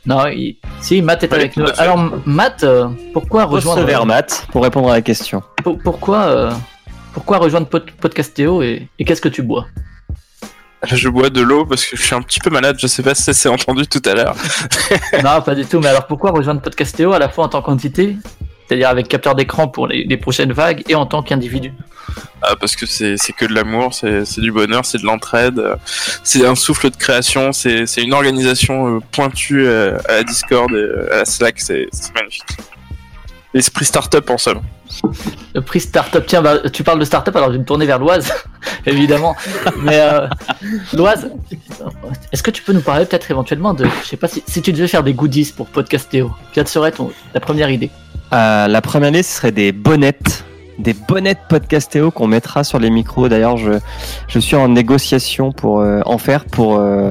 Non, 0.07 0.27
il- 0.29 0.57
si 0.81 1.03
Matt 1.03 1.23
est 1.25 1.33
avec 1.33 1.57
nous. 1.57 1.67
Alors 1.79 1.99
Matt, 2.25 2.63
euh, 2.65 2.87
pourquoi 3.13 3.45
rejoindre 3.45 3.83
vers 3.85 4.07
Matt 4.07 4.47
pour 4.53 4.63
répondre 4.63 4.89
à 4.91 4.95
la 4.95 5.03
question. 5.03 5.43
Pour- 5.63 5.79
pourquoi, 5.79 6.19
euh, 6.27 6.53
pourquoi 7.13 7.39
rejoindre 7.39 7.67
Pod- 7.67 7.91
Podcastéo 8.01 8.63
et, 8.63 8.89
et 8.99 9.05
qu'est-ce 9.05 9.21
que 9.21 9.29
tu 9.29 9.43
bois? 9.43 9.67
Je 10.93 11.09
bois 11.09 11.31
de 11.31 11.41
l'eau 11.41 11.65
parce 11.67 11.85
que 11.85 11.97
je 11.97 12.03
suis 12.03 12.15
un 12.15 12.23
petit 12.23 12.39
peu 12.39 12.51
malade, 12.51 12.77
je 12.79 12.87
sais 12.87 13.03
pas 13.03 13.15
si 13.15 13.23
ça 13.23 13.33
s'est 13.33 13.49
entendu 13.49 13.87
tout 13.89 14.03
à 14.05 14.15
l'heure. 14.15 14.37
Non, 15.25 15.41
pas 15.43 15.55
du 15.55 15.65
tout. 15.67 15.81
Mais 15.81 15.89
alors 15.89 16.07
pourquoi 16.07 16.31
rejoindre 16.31 16.61
Podcastéo 16.61 17.13
à 17.13 17.19
la 17.19 17.29
fois 17.29 17.47
en 17.47 17.49
tant 17.49 17.63
qu'entité, 17.63 18.17
c'est-à-dire 18.67 18.89
avec 18.89 19.09
capteur 19.09 19.35
d'écran 19.35 19.69
pour 19.69 19.87
les, 19.87 20.05
les 20.05 20.17
prochaines 20.17 20.53
vagues, 20.53 20.83
et 20.89 20.95
en 20.95 21.07
tant 21.07 21.23
qu'individu 21.23 21.73
Ah, 22.43 22.57
parce 22.59 22.77
que 22.77 22.87
c'est 22.87 23.17
que 23.37 23.45
de 23.45 23.55
l'amour, 23.55 23.95
c'est 23.95 24.41
du 24.41 24.53
bonheur, 24.53 24.85
c'est 24.85 24.99
de 24.99 25.05
l'entraide, 25.05 25.59
euh, 25.59 25.77
c'est 26.23 26.47
un 26.47 26.55
souffle 26.55 26.91
de 26.91 26.97
création, 26.97 27.53
c'est 27.53 27.85
une 27.97 28.13
organisation 28.13 28.97
euh, 28.97 29.01
pointue 29.13 29.67
euh, 29.67 29.99
à 30.09 30.17
la 30.17 30.25
Discord 30.25 30.73
et 30.73 31.13
à 31.13 31.17
la 31.19 31.25
Slack, 31.25 31.61
c'est 31.61 31.89
magnifique. 32.15 32.57
L'esprit 33.55 33.87
startup 33.87 34.29
en 34.29 34.37
somme. 34.37 34.61
Le 35.55 35.61
prix 35.61 35.81
startup, 35.81 36.25
tiens, 36.27 36.43
bah, 36.43 36.59
tu 36.71 36.85
parles 36.85 36.99
de 36.99 37.05
startup, 37.05 37.35
alors 37.35 37.49
je 37.49 37.55
vais 37.55 37.59
me 37.61 37.65
tourner 37.65 37.87
vers 37.87 37.99
l'Oise, 37.99 38.31
évidemment. 38.87 39.35
Mais 39.79 39.99
euh, 39.99 40.27
l'Oise, 40.93 41.31
est-ce 42.33 42.43
que 42.43 42.51
tu 42.51 42.63
peux 42.63 42.73
nous 42.73 42.83
parler 42.83 43.07
peut-être 43.07 43.31
éventuellement 43.31 43.75
de, 43.75 43.87
je 44.03 44.09
sais 44.09 44.17
pas, 44.17 44.29
si, 44.29 44.43
si 44.47 44.63
tu 44.63 44.73
devais 44.73 44.89
faire 44.89 45.03
des 45.03 45.15
goodies 45.15 45.53
pour 45.57 45.69
Podcastéo, 45.69 46.33
quelle 46.53 46.69
serait 46.69 46.93
ton, 46.93 47.11
la 47.35 47.41
première 47.41 47.71
idée? 47.71 47.91
Euh, 48.33 48.67
la 48.67 48.81
première 48.81 49.11
liste 49.11 49.31
ce 49.31 49.37
serait 49.37 49.53
des 49.53 49.73
bonnettes. 49.73 50.45
Des 50.79 50.93
bonnettes 50.93 51.41
podcastéo 51.49 52.11
qu'on 52.11 52.27
mettra 52.27 52.63
sur 52.63 52.79
les 52.79 52.91
micros. 52.91 53.29
D'ailleurs, 53.29 53.57
je, 53.57 53.73
je 54.29 54.39
suis 54.39 54.57
en 54.57 54.69
négociation 54.69 55.51
pour 55.51 55.81
euh, 55.81 56.03
en 56.05 56.19
faire 56.19 56.45
pour 56.45 56.77
euh, 56.77 57.11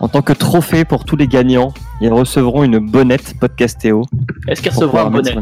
en 0.00 0.08
tant 0.08 0.20
que 0.20 0.32
trophée 0.32 0.84
pour 0.84 1.04
tous 1.04 1.14
les 1.14 1.28
gagnants. 1.28 1.72
Ils 2.00 2.12
recevront 2.12 2.64
une 2.64 2.78
bonnette 2.78 3.38
podcastéo. 3.38 4.04
Est-ce 4.48 4.62
qu'ils 4.62 4.72
recevront 4.72 5.06
un 5.06 5.10
bonnet. 5.10 5.36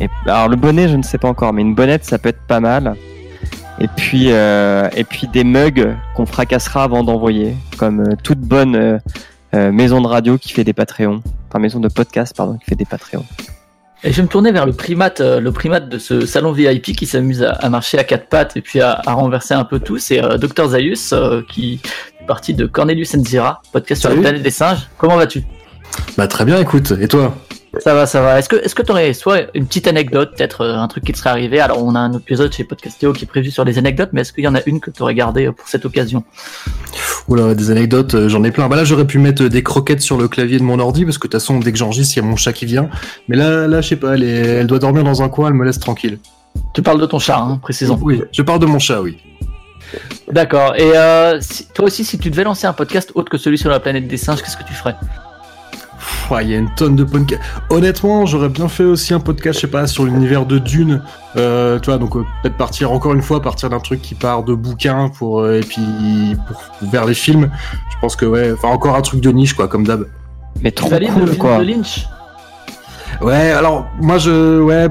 Et, 0.00 0.08
alors 0.26 0.48
le 0.48 0.56
bonnet, 0.56 0.88
je 0.88 0.96
ne 0.96 1.02
sais 1.02 1.18
pas 1.18 1.28
encore, 1.28 1.52
mais 1.52 1.62
une 1.62 1.76
bonnette, 1.76 2.04
ça 2.04 2.18
peut 2.18 2.30
être 2.30 2.44
pas 2.48 2.58
mal. 2.58 2.96
Et 3.78 3.86
puis, 3.88 4.28
et 4.28 5.04
puis 5.04 5.28
des 5.28 5.44
mugs 5.44 5.96
qu'on 6.14 6.26
fracassera 6.26 6.82
avant 6.82 7.04
d'envoyer, 7.04 7.54
comme 7.78 8.16
toute 8.22 8.40
bonne 8.40 9.00
maison 9.52 10.00
de 10.00 10.06
radio 10.06 10.38
qui 10.38 10.52
fait 10.52 10.64
des 10.64 10.72
Patreons, 10.72 11.22
enfin 11.48 11.58
maison 11.60 11.78
de 11.78 11.88
podcast 11.88 12.36
pardon, 12.36 12.58
qui 12.58 12.64
fait 12.64 12.76
des 12.76 12.84
Patreons. 12.84 13.24
Et 14.04 14.10
je 14.10 14.16
vais 14.16 14.22
me 14.22 14.28
tourner 14.28 14.50
vers 14.50 14.66
le 14.66 14.72
primate, 14.72 15.20
euh, 15.20 15.38
le 15.38 15.52
primate 15.52 15.88
de 15.88 15.98
ce 15.98 16.26
salon 16.26 16.50
VIP 16.50 16.96
qui 16.96 17.06
s'amuse 17.06 17.42
à, 17.44 17.52
à 17.52 17.68
marcher 17.68 17.98
à 17.98 18.04
quatre 18.04 18.26
pattes 18.26 18.56
et 18.56 18.60
puis 18.60 18.80
à, 18.80 19.00
à 19.06 19.12
renverser 19.12 19.54
un 19.54 19.64
peu 19.64 19.78
tout. 19.78 19.98
C'est 19.98 20.22
euh, 20.22 20.38
Dr 20.38 20.70
Zaius 20.70 21.12
euh, 21.12 21.42
qui 21.48 21.80
est 22.20 22.26
parti 22.26 22.52
de 22.52 22.66
Cornelius 22.66 23.14
Enzira, 23.14 23.62
podcast 23.72 24.00
sur 24.00 24.10
la 24.10 24.16
planète 24.16 24.42
des 24.42 24.50
singes. 24.50 24.88
Comment 24.98 25.16
vas-tu? 25.16 25.44
Bah 26.16 26.26
très 26.26 26.44
bien, 26.44 26.58
écoute. 26.58 26.92
Et 27.00 27.06
toi? 27.06 27.34
Ça 27.78 27.94
va, 27.94 28.04
ça 28.06 28.20
va. 28.20 28.38
Est-ce 28.38 28.50
que 28.50 28.56
est-ce 28.56 28.74
que 28.74 28.82
t'aurais 28.82 29.14
soit 29.14 29.44
une 29.54 29.66
petite 29.66 29.86
anecdote, 29.88 30.32
peut-être 30.36 30.60
euh, 30.60 30.76
un 30.76 30.86
truc 30.88 31.04
qui 31.04 31.12
te 31.12 31.18
serait 31.18 31.30
arrivé? 31.30 31.58
Alors 31.58 31.82
on 31.82 31.94
a 31.94 31.98
un 32.00 32.12
épisode 32.12 32.52
chez 32.52 32.64
Podcastéo 32.64 33.14
qui 33.14 33.24
est 33.24 33.26
prévu 33.26 33.50
sur 33.50 33.64
les 33.64 33.78
anecdotes, 33.78 34.10
mais 34.12 34.20
est-ce 34.20 34.32
qu'il 34.34 34.44
y 34.44 34.48
en 34.48 34.54
a 34.54 34.60
une 34.66 34.78
que 34.78 34.90
t'aurais 34.90 35.14
gardée 35.14 35.46
euh, 35.46 35.52
pour 35.52 35.66
cette 35.68 35.86
occasion? 35.86 36.22
Oula, 37.28 37.54
des 37.54 37.70
anecdotes, 37.70 38.14
euh, 38.14 38.28
j'en 38.28 38.44
ai 38.44 38.50
plein. 38.50 38.68
Bah 38.68 38.76
là, 38.76 38.84
j'aurais 38.84 39.06
pu 39.06 39.18
mettre 39.18 39.44
des 39.44 39.62
croquettes 39.62 40.02
sur 40.02 40.18
le 40.18 40.28
clavier 40.28 40.58
de 40.58 40.64
mon 40.64 40.78
ordi 40.80 41.04
parce 41.06 41.16
que 41.16 41.26
de 41.28 41.32
toute 41.32 41.40
façon, 41.40 41.60
dès 41.60 41.72
que 41.72 41.78
j'enregistre, 41.78 42.14
il 42.16 42.20
y 42.20 42.22
a 42.22 42.28
mon 42.28 42.36
chat 42.36 42.52
qui 42.52 42.66
vient. 42.66 42.90
Mais 43.28 43.36
là, 43.36 43.66
là, 43.66 43.80
je 43.80 43.88
sais 43.88 43.96
pas, 43.96 44.14
elle, 44.14 44.24
est- 44.24 44.46
elle 44.60 44.66
doit 44.66 44.78
dormir 44.78 45.02
dans 45.04 45.22
un 45.22 45.30
coin, 45.30 45.48
elle 45.48 45.54
me 45.54 45.64
laisse 45.64 45.78
tranquille. 45.80 46.18
Tu 46.74 46.82
parles 46.82 47.00
de 47.00 47.06
ton 47.06 47.18
chat, 47.18 47.38
hein, 47.38 47.58
précisons. 47.62 47.98
Oui, 48.02 48.22
je 48.32 48.42
parle 48.42 48.58
de 48.58 48.66
mon 48.66 48.78
chat, 48.78 49.00
oui. 49.00 49.16
D'accord. 50.30 50.74
Et 50.76 50.94
euh, 50.96 51.40
si- 51.40 51.66
toi 51.68 51.86
aussi, 51.86 52.04
si 52.04 52.18
tu 52.18 52.28
devais 52.28 52.44
lancer 52.44 52.66
un 52.66 52.72
podcast 52.74 53.12
autre 53.14 53.30
que 53.30 53.38
celui 53.38 53.56
sur 53.56 53.70
la 53.70 53.80
planète 53.80 54.06
des 54.08 54.16
singes, 54.18 54.42
qu'est-ce 54.42 54.58
que 54.58 54.64
tu 54.64 54.74
ferais? 54.74 54.94
Il 56.40 56.50
y 56.50 56.54
a 56.54 56.58
une 56.58 56.70
tonne 56.74 56.96
de 56.96 57.04
podcasts. 57.04 57.42
Honnêtement, 57.70 58.26
j'aurais 58.26 58.48
bien 58.48 58.68
fait 58.68 58.84
aussi 58.84 59.12
un 59.12 59.20
podcast, 59.20 59.58
je 59.58 59.62
sais 59.62 59.70
pas, 59.70 59.86
sur 59.86 60.04
l'univers 60.04 60.46
de 60.46 60.58
Dune. 60.58 61.02
Euh, 61.36 61.78
tu 61.78 61.90
vois, 61.90 61.98
donc 61.98 62.16
euh, 62.16 62.24
peut-être 62.42 62.56
partir 62.56 62.92
encore 62.92 63.12
une 63.14 63.22
fois, 63.22 63.42
partir 63.42 63.70
d'un 63.70 63.80
truc 63.80 64.00
qui 64.02 64.14
part 64.14 64.42
de 64.42 64.54
bouquins 64.54 65.08
pour 65.08 65.40
euh, 65.40 65.58
et 65.58 65.60
puis 65.60 66.36
pour, 66.46 66.62
vers 66.90 67.04
les 67.04 67.14
films. 67.14 67.50
Je 67.90 67.96
pense 68.00 68.16
que 68.16 68.26
ouais, 68.26 68.52
enfin 68.52 68.68
encore 68.68 68.96
un 68.96 69.02
truc 69.02 69.20
de 69.20 69.30
niche 69.30 69.54
quoi, 69.54 69.68
comme 69.68 69.86
d'hab. 69.86 70.06
Mais 70.62 70.74
valides 70.88 71.18
le 71.18 71.26
film 71.26 71.58
de 71.58 71.64
Lynch? 71.64 72.06
Ouais, 73.20 73.52
alors 73.52 73.86
moi 74.00 74.18
je 74.18 74.60
ouais 74.60 74.88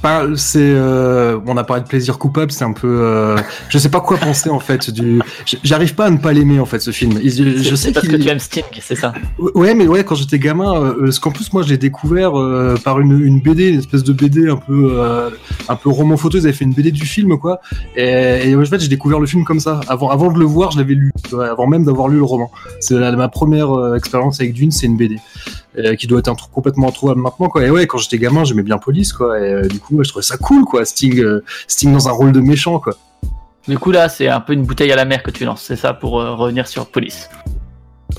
pas 0.00 0.24
c'est 0.36 0.58
euh, 0.62 1.38
on 1.46 1.56
a 1.56 1.64
parlé 1.64 1.82
de 1.82 1.88
plaisir 1.88 2.18
coupable, 2.18 2.52
c'est 2.52 2.64
un 2.64 2.72
peu 2.72 2.86
euh, 2.88 3.36
je 3.68 3.78
sais 3.78 3.88
pas 3.88 4.00
quoi 4.00 4.16
penser 4.16 4.48
en 4.50 4.58
fait 4.60 4.90
du 4.90 5.20
j'arrive 5.64 5.94
pas 5.94 6.06
à 6.06 6.10
ne 6.10 6.16
pas 6.18 6.32
l'aimer 6.32 6.60
en 6.60 6.64
fait 6.66 6.78
ce 6.80 6.90
film. 6.90 7.18
Il- 7.22 7.62
Je, 7.62 7.74
sais 7.74 7.92
parce 7.92 8.06
qu'il- 8.06 8.16
que 8.18 8.22
tu 8.22 8.28
aimes 8.28 8.38
Sting, 8.38 8.62
c'est 8.80 8.94
ça 8.94 9.12
Ouais, 9.54 9.74
mais 9.74 9.86
ouais, 9.86 10.04
quand 10.04 10.14
j'étais 10.14 10.38
gamin, 10.38 10.74
euh, 10.82 10.94
parce 11.04 11.18
qu'en 11.18 11.30
plus 11.32 11.52
moi 11.52 11.62
je 11.62 11.68
l'ai 11.70 11.78
découvert 11.78 12.38
euh, 12.38 12.76
par 12.82 13.00
une, 13.00 13.20
une 13.24 13.40
BD, 13.40 13.68
une 13.70 13.78
espèce 13.78 14.04
de 14.04 14.12
BD 14.12 14.48
un 14.48 14.56
peu 14.56 14.90
euh, 14.94 15.30
un 15.68 15.76
peu 15.76 15.88
roman 15.90 16.16
photo. 16.16 16.38
Ils 16.38 16.44
avaient 16.44 16.52
fait 16.52 16.64
une 16.64 16.72
BD 16.74 16.90
du 16.92 17.04
film 17.06 17.38
quoi. 17.38 17.60
Et, 17.96 18.50
et 18.50 18.56
en 18.56 18.64
fait 18.64 18.80
j'ai 18.80 18.88
découvert 18.88 19.20
le 19.20 19.26
film 19.26 19.44
comme 19.44 19.60
ça. 19.60 19.80
Avant 19.88 20.10
avant 20.10 20.30
de 20.32 20.38
le 20.38 20.44
voir, 20.44 20.70
je 20.70 20.78
l'avais 20.78 20.94
lu, 20.94 21.12
avant 21.32 21.66
même 21.66 21.84
d'avoir 21.84 22.08
lu 22.08 22.16
le 22.18 22.24
roman. 22.24 22.50
C'est 22.80 22.94
ma 22.94 23.28
première 23.28 23.94
expérience 23.96 24.40
avec 24.40 24.52
Dune, 24.54 24.70
c'est 24.70 24.86
une 24.86 24.96
BD 24.96 25.16
euh, 25.76 25.94
qui 25.96 26.06
doit 26.06 26.20
être 26.20 26.28
un 26.28 26.34
truc 26.34 26.50
complètement 26.50 26.88
introuvable 26.88 27.20
maintenant 27.20 27.48
quoi. 27.48 27.64
Et 27.64 27.70
ouais, 27.70 27.86
quand 27.86 27.98
j'étais 27.98 28.18
gamin, 28.18 28.44
j'aimais 28.44 28.62
bien 28.62 28.78
Police 28.78 29.12
quoi. 29.12 29.38
Et 29.38 29.52
euh, 29.52 29.68
du 29.68 29.78
coup, 29.80 29.96
ouais, 29.96 30.04
je 30.04 30.10
trouvais 30.10 30.22
ça 30.22 30.36
cool 30.36 30.64
quoi. 30.64 30.84
Sting, 30.84 31.20
euh, 31.20 31.44
Sting 31.66 31.92
dans 31.92 32.08
un 32.08 32.12
rôle 32.12 32.32
de 32.32 32.40
méchant 32.40 32.78
quoi. 32.78 32.94
Du 33.66 33.78
coup, 33.78 33.90
là, 33.90 34.08
c'est 34.08 34.28
un 34.28 34.40
peu 34.40 34.54
une 34.54 34.64
bouteille 34.64 34.90
à 34.92 34.96
la 34.96 35.04
mer 35.04 35.22
que 35.22 35.30
tu 35.30 35.44
lances, 35.44 35.62
c'est 35.62 35.76
ça, 35.76 35.92
pour 35.92 36.20
euh, 36.20 36.34
revenir 36.34 36.66
sur 36.66 36.86
Police. 36.86 37.28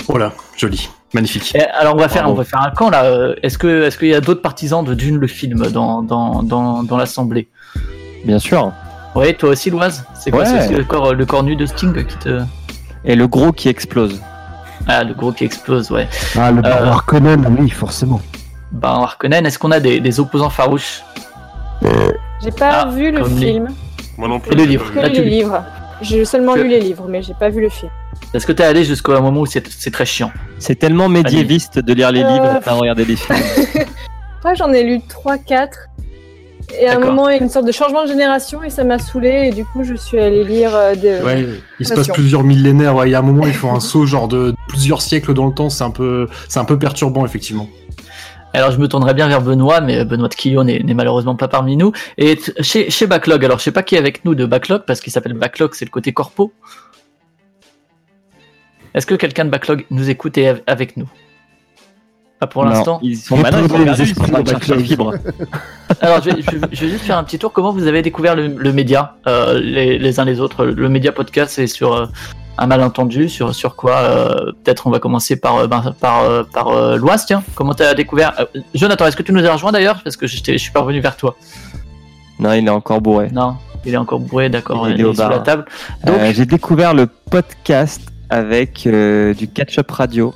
Voilà, 0.08 0.32
joli, 0.56 0.89
magnifique. 1.14 1.56
Et 1.56 1.62
alors, 1.64 1.95
on 1.95 1.97
va 1.97 2.08
faire, 2.08 2.22
Bravo. 2.24 2.36
on 2.36 2.38
va 2.38 2.43
faire 2.43 2.62
un 2.62 2.70
camp 2.70 2.91
là. 2.91 3.34
Est-ce 3.41 3.58
que, 3.58 3.86
est-ce 3.86 3.97
qu'il 3.97 4.10
y 4.10 4.14
a 4.14 4.22
d'autres 4.22 4.43
partisans 4.43 4.84
de 4.86 4.93
Dune 4.93 5.18
le 5.18 5.26
film 5.26 5.66
dans, 5.72 6.04
dans, 6.04 6.43
dans, 6.43 6.84
dans 6.84 6.97
l'assemblée? 6.97 7.47
Bien 8.26 8.38
sûr. 8.38 8.72
Oui, 9.16 9.36
toi 9.36 9.50
aussi, 9.50 9.72
Loise. 9.72 10.06
C'est 10.14 10.30
quoi 10.30 10.43
Ouais. 10.43 10.68
c'est 10.68 10.74
le 10.78 10.84
corps, 10.84 11.16
le 11.16 11.26
corps 11.26 11.41
nu 11.41 11.56
de 11.56 11.66
Sting 11.66 12.06
qui 12.06 12.16
te. 12.18 12.41
Et 13.04 13.16
le 13.16 13.28
gros 13.28 13.52
qui 13.52 13.70
explose. 13.70 14.22
Ah, 14.92 15.04
le 15.04 15.14
gros 15.14 15.32
qui 15.32 15.44
explose, 15.46 15.92
ouais. 15.92 16.08
Ah, 16.36 16.52
le 16.52 16.62
baron 16.64 16.84
Euh, 16.86 16.90
Harkonnen, 16.92 17.56
oui, 17.60 17.70
forcément. 17.70 18.20
Ben, 18.72 18.90
Harkonnen, 18.90 19.46
est-ce 19.46 19.60
qu'on 19.60 19.70
a 19.72 19.80
des, 19.80 20.00
des 20.00 20.20
opposants 20.20 20.50
farouches 20.50 21.04
J'ai 22.42 22.52
pas 22.52 22.82
Ah, 22.82 22.86
vu 22.88 23.12
le 23.12 23.24
film. 23.26 23.68
Moi 24.18 24.28
non 24.28 24.42
Et 24.52 24.56
le 24.56 24.64
livre 24.64 24.92
Que 24.92 25.00
Là. 25.00 25.66
J'ai 26.02 26.26
seulement 26.26 26.54
Que- 26.56 26.62
lu 26.62 26.70
les 26.70 26.80
livres, 26.80 27.06
mais 27.08 27.22
j'ai 27.22 27.34
pas 27.34 27.50
vu 27.50 27.62
le 27.62 27.70
film. 27.70 27.92
Est-ce 28.34 28.48
que 28.48 28.52
t'es 28.54 28.64
allé 28.64 28.84
jusqu'au 28.84 29.20
moment 29.22 29.42
où 29.42 29.46
c'est 29.46 29.66
c'est 29.70 29.92
très 29.92 30.06
chiant 30.06 30.32
C'est 30.58 30.76
tellement 30.76 31.08
médiéviste 31.10 31.78
de 31.80 31.94
lire 31.94 32.12
les 32.12 32.24
Euh, 32.24 32.28
livres 32.32 32.52
et 32.52 32.60
de 32.60 32.64
pas 32.64 32.72
regarder 32.74 33.06
les 33.06 33.16
films. 33.16 33.38
Moi, 34.44 34.54
j'en 34.56 34.72
ai 34.72 34.84
lu 34.84 35.00
3-4. 35.08 35.89
Et 36.78 36.88
à 36.88 36.95
un 36.95 36.99
moment, 36.99 37.30
il 37.30 37.36
y 37.36 37.39
a 37.39 37.41
une 37.41 37.49
sorte 37.49 37.65
de 37.65 37.72
changement 37.72 38.03
de 38.03 38.07
génération 38.07 38.63
et 38.63 38.70
ça 38.70 38.84
m'a 38.84 38.99
saoulé. 38.99 39.47
Et 39.47 39.51
du 39.51 39.65
coup, 39.65 39.84
je 39.84 39.95
suis 39.95 40.20
allée 40.20 40.43
lire 40.43 40.76
euh, 40.76 40.95
de. 40.95 41.24
Ouais, 41.24 41.45
il 41.80 41.88
se 41.88 41.93
passe 41.93 42.09
plusieurs 42.09 42.43
millénaires. 42.43 42.95
Ouais, 42.95 43.09
il 43.09 43.11
y 43.11 43.15
a 43.15 43.20
un 43.20 43.24
moment, 43.24 43.47
ils 43.47 43.53
font 43.53 43.74
un 43.74 43.80
saut 43.80 44.05
genre 44.05 44.28
de 44.28 44.53
plusieurs 44.67 45.01
siècles 45.01 45.34
dans 45.34 45.47
le 45.47 45.53
temps. 45.53 45.70
C'est 45.70 45.84
un 45.84 45.91
peu, 45.91 46.28
c'est 46.47 46.59
un 46.59 46.65
peu 46.65 46.78
perturbant 46.78 47.26
effectivement. 47.26 47.67
Alors 48.53 48.72
je 48.72 48.80
me 48.80 48.88
tournerais 48.88 49.13
bien 49.13 49.28
vers 49.28 49.41
Benoît, 49.41 49.80
mais 49.80 50.03
Benoît 50.05 50.28
de 50.28 50.34
Quillon 50.34 50.63
n'est 50.63 50.82
malheureusement 50.95 51.36
pas 51.36 51.47
parmi 51.47 51.78
nous. 51.78 51.91
Et 52.17 52.39
chez 52.61 53.07
Backlog, 53.07 53.45
alors 53.45 53.59
je 53.59 53.63
sais 53.65 53.72
pas 53.72 53.84
qui 53.84 53.95
est 53.95 53.99
avec 53.99 54.26
nous 54.26 54.34
de 54.34 54.45
Backlog, 54.45 54.84
parce 54.88 55.01
qu'il 55.01 55.13
s'appelle 55.13 55.34
Backlog, 55.34 55.76
c'est 55.76 55.86
le 55.86 55.91
côté 55.91 56.13
corpo. 56.13 56.51
Est-ce 58.95 59.05
que 59.05 59.13
quelqu'un 59.13 59.45
de 59.45 59.51
Backlog 59.51 59.86
nous 59.91 60.09
écoute 60.09 60.38
et 60.39 60.43
est 60.43 60.63
avec 60.65 60.97
nous? 60.97 61.07
Pas 62.40 62.48
pour 62.48 62.64
l'instant. 62.64 63.00
ils 63.04 63.18
sont 63.18 63.36
malins, 63.36 63.62
ils 63.64 63.70
sont 63.70 63.84
perdus, 63.84 64.02
ils 64.04 64.16
sont 64.16 64.24
en 64.24 64.28
train 64.28 64.42
de 64.44 64.50
chercher 64.50 64.76
la 64.76 64.84
fibre. 64.84 65.14
Alors, 66.02 66.22
je 66.24 66.30
vais, 66.30 66.42
je 66.42 66.52
vais- 66.58 66.68
je 66.72 66.86
vais 66.86 66.92
juste 66.92 67.04
faire 67.04 67.18
un 67.18 67.24
petit 67.26 67.38
tour. 67.38 67.52
Comment 67.52 67.74
vous 67.74 67.86
avez 67.88 68.02
découvert 68.02 68.36
le, 68.36 68.48
le 68.48 68.72
média, 68.74 69.16
euh, 69.28 69.60
les, 69.60 69.98
les 70.00 70.20
uns 70.22 70.26
les 70.26 70.40
autres? 70.40 70.66
Le 70.66 70.88
média 70.90 71.12
podcast, 71.12 71.52
c'est 71.56 71.68
sur 71.68 71.94
euh, 71.94 72.06
un 72.58 72.68
malentendu, 72.68 73.28
sur, 73.28 73.54
sur 73.54 73.76
quoi 73.76 73.98
euh, 73.98 74.52
Peut-être 74.64 74.88
on 74.88 74.90
va 74.90 75.00
commencer 75.00 75.36
par, 75.36 75.58
euh, 75.58 75.68
ben, 75.68 75.94
par, 76.00 76.22
euh, 76.24 76.44
par 76.44 76.70
euh, 76.70 76.96
Loise, 76.96 77.26
tiens. 77.26 77.44
Comment 77.56 77.74
tu 77.74 77.84
as 77.84 77.94
découvert 77.94 78.34
euh, 78.40 78.46
Jonathan, 78.74 79.06
est-ce 79.08 79.18
que 79.18 79.24
tu 79.24 79.34
nous 79.34 79.46
as 79.46 79.52
rejoint 79.52 79.74
d'ailleurs? 79.74 80.00
Parce 80.02 80.16
que 80.16 80.26
je, 80.26 80.38
je 80.46 80.58
suis 80.58 80.72
pas 80.72 80.80
revenu 80.80 81.02
vers 81.02 81.18
toi. 81.18 81.36
Non, 82.40 82.54
il 82.54 82.66
est 82.66 82.70
encore 82.72 83.02
bourré. 83.02 83.28
Non, 83.34 83.58
il 83.86 83.94
est 83.94 83.98
encore 83.98 84.20
bourré, 84.22 84.48
d'accord. 84.50 84.88
Il 84.88 84.94
est 84.96 85.00
Il 85.00 85.06
au 85.06 85.12
est 85.14 85.18
bar. 85.18 85.30
la 85.30 85.40
table. 85.40 85.66
Euh, 86.08 86.32
J'ai 86.34 86.46
découvert 86.46 86.94
le 86.94 87.08
podcast 87.08 88.02
avec 88.30 88.88
euh, 88.88 89.34
du 89.34 89.50
catch-up 89.50 89.92
radio. 89.92 90.34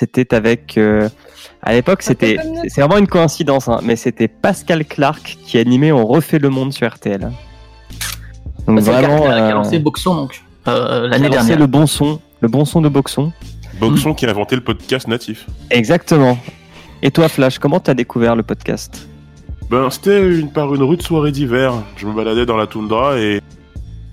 C'était 0.00 0.34
avec. 0.34 0.78
euh, 0.78 1.10
à 1.62 1.74
l'époque, 1.74 2.00
c'était. 2.00 2.38
c'est- 2.68 2.80
vraiment 2.80 2.96
une 2.96 3.06
coïncidence, 3.06 3.68
hein, 3.68 3.80
mais 3.82 3.94
c'était 3.96 4.28
Pascal 4.28 4.86
Clark 4.86 5.36
qui 5.44 5.58
animait 5.58 5.92
On 5.92 6.06
refait 6.06 6.38
le 6.38 6.48
monde 6.48 6.72
sur 6.72 6.90
RTL. 6.90 7.30
Donc 8.66 8.80
vraiment. 8.80 9.20
qui 9.20 9.26
a 9.28 9.48
euh, 9.48 9.52
lancé 9.52 9.78
Boxon 9.78 10.14
donc 10.14 10.40
euh, 10.68 11.06
l'année 11.08 11.26
lancé 11.26 11.36
dernière. 11.36 11.58
le 11.58 11.66
bon 11.66 11.86
son, 11.86 12.18
le 12.40 12.48
bon 12.48 12.64
son 12.64 12.80
de 12.80 12.88
Boxon. 12.88 13.30
Boxon 13.78 14.14
qui 14.14 14.24
a 14.24 14.30
inventé 14.30 14.56
le 14.56 14.62
podcast 14.64 15.06
natif. 15.06 15.44
Exactement. 15.68 16.38
Et 17.02 17.10
toi, 17.10 17.28
Flash, 17.28 17.58
comment 17.58 17.78
t'as 17.78 17.92
découvert 17.92 18.36
le 18.36 18.42
podcast? 18.42 19.06
Ben, 19.70 19.90
c'était 19.90 20.26
une, 20.26 20.50
par 20.50 20.74
une 20.74 20.82
rude 20.82 21.02
soirée 21.02 21.30
d'hiver. 21.30 21.74
Je 21.96 22.06
me 22.06 22.14
baladais 22.14 22.46
dans 22.46 22.56
la 22.56 22.66
toundra 22.66 23.18
et 23.18 23.42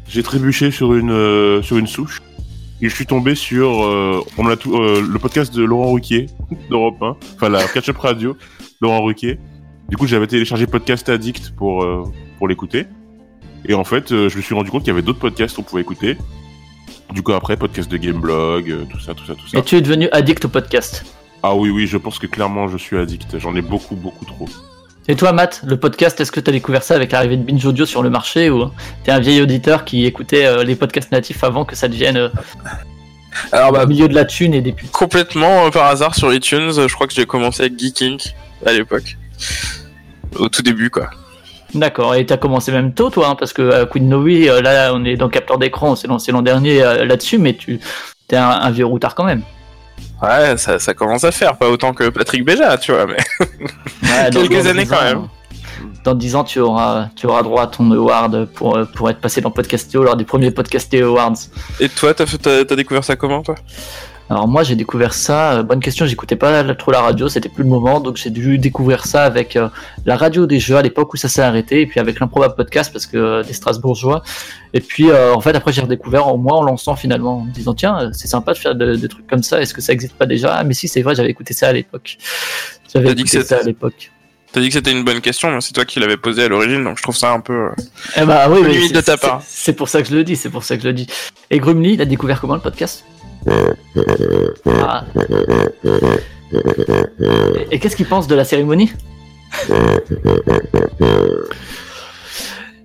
j'ai 0.09 0.21
trébuché 0.21 0.69
sur 0.69 0.93
une, 0.95 1.11
euh, 1.11 1.61
sur 1.61 1.77
une 1.77 1.87
souche. 1.87 2.21
Et 2.81 2.89
je 2.89 2.93
suis 2.95 3.05
tombé 3.07 3.33
sur 3.35 3.83
euh, 3.83 4.21
on 4.37 4.43
me 4.43 4.49
l'a 4.49 4.55
tout- 4.57 4.75
euh, 4.77 5.01
le 5.07 5.19
podcast 5.19 5.53
de 5.53 5.63
Laurent 5.63 5.91
Ruquier 5.91 6.27
d'Europe 6.69 7.01
1, 7.01 7.15
enfin 7.35 7.49
la 7.49 7.63
catch-up 7.67 7.97
radio 7.97 8.37
Laurent 8.81 9.01
Ruquier. 9.03 9.39
Du 9.89 9.97
coup, 9.97 10.05
j'avais 10.05 10.27
téléchargé 10.27 10.67
Podcast 10.67 11.07
Addict 11.09 11.55
pour, 11.55 11.83
euh, 11.83 12.03
pour 12.37 12.47
l'écouter. 12.47 12.85
Et 13.67 13.73
en 13.73 13.83
fait, 13.83 14.09
je 14.09 14.35
me 14.37 14.41
suis 14.41 14.53
rendu 14.53 14.69
compte 14.69 14.83
qu'il 14.83 14.89
y 14.89 14.93
avait 14.93 15.01
d'autres 15.01 15.19
podcasts 15.19 15.55
qu'on 15.55 15.63
pouvait 15.63 15.81
écouter. 15.81 16.17
Du 17.13 17.23
coup, 17.23 17.31
après, 17.33 17.57
podcast 17.57 17.89
de 17.89 17.97
Gameblog, 17.97 18.87
tout 18.89 18.99
ça, 18.99 19.13
tout 19.13 19.25
ça, 19.25 19.33
tout 19.33 19.47
ça. 19.47 19.57
Et 19.57 19.61
tu 19.63 19.75
es 19.75 19.81
devenu 19.81 20.09
addict 20.11 20.45
au 20.45 20.49
podcast? 20.49 21.05
Ah 21.41 21.55
oui, 21.55 21.69
oui, 21.69 21.87
je 21.87 21.97
pense 21.97 22.19
que 22.19 22.27
clairement, 22.27 22.67
je 22.67 22.77
suis 22.77 22.97
addict. 22.97 23.39
J'en 23.39 23.55
ai 23.55 23.61
beaucoup, 23.61 23.95
beaucoup 23.95 24.25
trop. 24.25 24.47
Et 25.09 25.15
toi, 25.15 25.31
Matt, 25.31 25.61
le 25.65 25.77
podcast, 25.77 26.19
est-ce 26.19 26.33
que 26.33 26.41
tu 26.41 26.49
as 26.49 26.53
découvert 26.53 26.83
ça 26.83 26.95
avec 26.95 27.13
l'arrivée 27.13 27.37
de 27.37 27.43
Binge 27.43 27.65
Audio 27.65 27.85
sur 27.85 28.03
le 28.03 28.09
marché 28.09 28.49
ou 28.49 28.69
t'es 29.05 29.11
un 29.11 29.19
vieil 29.19 29.41
auditeur 29.41 29.85
qui 29.85 30.05
écoutait 30.05 30.45
euh, 30.45 30.65
les 30.65 30.75
podcasts 30.75 31.13
natifs 31.13 31.45
avant 31.45 31.63
que 31.63 31.77
ça 31.77 31.87
devienne 31.87 32.17
euh, 32.17 32.29
Alors, 33.53 33.71
bah, 33.71 33.85
au 33.85 33.87
milieu 33.87 34.09
de 34.09 34.13
la 34.13 34.25
thune 34.25 34.53
et 34.53 34.59
des 34.59 34.75
Complètement 34.91 35.67
euh, 35.67 35.69
par 35.69 35.85
hasard 35.85 36.13
sur 36.13 36.33
iTunes, 36.33 36.71
je 36.73 36.93
crois 36.93 37.07
que 37.07 37.13
j'ai 37.13 37.25
commencé 37.25 37.63
avec 37.63 37.79
Geeking 37.79 38.19
à 38.65 38.73
l'époque. 38.73 39.17
Au 40.35 40.49
tout 40.49 40.61
début, 40.61 40.89
quoi. 40.89 41.09
D'accord, 41.73 42.15
et 42.15 42.25
t'as 42.25 42.37
commencé 42.37 42.73
même 42.73 42.93
tôt, 42.93 43.09
toi, 43.09 43.29
hein, 43.29 43.35
parce 43.35 43.53
que 43.53 43.85
Queen 43.85 44.09
Novi, 44.09 44.45
là, 44.45 44.91
on 44.93 45.05
est 45.05 45.15
dans 45.15 45.29
capteur 45.29 45.57
d'écran, 45.57 45.91
on 45.91 45.95
s'est 45.95 46.07
lancé 46.07 46.33
l'an 46.33 46.41
dernier 46.41 46.79
là-dessus, 46.79 47.37
mais 47.37 47.55
tu 47.55 47.79
t'es 48.27 48.35
un, 48.35 48.49
un 48.49 48.71
vieux 48.71 48.85
routard 48.85 49.15
quand 49.15 49.25
même. 49.25 49.43
Ouais, 50.21 50.57
ça, 50.57 50.79
ça 50.79 50.93
commence 50.93 51.23
à 51.23 51.31
faire, 51.31 51.57
pas 51.57 51.69
autant 51.69 51.93
que 51.93 52.09
Patrick 52.09 52.43
Béja, 52.43 52.77
tu 52.77 52.91
vois, 52.91 53.05
mais. 53.05 53.17
Ouais, 54.03 54.29
Quelques 54.31 54.65
années 54.65 54.83
10 54.83 54.89
quand 54.89 54.97
ans, 54.97 55.03
même. 55.03 55.27
Dans 56.03 56.15
10 56.15 56.35
ans, 56.35 56.43
tu 56.43 56.59
auras, 56.59 57.09
tu 57.15 57.27
auras 57.27 57.43
droit 57.43 57.63
à 57.63 57.67
ton 57.67 57.91
award 57.91 58.45
pour, 58.53 58.79
pour 58.95 59.09
être 59.09 59.19
passé 59.19 59.41
dans 59.41 59.51
Podcastéo 59.51 60.03
lors 60.03 60.15
des 60.15 60.25
premiers 60.25 60.51
Podcastéo 60.51 61.09
Awards. 61.09 61.35
Et 61.79 61.89
toi, 61.89 62.13
t'as 62.13 62.75
découvert 62.75 63.03
ça 63.03 63.15
comment, 63.15 63.43
toi? 63.43 63.55
Alors 64.29 64.45
moi 64.47 64.63
j'ai 64.63 64.75
découvert 64.75 65.13
ça, 65.13 65.53
euh, 65.53 65.63
bonne 65.63 65.79
question, 65.79 66.05
j'écoutais 66.05 66.35
pas 66.35 66.63
trop 66.75 66.91
la 66.91 66.99
radio, 67.01 67.29
c'était 67.29 67.47
plus 67.47 67.63
le 67.63 67.69
moment, 67.69 68.01
donc 68.01 68.17
j'ai 68.17 68.29
dû 68.29 68.57
découvrir 68.57 69.05
ça 69.05 69.23
avec 69.23 69.55
euh, 69.55 69.69
la 70.05 70.17
radio 70.17 70.45
des 70.45 70.59
jeux 70.59 70.75
à 70.75 70.81
l'époque 70.81 71.13
où 71.13 71.17
ça 71.17 71.29
s'est 71.29 71.41
arrêté, 71.41 71.79
et 71.81 71.85
puis 71.87 72.01
avec 72.01 72.19
l'improbable 72.19 72.55
podcast 72.55 72.91
parce 72.91 73.05
que 73.05 73.15
euh, 73.17 73.43
des 73.43 73.53
Strasbourgeois. 73.53 74.23
Et 74.73 74.81
puis 74.81 75.09
en 75.11 75.39
fait 75.39 75.55
après 75.55 75.71
j'ai 75.71 75.81
redécouvert 75.81 76.27
en 76.27 76.37
moi 76.37 76.57
en 76.57 76.63
lançant 76.63 76.97
finalement, 76.97 77.37
en 77.37 77.45
me 77.45 77.51
disant 77.51 77.73
tiens 77.73 78.09
c'est 78.11 78.27
sympa 78.27 78.51
de 78.53 78.57
faire 78.57 78.75
de- 78.75 78.95
des 78.95 79.07
trucs 79.07 79.27
comme 79.27 79.43
ça, 79.43 79.61
est-ce 79.61 79.73
que 79.73 79.81
ça 79.81 79.93
existe 79.93 80.13
pas 80.15 80.25
déjà? 80.25 80.55
Ah 80.55 80.63
mais 80.65 80.73
si 80.73 80.89
c'est 80.89 81.01
vrai, 81.01 81.15
j'avais 81.15 81.29
écouté 81.29 81.53
ça 81.53 81.69
à 81.69 81.73
l'époque. 81.73 82.17
J'avais 82.93 83.07
T'as 83.07 83.13
dit 83.13 83.23
que 83.23 83.29
écouté 83.29 83.43
ça 83.43 83.55
c'était- 83.55 83.61
à 83.61 83.65
l'époque. 83.65 84.11
T'as 84.51 84.61
dit 84.61 84.67
que 84.69 84.73
c'était 84.73 84.91
une 84.91 85.03
bonne 85.03 85.19
question, 85.21 85.51
mais 85.51 85.61
c'est 85.61 85.73
toi 85.73 85.85
qui 85.85 85.99
l'avais 85.99 86.15
posée 86.17 86.43
à 86.43 86.47
l'origine, 86.49 86.83
donc 86.83 86.97
je 86.97 87.03
trouve 87.03 87.15
ça 87.15 87.31
un 87.31 87.39
peu. 87.41 87.69
Eh 88.15 88.25
bah 88.25 88.47
oui, 88.49 88.61
limite 88.63 88.87
c'est- 88.89 88.93
de 88.93 89.01
ta 89.01 89.17
c'est- 89.17 89.27
part. 89.27 89.41
C'est 89.45 89.73
pour 89.73 89.87
ça 89.89 90.01
que 90.01 90.07
je 90.09 90.15
le 90.15 90.23
dis, 90.23 90.35
c'est 90.35 90.49
pour 90.49 90.63
ça 90.63 90.75
que 90.77 90.83
je 90.83 90.87
le 90.87 90.93
dis. 90.93 91.07
Et 91.49 91.59
Grumly, 91.59 91.93
il 91.93 92.01
a 92.01 92.05
découvert 92.05 92.39
comment 92.41 92.55
le 92.55 92.61
podcast? 92.61 93.03
Ah. 94.65 95.05
Et, 97.69 97.75
et 97.75 97.79
qu'est-ce 97.79 97.95
qu'il 97.95 98.05
pense 98.05 98.27
de 98.27 98.35
la 98.35 98.43
cérémonie 98.43 98.91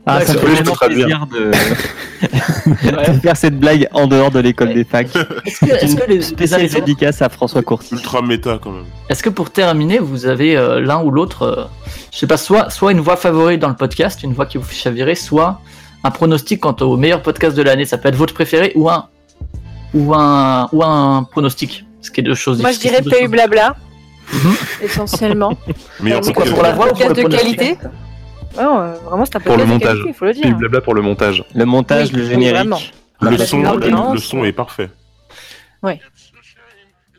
Ah, 0.04 0.20
ça 0.24 0.34
me 0.34 0.38
fait 0.38 0.46
D'accord. 0.46 0.54
vraiment 0.54 0.74
Très 0.74 0.88
bien. 0.88 1.06
plaisir 1.06 1.26
de... 1.26 3.12
de 3.12 3.20
faire 3.20 3.36
cette 3.36 3.58
blague 3.58 3.88
en 3.92 4.06
dehors 4.08 4.30
de 4.32 4.40
l'école 4.40 4.74
des 4.74 4.84
facs. 4.84 5.14
Est-ce 5.44 5.96
que, 5.96 6.10
les, 6.10 6.22
Spéciale 6.22 6.62
les 6.62 6.68
dédicace 6.68 7.22
à 7.22 7.28
François 7.28 7.62
Courtis. 7.62 7.94
Ultra 7.94 8.20
méta 8.20 8.58
quand 8.60 8.72
même. 8.72 8.84
est-ce 9.08 9.22
que 9.22 9.30
pour 9.30 9.50
terminer, 9.50 9.98
vous 10.00 10.26
avez 10.26 10.56
euh, 10.56 10.80
l'un 10.80 11.02
ou 11.02 11.10
l'autre, 11.10 11.42
euh, 11.42 11.64
je 12.12 12.18
sais 12.18 12.26
pas, 12.26 12.36
soit, 12.36 12.70
soit 12.70 12.90
une 12.90 13.00
voix 13.00 13.16
favorite 13.16 13.60
dans 13.60 13.68
le 13.68 13.76
podcast, 13.76 14.22
une 14.24 14.32
voix 14.32 14.46
qui 14.46 14.58
vous 14.58 14.64
fait 14.64 14.74
chavirer, 14.74 15.14
soit 15.14 15.60
un 16.04 16.10
pronostic 16.10 16.60
quant 16.60 16.74
au 16.80 16.96
meilleur 16.96 17.22
podcast 17.22 17.56
de 17.56 17.62
l'année, 17.62 17.84
ça 17.84 17.96
peut 17.96 18.08
être 18.08 18.16
votre 18.16 18.34
préféré, 18.34 18.72
ou 18.74 18.90
un, 18.90 19.06
ou 19.94 20.14
un, 20.14 20.68
ou 20.72 20.82
un 20.82 21.24
pronostic, 21.24 21.84
ce 22.00 22.10
qui 22.10 22.20
est 22.20 22.24
deux 22.24 22.34
choses 22.34 22.60
Moi, 22.60 22.72
je 22.72 22.78
dirais 22.78 23.02
PU 23.02 23.28
Blabla. 23.28 23.76
essentiellement. 24.82 25.56
Meilleur 26.00 26.20
Euh, 26.20 26.32
podcast. 26.32 26.52
pour 26.54 26.62
la 26.62 26.72
voix 26.72 26.92
ou 26.92 26.94
pour 26.94 27.12
de 27.12 27.22
qualité. 27.24 27.78
Non, 28.56 28.80
euh, 28.80 28.94
vraiment, 29.04 29.24
c'est 29.24 29.36
un 29.36 29.40
Pour 29.40 29.56
le 29.56 29.64
montage. 29.64 29.88
qualité, 29.90 30.08
il 30.08 30.14
faut 30.14 30.24
le 30.26 30.32
dire. 30.34 30.42
Puis 30.42 30.54
blabla 30.54 30.80
pour 30.80 30.94
le 30.94 31.02
montage. 31.02 31.44
Le 31.54 31.64
montage, 31.64 32.08
Oui, 32.12 32.18
le 32.20 32.26
générique. 32.26 32.92
Le 33.20 33.36
son, 33.38 33.62
le 33.62 34.18
son 34.18 34.44
est 34.44 34.52
parfait. 34.52 34.90
Ouais. 35.82 36.00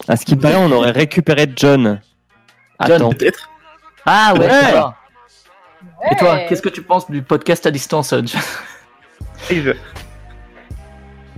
À 0.07 0.15
ce 0.17 0.25
qui 0.25 0.35
paraît, 0.35 0.57
on 0.57 0.71
aurait 0.71 0.91
récupéré 0.91 1.47
John. 1.55 2.01
John, 2.85 3.15
peut-être 3.15 3.49
Ah 4.05 4.33
ouais, 4.33 4.47
Ouais. 4.47 6.11
Et 6.11 6.15
toi, 6.17 6.39
qu'est-ce 6.49 6.61
que 6.61 6.69
tu 6.69 6.81
penses 6.81 7.09
du 7.09 7.21
podcast 7.21 7.65
à 7.65 7.71
distance, 7.71 8.09
John? 8.09 8.27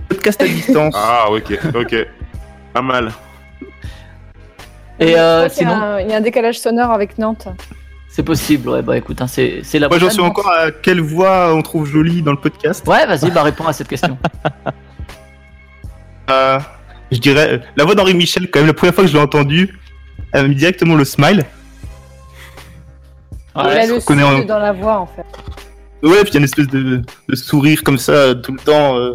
Podcast 0.08 0.40
à 0.42 0.46
distance. 0.46 0.94
Ah, 0.96 1.26
ok, 1.30 1.58
ok. 1.74 1.94
Pas 2.72 2.82
mal. 2.82 3.10
Et 4.98 5.18
euh, 5.18 5.46
y 5.46 5.50
sinon, 5.50 5.72
un- 5.72 6.00
il 6.00 6.08
y 6.10 6.14
a 6.14 6.16
un 6.16 6.20
décalage 6.20 6.58
sonore 6.58 6.90
avec 6.90 7.18
Nantes. 7.18 7.48
c'est 8.08 8.22
possible, 8.22 8.68
ouais, 8.70 8.82
bah 8.82 8.96
écoute, 8.96 9.20
hein, 9.20 9.26
c'est 9.26 9.60
c'est 9.62 9.78
la 9.78 9.88
Moi, 9.88 9.98
j'en 9.98 10.08
suis 10.08 10.18
Nantes. 10.22 10.30
encore 10.30 10.50
à 10.50 10.70
quelle 10.70 11.00
voix 11.02 11.52
on 11.54 11.60
trouve 11.62 11.86
jolie 11.86 12.22
dans 12.22 12.30
le 12.32 12.38
podcast. 12.40 12.86
Ouais, 12.86 13.04
vas-y, 13.06 13.30
bah 13.30 13.42
réponds 13.42 13.66
à 13.66 13.72
cette 13.72 13.88
question. 13.88 14.16
Euh, 16.28 16.58
je 17.12 17.18
dirais 17.18 17.60
la 17.76 17.84
voix 17.84 17.94
d'Henri 17.94 18.12
Michel, 18.12 18.50
quand 18.50 18.58
même, 18.58 18.66
la 18.66 18.74
première 18.74 18.92
fois 18.96 19.04
que 19.04 19.10
je 19.10 19.14
l'ai 19.16 19.22
entendu, 19.22 19.78
elle 20.32 20.42
m'a 20.42 20.48
mis 20.48 20.56
directement 20.56 20.96
le 20.96 21.04
smile. 21.04 21.44
il 23.54 23.60
a 23.60 23.86
le 23.86 24.00
souffle 24.00 24.20
en- 24.24 24.44
dans 24.44 24.58
la 24.58 24.72
voix, 24.72 24.98
en 24.98 25.06
fait. 25.06 25.24
Ouais, 26.02 26.22
puis 26.22 26.30
il 26.30 26.34
y 26.34 26.36
a 26.36 26.38
une 26.38 26.44
espèce 26.44 26.66
de, 26.66 27.02
de 27.28 27.36
sourire 27.36 27.84
comme 27.84 27.96
ça 27.98 28.10
euh, 28.12 28.34
tout 28.34 28.50
le 28.52 28.58
temps 28.58 28.96
euh, 28.96 29.14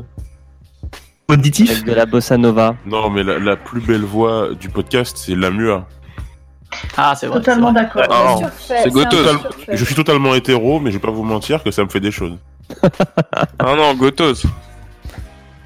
auditif. 1.32 1.72
Avec 1.72 1.86
de 1.86 1.94
la 1.94 2.06
bossa 2.06 2.38
nova. 2.38 2.76
Non, 2.86 3.10
mais 3.10 3.24
la, 3.24 3.40
la 3.40 3.56
plus 3.56 3.82
belle 3.82 4.03
voix 4.03 4.49
du 4.60 4.70
podcast, 4.70 5.18
c'est 5.18 5.36
la 5.36 5.49
mua. 5.49 5.88
Ah, 6.95 7.14
c'est 7.18 7.28
vrai. 7.28 7.40
Totalement 7.40 7.72
d'accord. 7.74 8.03
Ah, 8.10 8.36
C'est 8.58 8.86
non. 8.94 9.03
Total- 9.03 9.40
surfait. 9.40 9.78
Je 9.78 9.86
suis 9.86 9.95
totalement 9.95 10.34
hétéro, 10.36 10.80
mais 10.80 10.91
je 10.91 10.98
vais 10.98 11.02
pas 11.02 11.12
vous 11.12 11.24
mentir 11.24 11.64
que 11.64 11.72
ça 11.72 11.84
me 11.84 11.90
fait 11.90 11.99
des 11.99 12.12
choses. 12.12 12.38
Ah 13.60 13.76
non, 13.76 13.94
Gotos. 13.95 14.44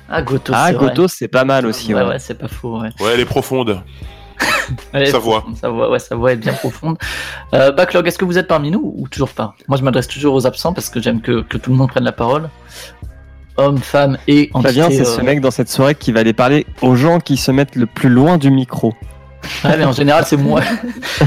Ah, 0.09 0.21
Gotos. 0.21 0.53
Ah, 0.55 0.67
c'est. 0.69 0.77
Gotos, 0.77 1.07
c'est 1.13 1.27
pas 1.27 1.45
mal 1.45 1.65
aussi. 1.65 1.93
Ouais, 1.93 2.01
ouais. 2.01 2.07
ouais, 2.09 2.19
c'est 2.19 2.33
pas 2.35 2.47
faux, 2.47 2.81
ouais. 2.81 2.89
Ouais, 2.99 3.11
elle 3.13 3.19
est 3.19 3.25
profonde. 3.25 3.81
Elle 4.91 5.03
est 5.03 5.05
Sa 5.11 5.19
voix. 5.19 5.39
profonde, 5.41 5.57
Sa 5.57 5.69
voix, 5.69 5.89
ouais, 5.91 5.99
sa 5.99 6.15
voix 6.15 6.33
est 6.33 6.35
bien 6.37 6.53
profonde. 6.53 6.97
Euh, 7.53 7.71
Backlog, 7.71 8.05
est-ce 8.07 8.17
que 8.17 8.25
vous 8.25 8.37
êtes 8.37 8.47
parmi 8.47 8.69
nous 8.71 8.93
ou 8.97 9.07
toujours 9.07 9.29
pas? 9.29 9.55
Moi, 9.67 9.77
je 9.77 9.83
m'adresse 9.83 10.07
toujours 10.07 10.33
aux 10.35 10.45
absents 10.45 10.73
parce 10.73 10.89
que 10.89 10.99
j'aime 11.01 11.21
que, 11.21 11.41
que 11.41 11.57
tout 11.57 11.69
le 11.71 11.77
monde 11.77 11.89
prenne 11.89 12.03
la 12.03 12.11
parole. 12.11 12.49
Hommes, 13.57 13.77
femmes 13.79 14.17
et 14.27 14.49
Flavien, 14.59 14.89
c'est 14.89 15.01
euh, 15.01 15.05
ce 15.05 15.21
mec 15.21 15.41
dans 15.41 15.51
cette 15.51 15.69
soirée 15.69 15.95
qui 15.95 16.11
va 16.11 16.19
aller 16.21 16.33
parler 16.33 16.65
aux 16.81 16.95
gens 16.95 17.19
qui 17.19 17.37
se 17.37 17.51
mettent 17.51 17.75
le 17.75 17.85
plus 17.85 18.09
loin 18.09 18.37
du 18.37 18.51
micro. 18.51 18.93
Ouais, 19.63 19.77
mais 19.77 19.85
en 19.85 19.91
général, 19.91 20.23
c'est 20.25 20.37
moi. 20.37 20.61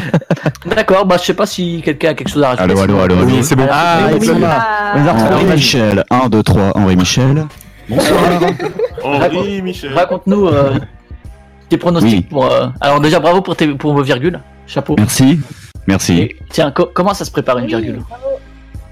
D'accord, 0.67 1.07
bah 1.07 1.17
je 1.21 1.25
sais 1.27 1.35
pas 1.35 1.47
si 1.47 1.81
quelqu'un 1.85 2.11
a 2.11 2.15
quelque 2.15 2.29
chose 2.31 2.43
à 2.43 2.49
rajouter. 2.55 2.65
Allô, 2.73 2.81
allô, 2.81 2.99
allô. 3.01 3.15
Oui, 3.25 3.45
c'est 3.45 3.55
bon. 3.55 3.67
Ah, 3.71 4.09
oui, 4.13 4.19
oui, 4.21 4.29
oui. 4.31 4.45
Henri 5.09 5.45
Michel, 5.45 6.05
1, 6.11 6.29
2, 6.29 6.43
3, 6.43 6.73
Henri 6.77 6.97
Michel. 6.97 7.47
Henri 9.05 9.63
Michel. 9.63 9.93
Raconte-nous 9.95 10.47
euh, 10.49 10.75
tes 11.69 11.77
pronostics 11.79 12.29
pour. 12.29 12.47
euh, 12.51 12.67
Alors 12.81 13.01
déjà, 13.01 13.21
bravo 13.21 13.41
pour, 13.41 13.57
tes, 13.57 13.69
pour 13.69 13.95
vos 13.95 14.03
virgules. 14.03 14.41
Chapeau. 14.67 14.97
Merci, 14.99 15.41
merci. 15.87 16.31
Tiens, 16.51 16.71
co- 16.73 16.91
comment 16.93 17.15
ça 17.15 17.25
se 17.25 17.31
prépare 17.31 17.59
une 17.59 17.67
virgule? 17.67 18.01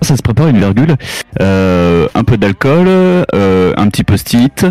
Ça 0.02 0.16
se 0.16 0.22
prépare 0.22 0.48
une 0.48 0.58
virgule, 0.58 0.94
euh, 1.40 2.06
un 2.14 2.22
peu 2.22 2.36
d'alcool, 2.36 2.86
euh, 2.88 3.72
un 3.76 3.88
petit 3.88 4.04
post-it, 4.04 4.66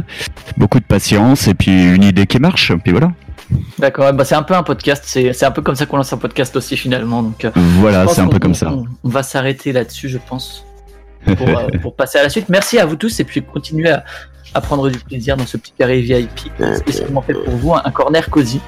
beaucoup 0.57 0.79
de 0.79 0.85
patience 0.85 1.47
et 1.47 1.53
puis 1.53 1.93
une 1.95 2.03
idée 2.03 2.27
qui 2.27 2.39
marche, 2.39 2.71
puis 2.83 2.91
voilà. 2.91 3.11
D'accord, 3.77 4.11
bah 4.13 4.25
c'est 4.25 4.35
un 4.35 4.43
peu 4.43 4.55
un 4.55 4.63
podcast, 4.63 5.03
c'est 5.05 5.33
c'est 5.33 5.45
un 5.45 5.51
peu 5.51 5.61
comme 5.61 5.75
ça 5.75 5.85
qu'on 5.85 5.97
lance 5.97 6.11
un 6.13 6.17
podcast 6.17 6.55
aussi 6.55 6.77
finalement. 6.77 7.21
Donc, 7.21 7.45
euh, 7.45 7.51
Voilà, 7.55 8.07
c'est 8.07 8.21
un 8.21 8.27
peu 8.27 8.39
comme 8.39 8.55
ça. 8.55 8.71
On, 8.71 8.85
on 9.03 9.09
va 9.09 9.23
s'arrêter 9.23 9.71
là-dessus, 9.71 10.09
je 10.09 10.17
pense, 10.17 10.65
pour, 11.25 11.47
euh, 11.47 11.67
pour 11.81 11.95
passer 11.95 12.17
à 12.17 12.23
la 12.23 12.29
suite. 12.29 12.49
Merci 12.49 12.79
à 12.79 12.85
vous 12.85 12.95
tous 12.95 13.19
et 13.19 13.23
puis 13.23 13.43
continuez 13.43 13.89
à, 13.89 14.03
à 14.53 14.61
prendre 14.61 14.89
du 14.89 14.97
plaisir 14.99 15.37
dans 15.37 15.45
ce 15.45 15.57
petit 15.57 15.73
carré 15.77 16.01
VIP 16.01 16.51
spécialement 16.77 17.21
fait 17.21 17.33
pour 17.33 17.55
vous, 17.55 17.73
un, 17.73 17.91
corner 17.91 18.27
cosy. 18.29 18.59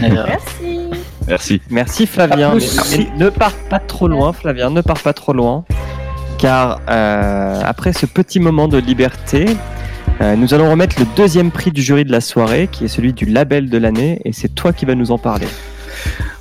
Merci. 0.00 0.90
Merci. 1.28 1.60
Merci 1.70 2.06
Flavien. 2.06 2.54
Ne 3.16 3.28
pars 3.30 3.54
pas 3.70 3.78
trop 3.78 4.08
loin, 4.08 4.32
Flavien, 4.32 4.70
ne 4.70 4.80
pars 4.80 5.00
pas 5.00 5.12
trop 5.12 5.32
loin. 5.32 5.64
Car 6.38 6.80
euh, 6.90 7.60
après 7.64 7.92
ce 7.92 8.06
petit 8.06 8.40
moment 8.40 8.68
de 8.68 8.78
liberté, 8.78 9.46
euh, 10.20 10.36
nous 10.36 10.54
allons 10.54 10.70
remettre 10.70 10.96
le 10.98 11.06
deuxième 11.16 11.50
prix 11.50 11.70
du 11.70 11.82
jury 11.82 12.04
de 12.04 12.12
la 12.12 12.20
soirée, 12.20 12.68
qui 12.70 12.84
est 12.84 12.88
celui 12.88 13.12
du 13.12 13.24
label 13.24 13.70
de 13.70 13.78
l'année, 13.78 14.20
et 14.24 14.32
c'est 14.32 14.54
toi 14.54 14.72
qui 14.72 14.84
vas 14.84 14.94
nous 14.94 15.10
en 15.10 15.18
parler. 15.18 15.46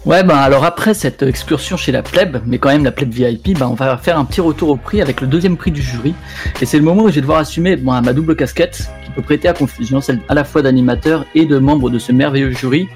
Ouais, 0.05 0.21
ben 0.23 0.35
alors 0.35 0.65
après 0.65 0.93
cette 0.93 1.23
excursion 1.23 1.77
chez 1.77 1.93
la 1.93 2.03
plèbe, 2.03 2.41
mais 2.45 2.57
quand 2.57 2.69
même 2.69 2.83
la 2.83 2.91
plèbe 2.91 3.11
VIP, 3.11 3.57
ben 3.57 3.67
on 3.67 3.73
va 3.73 3.97
faire 3.97 4.19
un 4.19 4.25
petit 4.25 4.41
retour 4.41 4.69
au 4.69 4.75
prix 4.75 5.01
avec 5.01 5.21
le 5.21 5.27
deuxième 5.27 5.55
prix 5.55 5.71
du 5.71 5.81
jury. 5.81 6.13
Et 6.61 6.65
c'est 6.65 6.77
le 6.77 6.83
moment 6.83 7.03
où 7.03 7.09
je 7.09 7.15
vais 7.15 7.21
devoir 7.21 7.39
assumer 7.39 7.77
ma 7.77 8.01
double 8.13 8.35
casquette, 8.35 8.89
qui 9.05 9.11
peut 9.11 9.21
prêter 9.21 9.47
à 9.47 9.53
confusion, 9.53 10.01
celle 10.01 10.19
à 10.27 10.33
la 10.33 10.43
fois 10.43 10.61
d'animateur 10.61 11.25
et 11.35 11.45
de 11.45 11.57
membre 11.57 11.89
de 11.89 11.99
ce 11.99 12.11
merveilleux 12.11 12.51
jury, 12.51 12.89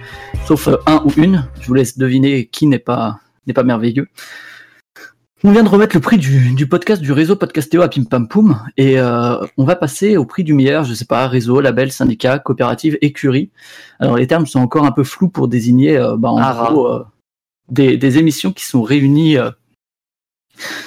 sauf 0.46 0.68
euh, 0.68 0.78
un 0.86 1.02
ou 1.06 1.12
une. 1.16 1.46
Je 1.62 1.68
vous 1.68 1.74
laisse 1.76 1.98
deviner 1.98 2.46
qui 2.46 2.68
n'est 2.68 2.78
pas, 2.80 3.20
n'est 3.46 3.54
pas 3.54 3.64
merveilleux. 3.64 4.08
On 5.44 5.52
vient 5.52 5.62
de 5.62 5.70
remettre 5.70 5.96
le 5.96 6.02
prix 6.02 6.18
du, 6.18 6.56
du 6.56 6.68
podcast 6.68 7.00
du 7.00 7.12
réseau 7.12 7.36
Podcastéo 7.36 7.84
à 7.84 7.90
Pim 7.90 8.06
Pam 8.06 8.28
Poum 8.28 8.60
et 8.76 9.00
euh, 9.00 9.38
on 9.58 9.66
va 9.66 9.76
passer 9.76 10.18
au 10.18 10.26
prix 10.26 10.44
du 10.44 10.56
meilleur, 10.56 10.84
je 10.84 10.96
sais 10.96 11.06
pas, 11.06 11.28
réseau, 11.28 11.62
label, 11.62 11.92
syndicat, 11.92 12.40
coopérative, 12.40 12.98
écurie. 13.02 13.52
Alors 14.00 14.18
les 14.18 14.26
termes 14.26 14.48
sont 14.48 14.60
encore 14.60 14.86
un 14.86 14.92
peu 14.92 15.04
flous 15.04 15.30
pour 15.30 15.48
désigner 15.48 15.96
euh, 15.96 16.18
bah, 16.18 16.32
en 16.32 16.38
Ah, 16.40 16.70
gros 16.72 16.88
euh, 16.88 17.06
des, 17.70 17.98
des 17.98 18.18
émissions 18.18 18.52
qui 18.52 18.66
sont 18.66 18.82
réunies 18.82 19.38
euh, 19.38 19.52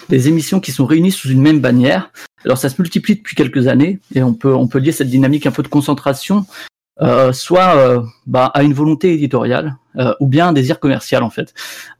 des 0.09 0.27
émissions 0.27 0.59
qui 0.59 0.72
sont 0.72 0.85
réunies 0.85 1.12
sous 1.12 1.28
une 1.28 1.40
même 1.40 1.60
bannière. 1.60 2.10
Alors 2.44 2.59
ça 2.59 2.68
se 2.68 2.82
multiplie 2.82 3.14
depuis 3.14 3.36
quelques 3.36 3.68
années 3.68 4.01
et 4.16 4.22
on 4.24 4.35
peut 4.35 4.52
on 4.52 4.66
peut 4.66 4.81
lier 4.81 4.90
cette 4.90 5.10
dynamique 5.10 5.47
un 5.47 5.52
peu 5.52 5.62
de 5.62 5.68
concentration 5.68 6.44
euh, 7.02 7.32
soit 7.32 7.77
euh, 7.77 8.02
bah, 8.27 8.51
à 8.55 8.62
une 8.62 8.72
volonté 8.72 9.12
éditoriale 9.12 9.77
euh, 9.97 10.14
ou 10.20 10.27
bien 10.27 10.48
un 10.48 10.52
désir 10.52 10.81
commercial 10.81 11.22
en 11.22 11.31
fait. 11.31 11.55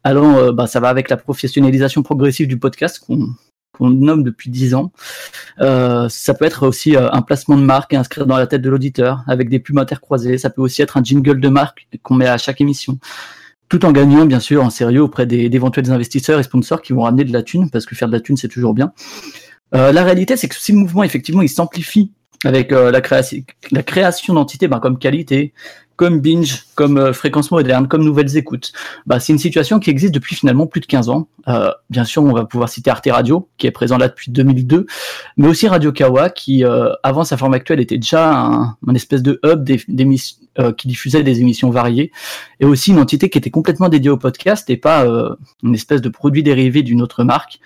Alors 0.05 0.37
euh, 0.37 0.53
bah, 0.53 0.67
ça 0.67 0.81
va 0.81 0.89
avec 0.89 1.11
la 1.11 1.17
professionnalisation 1.17 2.03
progressive 2.03 2.47
du 2.47 2.59
podcast 2.59 3.05
qu'on 3.07 3.91
nomme 3.91 4.23
depuis 4.23 4.51
dix 4.51 4.75
ans. 4.75 4.93
Euh, 5.61 6.09
ça 6.09 6.35
peut 6.35 6.45
être 6.45 6.67
aussi 6.67 6.97
un 6.97 7.23
placement 7.23 7.57
de 7.57 7.63
marque 7.63 7.93
et 7.93 7.97
inscrire 7.97 8.27
dans 8.27 8.37
la 8.37 8.47
tête 8.47 8.63
de 8.63 8.69
l'auditeur 8.69 9.23
avec 9.27 9.49
des 9.49 9.59
pubs 9.59 9.79
intercroisées. 9.79 10.37
Ça 10.39 10.51
peut 10.51 10.63
aussi 10.63 10.83
être 10.83 10.97
un 10.97 11.03
jingle 11.03 11.41
de 11.41 11.49
marque 11.49 11.89
qu'on 12.03 12.15
met 12.15 12.27
à 12.27 12.37
chaque 12.37 12.61
émission. 12.61 12.99
Tout 13.71 13.85
en 13.85 13.93
gagnant, 13.93 14.27
bien 14.27 14.41
sûr, 14.41 14.65
en 14.65 14.69
sérieux 14.69 15.01
auprès 15.01 15.27
d'éventuels 15.27 15.93
investisseurs 15.93 16.41
et 16.41 16.43
sponsors 16.43 16.83
qui 16.83 16.93
vont 16.93 17.03
ramener 17.03 17.23
de 17.23 17.33
la 17.33 17.45
thune, 17.45 17.71
parce 17.71 17.87
que 17.87 17.95
faire 17.95 18.09
de 18.09 18.13
la 18.13 18.21
thune, 18.21 18.37
c'est 18.37 18.49
toujours 18.49 18.75
bien. 18.75 18.93
Euh, 19.77 19.93
la 19.93 20.03
réalité, 20.03 20.37
c'est 20.37 20.49
que 20.49 20.57
si 20.57 20.73
le 20.73 20.79
mouvement, 20.79 21.05
effectivement, 21.05 21.41
il 21.41 21.49
s'amplifie 21.49 22.13
avec 22.45 22.73
euh, 22.73 22.91
la, 22.91 23.01
création, 23.01 24.35
d'entités 24.35 24.67
ben, 24.67 24.81
comme 24.81 24.99
qualité, 24.99 25.53
comme 25.97 26.21
binge, 26.21 26.65
comme 26.75 26.97
euh, 26.97 27.13
fréquence 27.13 27.51
moderne, 27.51 27.87
comme 27.87 28.03
nouvelles 28.03 28.39
écoutes, 28.39 28.73
bah, 29.07 29.21
c'est 29.21 29.35
une 29.35 29.39
situation 29.39 29.79
qui 29.79 29.91
existe 29.91 30.15
depuis 30.15 30.35
finalement 30.35 30.67
plus 30.67 30.81
de 30.81 30.87
15 30.87 31.11
ans. 31.11 31.29
Euh, 31.49 31.71
bien 31.91 32.05
sûr, 32.05 32.23
on 32.23 32.33
va 32.33 32.47
pouvoir 32.47 32.71
citer 32.71 32.91
Arte 32.91 33.09
Radio, 33.11 33.49
qui 33.59 33.67
est 33.67 33.71
présent 33.71 33.99
là 33.99 34.09
depuis 34.09 34.31
2002, 34.31 34.87
mais 35.37 35.49
aussi 35.49 35.69
Radio 35.69 35.93
Kawa, 35.93 36.31
qui, 36.31 36.65
avant 37.03 37.25
sa 37.25 37.37
forme 37.37 37.53
actuelle, 37.53 37.81
était 37.81 37.99
déjà 37.99 38.35
un, 38.35 38.77
espèce 38.95 39.23
de 39.23 39.39
hub 39.45 39.69
qui 40.77 40.89
diffusait 40.89 41.23
des 41.23 41.41
émissions 41.41 41.71
variées, 41.71 42.11
et 42.59 42.65
aussi 42.65 42.91
une 42.91 42.99
entité 42.99 43.29
qui 43.29 43.37
était 43.37 43.51
complètement 43.51 43.89
dédiée 43.89 44.11
au 44.11 44.17
podcast 44.17 44.69
et 44.71 44.77
pas 44.77 45.07
une 45.63 45.75
espèce 45.75 46.01
de 46.01 46.09
produit 46.09 46.43
dérivé 46.43 46.83
d'une 46.83 47.03
autre 47.03 47.25
marque. 47.25 47.61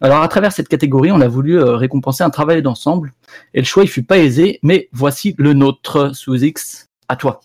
Alors 0.00 0.22
à 0.22 0.28
travers 0.28 0.52
cette 0.52 0.68
catégorie, 0.68 1.10
on 1.10 1.22
a 1.22 1.28
voulu 1.28 1.58
euh, 1.58 1.76
récompenser 1.76 2.22
un 2.22 2.30
travail 2.30 2.60
d'ensemble, 2.60 3.14
et 3.54 3.60
le 3.60 3.64
choix 3.64 3.82
il 3.82 3.88
fut 3.88 4.02
pas 4.02 4.18
aisé, 4.18 4.58
mais 4.62 4.88
voici 4.92 5.34
le 5.38 5.54
nôtre 5.54 6.14
sous 6.14 6.36
X. 6.36 6.88
À 7.08 7.16
toi. 7.16 7.40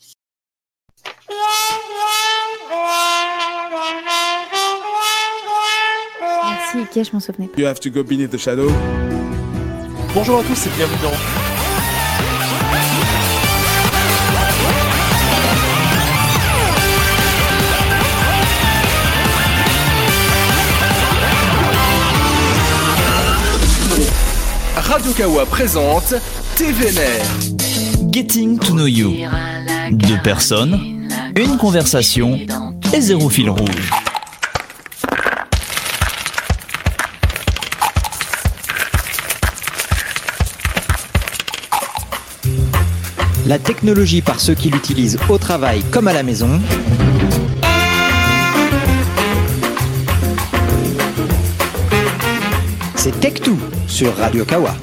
Merci, 6.44 6.80
ok, 6.80 7.06
je 7.06 7.14
m'en 7.14 7.20
souvenais. 7.20 7.50
You 7.58 7.66
have 7.68 7.80
to 7.80 7.90
go 7.90 8.04
beneath 8.04 8.32
the 8.32 8.38
shadow. 8.38 8.70
Bonjour 10.14 10.40
à 10.40 10.44
tous 10.44 10.68
et 10.68 10.70
bienvenue 10.76 11.02
dans. 11.04 11.61
Radio 24.92 25.14
Kawa 25.14 25.46
présente 25.46 26.16
TVNR. 26.58 28.12
Getting 28.12 28.60
to 28.60 28.74
know 28.74 28.88
you. 28.88 29.16
Deux 29.90 30.20
personnes, 30.22 31.08
une 31.38 31.56
conversation 31.56 32.38
et 32.94 33.00
zéro 33.00 33.30
fil 33.30 33.50
rouge. 33.50 33.90
La 43.48 43.60
technologie 43.60 44.22
par 44.22 44.42
ceux 44.42 44.56
qui 44.56 44.70
l'utilisent 44.70 45.20
au 45.30 45.38
travail 45.38 45.84
comme 45.90 46.10
à 46.10 46.14
la 46.14 46.24
maison. 46.24 46.60
C'est 52.98 53.18
Tech2 53.22 53.71
sur 54.02 54.18
Radio 54.18 54.44
Kawa. 54.44 54.74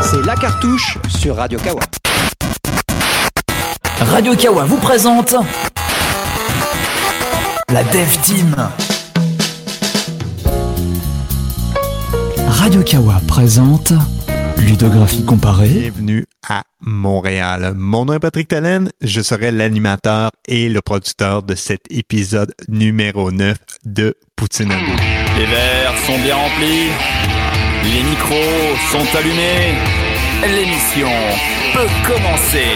C'est 0.00 0.24
la 0.24 0.36
cartouche 0.36 0.98
sur 1.08 1.34
Radio 1.34 1.58
Kawa. 1.58 1.80
Radio 3.98 4.36
Kawa 4.36 4.64
vous 4.64 4.76
présente 4.76 5.34
la 7.70 7.82
Dev 7.82 8.16
Team. 8.22 8.54
Radio 12.46 12.80
Kawa 12.82 13.14
présente 13.26 13.92
ludographie 14.58 15.24
comparée. 15.24 15.90
Bienvenue 15.90 16.26
à 16.48 16.64
Montréal. 16.80 17.74
Mon 17.76 18.04
nom 18.04 18.14
est 18.14 18.18
Patrick 18.18 18.48
Talen. 18.48 18.90
Je 19.00 19.20
serai 19.20 19.50
l'animateur 19.50 20.30
et 20.46 20.68
le 20.68 20.80
producteur 20.80 21.42
de 21.42 21.54
cet 21.54 21.80
épisode 21.90 22.52
numéro 22.68 23.30
9 23.30 23.56
de 23.84 24.16
Poutine. 24.36 24.72
Les 25.38 25.46
verres 25.46 25.96
sont 26.06 26.18
bien 26.18 26.36
remplis, 26.36 26.88
les 27.84 28.02
micros 28.02 28.76
sont 28.90 29.18
allumés, 29.18 29.74
l'émission 30.42 31.10
peut 31.72 31.88
commencer. 32.06 32.68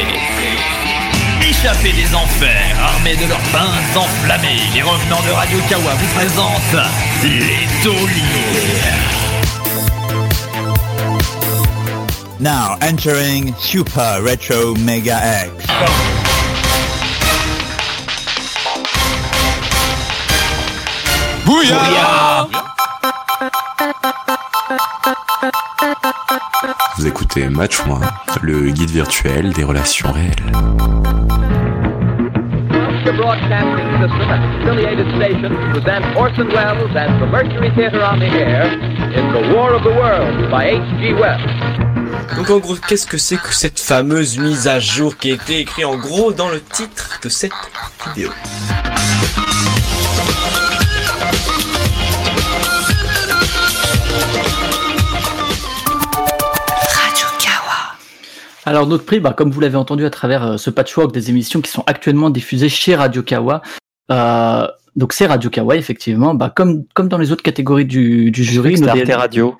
Échappés 1.40 1.92
des 1.92 2.14
enfers, 2.14 2.76
armés 2.82 3.16
de 3.16 3.26
leurs 3.28 3.38
bains 3.52 4.00
enflammés, 4.00 4.60
les 4.74 4.82
revenants 4.82 5.22
de 5.26 5.32
Radio 5.32 5.58
Kawa 5.68 5.94
vous 5.94 6.14
présentent 6.14 6.86
les 7.22 7.66
tauliers. 7.82 9.17
Now 12.40 12.76
entering 12.80 13.52
Super 13.54 14.22
Retro 14.22 14.74
Mega 14.76 15.18
X. 15.20 15.66
Bouillard 21.44 22.48
Vous 26.96 27.06
écoutez 27.08 27.48
Match 27.48 27.84
Moins, 27.86 28.00
le 28.42 28.70
guide 28.70 28.90
virtuel 28.90 29.52
des 29.52 29.64
relations 29.64 30.12
réelles. 30.12 30.36
Georgia 32.70 33.12
Broadcasting 33.16 33.88
System 33.98 34.30
and 34.30 34.44
its 34.44 34.62
affiliated 34.62 35.06
stations 35.16 35.56
present 35.72 36.16
Orson 36.16 36.48
Welles 36.50 36.94
and 36.94 37.20
the 37.20 37.26
Mercury 37.26 37.70
Theater 37.74 38.04
on 38.04 38.20
the 38.20 38.26
Air 38.26 38.72
in 39.12 39.32
The 39.32 39.56
War 39.56 39.74
of 39.74 39.82
the 39.82 39.90
Worlds 39.90 40.48
by 40.52 40.66
H.G. 40.66 41.14
Wells. 41.14 41.97
Donc 42.36 42.50
en 42.50 42.58
gros, 42.58 42.76
qu'est-ce 42.76 43.06
que 43.06 43.18
c'est 43.18 43.36
que 43.36 43.54
cette 43.54 43.80
fameuse 43.80 44.38
mise 44.38 44.68
à 44.68 44.80
jour 44.80 45.16
qui 45.16 45.30
a 45.30 45.34
été 45.34 45.60
écrite 45.60 45.84
en 45.84 45.96
gros 45.96 46.32
dans 46.32 46.48
le 46.48 46.60
titre 46.60 47.20
de 47.22 47.28
cette 47.28 47.52
vidéo? 48.06 48.30
Alors 58.64 58.86
notre 58.86 59.06
prix, 59.06 59.18
bah, 59.18 59.32
comme 59.32 59.50
vous 59.50 59.60
l'avez 59.60 59.76
entendu 59.76 60.04
à 60.04 60.10
travers 60.10 60.44
euh, 60.44 60.56
ce 60.58 60.68
patchwork 60.68 61.10
des 61.10 61.30
émissions 61.30 61.62
qui 61.62 61.70
sont 61.70 61.84
actuellement 61.86 62.28
diffusées 62.28 62.68
chez 62.68 62.94
Radio 62.94 63.22
Kawa, 63.22 63.62
euh, 64.10 64.66
donc 64.94 65.14
c'est 65.14 65.26
Radio 65.26 65.48
Kawa 65.48 65.76
effectivement, 65.76 66.34
bah, 66.34 66.52
comme, 66.54 66.84
comme 66.92 67.08
dans 67.08 67.16
les 67.16 67.32
autres 67.32 67.42
catégories 67.42 67.86
du, 67.86 68.30
du 68.30 68.44
jury. 68.44 68.76
C'était 68.76 68.90
Arte 68.90 69.22
Radio. 69.22 69.56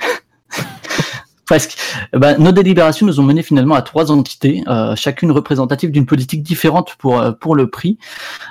Presque. 1.48 1.78
Eh 2.14 2.18
ben, 2.18 2.36
nos 2.38 2.52
délibérations 2.52 3.06
nous 3.06 3.20
ont 3.20 3.22
mené 3.22 3.42
finalement 3.42 3.74
à 3.74 3.80
trois 3.80 4.12
entités, 4.12 4.62
euh, 4.68 4.94
chacune 4.96 5.30
représentative 5.30 5.90
d'une 5.90 6.04
politique 6.04 6.42
différente 6.42 6.94
pour, 6.98 7.18
euh, 7.18 7.32
pour 7.32 7.56
le 7.56 7.70
prix. 7.70 7.96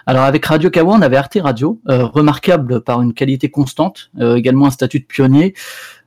Alors 0.08 0.24
avec 0.24 0.44
Radio 0.46 0.72
Kawa, 0.72 0.96
on 0.96 1.02
avait 1.04 1.18
Arte 1.18 1.38
Radio, 1.40 1.80
euh, 1.90 2.06
remarquable 2.06 2.82
par 2.82 3.02
une 3.04 3.14
qualité 3.14 3.52
constante, 3.52 4.10
euh, 4.20 4.36
également 4.36 4.66
un 4.66 4.72
statut 4.72 5.00
de 5.00 5.06
pionnier, 5.06 5.54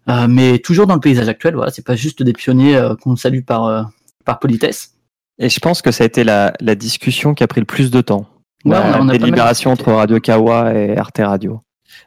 euh, 0.09 0.27
mais 0.29 0.59
toujours 0.59 0.89
dans 0.89 0.95
le 0.95 1.01
paysage 1.01 1.29
actuel. 1.29 1.55
Voilà, 1.55 1.71
c'est 1.71 1.87
pas 1.87 1.95
juste 1.95 2.25
des 2.25 2.33
pionniers 2.33 2.77
euh, 2.77 2.97
qu'on 2.97 3.15
salue 3.15 3.43
par, 3.43 3.67
euh, 3.67 3.83
par 4.25 4.41
politesse. 4.41 4.95
Et 5.39 5.49
je 5.49 5.61
pense 5.61 5.83
que 5.83 5.93
ça 5.93 6.03
a 6.03 6.07
été 6.09 6.25
la, 6.25 6.53
la 6.61 6.75
discussion 6.75 7.35
qui 7.35 7.45
a 7.45 7.47
pris 7.47 7.61
le 7.61 7.67
plus 7.67 7.93
de 7.93 8.01
temps. 8.01 8.27
Ouais, 8.65 8.73
la 8.73 8.81
on 8.81 8.93
a- 8.93 9.01
on 9.03 9.09
a 9.11 9.13
délibération 9.13 9.71
entre 9.71 9.93
Radio 9.93 10.19
Kawa 10.19 10.75
et 10.75 10.97
Arte 10.97 11.21
Radio. 11.23 11.61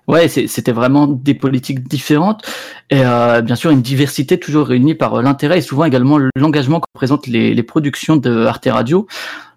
Ouais, 0.07 0.27
c'était 0.27 0.73
vraiment 0.73 1.07
des 1.07 1.33
politiques 1.33 1.87
différentes 1.87 2.45
et 2.89 3.05
euh, 3.05 3.41
bien 3.41 3.55
sûr 3.55 3.71
une 3.71 3.81
diversité 3.81 4.37
toujours 4.37 4.67
réunie 4.67 4.95
par 4.95 5.13
euh, 5.15 5.21
l'intérêt 5.21 5.59
et 5.59 5.61
souvent 5.61 5.85
également 5.85 6.19
l'engagement 6.35 6.81
que 6.81 6.87
représentent 6.93 7.27
les, 7.27 7.63
productions 7.63 8.17
de 8.17 8.45
Arte 8.45 8.67
Radio. 8.69 9.07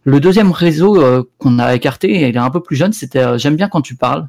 Le 0.05 0.21
deuxième 0.21 0.53
réseau 0.53 1.03
euh, 1.03 1.25
qu'on 1.39 1.59
a 1.59 1.75
écarté, 1.75 2.29
il 2.29 2.37
est 2.37 2.39
un 2.39 2.51
peu 2.51 2.63
plus 2.63 2.77
jeune, 2.77 2.93
c'était 2.93 3.37
J'aime 3.39 3.57
bien 3.57 3.69
quand 3.69 3.81
tu 3.81 3.97
parles, 3.97 4.29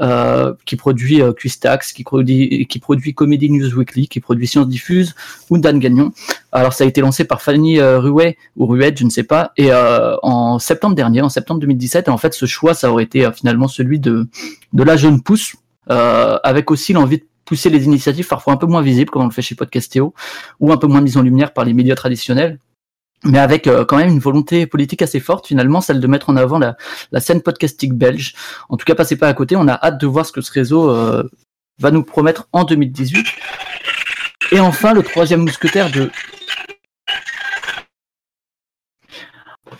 euh, 0.00 0.54
qui 0.64 0.76
produit 0.76 1.22
euh, 1.22 1.32
Quistax, 1.32 1.92
qui 1.92 2.04
produit, 2.04 2.66
qui 2.66 2.78
produit 2.78 3.14
Comedy 3.14 3.50
News 3.50 3.74
Weekly, 3.74 4.08
qui 4.08 4.20
produit 4.20 4.46
Science 4.46 4.68
Diffuse 4.68 5.14
ou 5.50 5.58
Dan 5.58 5.78
Gagnon. 5.78 6.12
Alors 6.52 6.72
ça 6.72 6.84
a 6.84 6.86
été 6.86 7.00
lancé 7.00 7.24
par 7.24 7.42
Fanny 7.42 7.80
euh, 7.80 7.98
Ruet 7.98 8.36
ou 8.56 8.66
Ruette, 8.66 8.98
je 8.98 9.04
ne 9.04 9.10
sais 9.10 9.24
pas, 9.24 9.52
et 9.56 9.72
euh, 9.72 10.16
en 10.22 10.58
septembre 10.58 10.94
dernier, 10.94 11.20
en 11.20 11.28
septembre 11.28 11.60
2017, 11.60 12.08
et 12.08 12.10
en 12.10 12.18
fait 12.18 12.32
ce 12.34 12.46
choix, 12.46 12.74
ça 12.74 12.90
aurait 12.90 13.04
été 13.04 13.26
euh, 13.26 13.32
finalement 13.32 13.68
celui 13.68 14.00
de 14.00 14.28
de 14.72 14.82
la 14.82 14.96
jeune 14.96 15.22
pousse, 15.22 15.56
avec 15.88 16.70
aussi 16.70 16.92
l'envie 16.92 17.18
de 17.18 17.24
pousser 17.44 17.70
les 17.70 17.84
initiatives 17.84 18.26
parfois 18.26 18.54
un 18.54 18.56
peu 18.56 18.66
moins 18.66 18.82
visibles, 18.82 19.10
comme 19.10 19.22
on 19.22 19.26
le 19.26 19.30
fait 19.30 19.42
chez 19.42 19.54
Podcastéo, 19.54 20.14
ou 20.60 20.72
un 20.72 20.76
peu 20.76 20.86
moins 20.86 21.00
mises 21.00 21.16
en 21.16 21.22
lumière 21.22 21.52
par 21.52 21.64
les 21.64 21.72
médias 21.72 21.94
traditionnels, 21.94 22.58
mais 23.26 23.38
avec 23.38 23.66
euh, 23.66 23.84
quand 23.84 23.96
même 23.96 24.08
une 24.08 24.18
volonté 24.18 24.66
politique 24.66 25.02
assez 25.02 25.20
forte, 25.20 25.46
finalement, 25.46 25.80
celle 25.80 26.00
de 26.00 26.06
mettre 26.06 26.30
en 26.30 26.36
avant 26.36 26.58
la, 26.58 26.76
scène 27.20 27.42
podcastique 27.42 27.94
belge. 27.94 28.34
En 28.68 28.76
tout 28.76 28.84
cas, 28.84 28.94
passez 28.94 29.16
pas 29.16 29.28
à 29.28 29.34
côté, 29.34 29.56
on 29.56 29.68
a 29.68 29.74
hâte 29.74 30.00
de 30.00 30.06
voir 30.06 30.26
ce 30.26 30.32
que 30.32 30.40
ce 30.40 30.52
réseau 30.52 30.90
euh, 30.90 31.22
va 31.78 31.90
nous 31.90 32.02
promettre 32.02 32.48
en 32.52 32.64
2018. 32.64 33.26
Et 34.52 34.60
enfin, 34.60 34.94
le 34.94 35.02
troisième 35.02 35.40
mousquetaire 35.40 35.90
de 35.90 36.10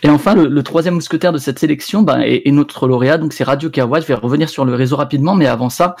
Et 0.03 0.09
enfin, 0.09 0.35
le, 0.35 0.47
le 0.47 0.63
troisième 0.63 0.95
mousquetaire 0.95 1.33
de 1.33 1.37
cette 1.37 1.59
sélection 1.59 2.01
ben, 2.01 2.19
est, 2.19 2.43
est 2.45 2.51
notre 2.51 2.87
lauréat, 2.87 3.17
donc 3.17 3.33
c'est 3.33 3.43
Radio 3.43 3.69
Kawa. 3.69 3.99
Je 3.99 4.05
vais 4.05 4.13
revenir 4.13 4.49
sur 4.49 4.65
le 4.65 4.75
réseau 4.75 4.95
rapidement, 4.95 5.35
mais 5.35 5.47
avant 5.47 5.69
ça, 5.69 5.95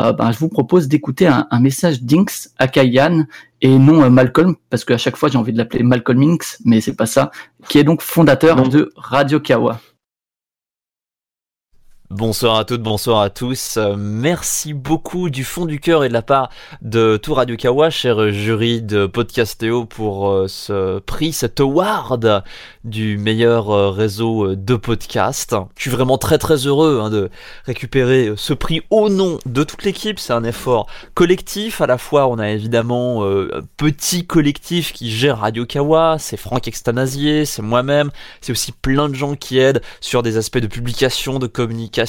euh, 0.00 0.12
ben, 0.12 0.32
je 0.32 0.38
vous 0.38 0.48
propose 0.48 0.88
d'écouter 0.88 1.26
un, 1.26 1.46
un 1.50 1.60
message 1.60 2.02
d'Inks 2.02 2.48
à 2.58 2.68
Kayan 2.68 3.24
et 3.60 3.78
non 3.78 4.02
euh, 4.02 4.10
Malcolm, 4.10 4.56
parce 4.70 4.84
qu'à 4.84 4.98
chaque 4.98 5.16
fois 5.16 5.28
j'ai 5.28 5.38
envie 5.38 5.52
de 5.52 5.58
l'appeler 5.58 5.82
Malcolm 5.82 6.22
Inks, 6.22 6.56
mais 6.64 6.80
c'est 6.80 6.96
pas 6.96 7.06
ça, 7.06 7.30
qui 7.68 7.78
est 7.78 7.84
donc 7.84 8.02
fondateur 8.02 8.68
de 8.68 8.90
Radio 8.96 9.38
Kawa. 9.38 9.80
Bonsoir 12.14 12.56
à 12.56 12.66
toutes, 12.66 12.82
bonsoir 12.82 13.22
à 13.22 13.30
tous. 13.30 13.78
Euh, 13.78 13.94
merci 13.96 14.74
beaucoup 14.74 15.30
du 15.30 15.44
fond 15.44 15.64
du 15.64 15.80
cœur 15.80 16.04
et 16.04 16.08
de 16.08 16.12
la 16.12 16.20
part 16.20 16.50
de 16.82 17.16
tout 17.16 17.32
Radio 17.32 17.56
Kawa, 17.56 17.88
cher 17.88 18.30
jury 18.30 18.82
de 18.82 19.06
Podcastéo, 19.06 19.86
pour 19.86 20.30
euh, 20.30 20.46
ce 20.46 20.98
prix, 20.98 21.32
cet 21.32 21.58
award 21.60 22.44
du 22.84 23.16
meilleur 23.16 23.70
euh, 23.70 23.88
réseau 23.88 24.54
de 24.54 24.76
podcast. 24.76 25.56
Je 25.74 25.80
suis 25.80 25.90
vraiment 25.90 26.18
très 26.18 26.36
très 26.36 26.66
heureux 26.66 27.00
hein, 27.02 27.08
de 27.08 27.30
récupérer 27.64 28.34
ce 28.36 28.52
prix 28.52 28.82
au 28.90 29.08
nom 29.08 29.38
de 29.46 29.64
toute 29.64 29.82
l'équipe. 29.82 30.18
C'est 30.18 30.34
un 30.34 30.44
effort 30.44 30.88
collectif. 31.14 31.80
À 31.80 31.86
la 31.86 31.96
fois, 31.96 32.28
on 32.28 32.38
a 32.38 32.50
évidemment 32.50 33.24
un 33.24 33.62
petit 33.78 34.26
collectif 34.26 34.92
qui 34.92 35.10
gère 35.10 35.38
Radio 35.38 35.64
Kawa. 35.64 36.16
C'est 36.18 36.36
Franck 36.36 36.68
Extanasier, 36.68 37.46
c'est 37.46 37.62
moi-même. 37.62 38.10
C'est 38.42 38.52
aussi 38.52 38.72
plein 38.72 39.08
de 39.08 39.14
gens 39.14 39.34
qui 39.34 39.58
aident 39.58 39.80
sur 40.02 40.22
des 40.22 40.36
aspects 40.36 40.58
de 40.58 40.66
publication, 40.66 41.38
de 41.38 41.46
communication, 41.46 42.01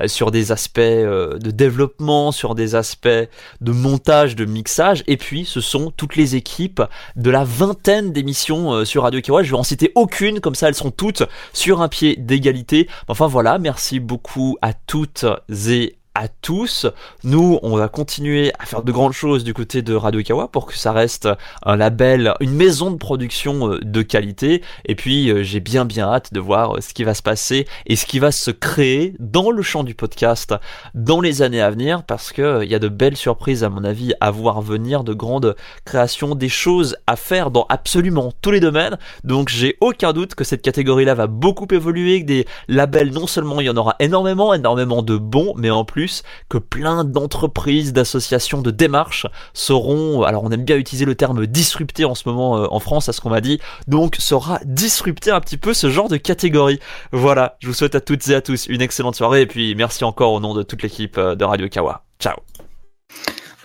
euh, 0.00 0.08
sur 0.08 0.30
des 0.30 0.52
aspects 0.52 0.78
euh, 0.78 1.38
de 1.38 1.50
développement, 1.50 2.32
sur 2.32 2.54
des 2.54 2.74
aspects 2.74 3.08
de 3.08 3.72
montage, 3.72 4.36
de 4.36 4.44
mixage. 4.44 5.04
Et 5.06 5.16
puis, 5.16 5.44
ce 5.44 5.60
sont 5.60 5.92
toutes 5.96 6.16
les 6.16 6.36
équipes 6.36 6.82
de 7.16 7.30
la 7.30 7.44
vingtaine 7.44 8.12
d'émissions 8.12 8.72
euh, 8.72 8.84
sur 8.84 9.02
Radio 9.02 9.20
Kawa. 9.20 9.42
Je 9.42 9.50
vais 9.50 9.56
en 9.56 9.62
citer 9.62 9.92
aucune, 9.94 10.40
comme 10.40 10.54
ça 10.54 10.68
elles 10.68 10.74
sont 10.74 10.90
toutes 10.90 11.22
sur 11.52 11.82
un 11.82 11.88
pied 11.88 12.16
d'égalité. 12.16 12.88
Enfin 13.08 13.26
voilà, 13.26 13.58
merci 13.58 14.00
beaucoup 14.00 14.56
à 14.62 14.72
toutes 14.72 15.26
et 15.70 15.96
à 16.14 16.28
tous. 16.28 16.86
Nous, 17.24 17.58
on 17.62 17.76
va 17.76 17.88
continuer 17.88 18.52
à 18.60 18.66
faire 18.66 18.82
de 18.82 18.92
grandes 18.92 19.14
choses 19.14 19.42
du 19.42 19.52
côté 19.52 19.82
de 19.82 19.94
Radio 19.94 20.22
Kawa 20.22 20.46
pour 20.46 20.66
que 20.66 20.76
ça 20.76 20.92
reste 20.92 21.28
un 21.64 21.74
label, 21.74 22.34
une 22.38 22.54
maison 22.54 22.92
de 22.92 22.96
production 22.96 23.72
euh, 23.72 23.80
de 23.82 24.02
qualité. 24.02 24.62
Et 24.84 24.94
puis, 24.94 25.28
euh, 25.30 25.42
j'ai 25.42 25.58
bien 25.58 25.84
bien 25.84 26.06
hâte 26.06 26.32
de 26.32 26.38
voir 26.38 26.76
euh, 26.76 26.80
ce 26.80 26.94
qui 26.94 27.02
va 27.02 27.14
se 27.14 27.22
passer 27.22 27.66
et 27.86 27.96
ce 27.96 28.06
qui 28.06 28.20
va 28.20 28.30
se 28.30 28.52
créer 28.52 29.16
dans 29.18 29.50
le 29.50 29.60
champ 29.62 29.82
du 29.82 29.96
podcast 29.96 30.54
dans 30.94 31.20
les 31.20 31.42
années 31.42 31.60
à 31.60 31.70
venir 31.70 32.04
parce 32.04 32.32
que 32.32 32.62
il 32.62 32.70
y 32.70 32.76
a 32.76 32.78
de 32.78 32.88
belles 32.88 33.16
surprises 33.16 33.64
à 33.64 33.68
mon 33.68 33.82
avis 33.82 34.14
à 34.20 34.30
voir 34.30 34.62
venir, 34.62 35.02
de 35.02 35.14
grandes 35.14 35.56
créations, 35.84 36.36
des 36.36 36.48
choses 36.48 36.96
à 37.08 37.16
faire 37.16 37.50
dans 37.50 37.66
absolument 37.68 38.32
tous 38.40 38.52
les 38.52 38.60
domaines. 38.60 38.98
Donc, 39.24 39.48
j'ai 39.48 39.76
aucun 39.80 40.12
doute 40.12 40.36
que 40.36 40.44
cette 40.44 40.62
catégorie-là 40.62 41.14
va 41.14 41.26
beaucoup 41.26 41.66
évoluer, 41.72 42.20
que 42.20 42.26
des 42.26 42.46
labels, 42.68 43.10
non 43.10 43.26
seulement 43.26 43.60
il 43.60 43.66
y 43.66 43.70
en 43.70 43.76
aura 43.76 43.96
énormément, 43.98 44.54
énormément 44.54 45.02
de 45.02 45.16
bons, 45.16 45.54
mais 45.56 45.70
en 45.70 45.84
plus 45.84 46.03
que 46.48 46.58
plein 46.58 47.04
d'entreprises, 47.04 47.92
d'associations, 47.92 48.62
de 48.62 48.70
démarches 48.70 49.26
seront, 49.52 50.22
alors 50.22 50.44
on 50.44 50.50
aime 50.50 50.64
bien 50.64 50.76
utiliser 50.76 51.04
le 51.04 51.14
terme 51.14 51.46
disrupté 51.46 52.04
en 52.04 52.14
ce 52.14 52.28
moment 52.28 52.58
euh, 52.58 52.66
en 52.70 52.80
France, 52.80 53.08
à 53.08 53.12
ce 53.12 53.20
qu'on 53.20 53.30
m'a 53.30 53.40
dit, 53.40 53.60
donc 53.88 54.16
sera 54.18 54.60
disrupté 54.64 55.30
un 55.30 55.40
petit 55.40 55.56
peu 55.56 55.74
ce 55.74 55.90
genre 55.90 56.08
de 56.08 56.16
catégorie. 56.16 56.80
Voilà, 57.12 57.56
je 57.60 57.68
vous 57.68 57.74
souhaite 57.74 57.94
à 57.94 58.00
toutes 58.00 58.26
et 58.28 58.34
à 58.34 58.40
tous 58.40 58.66
une 58.66 58.80
excellente 58.80 59.16
soirée 59.16 59.42
et 59.42 59.46
puis 59.46 59.74
merci 59.74 60.04
encore 60.04 60.32
au 60.32 60.40
nom 60.40 60.54
de 60.54 60.62
toute 60.62 60.82
l'équipe 60.82 61.18
euh, 61.18 61.34
de 61.34 61.44
Radio 61.44 61.68
Kawa. 61.68 62.04
Ciao. 62.20 62.36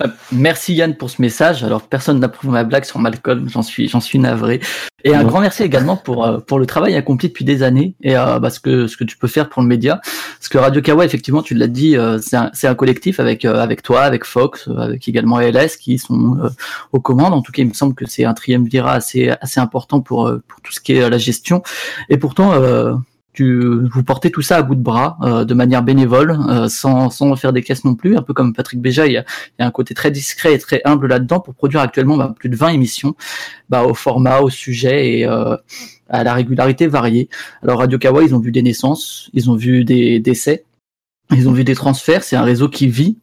Euh, 0.01 0.07
Merci 0.31 0.73
Yann 0.73 0.95
pour 0.95 1.09
ce 1.09 1.21
message. 1.21 1.63
Alors 1.63 1.81
personne 1.81 2.19
n'approuve 2.19 2.51
ma 2.51 2.63
blague 2.63 2.85
sur 2.85 2.99
Malcolm, 2.99 3.49
j'en 3.49 3.61
suis, 3.63 3.88
j'en 3.88 3.99
suis 3.99 4.19
navré. 4.19 4.59
Et 5.03 5.15
un 5.15 5.23
grand 5.23 5.39
merci 5.39 5.63
également 5.63 5.95
pour 5.95 6.26
euh, 6.26 6.39
pour 6.39 6.59
le 6.59 6.65
travail 6.65 6.95
accompli 6.95 7.30
depuis 7.30 7.45
des 7.45 7.63
années 7.63 7.95
et 8.01 8.17
euh, 8.17 8.39
bah, 8.39 8.49
ce 8.49 8.59
que 8.59 8.88
ce 8.88 8.97
que 8.97 9.03
tu 9.05 9.17
peux 9.17 9.27
faire 9.27 9.49
pour 9.49 9.61
le 9.61 9.67
média. 9.67 10.01
Parce 10.03 10.49
que 10.49 10.57
Radio 10.57 10.81
Kawa, 10.81 11.05
effectivement, 11.05 11.41
tu 11.41 11.53
l'as 11.53 11.67
dit, 11.67 11.95
euh, 11.97 12.19
c'est 12.19 12.67
un, 12.67 12.76
collectif 12.76 13.19
avec 13.19 13.45
euh, 13.45 13.61
avec 13.61 13.81
toi, 13.81 14.01
avec 14.01 14.26
Fox, 14.26 14.67
avec 14.77 15.07
également 15.07 15.39
LS 15.39 15.77
qui 15.77 15.97
sont 15.97 16.38
aux 16.91 16.99
commandes. 16.99 17.34
En 17.34 17.41
tout 17.41 17.51
cas, 17.51 17.61
il 17.61 17.69
me 17.69 17.73
semble 17.73 17.95
que 17.95 18.05
c'est 18.07 18.26
un 18.26 18.34
triumvirat 18.34 18.93
assez 18.93 19.30
assez 19.41 19.59
important 19.59 20.01
pour 20.01 20.31
pour 20.47 20.61
tout 20.61 20.73
ce 20.73 20.80
qui 20.80 20.93
est 20.93 21.09
la 21.09 21.17
gestion. 21.17 21.63
Et 22.09 22.17
pourtant. 22.17 22.53
Vous 23.44 24.03
portez 24.03 24.32
tout 24.32 24.41
ça 24.41 24.57
à 24.57 24.61
bout 24.61 24.76
de 24.76 24.82
bras, 24.82 25.18
euh, 25.22 25.45
de 25.45 25.53
manière 25.53 25.84
bénévole, 25.84 26.38
euh, 26.49 26.68
sans, 26.68 27.10
sans 27.10 27.36
faire 27.36 27.53
des 27.53 27.64
caisses 27.64 27.86
non 27.86 27.95
plus, 27.95 28.18
un 28.18 28.22
peu 28.22 28.34
comme 28.34 28.53
Patrick 28.53 28.82
Béja, 28.82 29.07
il 29.07 29.14
y 29.14 29.18
a, 29.18 29.26
un 29.60 29.72
côté 29.72 29.94
très 29.94 30.11
discret 30.11 30.53
et 30.53 30.60
très 30.60 30.82
humble 30.86 31.07
là-dedans 31.07 31.40
pour 31.40 31.53
produire 31.53 31.82
actuellement 31.82 32.18
bah, 32.18 32.34
plus 32.38 32.49
de 32.49 32.56
20 32.56 32.70
émissions 32.70 33.16
bah, 33.70 33.84
au 33.84 33.94
format, 33.94 34.40
au 34.40 34.49
sujet 34.49 35.20
et 35.20 35.26
euh, 35.26 35.56
à 36.10 36.24
la 36.24 36.34
régularité 36.34 36.88
variée. 36.88 37.30
Alors 37.64 37.80
Radio 37.80 37.98
Kawa, 37.98 38.24
ils 38.24 38.36
ont 38.36 38.40
vu 38.40 38.52
des 38.52 38.61
naissances, 38.61 39.30
ils 39.34 39.49
ont 39.49 39.56
vu 39.56 39.86
des 39.86 40.20
décès, 40.20 40.66
ils 41.32 41.48
ont 41.48 41.53
vu 41.53 41.64
des 41.64 41.76
transferts, 41.76 42.24
c'est 42.24 42.36
un 42.36 42.44
réseau 42.44 42.70
qui 42.70 42.88
vit. 42.88 43.18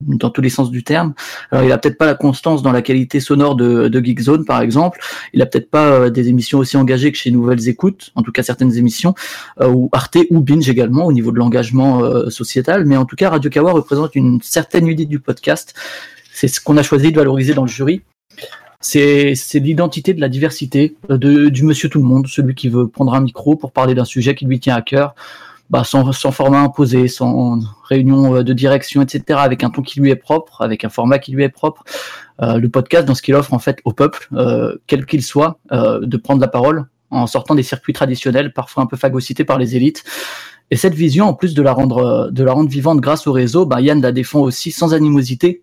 Dans 0.00 0.30
tous 0.30 0.40
les 0.40 0.48
sens 0.48 0.70
du 0.70 0.82
terme. 0.82 1.14
Alors, 1.50 1.64
il 1.64 1.72
a 1.72 1.78
peut-être 1.78 1.98
pas 1.98 2.06
la 2.06 2.14
constance 2.14 2.62
dans 2.62 2.72
la 2.72 2.82
qualité 2.82 3.20
sonore 3.20 3.56
de, 3.56 3.88
de 3.88 4.04
Geekzone, 4.04 4.44
par 4.44 4.60
exemple. 4.60 5.00
Il 5.32 5.42
a 5.42 5.46
peut-être 5.46 5.70
pas 5.70 5.86
euh, 5.86 6.10
des 6.10 6.28
émissions 6.28 6.58
aussi 6.58 6.76
engagées 6.76 7.12
que 7.12 7.18
chez 7.18 7.30
Nouvelles 7.30 7.68
Écoutes, 7.68 8.10
en 8.14 8.22
tout 8.22 8.32
cas 8.32 8.42
certaines 8.42 8.76
émissions, 8.76 9.14
euh, 9.60 9.68
ou 9.68 9.88
Arte 9.92 10.18
ou 10.30 10.40
Binge 10.40 10.68
également 10.68 11.06
au 11.06 11.12
niveau 11.12 11.30
de 11.32 11.38
l'engagement 11.38 12.04
euh, 12.04 12.30
sociétal. 12.30 12.84
Mais 12.84 12.96
en 12.96 13.04
tout 13.04 13.16
cas, 13.16 13.30
Radio 13.30 13.50
Kawa 13.50 13.72
représente 13.72 14.14
une 14.14 14.40
certaine 14.42 14.86
unité 14.86 15.06
du 15.06 15.20
podcast. 15.20 15.74
C'est 16.32 16.48
ce 16.48 16.60
qu'on 16.60 16.76
a 16.76 16.82
choisi 16.82 17.12
de 17.12 17.16
valoriser 17.16 17.54
dans 17.54 17.62
le 17.62 17.68
jury. 17.68 18.02
C'est 18.80 19.34
l'identité 19.54 20.12
de 20.12 20.20
la 20.20 20.28
diversité, 20.28 20.94
de, 21.08 21.48
du 21.48 21.62
monsieur 21.62 21.88
tout 21.88 22.00
le 22.00 22.04
monde, 22.04 22.26
celui 22.26 22.54
qui 22.54 22.68
veut 22.68 22.86
prendre 22.86 23.14
un 23.14 23.20
micro 23.20 23.56
pour 23.56 23.72
parler 23.72 23.94
d'un 23.94 24.04
sujet 24.04 24.34
qui 24.34 24.44
lui 24.44 24.60
tient 24.60 24.74
à 24.74 24.82
cœur, 24.82 25.14
bah, 25.70 25.82
sans 25.84 26.12
format 26.12 26.60
imposé, 26.60 27.08
sans 27.08 27.58
réunion 27.88 28.36
euh, 28.36 28.42
de 28.42 28.52
direction, 28.52 29.02
etc., 29.02 29.38
avec 29.42 29.64
un 29.64 29.70
ton 29.70 29.82
qui 29.82 30.00
lui 30.00 30.10
est 30.10 30.16
propre, 30.16 30.62
avec 30.62 30.84
un 30.84 30.88
format 30.88 31.18
qui 31.18 31.32
lui 31.32 31.42
est 31.42 31.48
propre. 31.48 31.84
Euh, 32.42 32.58
le 32.58 32.68
podcast, 32.68 33.06
dans 33.06 33.14
ce 33.14 33.22
qu'il 33.22 33.34
offre 33.34 33.52
en 33.54 33.58
fait 33.58 33.78
au 33.84 33.92
peuple, 33.92 34.28
euh, 34.34 34.76
quel 34.86 35.06
qu'il 35.06 35.22
soit, 35.22 35.58
euh, 35.72 36.00
de 36.04 36.16
prendre 36.16 36.40
la 36.40 36.48
parole 36.48 36.86
en 37.10 37.26
sortant 37.26 37.54
des 37.54 37.62
circuits 37.62 37.92
traditionnels, 37.92 38.52
parfois 38.52 38.82
un 38.82 38.86
peu 38.86 38.96
phagocytés 38.96 39.44
par 39.44 39.58
les 39.58 39.76
élites. 39.76 40.04
Et 40.70 40.76
cette 40.76 40.94
vision, 40.94 41.26
en 41.26 41.34
plus 41.34 41.54
de 41.54 41.62
la 41.62 41.72
rendre, 41.72 41.98
euh, 41.98 42.30
de 42.30 42.42
la 42.42 42.52
rendre 42.52 42.70
vivante 42.70 43.00
grâce 43.00 43.26
au 43.26 43.32
réseau, 43.32 43.66
bah, 43.66 43.80
Yann 43.80 44.00
la 44.00 44.12
défend 44.12 44.40
aussi 44.40 44.70
sans 44.72 44.94
animosité. 44.94 45.62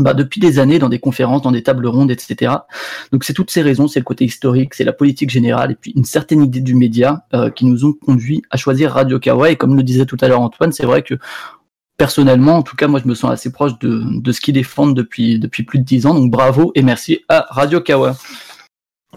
Bah, 0.00 0.14
depuis 0.14 0.40
des 0.40 0.58
années 0.58 0.78
dans 0.78 0.88
des 0.88 0.98
conférences, 0.98 1.42
dans 1.42 1.52
des 1.52 1.62
tables 1.62 1.86
rondes, 1.86 2.10
etc. 2.10 2.52
Donc 3.12 3.24
c'est 3.24 3.34
toutes 3.34 3.50
ces 3.50 3.62
raisons, 3.62 3.86
c'est 3.86 4.00
le 4.00 4.04
côté 4.04 4.24
historique, 4.24 4.74
c'est 4.74 4.84
la 4.84 4.92
politique 4.92 5.30
générale 5.30 5.72
et 5.72 5.74
puis 5.74 5.92
une 5.94 6.04
certaine 6.04 6.42
idée 6.42 6.60
du 6.60 6.74
média 6.74 7.26
euh, 7.34 7.50
qui 7.50 7.66
nous 7.66 7.84
ont 7.84 7.92
conduit 7.92 8.42
à 8.50 8.56
choisir 8.56 8.92
Radio 8.92 9.18
Kawa. 9.18 9.50
Et 9.50 9.56
comme 9.56 9.76
le 9.76 9.82
disait 9.82 10.06
tout 10.06 10.16
à 10.20 10.28
l'heure 10.28 10.40
Antoine, 10.40 10.72
c'est 10.72 10.86
vrai 10.86 11.02
que 11.02 11.14
personnellement, 11.98 12.56
en 12.56 12.62
tout 12.62 12.76
cas, 12.76 12.88
moi 12.88 13.00
je 13.02 13.08
me 13.08 13.14
sens 13.14 13.30
assez 13.30 13.52
proche 13.52 13.78
de, 13.78 14.02
de 14.06 14.32
ce 14.32 14.40
qu'ils 14.40 14.54
défendent 14.54 14.96
depuis, 14.96 15.38
depuis 15.38 15.64
plus 15.64 15.78
de 15.78 15.84
dix 15.84 16.06
ans. 16.06 16.14
Donc 16.14 16.30
bravo 16.30 16.72
et 16.74 16.82
merci 16.82 17.20
à 17.28 17.46
Radio 17.50 17.80
Kawa. 17.80 18.16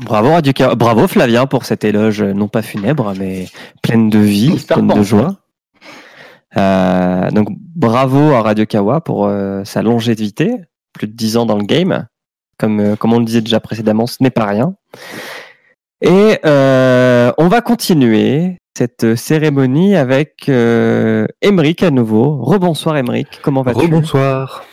Bravo, 0.01 0.31
Radio 0.31 0.53
Kawa. 0.53 0.75
Bravo 0.75 1.07
Flavien 1.07 1.45
pour 1.45 1.65
cet 1.65 1.83
éloge 1.85 2.21
non 2.21 2.47
pas 2.47 2.61
funèbre, 2.61 3.13
mais 3.17 3.47
pleine 3.81 4.09
de 4.09 4.19
vie, 4.19 4.51
pleine 4.67 4.87
de 4.87 5.03
joie. 5.03 5.37
Euh, 6.57 7.31
donc 7.31 7.47
bravo 7.75 8.33
à 8.33 8.41
Radio 8.41 8.65
Kawa 8.65 9.01
pour 9.01 9.25
euh, 9.27 9.63
sa 9.63 9.81
longévité, 9.81 10.55
plus 10.93 11.07
de 11.07 11.13
10 11.13 11.37
ans 11.37 11.45
dans 11.45 11.57
le 11.57 11.65
game. 11.65 12.07
Comme, 12.57 12.79
euh, 12.79 12.95
comme 12.95 13.13
on 13.13 13.19
le 13.19 13.25
disait 13.25 13.41
déjà 13.41 13.59
précédemment, 13.59 14.07
ce 14.07 14.17
n'est 14.21 14.29
pas 14.29 14.45
rien. 14.45 14.75
Et 16.01 16.39
euh, 16.45 17.31
on 17.37 17.47
va 17.47 17.61
continuer 17.61 18.57
cette 18.77 19.15
cérémonie 19.15 19.95
avec 19.95 20.49
euh, 20.49 21.25
Emeric 21.41 21.83
à 21.83 21.91
nouveau. 21.91 22.41
Rebonsoir 22.43 22.97
Emeric, 22.97 23.39
comment 23.41 23.61
vas-tu? 23.63 23.79
Rebonsoir. 23.79 24.63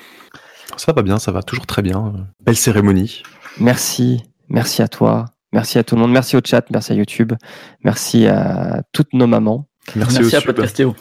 Ça 0.76 0.92
va 0.92 1.02
bien, 1.02 1.18
ça 1.18 1.32
va 1.32 1.42
toujours 1.42 1.66
très 1.66 1.82
bien. 1.82 2.12
Belle 2.44 2.56
cérémonie. 2.56 3.22
Merci, 3.58 4.22
merci 4.48 4.82
à 4.82 4.88
toi, 4.88 5.26
merci 5.52 5.78
à 5.78 5.84
tout 5.84 5.94
le 5.94 6.00
monde, 6.00 6.12
merci 6.12 6.36
au 6.36 6.40
chat, 6.44 6.64
merci 6.70 6.92
à 6.92 6.94
YouTube, 6.94 7.32
merci 7.82 8.26
à 8.26 8.82
toutes 8.92 9.12
nos 9.12 9.26
mamans. 9.26 9.66
Merci, 9.96 10.20
Merci 10.20 10.36
au 10.36 10.38
à. 10.38 10.42
Podcastéo. 10.42 10.94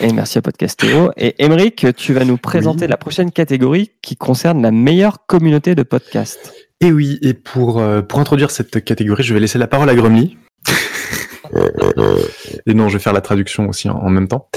Et 0.00 0.12
merci 0.12 0.38
à 0.38 0.42
Podcastéo. 0.42 1.10
Et 1.16 1.42
Emeric, 1.42 1.86
tu 1.96 2.12
vas 2.12 2.24
nous 2.24 2.36
présenter 2.36 2.86
la 2.86 2.96
prochaine 2.96 3.32
catégorie 3.32 3.90
qui 4.02 4.16
concerne 4.16 4.62
la 4.62 4.70
meilleure 4.70 5.26
communauté 5.26 5.74
de 5.74 5.82
podcasts. 5.82 6.54
Et 6.80 6.92
oui, 6.92 7.18
et 7.22 7.34
pour, 7.34 7.80
euh, 7.80 8.02
pour 8.02 8.20
introduire 8.20 8.50
cette 8.50 8.84
catégorie, 8.84 9.24
je 9.24 9.34
vais 9.34 9.40
laisser 9.40 9.58
la 9.58 9.66
parole 9.66 9.90
à 9.90 9.94
Grumly. 9.94 10.38
et 12.66 12.74
non, 12.74 12.88
je 12.88 12.98
vais 12.98 13.02
faire 13.02 13.12
la 13.12 13.20
traduction 13.20 13.68
aussi 13.68 13.88
en, 13.88 13.96
en 13.96 14.10
même 14.10 14.28
temps. 14.28 14.48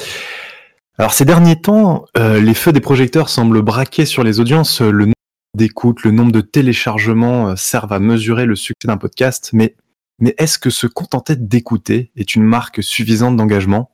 Alors 0.98 1.14
ces 1.14 1.26
derniers 1.26 1.60
temps, 1.60 2.06
euh, 2.18 2.40
les 2.40 2.54
feux 2.54 2.72
des 2.72 2.80
projecteurs 2.80 3.30
semblent 3.30 3.64
braquer 3.64 4.06
sur 4.06 4.24
les 4.24 4.40
audiences. 4.40 4.82
Le 4.82 5.06
nombre 5.06 5.16
d'écoutes, 5.58 6.04
le 6.04 6.12
nombre 6.12 6.32
de 6.32 6.42
téléchargements 6.42 7.50
euh, 7.50 7.56
servent 7.56 7.94
à 7.94 8.00
mesurer 8.00 8.46
le 8.46 8.56
succès 8.56 8.88
d'un 8.88 8.98
podcast, 8.98 9.50
mais, 9.54 9.76
mais 10.20 10.36
est-ce 10.38 10.60
que 10.60 10.70
se 10.70 10.86
contenter 10.86 11.36
d'écouter 11.36 12.12
est 12.16 12.36
une 12.36 12.44
marque 12.44 12.84
suffisante 12.84 13.36
d'engagement? 13.36 13.90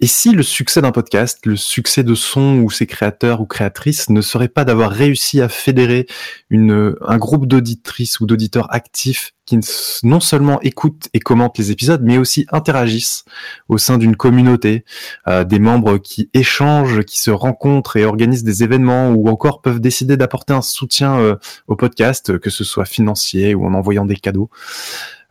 Et 0.00 0.06
si 0.06 0.32
le 0.32 0.42
succès 0.42 0.80
d'un 0.80 0.92
podcast, 0.92 1.44
le 1.44 1.56
succès 1.56 2.02
de 2.02 2.14
son 2.14 2.58
ou 2.58 2.70
ses 2.70 2.86
créateurs 2.86 3.40
ou 3.40 3.46
créatrices 3.46 4.08
ne 4.08 4.22
serait 4.22 4.48
pas 4.48 4.64
d'avoir 4.64 4.90
réussi 4.90 5.40
à 5.42 5.48
fédérer 5.48 6.06
une, 6.48 6.96
un 7.06 7.18
groupe 7.18 7.46
d'auditrices 7.46 8.18
ou 8.20 8.26
d'auditeurs 8.26 8.72
actifs 8.72 9.32
qui 9.44 9.58
non 10.04 10.20
seulement 10.20 10.60
écoutent 10.62 11.08
et 11.12 11.18
commentent 11.18 11.58
les 11.58 11.70
épisodes, 11.70 12.02
mais 12.02 12.18
aussi 12.18 12.46
interagissent 12.50 13.24
au 13.68 13.78
sein 13.78 13.98
d'une 13.98 14.16
communauté, 14.16 14.84
euh, 15.28 15.44
des 15.44 15.58
membres 15.58 15.98
qui 15.98 16.30
échangent, 16.34 17.02
qui 17.04 17.20
se 17.20 17.30
rencontrent 17.30 17.96
et 17.96 18.04
organisent 18.04 18.44
des 18.44 18.62
événements 18.62 19.10
ou 19.10 19.28
encore 19.28 19.60
peuvent 19.60 19.80
décider 19.80 20.16
d'apporter 20.16 20.54
un 20.54 20.62
soutien 20.62 21.18
euh, 21.18 21.36
au 21.66 21.76
podcast, 21.76 22.38
que 22.38 22.48
ce 22.48 22.64
soit 22.64 22.84
financier 22.84 23.54
ou 23.54 23.66
en 23.66 23.74
envoyant 23.74 24.06
des 24.06 24.16
cadeaux. 24.16 24.50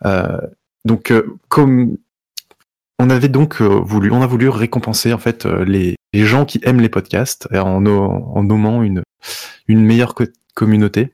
Euh, 0.06 0.38
donc, 0.86 1.12
euh, 1.12 1.38
comme 1.48 1.98
on 3.00 3.10
avait 3.10 3.30
donc 3.30 3.62
euh, 3.62 3.66
voulu, 3.68 4.12
on 4.12 4.22
a 4.22 4.28
voulu 4.28 4.50
récompenser 4.50 5.14
en 5.14 5.18
fait 5.18 5.46
euh, 5.46 5.64
les, 5.66 5.96
gens 6.14 6.46
qui 6.46 6.60
aiment 6.64 6.82
les 6.82 6.90
podcasts 6.90 7.48
en, 7.54 7.86
en 7.86 8.44
nommant 8.44 8.84
une 8.84 9.04
meilleure 9.68 10.16
co- 10.16 10.26
communauté. 10.54 11.14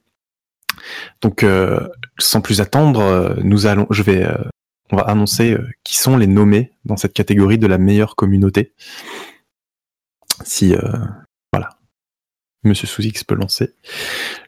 Donc, 1.21 1.43
euh, 1.43 1.87
sans 2.19 2.41
plus 2.41 2.61
attendre, 2.61 3.35
nous 3.43 3.65
allons, 3.65 3.87
je 3.89 4.03
vais, 4.03 4.27
on 4.91 4.97
va 4.97 5.03
annoncer 5.03 5.57
qui 5.83 5.97
sont 5.97 6.17
les 6.17 6.27
nommés 6.27 6.71
dans 6.85 6.97
cette 6.97 7.13
catégorie 7.13 7.57
de 7.57 7.67
la 7.67 7.77
meilleure 7.77 8.15
communauté. 8.15 8.73
Si, 10.43 10.75
voilà, 11.51 11.69
Monsieur 12.63 12.87
Souzix 12.87 13.23
peut 13.23 13.35
lancer. 13.35 13.73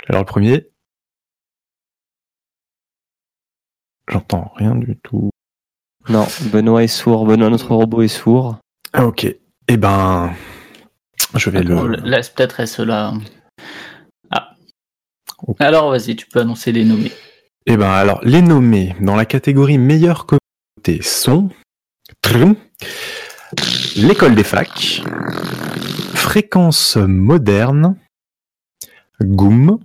Alors 0.08 0.22
le 0.22 0.26
premier, 0.26 0.70
j'entends 4.08 4.52
rien 4.56 4.76
du 4.76 4.96
tout. 4.98 5.30
Non, 6.10 6.26
Benoît 6.52 6.84
est 6.84 6.88
sourd. 6.88 7.26
Benoît, 7.26 7.50
notre 7.50 7.74
robot, 7.74 8.02
est 8.02 8.08
sourd. 8.08 8.58
Ah, 8.94 9.06
ok. 9.06 9.28
Eh 9.68 9.78
ben, 9.78 10.34
je 11.36 11.50
vais 11.50 11.60
On 11.72 11.84
le. 11.84 11.98
laisse 11.98 12.30
peut-être 12.30 12.66
cela. 12.66 13.14
Ah. 14.32 14.56
Alors 15.60 15.92
vas-y, 15.92 16.16
tu 16.16 16.26
peux 16.28 16.40
annoncer 16.40 16.72
les 16.72 16.86
nommés. 16.86 17.12
Eh 17.66 17.76
ben 17.76 17.90
alors, 17.90 18.22
les 18.24 18.42
nommés 18.42 18.96
dans 19.02 19.18
la 19.18 19.26
catégorie 19.26 19.78
meilleure 19.78 20.26
communauté 20.26 21.04
sont 21.06 21.50
Trum, 22.22 22.56
l'école 23.98 24.36
des 24.36 24.46
facs, 24.46 25.02
fréquence 26.16 26.96
moderne, 26.96 27.98
Goom, 29.22 29.80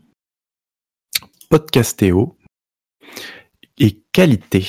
Podcastéo 1.50 2.36
et 3.78 4.00
qualité. 4.12 4.64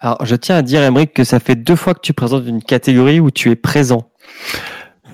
Alors, 0.00 0.24
je 0.24 0.36
tiens 0.36 0.56
à 0.56 0.62
dire, 0.62 0.82
Emeric, 0.82 1.12
que 1.12 1.24
ça 1.24 1.40
fait 1.40 1.56
deux 1.56 1.74
fois 1.76 1.94
que 1.94 2.00
tu 2.00 2.12
présentes 2.12 2.46
une 2.46 2.62
catégorie 2.62 3.18
où 3.20 3.30
tu 3.30 3.50
es 3.50 3.56
présent. 3.56 4.10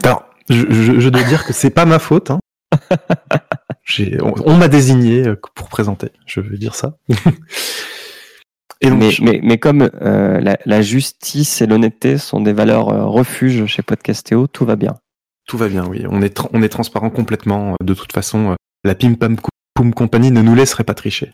Alors, 0.03 0.25
je, 0.51 0.67
je- 0.71 1.01
je 1.01 1.09
dois 1.09 1.23
dire 1.23 1.47
que 1.47 1.53
c'est 1.55 1.71
pas 1.71 1.87
ma 1.87 1.99
faute. 1.99 2.31
Hein. 2.31 2.41
On 4.23 4.33
on 4.47 4.57
m'a 4.57 4.69
désigné 4.69 5.27
euh, 5.29 5.41
pour 5.55 5.69
présenter, 5.69 6.09
je 6.27 6.41
veux 6.41 6.57
dire 6.57 6.75
ça. 6.75 6.97
Et 8.81 8.89
donc, 8.91 8.99
mais, 8.99 9.11
mais, 9.21 9.41
mais 9.43 9.59
comme 9.59 9.89
euh, 10.03 10.41
la, 10.41 10.59
la 10.65 10.83
justice 10.83 11.63
et 11.63 11.67
l'honnêteté 11.67 12.19
sont 12.19 12.41
des 12.41 12.53
valeurs 12.53 12.89
euh, 12.89 13.05
refuges 13.05 13.65
chez 13.67 13.83
Podcastéo, 13.83 14.47
tout 14.47 14.65
va 14.65 14.77
bien. 14.77 14.95
Tout 15.47 15.57
va 15.59 15.69
bien, 15.69 15.87
oui. 15.87 16.05
On 16.11 16.23
est, 16.23 16.39
on 16.53 16.63
est 16.63 16.69
transparent 16.69 17.11
complètement. 17.11 17.77
De 17.83 17.95
toute 17.95 18.13
façon, 18.13 18.51
euh, 18.53 18.55
la 18.85 18.95
Pim 18.95 19.15
Pam 19.15 19.37
Poum 19.75 19.93
Company 19.93 20.31
ne 20.31 20.41
nous 20.41 20.55
laisserait 20.55 20.85
pas 20.85 20.95
tricher. 20.95 21.33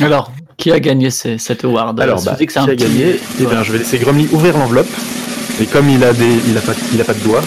Alors, 0.00 0.32
qui 0.56 0.70
a 0.70 0.78
gagné 0.78 1.10
ce- 1.10 1.38
cet 1.38 1.64
award? 1.64 1.98
Alors, 2.00 2.22
bah, 2.22 2.36
qui 2.38 2.44
a 2.58 2.64
petit- 2.66 2.76
gagné? 2.76 3.16
Eh 3.40 3.46
bien, 3.46 3.64
je 3.64 3.72
vais 3.72 3.78
laisser 3.78 3.98
Grumly 3.98 4.28
ouvrir 4.32 4.56
l'enveloppe. 4.56 4.86
Et 5.60 5.66
comme 5.66 5.88
il 5.90 6.04
a 6.04 6.12
des, 6.12 6.38
il 6.48 6.56
a 6.56 6.60
pas, 6.60 6.72
il 6.94 7.00
a 7.00 7.04
pas 7.04 7.14
de 7.14 7.20
doigts, 7.20 7.42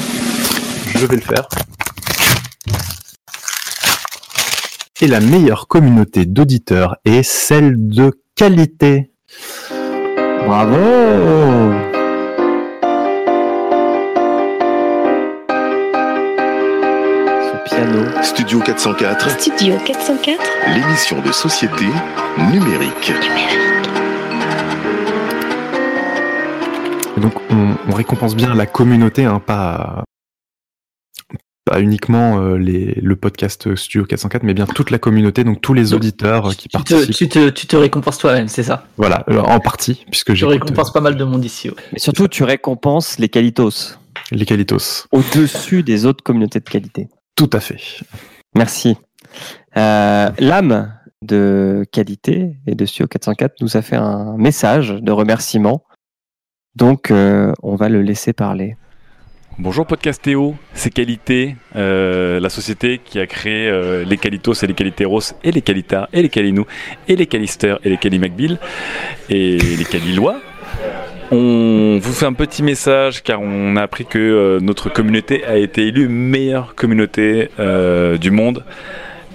je 0.95 1.05
vais 1.05 1.15
le 1.15 1.21
faire. 1.21 1.47
Et 5.01 5.07
la 5.07 5.21
meilleure 5.21 5.67
communauté 5.67 6.25
d'auditeurs 6.25 6.97
est 7.05 7.23
celle 7.23 7.75
de 7.77 8.11
qualité. 8.35 9.11
Bravo 10.45 10.75
piano. 17.75 18.05
Studio 18.23 18.59
404, 18.59 19.29
Studio 19.39 19.75
404. 19.85 20.39
l'émission 20.75 21.21
de 21.21 21.31
société 21.31 21.85
numérique. 22.51 23.11
Et 27.17 27.19
donc, 27.19 27.33
on, 27.49 27.75
on 27.87 27.93
récompense 27.93 28.35
bien 28.35 28.53
la 28.53 28.65
communauté, 28.65 29.25
hein, 29.25 29.39
pas, 29.45 30.03
pas 31.65 31.79
uniquement 31.81 32.39
euh, 32.39 32.57
les, 32.57 32.93
le 33.01 33.15
podcast 33.15 33.75
Studio 33.75 34.05
404, 34.05 34.43
mais 34.43 34.53
bien 34.53 34.65
toute 34.65 34.91
la 34.91 34.99
communauté, 34.99 35.43
donc 35.43 35.61
tous 35.61 35.73
les 35.73 35.93
auditeurs 35.93 36.47
euh, 36.49 36.51
qui 36.53 36.67
Tu 36.69 36.77
te, 36.83 36.93
participent. 36.93 37.15
tu, 37.15 37.29
te, 37.29 37.49
tu 37.49 37.67
te 37.67 37.75
récompenses 37.75 38.17
toi-même, 38.17 38.47
c'est 38.47 38.63
ça? 38.63 38.85
Voilà, 38.97 39.23
euh, 39.29 39.39
en 39.39 39.59
partie, 39.59 40.05
puisque 40.11 40.31
Tu 40.31 40.37
j'ai 40.37 40.45
récompenses 40.47 40.91
pas 40.93 41.01
mal 41.01 41.15
de 41.15 41.23
monde 41.23 41.43
ici. 41.45 41.69
ouais. 41.69 41.75
Mais 41.93 41.99
surtout, 41.99 42.27
tu 42.27 42.43
récompenses 42.43 43.19
les 43.19 43.29
qualitos. 43.29 43.95
les 44.31 44.45
qualitos. 44.45 45.05
Au-dessus 45.11 45.83
des 45.83 46.05
autres 46.05 46.23
communautés 46.23 46.59
de 46.59 46.69
qualité. 46.69 47.07
Tout 47.35 47.49
à 47.53 47.59
fait. 47.59 47.79
Merci. 48.55 48.97
Euh, 49.77 50.29
L'âme 50.37 50.93
de 51.21 51.85
qualité 51.91 52.57
et 52.67 52.75
de 52.75 52.85
Studio 52.85 53.07
404 53.07 53.61
nous 53.61 53.77
a 53.77 53.81
fait 53.81 53.95
un 53.95 54.37
message 54.37 54.89
de 54.89 55.11
remerciement. 55.11 55.83
Donc, 56.75 57.11
euh, 57.11 57.53
on 57.61 57.75
va 57.75 57.89
le 57.89 58.01
laisser 58.01 58.33
parler. 58.33 58.77
Bonjour 59.59 59.85
Podcastéo, 59.85 60.55
c'est 60.73 60.89
Qualité, 60.89 61.55
euh, 61.75 62.39
la 62.39 62.49
société 62.49 62.97
qui 62.97 63.19
a 63.19 63.27
créé 63.27 63.69
euh, 63.69 64.03
les 64.03 64.17
Qualitos 64.17 64.53
et 64.53 64.65
les 64.65 64.73
Qualiteros 64.73 65.35
et 65.43 65.51
les 65.51 65.61
Qualitas 65.61 66.09
et 66.11 66.23
les 66.23 66.29
Qualinou 66.29 66.65
et 67.07 67.15
les 67.15 67.27
Calister 67.27 67.75
et 67.83 67.89
les 67.89 67.97
Calimacbill 67.97 68.57
et 69.29 69.57
les 69.59 69.85
Calilois. 69.85 70.41
On 71.35 71.97
vous 71.97 72.13
fait 72.13 72.27
un 72.27 72.33
petit 72.33 72.61
message 72.61 73.23
car 73.23 73.41
on 73.41 73.75
a 73.75 73.81
appris 73.81 74.05
que 74.05 74.19
euh, 74.19 74.59
notre 74.59 74.89
communauté 74.89 75.43
a 75.45 75.57
été 75.57 75.87
élue 75.87 76.07
meilleure 76.07 76.75
communauté 76.75 77.49
euh, 77.59 78.19
du 78.19 78.29
monde 78.29 78.63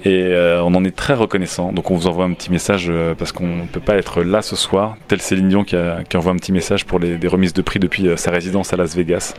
et 0.05 0.23
euh, 0.23 0.63
on 0.63 0.75
en 0.75 0.85
est 0.85 0.95
très 0.95 1.15
reconnaissant. 1.15 1.73
Donc 1.73 1.91
on 1.91 1.97
vous 1.97 2.07
envoie 2.07 2.25
un 2.25 2.33
petit 2.33 2.51
message 2.51 2.87
euh, 2.89 3.15
parce 3.15 3.33
qu'on 3.33 3.47
ne 3.47 3.67
peut 3.67 3.81
pas 3.81 3.97
être 3.97 4.23
là 4.23 4.43
ce 4.43 4.57
soir, 4.57 4.97
tel 5.09 5.21
Céline 5.21 5.49
Dion 5.49 5.65
qui, 5.65 5.77
envoie 6.17 6.33
un 6.33 6.37
petit 6.37 6.53
message 6.53 6.85
pour 6.85 6.99
les, 6.99 7.17
des 7.17 7.29
remises 7.29 7.53
de 7.53 7.63
prix 7.63 7.79
depuis 7.79 8.09
euh, 8.09 8.17
sa 8.17 8.31
résidence 8.31 8.73
à 8.73 8.77
Las 8.77 8.95
Vegas. 8.95 9.35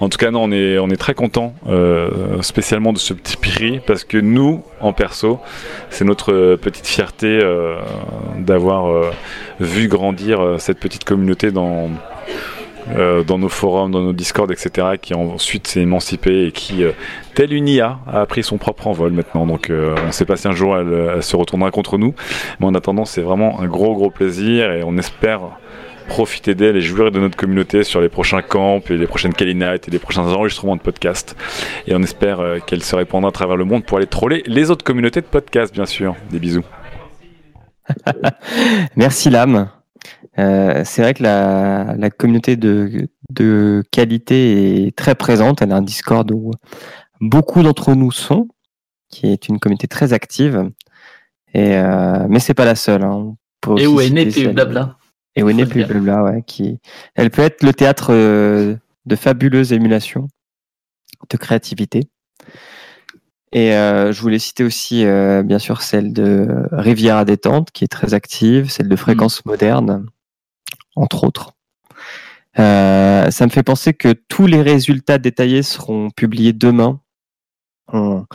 En 0.00 0.08
tout 0.08 0.18
cas, 0.18 0.30
non, 0.30 0.44
on 0.44 0.52
est, 0.52 0.78
on 0.78 0.88
est 0.90 0.96
très 0.96 1.14
content 1.14 1.54
spécialement 2.40 2.92
de 2.92 2.98
ce 2.98 3.14
petit 3.14 3.36
prix 3.36 3.80
parce 3.86 4.04
que 4.04 4.18
nous, 4.18 4.62
en 4.80 4.92
perso, 4.92 5.40
c'est 5.90 6.04
notre 6.04 6.56
petite 6.56 6.86
fierté 6.86 7.40
d'avoir 8.38 9.12
vu 9.60 9.88
grandir 9.88 10.56
cette 10.58 10.78
petite 10.78 11.04
communauté 11.04 11.50
dans 11.50 11.90
euh, 12.90 13.22
dans 13.22 13.38
nos 13.38 13.48
forums, 13.48 13.90
dans 13.90 14.02
nos 14.02 14.12
discords, 14.12 14.50
etc., 14.50 14.96
qui 15.00 15.14
ensuite 15.14 15.66
s'est 15.66 15.80
émancipée 15.80 16.46
et 16.46 16.52
qui, 16.52 16.84
euh, 16.84 16.92
telle 17.34 17.52
une 17.52 17.68
IA, 17.68 17.98
a 18.06 18.26
pris 18.26 18.42
son 18.42 18.58
propre 18.58 18.86
envol 18.86 19.12
maintenant. 19.12 19.46
Donc 19.46 19.70
euh, 19.70 19.94
on 20.02 20.06
ne 20.06 20.12
sait 20.12 20.24
pas 20.24 20.36
si 20.36 20.48
un 20.48 20.52
jour 20.52 20.76
elle, 20.76 21.10
elle 21.16 21.22
se 21.22 21.36
retournera 21.36 21.70
contre 21.70 21.98
nous, 21.98 22.14
mais 22.60 22.66
en 22.66 22.74
attendant, 22.74 23.04
c'est 23.04 23.22
vraiment 23.22 23.60
un 23.60 23.66
gros 23.66 23.94
gros 23.94 24.10
plaisir 24.10 24.72
et 24.72 24.82
on 24.84 24.96
espère 24.98 25.40
profiter 26.12 26.54
d'elle 26.54 26.76
et 26.76 26.80
jouir 26.80 27.10
de 27.10 27.20
notre 27.20 27.36
communauté 27.36 27.84
sur 27.84 28.00
les 28.00 28.08
prochains 28.08 28.42
camps 28.42 28.82
et 28.90 28.96
les 28.96 29.06
prochaines 29.06 29.32
Kalinites 29.32 29.88
et 29.88 29.90
les 29.90 29.98
prochains 29.98 30.22
enregistrements 30.22 30.76
de 30.76 30.82
podcasts. 30.82 31.36
Et 31.86 31.94
on 31.94 32.02
espère 32.02 32.40
euh, 32.40 32.58
qu'elle 32.58 32.82
se 32.82 32.94
répandra 32.94 33.30
à 33.30 33.32
travers 33.32 33.56
le 33.56 33.64
monde 33.64 33.84
pour 33.84 33.98
aller 33.98 34.06
troller 34.06 34.42
les 34.46 34.70
autres 34.70 34.84
communautés 34.84 35.20
de 35.20 35.26
podcasts, 35.26 35.72
bien 35.72 35.86
sûr. 35.86 36.14
Des 36.30 36.38
bisous. 36.38 36.64
Merci 38.96 39.30
Lame. 39.30 39.70
Euh, 40.38 40.82
c'est 40.84 41.02
vrai 41.02 41.14
que 41.14 41.22
la, 41.22 41.94
la 41.98 42.10
communauté 42.10 42.56
de, 42.56 43.08
de 43.30 43.82
qualité 43.90 44.86
est 44.86 44.96
très 44.96 45.14
présente. 45.14 45.60
Elle 45.62 45.72
a 45.72 45.76
un 45.76 45.82
Discord 45.82 46.30
où 46.30 46.52
beaucoup 47.20 47.62
d'entre 47.62 47.94
nous 47.94 48.10
sont, 48.12 48.48
qui 49.10 49.26
est 49.26 49.48
une 49.48 49.58
communauté 49.58 49.88
très 49.88 50.12
active. 50.12 50.70
Et 51.54 51.76
euh, 51.76 52.26
mais 52.30 52.38
c'est 52.40 52.54
pas 52.54 52.64
la 52.64 52.74
seule. 52.76 53.02
hein. 53.04 53.34
Et 53.78 53.86
où 53.86 54.00
est 54.00 54.10
né 54.10 54.24
citer 54.30 54.40
PU 54.40 54.44
celle- 54.46 54.54
Blabla? 54.54 54.96
Et 55.36 55.42
où 55.42 55.48
est 55.50 55.54
né 55.54 55.66
PU 55.66 55.84
Blabla, 55.84 56.24
ouais, 56.24 56.42
qui, 56.46 56.78
elle 57.14 57.30
peut 57.30 57.42
être 57.42 57.62
le 57.62 57.72
théâtre 57.72 58.08
euh, 58.12 58.74
de 59.06 59.16
fabuleuses 59.16 59.72
émulations, 59.72 60.28
de 61.30 61.36
créativité. 61.36 62.00
Et 63.52 63.74
euh, 63.74 64.12
je 64.12 64.20
voulais 64.22 64.38
citer 64.38 64.64
aussi, 64.64 65.04
euh, 65.04 65.42
bien 65.42 65.58
sûr, 65.58 65.82
celle 65.82 66.12
de 66.14 66.48
Rivière 66.72 67.16
à 67.18 67.24
détente, 67.26 67.70
qui 67.70 67.84
est 67.84 67.88
très 67.88 68.14
active, 68.14 68.70
celle 68.70 68.88
de 68.88 68.96
Fréquence 68.96 69.44
moderne, 69.44 70.06
entre 70.96 71.24
autres. 71.24 71.52
Euh, 72.58 73.30
ça 73.30 73.46
me 73.46 73.50
fait 73.50 73.62
penser 73.62 73.94
que 73.94 74.12
tous 74.12 74.46
les 74.46 74.62
résultats 74.62 75.18
détaillés 75.18 75.62
seront 75.62 76.10
publiés 76.10 76.52
demain. 76.52 77.00
On, 77.92 78.26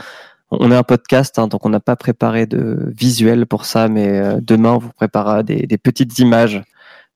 est 0.72 0.76
un 0.76 0.84
podcast, 0.84 1.40
hein, 1.40 1.48
donc 1.48 1.66
on 1.66 1.70
n'a 1.70 1.80
pas 1.80 1.96
préparé 1.96 2.46
de 2.46 2.92
visuel 2.96 3.46
pour 3.46 3.66
ça, 3.66 3.88
mais 3.88 4.08
euh, 4.08 4.40
demain 4.42 4.74
on 4.74 4.78
vous 4.78 4.94
préparera 4.94 5.44
des, 5.44 5.66
petites 5.78 6.20
images 6.20 6.62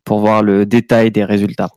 pour 0.03 0.19
voir 0.19 0.43
le 0.43 0.65
détail 0.65 1.11
des 1.11 1.23
résultats. 1.23 1.69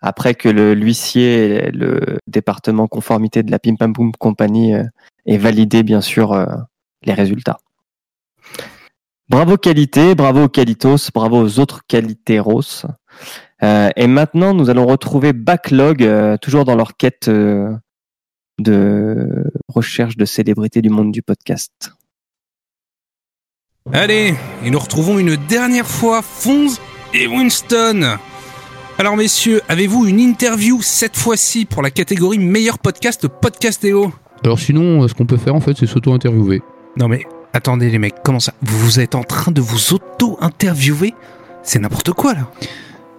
Après 0.00 0.34
que 0.34 0.50
le 0.50 0.74
l'huissier, 0.74 1.70
le 1.72 2.18
département 2.26 2.88
conformité 2.88 3.42
de 3.42 3.50
la 3.50 3.58
Pim 3.58 3.76
Pam 3.76 3.94
Poum 3.94 4.12
Company 4.12 4.74
euh, 4.74 4.84
ait 5.26 5.38
validé 5.38 5.82
bien 5.82 6.02
sûr 6.02 6.46
les 7.04 7.14
résultats. 7.14 7.58
Bravo 9.28 9.56
qualité, 9.56 10.14
bravo 10.14 10.48
qualitos, 10.48 11.10
bravo 11.14 11.42
aux 11.42 11.58
autres 11.58 11.80
qualiteros. 11.88 12.86
Euh, 13.62 13.88
et 13.96 14.06
maintenant, 14.06 14.52
nous 14.52 14.68
allons 14.68 14.86
retrouver 14.86 15.32
Backlog, 15.32 16.02
euh, 16.02 16.36
toujours 16.36 16.64
dans 16.64 16.76
leur 16.76 16.96
quête 16.96 17.28
euh, 17.28 17.74
de 18.58 19.50
recherche 19.68 20.16
de 20.16 20.24
célébrités 20.24 20.82
du 20.82 20.90
monde 20.90 21.10
du 21.10 21.22
podcast. 21.22 21.92
Allez, 23.92 24.34
et 24.64 24.70
nous 24.70 24.78
retrouvons 24.78 25.18
une 25.18 25.36
dernière 25.36 25.86
fois 25.86 26.22
Fonz 26.22 26.80
et 27.12 27.26
Winston. 27.26 28.18
Alors 28.96 29.16
messieurs, 29.16 29.60
avez-vous 29.68 30.06
une 30.06 30.20
interview 30.20 30.80
cette 30.80 31.16
fois-ci 31.16 31.64
pour 31.64 31.82
la 31.82 31.90
catégorie 31.90 32.38
meilleur 32.38 32.78
podcast 32.78 33.26
podcastéo 33.28 34.12
Alors 34.44 34.58
sinon, 34.58 35.02
euh, 35.02 35.08
ce 35.08 35.14
qu'on 35.14 35.26
peut 35.26 35.36
faire 35.36 35.54
en 35.54 35.60
fait, 35.60 35.76
c'est 35.76 35.86
s'auto-interviewer. 35.86 36.62
Non 36.96 37.08
mais 37.08 37.26
attendez 37.54 37.88
les 37.88 37.98
mecs, 37.98 38.16
comment 38.22 38.40
ça? 38.40 38.52
Vous 38.60 39.00
êtes 39.00 39.14
en 39.14 39.22
train 39.22 39.52
de 39.52 39.62
vous 39.62 39.94
auto-interviewer? 39.94 41.14
C'est 41.62 41.78
n'importe 41.78 42.12
quoi 42.12 42.34
là 42.34 42.50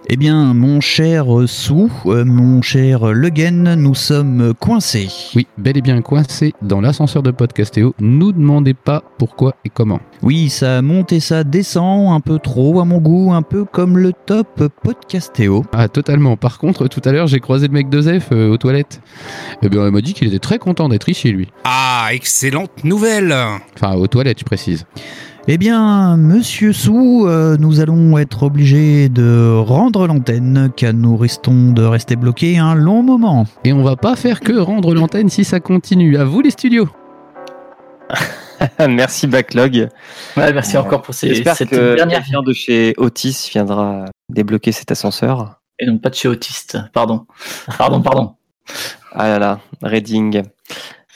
Eh 0.08 0.16
bien, 0.16 0.54
mon 0.54 0.80
cher 0.80 1.26
Sou, 1.46 1.90
euh, 2.06 2.24
mon 2.24 2.62
cher 2.62 3.12
Le 3.12 3.28
Guen, 3.28 3.74
nous 3.74 3.96
sommes 3.96 4.54
coincés. 4.54 5.08
Oui, 5.34 5.48
bel 5.58 5.76
et 5.76 5.80
bien 5.80 6.00
coincé 6.00 6.54
dans 6.62 6.80
l'ascenseur 6.80 7.24
de 7.24 7.32
Podcastéo. 7.32 7.92
Nous 7.98 8.30
demandez 8.30 8.72
pas 8.72 9.02
pourquoi 9.18 9.56
et 9.64 9.68
comment. 9.68 9.98
Oui, 10.22 10.48
ça 10.48 10.80
monte 10.80 11.12
et 11.12 11.18
ça 11.18 11.42
descend 11.42 12.14
un 12.14 12.20
peu 12.20 12.38
trop 12.38 12.78
à 12.78 12.84
mon 12.84 12.98
goût, 12.98 13.32
un 13.32 13.42
peu 13.42 13.64
comme 13.64 13.98
le 13.98 14.12
top 14.12 14.68
Podcastéo. 14.84 15.64
Ah, 15.72 15.88
totalement. 15.88 16.36
Par 16.36 16.58
contre, 16.58 16.86
tout 16.86 17.02
à 17.04 17.10
l'heure, 17.10 17.26
j'ai 17.26 17.40
croisé 17.40 17.66
le 17.66 17.72
mec 17.72 17.88
de 17.88 18.00
Zef 18.00 18.28
euh, 18.30 18.48
aux 18.48 18.58
toilettes. 18.58 19.00
Eh 19.62 19.68
bien, 19.68 19.86
il 19.86 19.92
m'a 19.92 20.02
dit 20.02 20.14
qu'il 20.14 20.28
était 20.28 20.38
très 20.38 20.60
content 20.60 20.88
d'être 20.88 21.08
ici, 21.08 21.32
lui. 21.32 21.48
Ah, 21.64 22.10
excellente 22.12 22.84
nouvelle 22.84 23.34
Enfin, 23.74 23.94
aux 23.96 24.06
toilettes, 24.06 24.38
je 24.38 24.44
précise. 24.44 24.86
Eh 25.48 25.58
bien, 25.58 26.16
monsieur 26.16 26.72
Sou, 26.72 27.26
euh, 27.28 27.56
nous 27.58 27.78
allons 27.80 28.18
être 28.18 28.42
obligés 28.42 29.08
de 29.08 29.56
rendre 29.56 30.06
l'antenne, 30.08 30.70
car 30.76 30.92
nous 30.92 31.16
restons 31.16 31.70
de 31.72 31.84
rester 31.84 32.16
bloqués 32.16 32.58
un 32.58 32.74
long 32.74 33.02
moment. 33.02 33.46
Et 33.64 33.72
on 33.72 33.84
va 33.84 33.94
pas 33.94 34.16
faire 34.16 34.40
que 34.40 34.52
rendre 34.58 34.92
l'antenne 34.92 35.28
si 35.28 35.44
ça 35.44 35.60
continue. 35.60 36.16
À 36.16 36.24
vous 36.24 36.40
les 36.40 36.50
studios 36.50 36.88
merci 38.88 39.26
Backlog. 39.26 39.88
Ouais, 40.36 40.52
merci 40.52 40.76
encore 40.78 41.02
pour 41.02 41.12
ces- 41.14 41.28
J'espère 41.28 41.56
cette 41.56 41.70
que 41.70 41.94
dernière- 41.96 42.22
quelqu'un 42.22 42.42
de 42.42 42.52
chez 42.52 42.94
Otis 42.96 43.48
viendra 43.52 44.04
débloquer 44.28 44.72
cet 44.72 44.90
ascenseur. 44.92 45.60
Et 45.78 45.86
non 45.86 45.98
pas 45.98 46.10
de 46.10 46.14
chez 46.14 46.28
Autiste. 46.28 46.78
Pardon. 46.92 47.26
Pardon, 47.78 48.00
pardon. 48.00 48.34
Ah 49.12 49.28
là 49.28 49.38
là, 49.38 49.60
Reading. 49.82 50.42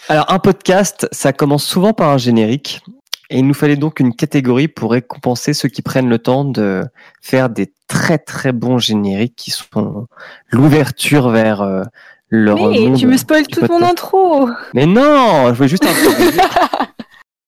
Alors, 0.08 0.30
un 0.32 0.38
podcast, 0.38 1.08
ça 1.12 1.32
commence 1.32 1.64
souvent 1.64 1.92
par 1.92 2.10
un 2.10 2.18
générique. 2.18 2.82
Et 3.30 3.38
il 3.38 3.46
nous 3.46 3.54
fallait 3.54 3.76
donc 3.76 4.00
une 4.00 4.14
catégorie 4.14 4.66
pour 4.66 4.90
récompenser 4.90 5.54
ceux 5.54 5.68
qui 5.68 5.82
prennent 5.82 6.08
le 6.08 6.18
temps 6.18 6.44
de 6.44 6.82
faire 7.22 7.48
des 7.48 7.72
très 7.86 8.18
très 8.18 8.50
bons 8.50 8.78
génériques 8.78 9.36
qui 9.36 9.52
sont 9.52 10.08
l'ouverture 10.50 11.30
vers 11.30 11.62
euh, 11.62 11.84
leur 12.28 12.56
Mais 12.56 12.80
monde 12.80 12.98
tu 12.98 13.06
me 13.06 13.16
spoil 13.16 13.46
toute 13.46 13.68
mon 13.68 13.82
intro 13.82 14.48
Mais 14.74 14.84
non, 14.84 15.48
je 15.48 15.52
voulais 15.54 15.68
juste 15.68 15.86
introduire. 15.86 16.48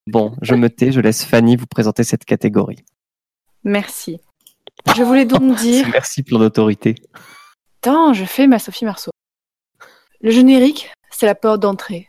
Bon, 0.09 0.35
je 0.43 0.57
me 0.57 0.69
tais, 0.69 0.91
je 0.91 1.01
laisse 1.01 1.25
Fanny 1.25 1.55
vous 1.55 1.67
présenter 1.67 2.03
cette 2.03 2.25
catégorie. 2.25 2.85
Merci. 3.63 4.19
Je 4.97 5.03
voulais 5.05 5.25
donc 5.25 5.55
dire... 5.61 5.87
Merci 5.93 6.25
pour 6.25 6.41
l'autorité. 6.41 6.97
Attends, 7.81 8.13
je 8.13 8.25
fais 8.25 8.49
ma 8.49 8.59
Sophie 8.59 8.85
Marceau. 8.85 9.13
Le 10.21 10.33
générique, 10.33 10.93
c'est 11.11 11.27
la 11.27 11.37
porte 11.37 11.61
d'entrée. 11.61 12.09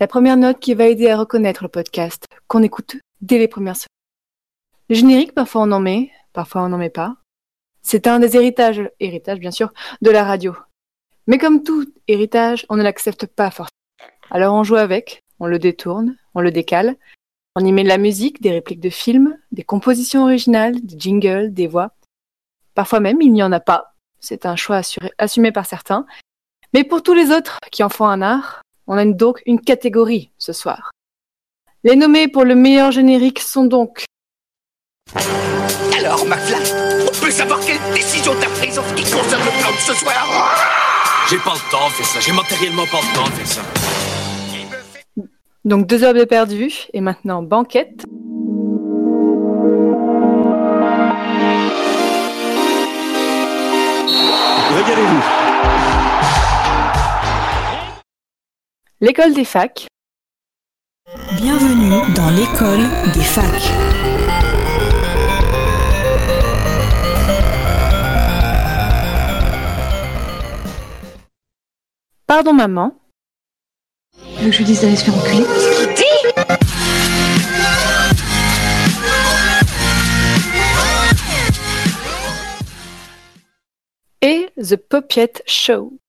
La 0.00 0.06
première 0.06 0.38
note 0.38 0.60
qui 0.60 0.72
va 0.72 0.86
aider 0.86 1.10
à 1.10 1.18
reconnaître 1.18 1.62
le 1.62 1.68
podcast, 1.68 2.24
qu'on 2.48 2.62
écoute 2.62 2.96
dès 3.26 3.38
les 3.38 3.48
premières 3.48 3.76
secondes. 3.76 3.88
Le 4.88 4.94
générique, 4.94 5.34
parfois 5.34 5.62
on 5.62 5.72
en 5.72 5.80
met, 5.80 6.10
parfois 6.32 6.62
on 6.62 6.68
n'en 6.68 6.78
met 6.78 6.90
pas. 6.90 7.16
C'est 7.82 8.06
un 8.06 8.18
des 8.18 8.36
héritages, 8.36 8.88
héritages 9.00 9.38
bien 9.38 9.50
sûr, 9.50 9.72
de 10.00 10.10
la 10.10 10.24
radio. 10.24 10.54
Mais 11.26 11.38
comme 11.38 11.62
tout 11.62 11.86
héritage, 12.08 12.66
on 12.68 12.76
ne 12.76 12.82
l'accepte 12.82 13.26
pas 13.26 13.50
forcément. 13.50 13.70
Alors 14.30 14.54
on 14.54 14.64
joue 14.64 14.76
avec, 14.76 15.22
on 15.40 15.46
le 15.46 15.58
détourne, 15.58 16.16
on 16.34 16.40
le 16.40 16.50
décale, 16.50 16.96
on 17.56 17.64
y 17.64 17.72
met 17.72 17.84
de 17.84 17.88
la 17.88 17.98
musique, 17.98 18.40
des 18.42 18.50
répliques 18.52 18.80
de 18.80 18.90
films, 18.90 19.38
des 19.50 19.64
compositions 19.64 20.24
originales, 20.24 20.80
des 20.80 20.98
jingles, 20.98 21.52
des 21.52 21.66
voix. 21.66 21.92
Parfois 22.74 23.00
même, 23.00 23.22
il 23.22 23.32
n'y 23.32 23.42
en 23.42 23.52
a 23.52 23.60
pas. 23.60 23.94
C'est 24.20 24.46
un 24.46 24.56
choix 24.56 24.82
assumé 25.18 25.52
par 25.52 25.66
certains. 25.66 26.06
Mais 26.74 26.84
pour 26.84 27.02
tous 27.02 27.14
les 27.14 27.30
autres 27.30 27.58
qui 27.72 27.82
en 27.82 27.88
font 27.88 28.06
un 28.06 28.20
art, 28.20 28.62
on 28.86 28.98
a 28.98 29.04
donc 29.06 29.42
une 29.46 29.60
catégorie 29.60 30.30
ce 30.38 30.52
soir. 30.52 30.90
Les 31.86 31.94
nommés 31.94 32.26
pour 32.26 32.42
le 32.44 32.56
meilleur 32.56 32.90
générique 32.90 33.38
sont 33.38 33.64
donc 33.64 34.04
Alors, 35.96 36.26
McFly, 36.26 36.56
on 37.02 37.24
peut 37.24 37.30
savoir 37.30 37.60
quelle 37.60 37.78
décision 37.94 38.32
t'as 38.40 38.48
prise 38.48 38.76
en 38.76 38.82
ce 38.82 38.94
qui 38.94 39.04
concerne 39.04 39.44
le 39.44 39.60
plan 39.60 39.70
de 39.70 39.78
ce 39.78 39.94
soir? 39.94 40.56
J'ai 41.30 41.36
pas 41.36 41.54
le 41.54 41.70
temps 41.70 41.86
de 41.86 41.92
faire 41.92 42.06
ça, 42.06 42.18
j'ai 42.18 42.32
matériellement 42.32 42.86
pas 42.86 42.98
le 43.02 43.14
temps 43.14 43.24
de 43.26 43.34
faire 43.34 43.46
ça. 43.46 43.62
donc 45.64 45.86
deux 45.86 46.02
heures 46.02 46.12
de 46.12 46.24
perdu 46.24 46.72
et 46.92 47.00
maintenant 47.00 47.44
banquette. 47.44 48.02
Régalez-vous 54.74 55.22
l'école 59.00 59.34
des 59.34 59.44
facs. 59.44 59.86
Bienvenue 61.36 62.12
dans 62.16 62.30
l'école 62.30 62.80
des 63.14 63.22
facs. 63.22 63.70
Pardon 72.26 72.52
maman. 72.52 72.98
Tu 74.36 74.42
veux 74.42 74.46
que 74.46 74.52
je 74.52 74.58
lui 74.58 74.64
dise 74.64 74.80
d'aller 74.80 74.96
se 74.96 75.04
faire 75.04 75.14
enculer? 75.14 75.46
Et 84.22 84.48
The 84.60 84.74
Popiette 84.74 85.44
Show. 85.46 86.00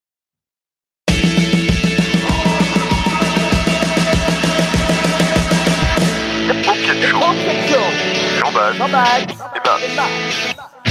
Jean-Baptiste. 8.57 9.39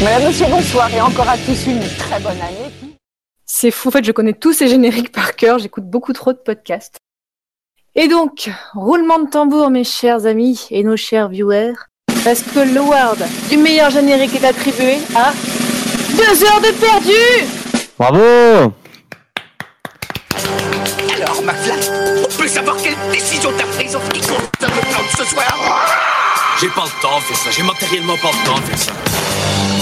Madame, 0.02 0.24
monsieur, 0.26 0.46
bonsoir 0.46 0.92
et 0.94 1.00
encore 1.00 1.28
à 1.28 1.36
tous 1.36 1.66
une 1.66 1.80
très 1.80 2.20
bonne 2.20 2.40
année. 2.40 2.70
C'est 3.44 3.70
fou, 3.70 3.88
en 3.88 3.90
fait, 3.90 4.04
je 4.04 4.12
connais 4.12 4.34
tous 4.34 4.52
ces 4.52 4.68
génériques 4.68 5.10
par 5.10 5.34
cœur, 5.34 5.58
j'écoute 5.58 5.84
beaucoup 5.84 6.12
trop 6.12 6.32
de 6.32 6.38
podcasts. 6.38 6.98
Et 7.94 8.08
donc, 8.08 8.50
roulement 8.74 9.18
de 9.18 9.28
tambour, 9.28 9.70
mes 9.70 9.84
chers 9.84 10.26
amis 10.26 10.66
et 10.70 10.84
nos 10.84 10.96
chers 10.96 11.28
viewers, 11.28 11.74
parce 12.24 12.42
que 12.42 12.60
l'award 12.74 13.18
du 13.48 13.56
meilleur 13.56 13.90
générique 13.90 14.34
est 14.34 14.46
attribué 14.46 14.98
à 15.16 15.32
deux 16.10 16.44
heures 16.44 16.60
de 16.60 16.72
perdu 16.78 17.12
Bravo 17.98 18.74
Alors, 21.16 21.42
McFly, 21.42 22.26
on 22.28 22.38
peut 22.38 22.48
savoir 22.48 22.76
quelle 22.76 22.96
décision 23.10 23.50
t'as 23.56 23.66
prise 23.66 23.96
en 23.96 24.00
ce 24.00 24.10
qui 24.10 24.20
concerne 24.20 24.42
le 24.60 24.80
plan 24.80 25.02
de 25.02 25.16
ce 25.16 25.24
soir 25.24 26.15
J'ai 26.60 26.68
pas 26.68 26.84
le 26.84 27.02
temps 27.02 27.18
de 27.18 27.22
faire 27.24 27.36
ça, 27.36 27.50
j'ai 27.50 27.62
matériellement 27.62 28.16
pas 28.16 28.30
le 28.32 28.46
temps 28.46 28.54
de 28.58 28.64
faire 28.64 28.78
ça. 28.78 28.92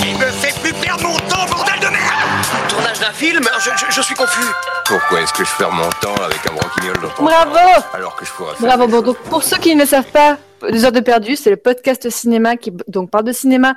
Il 0.06 0.14
me 0.18 0.26
fait 0.26 0.58
plus 0.60 0.72
perdre 0.74 1.04
mon 1.04 1.16
temps, 1.28 1.46
bordel 1.48 1.78
de 1.80 1.86
merde 1.86 2.68
Tournage 2.68 2.98
d'un 3.00 3.12
film? 3.12 3.42
Je, 3.60 3.70
je- 3.76 3.92
je 3.94 4.00
suis 4.02 4.14
confus. 4.14 4.44
Pourquoi 4.86 5.20
est-ce 5.22 5.32
que 5.32 5.44
je 5.44 5.50
perds 5.56 5.70
mon 5.72 5.88
temps 6.00 6.14
avec 6.24 6.38
un 6.50 6.54
broquignol 6.54 6.96
dans 7.00 7.08
ton 7.10 7.24
Bravo 7.24 7.56
alors 7.92 8.16
que 8.16 8.24
je 8.24 8.32
pourrais 8.32 8.54
faire 8.56 8.66
Bravo, 8.76 8.88
bon, 8.88 9.02
donc 9.02 9.18
pour 9.18 9.42
ceux 9.44 9.56
qui 9.58 9.74
ne 9.74 9.80
le 9.82 9.86
savent 9.86 10.10
pas, 10.10 10.38
Deux 10.70 10.84
heures 10.84 10.92
de 10.92 11.00
perdu, 11.00 11.36
c'est 11.36 11.50
le 11.50 11.56
podcast 11.56 12.08
cinéma 12.10 12.56
qui 12.56 12.72
donc 12.88 13.10
parle 13.10 13.24
de 13.24 13.32
cinéma 13.32 13.74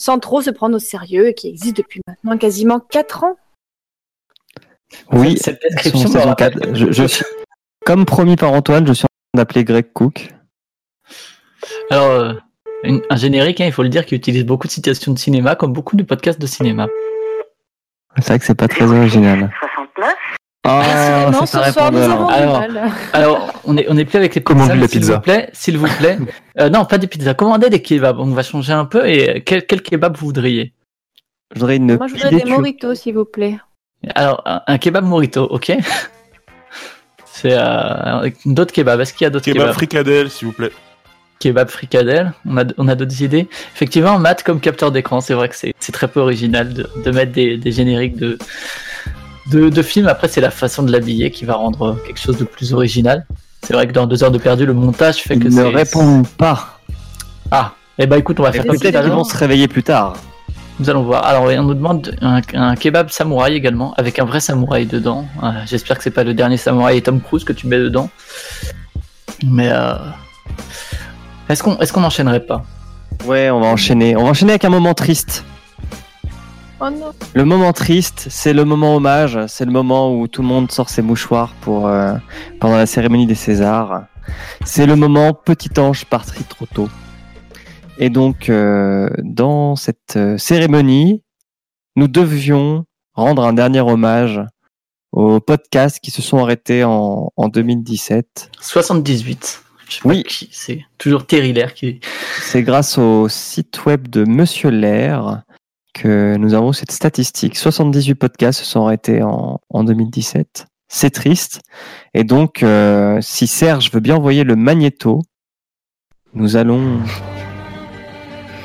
sans 0.00 0.18
trop 0.20 0.40
se 0.42 0.50
prendre 0.50 0.76
au 0.76 0.80
sérieux 0.80 1.28
et 1.28 1.34
qui 1.34 1.48
existe 1.48 1.76
depuis 1.78 2.00
maintenant 2.06 2.36
quasiment 2.38 2.78
4 2.78 3.24
ans. 3.24 3.36
Oui, 5.12 5.36
Cette 5.38 5.60
description 5.62 6.02
son 6.02 6.08
me 6.08 6.12
saison 6.18 6.28
rappelle 6.28 6.54
4. 6.60 6.74
Je, 6.74 6.92
je 6.92 7.04
suis, 7.04 7.24
comme 7.84 8.04
promis 8.06 8.36
par 8.36 8.52
Antoine, 8.52 8.86
je 8.86 8.92
suis 8.92 9.04
en 9.04 9.08
train 9.34 9.42
d'appeler 9.42 9.64
Greg 9.64 9.92
Cook. 9.92 10.28
Alors, 11.90 12.10
euh, 12.10 12.32
une- 12.84 13.02
un 13.10 13.16
générique, 13.16 13.60
hein, 13.60 13.66
il 13.66 13.72
faut 13.72 13.82
le 13.82 13.88
dire, 13.88 14.04
qui 14.06 14.14
utilise 14.14 14.44
beaucoup 14.44 14.66
de 14.66 14.72
citations 14.72 15.12
de 15.12 15.18
cinéma, 15.18 15.54
comme 15.56 15.72
beaucoup 15.72 15.96
de 15.96 16.02
podcasts 16.02 16.40
de 16.40 16.46
cinéma. 16.46 16.86
C'est 18.18 18.28
vrai 18.28 18.38
que 18.38 18.44
c'est 18.44 18.54
pas 18.54 18.68
très 18.68 18.84
original. 18.84 19.50
Ah, 20.64 21.30
non, 21.32 21.46
c'est 21.46 21.62
ce 21.64 21.72
soir, 21.72 21.90
nous 21.92 21.98
avons 21.98 22.26
du 22.26 22.32
Alors, 22.34 22.58
mal. 22.60 22.92
alors, 23.14 23.52
on 23.64 23.76
est, 23.78 23.86
on 23.88 23.96
est 23.96 24.04
plus 24.04 24.18
avec 24.18 24.34
les 24.34 24.42
Comment 24.42 24.66
pizzas, 24.68 24.88
s'il 24.88 25.00
pizza 25.00 25.14
vous 25.16 25.20
plaît, 25.22 25.50
s'il 25.54 25.78
vous 25.78 25.86
plaît. 25.98 26.18
Euh, 26.60 26.68
non, 26.68 26.84
pas 26.84 26.98
des 26.98 27.06
pizzas, 27.06 27.32
commandez 27.34 27.70
des 27.70 27.80
kebabs? 27.80 28.18
On 28.18 28.26
va 28.26 28.42
changer 28.42 28.72
un 28.72 28.84
peu. 28.84 29.08
Et 29.08 29.42
quel, 29.46 29.64
quel 29.66 29.80
kebab 29.82 30.16
vous 30.16 30.26
voudriez? 30.26 30.74
Je 31.54 31.60
voudrais 31.60 31.76
une 31.76 31.96
Moi, 31.96 32.06
je 32.08 32.14
voudrais 32.14 32.30
des 32.30 32.44
moritos, 32.44 32.94
s'il 32.94 33.14
vous 33.14 33.24
plaît. 33.24 33.56
Alors, 34.14 34.42
un, 34.44 34.60
un 34.66 34.78
kebab 34.78 35.04
morito, 35.04 35.44
ok 35.48 35.72
C'est 37.24 37.52
euh, 37.54 38.28
d'autres 38.44 38.72
kebabs. 38.74 39.00
Est-ce 39.00 39.14
qu'il 39.14 39.24
y 39.24 39.28
a 39.28 39.30
d'autres 39.30 39.44
Kebab 39.46 39.62
kebabs? 39.62 39.74
fricadelle, 39.74 40.28
s'il 40.30 40.48
vous 40.48 40.54
plaît. 40.54 40.72
Kebab 41.38 41.68
fricadelle. 41.68 42.32
On 42.46 42.56
a, 42.58 42.64
on 42.78 42.88
a 42.88 42.94
d'autres 42.94 43.22
idées. 43.22 43.48
Effectivement, 43.74 44.18
Matt 44.18 44.42
comme 44.42 44.60
capteur 44.60 44.90
d'écran, 44.92 45.20
c'est 45.20 45.34
vrai 45.34 45.48
que 45.48 45.56
c'est 45.56 45.74
c'est 45.78 45.92
très 45.92 46.08
peu 46.08 46.20
original 46.20 46.72
de, 46.72 46.88
de 47.04 47.10
mettre 47.10 47.32
des, 47.32 47.56
des 47.56 47.72
génériques 47.72 48.16
de, 48.16 48.38
de, 49.52 49.68
de 49.68 49.82
films. 49.82 50.08
Après, 50.08 50.28
c'est 50.28 50.40
la 50.40 50.50
façon 50.50 50.82
de 50.82 50.90
l'habiller 50.92 51.30
qui 51.30 51.44
va 51.44 51.54
rendre 51.54 51.96
quelque 52.06 52.20
chose 52.20 52.38
de 52.38 52.44
plus 52.44 52.72
original. 52.74 53.26
C'est 53.62 53.72
vrai 53.74 53.86
que 53.86 53.92
dans 53.92 54.06
deux 54.06 54.22
heures 54.22 54.30
de 54.30 54.38
perdu, 54.38 54.66
le 54.66 54.72
montage 54.74 55.16
fait 55.16 55.36
que 55.38 55.44
Ils 55.46 55.52
c'est. 55.52 55.60
ne 55.60 55.74
répondent 55.74 56.28
pas. 56.28 56.78
Ah, 57.50 57.72
eh 57.98 58.06
ben 58.06 58.16
écoute, 58.16 58.38
on 58.40 58.42
va 58.44 58.50
Et 58.50 58.52
faire 58.52 58.62
comme 58.66 58.76
tout 58.76 58.86
à 58.86 58.90
Peut-être 58.90 59.02
qu'ils 59.04 59.12
vont 59.12 59.24
se 59.24 59.36
réveiller 59.36 59.68
plus 59.68 59.82
tard. 59.82 60.16
Nous 60.80 60.88
allons 60.88 61.02
voir. 61.02 61.24
Alors, 61.24 61.44
on 61.44 61.62
nous 61.64 61.74
demande 61.74 62.14
un, 62.20 62.40
un 62.54 62.76
kebab 62.76 63.10
samouraï 63.10 63.54
également, 63.54 63.94
avec 63.96 64.20
un 64.20 64.24
vrai 64.24 64.38
samouraï 64.38 64.86
dedans. 64.86 65.26
Euh, 65.42 65.50
J'espère 65.66 65.96
que 65.98 66.04
c'est 66.04 66.12
pas 66.12 66.22
le 66.22 66.34
dernier 66.34 66.56
samouraï 66.56 66.98
et 66.98 67.02
Tom 67.02 67.20
Cruise 67.20 67.42
que 67.42 67.52
tu 67.52 67.66
mets 67.66 67.78
dedans. 67.80 68.10
Mais 69.44 69.70
euh, 69.72 69.94
est-ce 71.48 71.62
qu'on 71.62 71.78
est-ce 71.78 71.92
qu'on 71.92 72.00
n'enchaînerait 72.00 72.44
pas? 72.44 72.64
Ouais, 73.24 73.50
on 73.50 73.60
va 73.60 73.66
enchaîner. 73.66 74.16
On 74.16 74.24
va 74.24 74.30
enchaîner 74.30 74.52
avec 74.52 74.64
un 74.64 74.70
moment 74.70 74.94
triste. 74.94 75.44
Oh 76.80 76.90
non. 76.90 77.10
Le 77.34 77.44
moment 77.44 77.72
triste, 77.72 78.28
c'est 78.30 78.52
le 78.52 78.64
moment 78.64 78.94
hommage, 78.94 79.38
c'est 79.48 79.64
le 79.64 79.72
moment 79.72 80.14
où 80.14 80.28
tout 80.28 80.42
le 80.42 80.48
monde 80.48 80.70
sort 80.70 80.90
ses 80.90 81.02
mouchoirs 81.02 81.52
pour 81.60 81.88
euh, 81.88 82.14
pendant 82.60 82.76
la 82.76 82.86
cérémonie 82.86 83.26
des 83.26 83.34
Césars. 83.34 84.04
C'est 84.64 84.86
le 84.86 84.94
moment 84.94 85.32
petit 85.32 85.70
ange 85.80 86.04
parti 86.04 86.44
trop 86.44 86.66
tôt. 86.66 86.88
Et 87.98 88.10
donc, 88.10 88.48
euh, 88.48 89.08
dans 89.24 89.74
cette 89.74 90.16
euh, 90.16 90.38
cérémonie, 90.38 91.24
nous 91.96 92.06
devions 92.06 92.84
rendre 93.14 93.42
un 93.42 93.54
dernier 93.54 93.80
hommage 93.80 94.40
aux 95.10 95.40
podcasts 95.40 95.98
qui 95.98 96.12
se 96.12 96.22
sont 96.22 96.38
arrêtés 96.38 96.84
en, 96.84 97.32
en 97.36 97.48
2017. 97.48 98.50
78. 98.60 99.62
Oui. 100.04 100.24
C'est 100.50 100.84
toujours 100.98 101.26
Terry 101.26 101.52
Lair 101.52 101.74
qui. 101.74 102.00
C'est 102.40 102.62
grâce 102.62 102.98
au 102.98 103.28
site 103.28 103.84
web 103.86 104.08
de 104.08 104.24
Monsieur 104.24 104.70
Lair 104.70 105.42
que 105.94 106.36
nous 106.36 106.54
avons 106.54 106.72
cette 106.72 106.92
statistique. 106.92 107.56
78 107.56 108.14
podcasts 108.14 108.60
se 108.60 108.64
sont 108.64 108.84
arrêtés 108.84 109.22
en, 109.22 109.60
en 109.70 109.84
2017. 109.84 110.66
C'est 110.88 111.10
triste. 111.10 111.60
Et 112.14 112.24
donc, 112.24 112.62
euh, 112.62 113.18
si 113.20 113.46
Serge 113.46 113.90
veut 113.92 114.00
bien 114.00 114.16
envoyer 114.16 114.44
le 114.44 114.56
magnéto, 114.56 115.20
nous 116.34 116.56
allons 116.56 117.00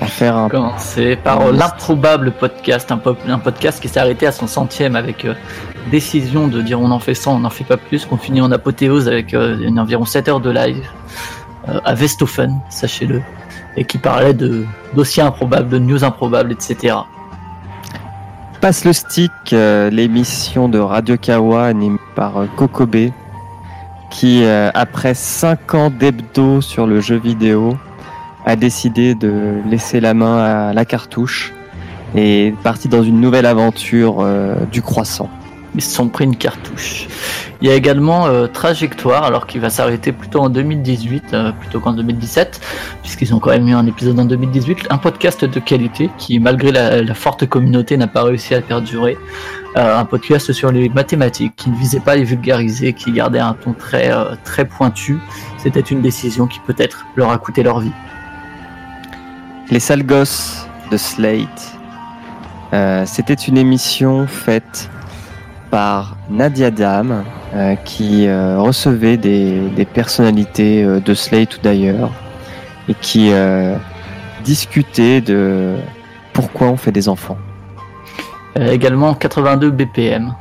en 0.04 0.08
faire 0.08 0.36
un. 0.38 0.50
Commencer 0.50 1.16
par 1.16 1.52
l'improbable 1.52 2.32
podcast, 2.32 2.92
un, 2.92 2.98
pop- 2.98 3.18
un 3.28 3.40
podcast 3.40 3.82
qui 3.82 3.88
s'est 3.88 4.00
arrêté 4.00 4.28
à 4.28 4.32
son 4.32 4.48
centième 4.48 4.96
avec 4.96 5.26
euh, 5.26 5.34
décision 5.92 6.48
de 6.48 6.62
dire 6.62 6.80
on 6.80 6.92
en 6.92 7.00
fait 7.00 7.14
100, 7.16 7.36
on 7.36 7.40
n'en 7.40 7.50
fait 7.50 7.64
pas 7.64 7.78
plus, 7.78 8.06
qu'on 8.06 8.18
finit 8.18 8.42
en 8.42 8.52
apothéose 8.52 9.08
avec 9.08 9.34
euh, 9.34 9.58
une- 9.62 9.80
environ 9.80 10.06
7 10.06 10.28
heures 10.30 10.40
de 10.40 10.50
live 10.52 10.86
euh, 11.70 11.80
à 11.86 11.94
Westhofen, 11.96 12.60
sachez-le, 12.70 13.22
et 13.78 13.86
qui 13.86 13.98
parlait 13.98 14.34
de 14.34 14.66
dossiers 14.96 15.24
improbables, 15.24 15.70
de 15.70 15.80
news 15.80 16.04
improbables, 16.04 16.52
etc. 16.52 16.96
Passe 18.62 18.86
le 18.86 18.94
stick, 18.94 19.32
l'émission 19.52 20.70
de 20.70 20.80
Radio 20.80 21.18
Kawa 21.18 21.66
animée 21.66 22.00
par 22.16 22.34
Kokobé, 22.56 23.12
qui, 24.10 24.46
après 24.74 25.14
5 25.14 25.74
ans 25.76 25.90
d'hebdo 25.90 26.62
sur 26.62 26.88
le 26.88 27.02
jeu 27.02 27.18
vidéo, 27.18 27.78
a 28.46 28.56
décidé 28.56 29.16
de 29.16 29.62
laisser 29.70 30.00
la 30.00 30.14
main 30.14 30.38
à 30.38 30.74
la 30.74 30.86
cartouche 30.86 31.54
et 32.16 32.54
parti 32.64 32.88
dans 32.88 33.04
une 33.04 33.20
nouvelle 33.20 33.46
aventure 33.46 34.18
euh, 34.20 34.56
du 34.72 34.82
croissant. 34.82 35.30
Ils 35.76 35.82
se 35.82 35.96
sont 35.96 36.08
pris 36.08 36.26
une 36.26 36.36
cartouche. 36.36 37.08
Il 37.62 37.68
y 37.68 37.72
a 37.72 37.74
également 37.74 38.28
euh, 38.28 38.46
Trajectoire, 38.46 39.24
alors 39.24 39.48
qui 39.48 39.58
va 39.58 39.72
s'arrêter 39.72 40.12
plutôt 40.12 40.40
en 40.40 40.50
2018 40.50 41.34
euh, 41.34 41.52
plutôt 41.52 41.80
qu'en 41.80 41.94
2017, 41.94 42.62
puisqu'ils 43.02 43.34
ont 43.34 43.40
quand 43.40 43.50
même 43.50 43.68
eu 43.68 43.74
un 43.74 43.88
épisode 43.88 44.20
en 44.20 44.26
2018, 44.26 44.88
un 44.92 45.00
podcast 45.00 45.46
de 45.46 45.60
qualité 45.60 46.12
qui, 46.20 46.38
malgré 46.38 46.72
la, 46.72 47.16
forte 47.16 47.48
communauté, 47.48 47.98
n'a 47.98 48.08
pas 48.08 48.24
réussi 48.24 48.54
à 48.54 48.62
perdurer. 48.62 49.18
Un 49.76 50.06
podcast 50.06 50.54
sur 50.54 50.72
les 50.72 50.88
mathématiques 50.90 51.56
qui 51.56 51.72
ne 51.72 51.76
visait 51.76 52.00
pas 52.00 52.12
à 52.12 52.16
les 52.18 52.24
vulgariser, 52.26 52.94
qui 52.94 53.12
gardait 53.12 53.40
un 53.40 53.54
ton 53.54 53.74
très 53.74 54.12
très 54.44 54.66
pointu. 54.66 55.18
C'était 55.58 55.80
une 55.80 56.04
décision 56.04 56.46
qui 56.46 56.60
peut-être 56.60 57.08
leur 57.16 57.32
a 57.32 57.40
coûté 57.40 57.64
leur 57.64 57.80
vie. 57.80 57.92
Les 59.72 59.80
sales 59.80 60.06
gosses 60.06 60.68
de 60.92 60.98
Slate, 60.98 61.74
euh, 62.74 63.04
c'était 63.06 63.34
une 63.34 63.58
émission 63.58 64.28
faite 64.28 64.90
par 65.72 66.18
Nadia 66.30 66.70
Dam, 66.70 67.24
euh, 67.54 67.76
qui 67.76 68.28
euh, 68.28 68.60
recevait 68.60 69.16
des, 69.16 69.88
personnalités 69.94 70.84
de 70.84 71.14
Slate 71.14 71.58
ou 71.58 71.60
d'ailleurs, 71.62 72.12
et 72.90 72.94
qui 72.96 73.32
discutait 74.44 75.22
de 75.22 75.78
pourquoi 76.34 76.68
on 76.68 76.78
fait 76.78 76.92
des 76.92 77.08
enfants. 77.08 77.38
Également 78.60 79.14
82 79.16 79.72
BPM, 79.72 80.34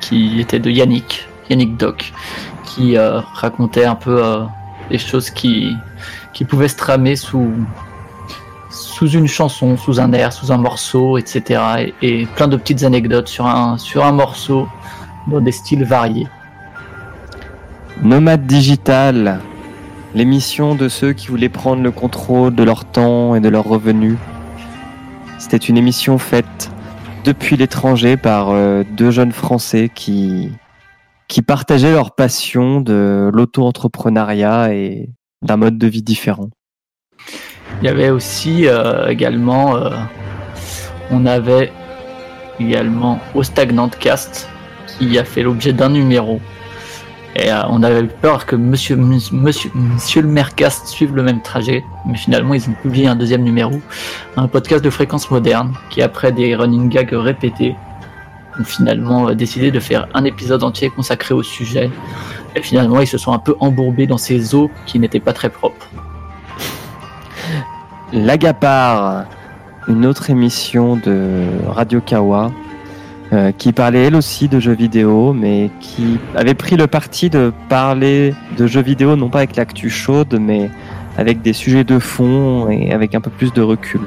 qui 0.00 0.40
était 0.40 0.58
de 0.58 0.70
Yannick, 0.70 1.28
Yannick 1.48 1.76
Doc, 1.76 2.12
qui 2.64 2.98
racontait 2.98 3.84
un 3.84 3.94
peu 3.94 4.20
des 4.90 4.98
choses 4.98 5.30
qui 5.30 5.76
pouvaient 6.48 6.68
se 6.68 6.76
tramer 6.76 7.14
sous, 7.14 7.52
sous 8.94 9.08
une 9.08 9.26
chanson, 9.26 9.76
sous 9.76 9.98
un 9.98 10.12
air, 10.12 10.32
sous 10.32 10.52
un 10.52 10.56
morceau, 10.56 11.18
etc. 11.18 11.60
Et, 12.00 12.26
plein 12.36 12.46
de 12.46 12.56
petites 12.56 12.84
anecdotes 12.84 13.26
sur 13.26 13.44
un, 13.44 13.76
sur 13.76 14.04
un 14.04 14.12
morceau 14.12 14.68
dans 15.26 15.40
des 15.40 15.50
styles 15.50 15.82
variés. 15.82 16.28
Nomade 18.04 18.46
Digital, 18.46 19.40
l'émission 20.14 20.76
de 20.76 20.88
ceux 20.88 21.12
qui 21.12 21.26
voulaient 21.26 21.48
prendre 21.48 21.82
le 21.82 21.90
contrôle 21.90 22.54
de 22.54 22.62
leur 22.62 22.84
temps 22.84 23.34
et 23.34 23.40
de 23.40 23.48
leurs 23.48 23.64
revenus. 23.64 24.16
C'était 25.38 25.56
une 25.56 25.76
émission 25.76 26.16
faite 26.18 26.70
depuis 27.24 27.56
l'étranger 27.56 28.16
par 28.16 28.50
euh, 28.50 28.84
deux 28.96 29.10
jeunes 29.10 29.32
Français 29.32 29.90
qui, 29.92 30.52
qui 31.26 31.42
partageaient 31.42 31.92
leur 31.92 32.14
passion 32.14 32.80
de 32.80 33.28
l'auto-entrepreneuriat 33.34 34.72
et 34.72 35.10
d'un 35.42 35.56
mode 35.56 35.78
de 35.78 35.86
vie 35.88 36.02
différent. 36.02 36.50
Il 37.82 37.86
y 37.86 37.88
avait 37.88 38.10
aussi 38.10 38.66
euh, 38.66 39.08
également, 39.08 39.76
euh, 39.76 39.90
on 41.10 41.26
avait 41.26 41.72
également 42.60 43.20
au 43.34 43.42
Stagnant 43.42 43.88
Cast 43.88 44.48
qui 44.86 45.18
a 45.18 45.24
fait 45.24 45.42
l'objet 45.42 45.72
d'un 45.72 45.88
numéro. 45.88 46.40
Et 47.36 47.50
euh, 47.50 47.62
on 47.68 47.82
avait 47.82 48.04
peur 48.04 48.46
que 48.46 48.54
monsieur, 48.54 48.96
monsieur, 48.96 49.70
monsieur 49.74 50.22
le 50.22 50.28
Mercast 50.28 50.86
suive 50.86 51.16
le 51.16 51.22
même 51.24 51.42
trajet, 51.42 51.84
mais 52.06 52.16
finalement 52.16 52.54
ils 52.54 52.68
ont 52.68 52.74
publié 52.80 53.08
un 53.08 53.16
deuxième 53.16 53.42
numéro, 53.42 53.80
un 54.36 54.46
podcast 54.46 54.84
de 54.84 54.90
fréquence 54.90 55.30
moderne, 55.30 55.74
qui 55.90 56.00
après 56.00 56.30
des 56.30 56.54
running 56.54 56.88
gags 56.88 57.12
répétés, 57.12 57.74
ont 58.60 58.64
finalement 58.64 59.32
décidé 59.32 59.72
de 59.72 59.80
faire 59.80 60.06
un 60.14 60.22
épisode 60.22 60.62
entier 60.62 60.90
consacré 60.90 61.34
au 61.34 61.42
sujet. 61.42 61.90
Et 62.54 62.62
finalement 62.62 63.00
ils 63.00 63.08
se 63.08 63.18
sont 63.18 63.32
un 63.32 63.40
peu 63.40 63.56
embourbés 63.58 64.06
dans 64.06 64.18
ces 64.18 64.54
eaux 64.54 64.70
qui 64.86 65.00
n'étaient 65.00 65.18
pas 65.18 65.32
très 65.32 65.50
propres. 65.50 65.88
L'Agapar, 68.14 69.24
une 69.88 70.06
autre 70.06 70.30
émission 70.30 70.94
de 70.94 71.46
Radio 71.66 72.00
Kawa, 72.00 72.52
euh, 73.32 73.50
qui 73.50 73.72
parlait 73.72 74.04
elle 74.04 74.14
aussi 74.14 74.46
de 74.46 74.60
jeux 74.60 74.74
vidéo, 74.74 75.32
mais 75.32 75.68
qui 75.80 76.20
avait 76.36 76.54
pris 76.54 76.76
le 76.76 76.86
parti 76.86 77.28
de 77.28 77.52
parler 77.68 78.32
de 78.56 78.68
jeux 78.68 78.82
vidéo 78.82 79.16
non 79.16 79.30
pas 79.30 79.38
avec 79.38 79.56
l'actu 79.56 79.90
chaude, 79.90 80.38
mais 80.40 80.70
avec 81.18 81.42
des 81.42 81.52
sujets 81.52 81.82
de 81.82 81.98
fond 81.98 82.70
et 82.70 82.92
avec 82.92 83.16
un 83.16 83.20
peu 83.20 83.30
plus 83.30 83.52
de 83.52 83.62
recul. 83.62 84.02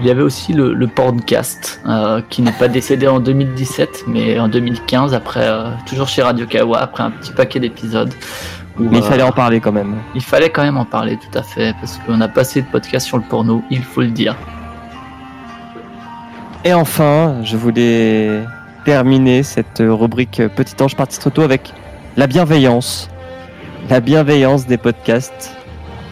Il 0.00 0.06
y 0.06 0.10
avait 0.10 0.22
aussi 0.22 0.54
le, 0.54 0.86
podcast 0.86 1.82
euh, 1.86 2.22
qui 2.30 2.40
n'est 2.40 2.52
pas 2.52 2.68
décédé 2.68 3.06
en 3.06 3.20
2017, 3.20 4.04
mais 4.08 4.40
en 4.40 4.48
2015, 4.48 5.12
après 5.12 5.46
euh, 5.46 5.72
toujours 5.86 6.08
chez 6.08 6.22
Radio 6.22 6.46
Kawa, 6.46 6.78
après 6.78 7.02
un 7.02 7.10
petit 7.10 7.32
paquet 7.32 7.60
d'épisodes. 7.60 8.14
Mais 8.78 8.98
il 8.98 9.02
fallait 9.02 9.22
en 9.22 9.32
parler 9.32 9.60
quand 9.60 9.72
même. 9.72 9.96
Il 10.14 10.22
fallait 10.22 10.50
quand 10.50 10.62
même 10.62 10.76
en 10.76 10.84
parler, 10.84 11.18
tout 11.18 11.38
à 11.38 11.42
fait, 11.42 11.74
parce 11.80 11.98
qu'on 11.98 12.20
a 12.20 12.28
passé 12.28 12.62
de 12.62 12.66
podcast 12.66 13.06
sur 13.06 13.18
le 13.18 13.22
porno, 13.22 13.62
il 13.70 13.82
faut 13.82 14.00
le 14.00 14.08
dire. 14.08 14.36
Et 16.64 16.72
enfin, 16.72 17.42
je 17.42 17.56
voulais 17.56 18.40
terminer 18.84 19.42
cette 19.42 19.82
rubrique 19.84 20.42
Petit 20.56 20.80
Ange 20.82 20.96
parti 20.96 21.18
trop 21.18 21.30
tôt 21.30 21.42
avec 21.42 21.72
la 22.16 22.26
bienveillance. 22.26 23.10
La 23.90 24.00
bienveillance 24.00 24.66
des 24.66 24.78
podcasts 24.78 25.56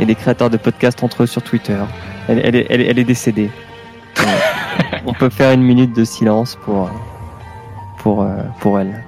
et 0.00 0.06
des 0.06 0.14
créateurs 0.14 0.50
de 0.50 0.56
podcasts 0.56 1.02
entre 1.02 1.22
eux 1.22 1.26
sur 1.26 1.42
Twitter. 1.42 1.78
Elle, 2.28 2.40
elle, 2.44 2.56
est, 2.56 2.66
elle, 2.68 2.98
est 2.98 3.04
décédée. 3.04 3.50
On 5.06 5.12
peut 5.12 5.30
faire 5.30 5.52
une 5.52 5.62
minute 5.62 5.94
de 5.94 6.04
silence 6.04 6.58
pour, 6.64 6.90
pour, 7.98 8.26
pour 8.60 8.80
elle. 8.80 9.04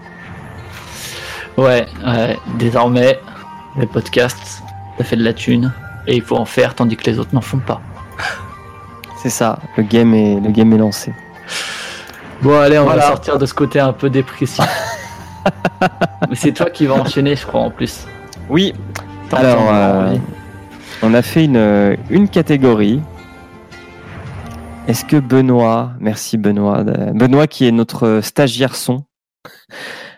Ouais, 1.58 1.86
ouais, 2.06 2.38
désormais, 2.58 3.18
les 3.76 3.86
podcasts, 3.86 4.62
ça 4.98 5.04
fait 5.04 5.16
de 5.16 5.24
la 5.24 5.32
thune 5.32 5.72
et 6.06 6.16
il 6.16 6.22
faut 6.22 6.36
en 6.36 6.44
faire 6.44 6.74
tandis 6.74 6.96
que 6.96 7.08
les 7.10 7.18
autres 7.18 7.34
n'en 7.34 7.40
font 7.40 7.58
pas. 7.58 7.80
C'est 9.22 9.30
ça, 9.30 9.58
le 9.76 9.84
game 9.84 10.14
est, 10.14 10.40
le 10.40 10.50
game 10.50 10.72
est 10.72 10.78
lancé. 10.78 11.14
Bon, 12.42 12.58
allez, 12.58 12.78
on 12.78 12.86
va 12.86 13.00
sortir 13.00 13.38
de 13.38 13.46
ce 13.46 13.54
côté 13.54 13.78
un 13.78 13.92
peu 13.92 14.10
dépressif. 14.10 14.64
Mais 16.28 16.34
c'est 16.34 16.52
toi 16.52 16.70
qui 16.70 16.86
vas 16.86 16.94
enchaîner, 16.94 17.36
je 17.36 17.46
crois, 17.46 17.60
en 17.60 17.70
plus. 17.70 18.04
Oui. 18.48 18.74
Alors, 19.30 19.68
euh, 19.72 20.16
on 21.02 21.14
a 21.14 21.22
fait 21.22 21.44
une, 21.44 21.96
une 22.10 22.28
catégorie. 22.28 23.00
Est-ce 24.88 25.04
que 25.04 25.16
Benoît, 25.16 25.92
merci 26.00 26.36
Benoît, 26.36 26.82
Benoît 26.82 27.46
qui 27.46 27.66
est 27.66 27.72
notre 27.72 28.20
stagiaire 28.22 28.74
son. 28.74 29.04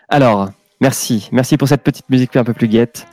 Alors, 0.09 0.49
merci, 0.81 1.29
merci 1.31 1.57
pour 1.57 1.67
cette 1.67 1.83
petite 1.83 2.09
musique 2.09 2.35
un 2.35 2.43
peu 2.43 2.53
plus 2.53 2.67
guette. 2.67 3.07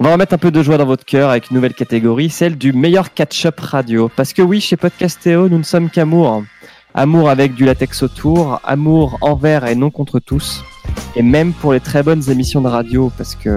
On 0.00 0.04
va 0.04 0.12
remettre 0.12 0.34
un 0.34 0.38
peu 0.38 0.50
de 0.50 0.60
joie 0.60 0.76
dans 0.76 0.86
votre 0.86 1.04
cœur 1.04 1.30
avec 1.30 1.50
une 1.50 1.54
nouvelle 1.54 1.72
catégorie, 1.72 2.28
celle 2.28 2.58
du 2.58 2.72
meilleur 2.72 3.14
catch-up 3.14 3.60
radio. 3.60 4.10
Parce 4.14 4.32
que 4.32 4.42
oui, 4.42 4.60
chez 4.60 4.76
Podcastéo, 4.76 5.48
nous 5.48 5.58
ne 5.58 5.62
sommes 5.62 5.88
qu'amour. 5.88 6.42
Amour 6.94 7.30
avec 7.30 7.54
du 7.54 7.64
latex 7.64 8.02
autour, 8.02 8.60
amour 8.64 9.18
envers 9.20 9.66
et 9.66 9.76
non 9.76 9.90
contre 9.90 10.18
tous, 10.18 10.64
et 11.14 11.22
même 11.22 11.52
pour 11.52 11.72
les 11.72 11.80
très 11.80 12.02
bonnes 12.02 12.28
émissions 12.28 12.60
de 12.60 12.68
radio, 12.68 13.12
parce 13.16 13.36
que 13.36 13.56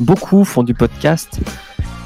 beaucoup 0.00 0.44
font 0.44 0.64
du 0.64 0.74
podcast 0.74 1.40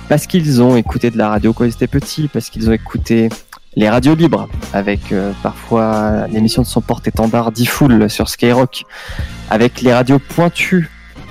parce 0.08 0.26
qu'ils 0.26 0.62
ont 0.62 0.76
écouté 0.76 1.10
de 1.10 1.18
la 1.18 1.28
radio 1.30 1.52
quand 1.52 1.64
ils 1.64 1.72
étaient 1.72 1.86
petits, 1.86 2.28
parce 2.28 2.50
qu'ils 2.50 2.68
ont 2.68 2.72
écouté 2.72 3.28
les 3.76 3.88
radios 3.88 4.14
libres, 4.14 4.48
avec 4.72 5.12
euh, 5.12 5.32
parfois 5.42 6.26
l'émission 6.28 6.62
de 6.62 6.66
son 6.66 6.80
porte-étendard 6.80 7.52
D-Full 7.52 8.08
sur 8.08 8.28
Skyrock, 8.28 8.84
avec 9.50 9.80
les 9.82 9.92
radios 9.92 10.18
pointues 10.18 10.90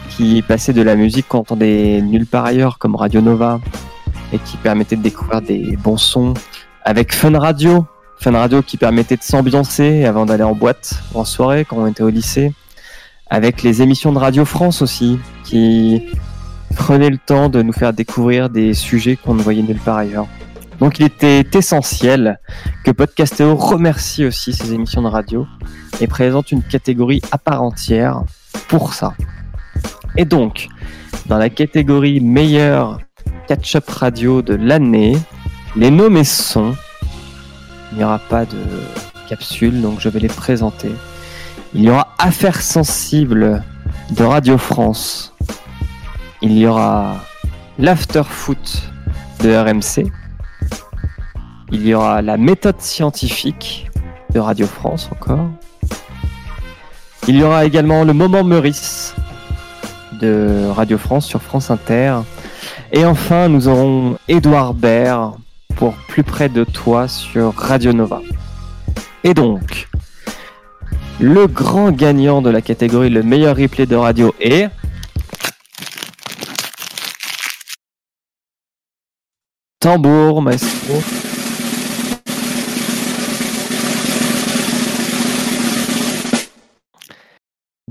qui 0.09 0.41
passaient 0.41 0.73
de 0.73 0.81
la 0.81 0.95
musique 0.95 1.27
qu'on 1.27 1.39
entendait 1.39 2.01
nulle 2.01 2.25
part 2.25 2.45
ailleurs, 2.45 2.77
comme 2.77 2.95
Radio 2.95 3.21
Nova, 3.21 3.59
et 4.33 4.39
qui 4.39 4.57
permettaient 4.57 4.95
de 4.95 5.01
découvrir 5.01 5.41
des 5.41 5.77
bons 5.77 5.97
sons, 5.97 6.33
avec 6.83 7.13
Fun 7.13 7.37
Radio, 7.37 7.85
Fun 8.19 8.31
Radio 8.31 8.61
qui 8.61 8.77
permettait 8.77 9.17
de 9.17 9.23
s'ambiancer 9.23 10.05
avant 10.05 10.25
d'aller 10.25 10.43
en 10.43 10.55
boîte 10.55 11.01
ou 11.13 11.19
en 11.19 11.25
soirée 11.25 11.65
quand 11.65 11.77
on 11.77 11.87
était 11.87 12.03
au 12.03 12.09
lycée. 12.09 12.53
Avec 13.29 13.63
les 13.63 13.81
émissions 13.81 14.11
de 14.11 14.19
Radio 14.19 14.45
France 14.45 14.81
aussi, 14.81 15.19
qui 15.43 16.03
prenaient 16.75 17.09
le 17.09 17.17
temps 17.17 17.49
de 17.49 17.61
nous 17.61 17.73
faire 17.73 17.93
découvrir 17.93 18.49
des 18.49 18.73
sujets 18.73 19.15
qu'on 19.15 19.33
ne 19.33 19.41
voyait 19.41 19.63
nulle 19.63 19.79
part 19.79 19.97
ailleurs. 19.97 20.27
Donc 20.79 20.99
il 20.99 21.05
était 21.05 21.45
essentiel 21.53 22.39
que 22.83 22.91
Podcastéo 22.91 23.55
remercie 23.55 24.25
aussi 24.25 24.53
ces 24.53 24.73
émissions 24.73 25.01
de 25.01 25.07
radio 25.07 25.47
et 26.01 26.07
présente 26.07 26.51
une 26.51 26.61
catégorie 26.61 27.21
à 27.31 27.37
part 27.37 27.63
entière 27.63 28.23
pour 28.67 28.93
ça. 28.93 29.13
Et 30.17 30.25
donc, 30.25 30.67
dans 31.27 31.37
la 31.37 31.49
catégorie 31.49 32.19
meilleur 32.19 32.99
catch-up 33.47 33.89
radio 33.89 34.41
de 34.41 34.55
l'année, 34.55 35.17
les 35.75 35.91
nommés 35.91 36.23
sont 36.23 36.75
il 37.95 37.99
n'y 37.99 38.03
aura 38.03 38.19
pas 38.19 38.43
de 38.43 38.57
capsule, 39.29 39.81
donc 39.81 40.01
je 40.01 40.09
vais 40.09 40.19
les 40.19 40.27
présenter. 40.27 40.91
Il 41.73 41.81
y 41.81 41.89
aura 41.89 42.09
Affaires 42.17 42.61
sensibles 42.61 43.63
de 44.11 44.23
Radio 44.25 44.57
France. 44.57 45.33
Il 46.41 46.57
y 46.57 46.67
aura 46.67 47.15
l'After 47.79 48.23
Foot 48.27 48.91
de 49.41 49.55
RMC. 49.55 50.11
Il 51.71 51.87
y 51.87 51.93
aura 51.93 52.21
la 52.21 52.35
méthode 52.35 52.81
scientifique 52.81 53.89
de 54.33 54.39
Radio 54.39 54.67
France 54.67 55.09
encore. 55.11 55.49
Il 57.29 57.37
y 57.37 57.43
aura 57.43 57.63
également 57.63 58.03
le 58.03 58.11
moment 58.11 58.43
Meurice 58.43 59.15
Radio 60.73 60.97
France 60.97 61.25
sur 61.25 61.41
France 61.41 61.71
Inter. 61.71 62.19
Et 62.91 63.05
enfin, 63.05 63.49
nous 63.49 63.67
aurons 63.67 64.17
Édouard 64.27 64.73
Baird 64.73 65.35
pour 65.75 65.93
Plus 66.07 66.23
près 66.23 66.49
de 66.49 66.63
toi 66.63 67.07
sur 67.07 67.53
Radio 67.55 67.93
Nova. 67.93 68.21
Et 69.23 69.33
donc, 69.33 69.87
le 71.19 71.47
grand 71.47 71.91
gagnant 71.91 72.41
de 72.41 72.49
la 72.49 72.61
catégorie 72.61 73.09
le 73.09 73.23
meilleur 73.23 73.55
replay 73.55 73.85
de 73.85 73.95
radio 73.95 74.33
est... 74.39 74.69
Tambour, 79.79 80.41
maestro. 80.41 81.01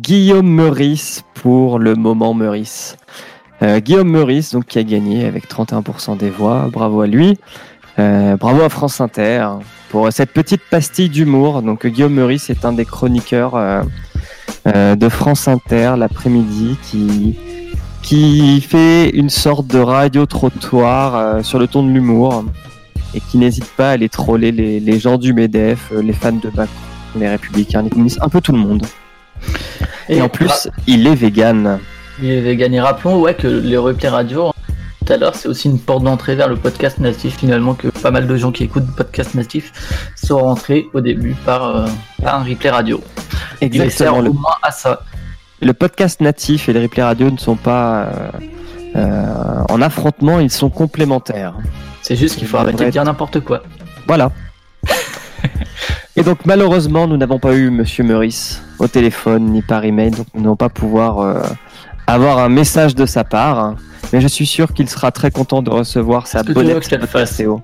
Guillaume 0.05 0.51
Meurice 0.51 1.25
pour 1.33 1.79
le 1.79 1.95
moment 1.95 2.35
Meurice. 2.35 2.99
Euh, 3.63 3.81
Guillaume 3.81 4.11
Meurice, 4.11 4.53
donc, 4.53 4.67
qui 4.67 4.79
a 4.79 4.83
gagné 4.83 5.25
avec 5.25 5.49
31% 5.49 6.19
des 6.19 6.29
voix. 6.29 6.69
Bravo 6.71 7.01
à 7.01 7.07
lui. 7.07 7.39
Euh, 7.99 8.37
bravo 8.37 8.61
à 8.61 8.69
France 8.69 9.01
Inter 9.01 9.49
pour 9.89 10.13
cette 10.13 10.31
petite 10.31 10.61
pastille 10.71 11.09
d'humour. 11.09 11.63
Donc 11.63 11.87
Guillaume 11.87 12.13
Meurice 12.13 12.51
est 12.51 12.67
un 12.67 12.75
des 12.75 12.85
chroniqueurs 12.85 13.55
euh, 13.55 14.95
de 14.95 15.09
France 15.09 15.49
Inter 15.49 15.95
l'après-midi 15.97 16.77
qui 18.03 18.61
fait 18.61 19.09
une 19.09 19.31
sorte 19.31 19.67
de 19.69 19.79
radio 19.79 20.27
trottoir 20.27 21.43
sur 21.43 21.59
le 21.59 21.67
ton 21.67 21.83
de 21.83 21.91
l'humour 21.91 22.45
et 23.15 23.21
qui 23.21 23.39
n'hésite 23.39 23.71
pas 23.75 23.89
à 23.89 23.93
aller 23.93 24.11
troller 24.11 24.53
les, 24.53 24.99
gens 24.99 25.17
du 25.17 25.33
Medef, 25.33 25.91
les 25.93 26.13
fans 26.13 26.33
de 26.33 26.51
Macron, 26.55 26.75
les 27.17 27.29
républicains, 27.31 27.81
les 27.81 27.89
communistes, 27.89 28.19
un 28.21 28.29
peu 28.29 28.43
tout 28.43 28.53
le 28.53 28.59
monde. 28.59 28.85
Et, 30.09 30.21
en 30.21 30.29
plus, 30.29 30.69
il 30.87 31.07
est 31.07 31.15
vegan. 31.15 31.79
Il 32.23 32.31
est 32.31 32.41
vegan. 32.41 32.75
Et 32.75 32.81
rappelons 32.81 33.21
ouais, 33.21 33.35
que 33.35 33.47
les 33.47 33.77
replays 33.77 34.09
radio 34.09 34.53
tout 35.05 35.13
à 35.13 35.19
l'heure, 35.19 35.35
c'est 35.35 35.49
aussi 35.49 35.69
une 35.69 35.79
porte 35.79 36.03
d'entrée 36.03 36.35
vers 36.35 36.49
le 36.49 36.57
podcast 36.57 36.99
natif 36.99 37.37
finalement 37.37 37.75
que 37.75 37.89
pas 37.89 38.11
mal 38.11 38.27
de 38.27 38.37
gens 38.37 38.53
qui 38.53 38.65
écoutent 38.65 38.87
le 38.87 38.95
podcast 38.95 39.35
natif 39.35 39.71
sont 40.17 40.39
rentrés 40.39 40.87
au 40.95 41.03
début 41.03 41.35
par, 41.45 41.77
euh, 41.77 41.87
un 42.25 42.43
replay 42.43 42.71
radio. 42.71 43.03
Exactement. 43.61 44.23
Il 44.23 44.29
au 44.29 44.33
moins 44.33 44.55
à 44.63 44.71
ça. 44.71 45.03
le 45.61 45.75
podcast 45.75 46.23
natif 46.23 46.71
et 46.71 46.73
le 46.73 46.81
replay 46.81 47.03
radio 47.03 47.31
ne 47.31 47.37
sont 47.37 47.57
pas 47.57 48.09
en 48.95 49.83
affrontement, 49.83 50.41
ils 50.41 50.51
sont 50.51 50.71
complémentaires. 50.71 51.55
C'est 52.03 52.17
juste 52.17 52.37
qu'il 52.37 52.47
faut 52.47 52.59
arrêter 52.59 52.85
de 52.85 52.91
dire 52.91 53.05
n'importe 53.05 53.41
quoi. 53.41 53.63
Voilà. 54.07 54.31
Et 56.17 56.23
donc 56.23 56.45
malheureusement, 56.45 57.07
nous 57.07 57.17
n'avons 57.17 57.39
pas 57.39 57.55
eu 57.55 57.71
Monsieur 57.71 58.05
Meurice 58.05 58.63
au 58.79 58.89
téléphone 58.89 59.47
ni 59.47 59.63
par 59.63 59.85
email, 59.85 60.11
donc 60.11 60.27
nous 60.35 60.43
n'allons 60.43 60.57
pas 60.57 60.69
pouvoir 60.69 61.21
euh, 61.21 61.43
avoir 62.07 62.39
un 62.39 62.49
message 62.49 62.95
de 62.95 63.07
sa 63.07 63.25
part. 63.25 63.75
Mais 64.13 64.21
je 64.21 64.29
suis 64.29 64.47
sûr 64.47 64.73
qu'il 64.73 64.89
sera 64.89 65.11
très 65.11 65.31
content 65.31 65.63
de 65.63 65.71
recevoir 65.71 66.27
sa 66.27 66.43
bonnette 66.43 66.91
de 66.91 67.37
Théo. 67.37 67.63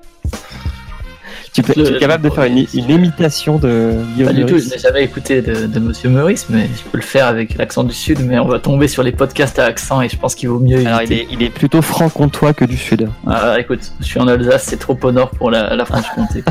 Tu, 1.53 1.63
peux, 1.63 1.73
es 1.95 1.99
capable 1.99 2.23
de 2.23 2.29
faire 2.29 2.45
une, 2.45 2.65
imitation 2.73 3.57
de 3.57 3.97
Pas 4.23 4.31
du 4.31 4.45
tout, 4.45 4.57
je 4.57 4.69
n'ai 4.69 4.77
jamais 4.77 5.03
écouté 5.03 5.41
de, 5.41 5.79
Monsieur 5.79 6.09
Meurice, 6.09 6.47
mais 6.49 6.69
je 6.73 6.89
peux 6.89 6.97
le 6.97 7.03
faire 7.03 7.27
avec 7.27 7.57
l'accent 7.57 7.83
du 7.83 7.93
Sud, 7.93 8.19
mais 8.25 8.39
on 8.39 8.47
va 8.47 8.59
tomber 8.59 8.87
sur 8.87 9.03
les 9.03 9.11
podcasts 9.11 9.59
à 9.59 9.65
accent 9.65 10.01
et 10.01 10.07
je 10.07 10.17
pense 10.17 10.33
qu'il 10.33 10.47
vaut 10.47 10.59
mieux. 10.59 10.85
Alors 10.85 11.01
il 11.01 11.11
est, 11.11 11.27
il 11.29 11.43
est, 11.43 11.49
plutôt 11.49 11.81
franc-comtois 11.81 12.53
que 12.53 12.63
du 12.63 12.77
Sud. 12.77 13.09
Ah, 13.27 13.59
écoute, 13.59 13.91
je 13.99 14.05
suis 14.05 14.19
en 14.19 14.29
Alsace, 14.29 14.63
c'est 14.63 14.79
trop 14.79 14.97
au 15.03 15.11
nord 15.11 15.31
pour 15.31 15.51
la, 15.51 15.75
la 15.75 15.83
Franche-Comté. 15.83 16.43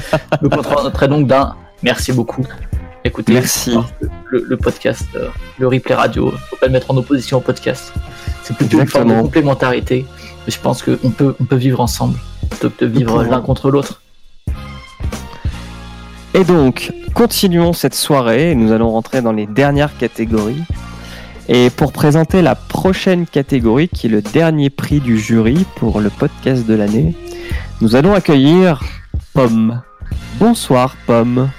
je 0.42 0.46
me 0.46 0.50
contenterai 0.50 1.08
donc 1.08 1.26
d'un 1.26 1.54
merci 1.82 2.12
beaucoup. 2.12 2.44
Écoutez, 3.04 3.32
merci. 3.32 3.76
Le, 4.30 4.56
podcast, 4.56 5.06
euh, 5.16 5.28
le 5.58 5.66
replay 5.66 5.94
radio, 5.94 6.32
faut 6.50 6.56
pas 6.56 6.66
le 6.66 6.72
mettre 6.72 6.90
en 6.90 6.96
opposition 6.96 7.38
au 7.38 7.40
podcast. 7.40 7.92
C'est 8.42 8.54
plutôt 8.54 8.80
une 8.80 8.86
forme 8.86 9.08
de 9.08 9.20
complémentarité. 9.20 10.06
Je 10.46 10.58
pense 10.58 10.82
qu'on 10.82 11.10
peut, 11.10 11.34
on 11.40 11.44
peut 11.44 11.56
vivre 11.56 11.80
ensemble 11.80 12.18
plutôt 12.50 12.70
que 12.70 12.84
de 12.84 12.90
vivre 12.90 13.24
l'un 13.24 13.40
contre 13.40 13.70
l'autre. 13.70 14.02
Et 16.34 16.44
donc, 16.44 16.92
continuons 17.14 17.72
cette 17.72 17.94
soirée. 17.94 18.54
Nous 18.54 18.70
allons 18.70 18.90
rentrer 18.90 19.22
dans 19.22 19.32
les 19.32 19.46
dernières 19.46 19.96
catégories. 19.96 20.62
Et 21.48 21.70
pour 21.70 21.92
présenter 21.92 22.42
la 22.42 22.54
prochaine 22.54 23.26
catégorie, 23.26 23.88
qui 23.88 24.06
est 24.06 24.10
le 24.10 24.22
dernier 24.22 24.70
prix 24.70 25.00
du 25.00 25.18
jury 25.18 25.64
pour 25.76 26.00
le 26.00 26.10
podcast 26.10 26.66
de 26.66 26.74
l'année, 26.74 27.16
nous 27.80 27.96
allons 27.96 28.14
accueillir 28.14 28.82
Pomme. 29.32 29.80
Bonsoir 30.38 30.96
Pomme. 31.06 31.50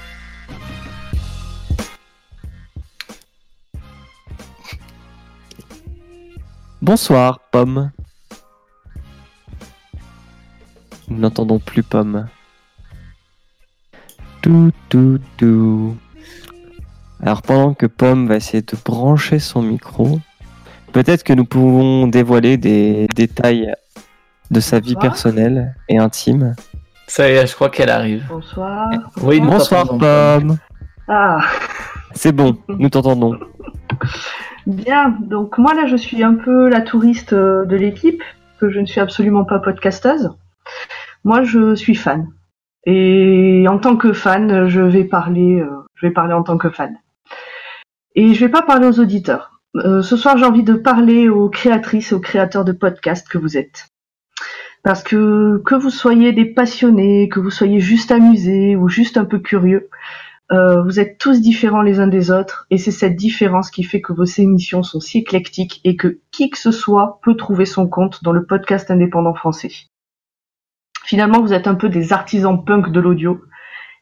Bonsoir 6.81 7.39
Pomme. 7.51 7.91
Nous 11.09 11.19
n'entendons 11.19 11.59
plus 11.59 11.83
Pomme. 11.83 12.27
Tout, 14.41 14.71
tout, 14.89 15.19
tout. 15.37 15.95
Alors 17.21 17.43
pendant 17.43 17.75
que 17.75 17.85
Pomme 17.85 18.27
va 18.27 18.37
essayer 18.37 18.63
de 18.63 18.75
brancher 18.83 19.37
son 19.37 19.61
micro, 19.61 20.19
peut-être 20.91 21.23
que 21.23 21.33
nous 21.33 21.45
pouvons 21.45 22.07
dévoiler 22.07 22.57
des 22.57 23.05
détails 23.15 23.71
de 24.49 24.59
sa 24.59 24.79
vie 24.79 24.95
personnelle 24.95 25.75
et 25.87 25.99
intime. 25.99 26.55
Ça 27.05 27.29
y 27.29 27.33
est, 27.33 27.45
je 27.45 27.53
crois 27.53 27.69
qu'elle 27.69 27.91
arrive. 27.91 28.25
Bonsoir. 28.27 28.89
Oui, 29.21 29.39
bonsoir 29.39 29.87
Pomme. 29.87 30.57
Ah. 31.07 31.41
C'est 32.15 32.31
bon, 32.31 32.57
nous 32.69 32.89
t'entendons. 32.89 33.37
Bien, 34.67 35.17
donc 35.21 35.57
moi 35.57 35.73
là 35.73 35.87
je 35.87 35.95
suis 35.95 36.23
un 36.23 36.35
peu 36.35 36.69
la 36.69 36.81
touriste 36.81 37.33
euh, 37.33 37.65
de 37.65 37.75
l'équipe, 37.75 38.21
que 38.59 38.69
je 38.69 38.79
ne 38.79 38.85
suis 38.85 38.99
absolument 38.99 39.43
pas 39.43 39.59
podcasteuse. 39.59 40.31
Moi 41.23 41.43
je 41.43 41.75
suis 41.75 41.95
fan. 41.95 42.27
Et 42.85 43.65
en 43.67 43.77
tant 43.77 43.95
que 43.95 44.13
fan, 44.13 44.67
je 44.67 44.81
vais 44.81 45.03
parler, 45.03 45.61
euh, 45.61 45.85
je 45.95 46.07
vais 46.07 46.13
parler 46.13 46.33
en 46.33 46.43
tant 46.43 46.57
que 46.57 46.69
fan. 46.69 46.97
Et 48.15 48.33
je 48.33 48.45
vais 48.45 48.51
pas 48.51 48.61
parler 48.61 48.87
aux 48.87 48.99
auditeurs. 48.99 49.61
Euh, 49.75 50.01
ce 50.01 50.17
soir, 50.17 50.37
j'ai 50.37 50.45
envie 50.45 50.63
de 50.63 50.73
parler 50.73 51.29
aux 51.29 51.49
créatrices 51.49 52.11
et 52.11 52.15
aux 52.15 52.19
créateurs 52.19 52.65
de 52.65 52.71
podcasts 52.71 53.27
que 53.27 53.37
vous 53.37 53.57
êtes. 53.57 53.87
Parce 54.83 55.03
que 55.03 55.61
que 55.63 55.75
vous 55.75 55.91
soyez 55.91 56.33
des 56.33 56.45
passionnés, 56.45 57.29
que 57.29 57.39
vous 57.39 57.51
soyez 57.51 57.79
juste 57.79 58.11
amusés 58.11 58.75
ou 58.75 58.89
juste 58.89 59.17
un 59.17 59.25
peu 59.25 59.39
curieux, 59.39 59.89
vous 60.51 60.99
êtes 60.99 61.17
tous 61.17 61.41
différents 61.41 61.81
les 61.81 61.99
uns 61.99 62.07
des 62.07 62.29
autres 62.29 62.65
et 62.69 62.77
c'est 62.77 62.91
cette 62.91 63.15
différence 63.15 63.71
qui 63.71 63.83
fait 63.83 64.01
que 64.01 64.11
vos 64.11 64.25
émissions 64.25 64.83
sont 64.83 64.99
si 64.99 65.19
éclectiques 65.19 65.79
et 65.83 65.95
que 65.95 66.19
qui 66.31 66.49
que 66.49 66.57
ce 66.57 66.71
soit 66.71 67.19
peut 67.23 67.35
trouver 67.35 67.65
son 67.65 67.87
compte 67.87 68.23
dans 68.23 68.33
le 68.33 68.45
podcast 68.45 68.91
indépendant 68.91 69.33
français. 69.33 69.71
Finalement, 71.05 71.41
vous 71.41 71.53
êtes 71.53 71.67
un 71.67 71.75
peu 71.75 71.89
des 71.89 72.13
artisans 72.13 72.63
punk 72.63 72.91
de 72.91 72.99
l'audio. 72.99 73.41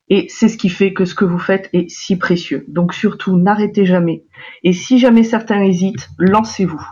Et 0.09 0.27
c'est 0.29 0.47
ce 0.47 0.57
qui 0.57 0.69
fait 0.69 0.93
que 0.93 1.05
ce 1.05 1.13
que 1.13 1.25
vous 1.25 1.37
faites 1.37 1.69
est 1.71 1.89
si 1.89 2.17
précieux. 2.17 2.65
Donc 2.67 2.93
surtout, 2.93 3.37
n'arrêtez 3.37 3.85
jamais. 3.85 4.25
Et 4.63 4.73
si 4.73 4.97
jamais 4.97 5.23
certains 5.23 5.61
hésitent, 5.61 6.09
lancez-vous. 6.17 6.83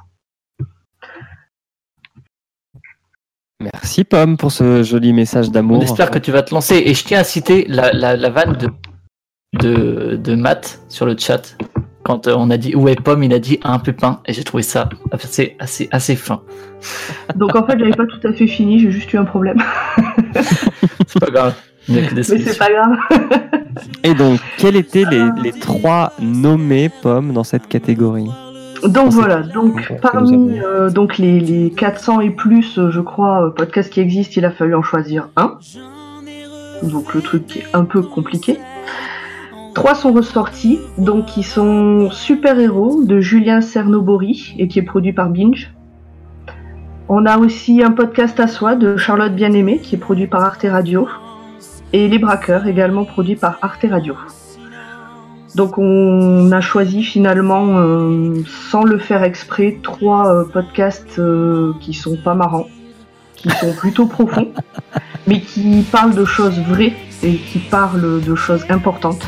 Merci 3.60 4.04
Pomme 4.04 4.38
pour 4.38 4.52
ce 4.52 4.84
joli 4.84 5.14
message 5.14 5.50
d'amour. 5.50 5.82
J'espère 5.82 6.12
que 6.12 6.20
tu 6.20 6.32
vas 6.32 6.44
te 6.44 6.54
lancer. 6.54 6.76
Et 6.86 6.94
je 6.94 7.04
tiens 7.04 7.20
à 7.20 7.24
citer 7.24 7.66
la, 7.68 8.30
vanne 8.30 8.54
de, 8.54 8.70
de, 9.54 10.20
de 10.22 10.36
Matt 10.36 10.80
sur 10.90 11.06
le 11.06 11.16
chat. 11.18 11.58
Quand 12.04 12.28
euh, 12.28 12.36
on 12.38 12.50
a 12.50 12.58
dit 12.58 12.76
où 12.76 12.88
est 12.88 13.00
Pomme, 13.00 13.24
il 13.24 13.34
a 13.34 13.40
dit 13.40 13.60
un 13.64 13.80
pépin. 13.80 14.22
Et 14.26 14.34
j'ai 14.34 14.44
trouvé 14.44 14.64
ça 14.64 14.90
assez, 15.12 15.56
assez, 15.60 15.90
assez 15.92 16.16
fin. 16.16 16.42
Donc 17.36 17.56
en 17.56 17.66
fait, 17.66 17.78
j'avais 17.78 17.92
pas 17.92 18.06
tout 18.06 18.26
à 18.26 18.34
fait 18.34 18.48
fini, 18.48 18.80
j'ai 18.80 18.92
juste 18.92 19.12
eu 19.14 19.18
un 19.18 19.26
problème. 19.26 19.62
c'est 21.08 21.20
pas 21.20 21.32
grave. 21.32 21.56
Mais 21.90 22.24
c'est 22.24 22.58
pas 22.58 22.70
grave. 22.70 22.98
et 24.04 24.14
donc, 24.14 24.40
quels 24.58 24.76
étaient 24.76 25.06
les, 25.06 25.52
trois 25.54 26.12
nommés 26.20 26.90
pommes 27.02 27.32
dans 27.34 27.46
cette 27.46 27.68
catégorie? 27.68 28.30
Donc 28.84 29.12
voilà, 29.12 29.42
donc 29.42 29.92
parmi 30.02 30.60
euh, 30.60 30.90
donc 30.90 31.18
les, 31.18 31.74
400 31.76 32.20
et 32.22 32.30
plus, 32.30 32.78
euh, 32.78 32.92
je 32.92 33.00
crois, 33.00 33.54
podcasts 33.56 33.92
qui 33.92 34.02
existent, 34.02 34.34
il 34.38 34.46
a 34.46 34.52
fallu 34.52 34.76
en 34.76 34.84
choisir 34.84 35.30
un. 35.36 35.58
Donc 36.84 37.14
le 37.16 37.22
truc 37.22 37.58
est 37.58 37.66
un 37.74 37.86
peu 37.86 38.02
compliqué. 38.02 38.60
Trois 39.78 39.94
sont 39.94 40.12
ressortis, 40.12 40.80
donc 40.98 41.28
qui 41.28 41.44
sont 41.44 42.10
Super 42.10 42.60
Héros 42.60 43.04
de 43.04 43.22
Julien 43.22 43.62
Cernobori 43.62 44.56
et 44.58 44.68
qui 44.68 44.80
est 44.80 44.82
produit 44.82 45.14
par 45.14 45.30
Binge. 45.30 45.72
On 47.10 47.28
a 47.28 47.38
aussi 47.38 47.84
un 47.84 47.92
podcast 47.92 48.40
à 48.40 48.48
soi 48.48 48.76
de 48.76 48.98
Charlotte 48.98 49.36
Bien-Aimée 49.36 49.78
qui 49.78 49.94
est 49.94 50.00
produit 50.00 50.26
par 50.26 50.44
Arte 50.44 50.66
Radio. 50.68 51.08
Et 51.94 52.08
Les 52.08 52.18
Braqueurs 52.18 52.66
également 52.66 53.06
produit 53.06 53.36
par 53.36 53.60
Arte 53.62 53.86
Radio. 53.88 54.16
Donc 55.54 55.78
on 55.78 56.52
a 56.52 56.60
choisi 56.60 57.04
finalement, 57.04 57.78
euh, 57.78 58.34
sans 58.72 58.84
le 58.84 58.98
faire 58.98 59.22
exprès, 59.22 59.78
trois 59.84 60.28
euh, 60.28 60.44
podcasts 60.44 61.20
euh, 61.20 61.74
qui 61.82 61.94
sont 61.94 62.18
pas 62.18 62.34
marrants, 62.34 62.68
qui 63.36 63.52
sont 63.52 63.74
plutôt 63.74 64.08
profonds, 64.08 64.52
mais 65.28 65.40
qui 65.40 65.84
parlent 65.92 66.16
de 66.16 66.26
choses 66.26 66.60
vraies 66.62 66.94
et 67.22 67.36
qui 67.36 67.60
parlent 67.60 68.22
de 68.24 68.34
choses 68.34 68.66
importantes. 68.70 69.28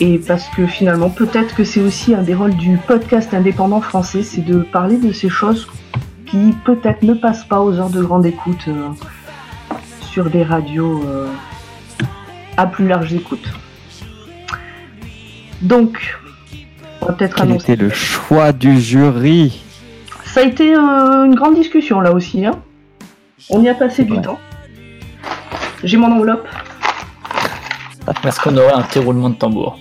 Et 0.00 0.18
parce 0.18 0.48
que 0.48 0.66
finalement, 0.66 1.08
peut-être 1.08 1.54
que 1.54 1.64
c'est 1.64 1.80
aussi 1.80 2.14
un 2.14 2.22
des 2.22 2.34
rôles 2.34 2.54
du 2.54 2.76
podcast 2.76 3.32
indépendant 3.32 3.80
français, 3.80 4.22
c'est 4.22 4.42
de 4.42 4.58
parler 4.60 4.98
de 4.98 5.10
ces 5.10 5.30
choses 5.30 5.68
qui 6.26 6.54
peut-être 6.64 7.02
ne 7.02 7.14
passent 7.14 7.44
pas 7.44 7.60
aux 7.60 7.78
heures 7.78 7.88
de 7.88 8.02
grande 8.02 8.26
écoute 8.26 8.64
euh, 8.68 8.88
sur 10.02 10.28
des 10.28 10.42
radios 10.42 11.02
euh, 11.06 11.28
à 12.58 12.66
plus 12.66 12.86
large 12.86 13.14
écoute. 13.14 13.48
Donc, 15.62 16.18
on 17.00 17.06
va 17.06 17.12
peut-être 17.14 17.36
Quel 17.36 17.52
était 17.52 17.76
le 17.76 17.88
choix 17.88 18.52
du 18.52 18.78
jury? 18.78 19.62
Ça 20.24 20.40
a 20.40 20.42
été 20.42 20.74
euh, 20.74 21.24
une 21.24 21.34
grande 21.34 21.54
discussion 21.54 22.00
là 22.00 22.12
aussi. 22.12 22.44
Hein. 22.44 22.60
on 23.48 23.62
y 23.62 23.68
a 23.70 23.74
passé 23.74 24.04
du 24.04 24.20
temps. 24.20 24.38
J'ai 25.82 25.96
mon 25.96 26.12
enveloppe. 26.12 26.46
Est-ce 28.24 28.40
qu'on 28.40 28.56
aurait 28.56 28.72
un 28.72 28.82
petit 28.82 28.98
roulement 28.98 29.30
de 29.30 29.34
tambour? 29.34 29.78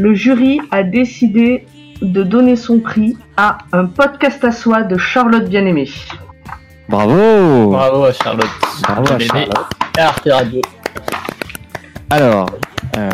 Le 0.00 0.14
jury 0.14 0.60
a 0.70 0.82
décidé 0.82 1.66
de 2.00 2.22
donner 2.22 2.56
son 2.56 2.80
prix 2.80 3.18
à 3.36 3.58
un 3.72 3.84
podcast 3.84 4.42
à 4.44 4.50
soi 4.50 4.82
de 4.82 4.96
Charlotte 4.96 5.46
Bien-Aimée. 5.46 5.90
Bravo 6.88 7.68
Bravo 7.68 8.04
à 8.04 8.12
Charlotte. 8.14 8.48
Bravo 8.82 9.12
à 9.12 9.18
Charlotte. 9.18 9.58
Et 9.98 10.00
Arte 10.00 10.28
Radio. 10.32 10.62
Alors, 12.08 12.50
euh, 12.96 13.10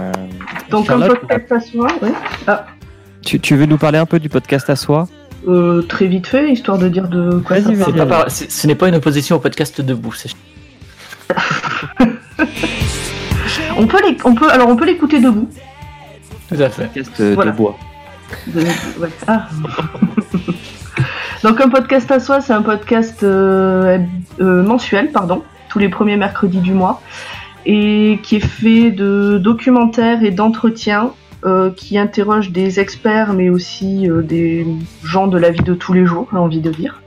donc 0.70 0.88
un 0.88 1.00
podcast 1.00 1.50
à 1.50 1.60
soi, 1.60 1.88
oui. 2.02 2.10
Ah. 2.46 2.66
Tu, 3.24 3.56
veux 3.56 3.66
nous 3.66 3.78
parler 3.78 3.98
un 3.98 4.06
peu 4.06 4.20
du 4.20 4.28
podcast 4.28 4.70
à 4.70 4.76
soi? 4.76 5.08
Euh, 5.48 5.82
Très 5.82 6.06
vite 6.06 6.28
fait, 6.28 6.52
histoire 6.52 6.78
de 6.78 6.88
dire 6.88 7.08
de 7.08 7.40
quoi 7.40 7.60
ça 7.60 8.06
parle. 8.06 8.30
Ce 8.30 8.66
n'est 8.68 8.76
pas 8.76 8.88
une 8.88 8.94
opposition 8.94 9.34
au 9.34 9.40
podcast 9.40 9.80
debout. 9.80 10.14
on 13.76 13.88
peut 13.88 14.00
les, 14.08 14.16
on 14.24 14.36
peut, 14.36 14.48
alors 14.48 14.68
on 14.68 14.76
peut 14.76 14.86
l'écouter 14.86 15.18
debout. 15.18 15.48
Tout 16.48 16.60
à 16.60 16.68
fait. 16.68 16.90
de 16.94 17.50
bois. 17.50 17.76
Ah. 19.26 19.48
Donc 21.42 21.60
un 21.60 21.68
podcast 21.68 22.10
à 22.10 22.18
soi, 22.18 22.40
c'est 22.40 22.52
un 22.52 22.62
podcast 22.62 23.22
euh, 23.22 23.98
euh, 24.40 24.62
mensuel, 24.62 25.12
pardon, 25.12 25.42
tous 25.68 25.78
les 25.78 25.88
premiers 25.88 26.16
mercredis 26.16 26.60
du 26.60 26.72
mois, 26.72 27.02
et 27.66 28.18
qui 28.22 28.36
est 28.36 28.46
fait 28.46 28.90
de 28.90 29.38
documentaires 29.38 30.24
et 30.24 30.30
d'entretiens 30.30 31.12
euh, 31.44 31.70
qui 31.70 31.98
interrogent 31.98 32.50
des 32.50 32.80
experts, 32.80 33.32
mais 33.34 33.50
aussi 33.50 34.10
euh, 34.10 34.22
des 34.22 34.66
gens 35.04 35.28
de 35.28 35.38
la 35.38 35.50
vie 35.50 35.62
de 35.62 35.74
tous 35.74 35.92
les 35.92 36.06
jours, 36.06 36.26
j'ai 36.32 36.38
envie 36.38 36.60
de 36.60 36.70
dire. 36.70 37.02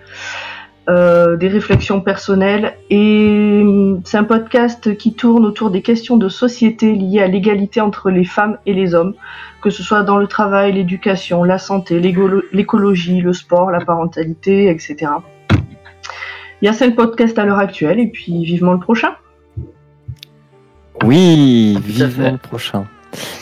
Euh, 0.90 1.38
des 1.38 1.50
réflexions 1.50 2.02
personnelles 2.02 2.76
et 2.90 3.60
hum, 3.62 4.02
c'est 4.06 4.18
un 4.18 4.24
podcast 4.24 4.98
qui 4.98 5.14
tourne 5.14 5.46
autour 5.46 5.70
des 5.70 5.84
questions 5.84 6.18
de 6.18 6.30
société 6.30 6.94
liées 6.94 7.22
à 7.22 7.28
l'égalité 7.28 7.80
entre 7.80 8.10
les 8.10 8.24
femmes 8.24 8.58
et 8.66 8.74
les 8.74 8.96
hommes, 8.96 9.14
que 9.62 9.70
ce 9.70 9.84
soit 9.84 10.02
dans 10.02 10.18
le 10.18 10.26
travail, 10.26 10.72
l'éducation, 10.74 11.44
la 11.44 11.60
santé, 11.60 12.00
l'écologie, 12.00 13.22
le 13.22 13.34
sport, 13.34 13.70
la 13.70 13.82
parentalité, 13.82 14.68
etc. 14.68 15.12
Il 16.62 16.66
y 16.66 16.68
a 16.68 16.74
cinq 16.74 16.96
podcasts 16.96 17.38
à 17.38 17.46
l'heure 17.46 17.60
actuelle 17.60 18.00
et 18.00 18.08
puis 18.08 18.44
vivement 18.44 18.74
le 18.74 18.80
prochain. 18.80 19.12
Oui, 21.04 21.78
vivement 21.86 22.32
le 22.32 22.38
prochain. 22.40 22.86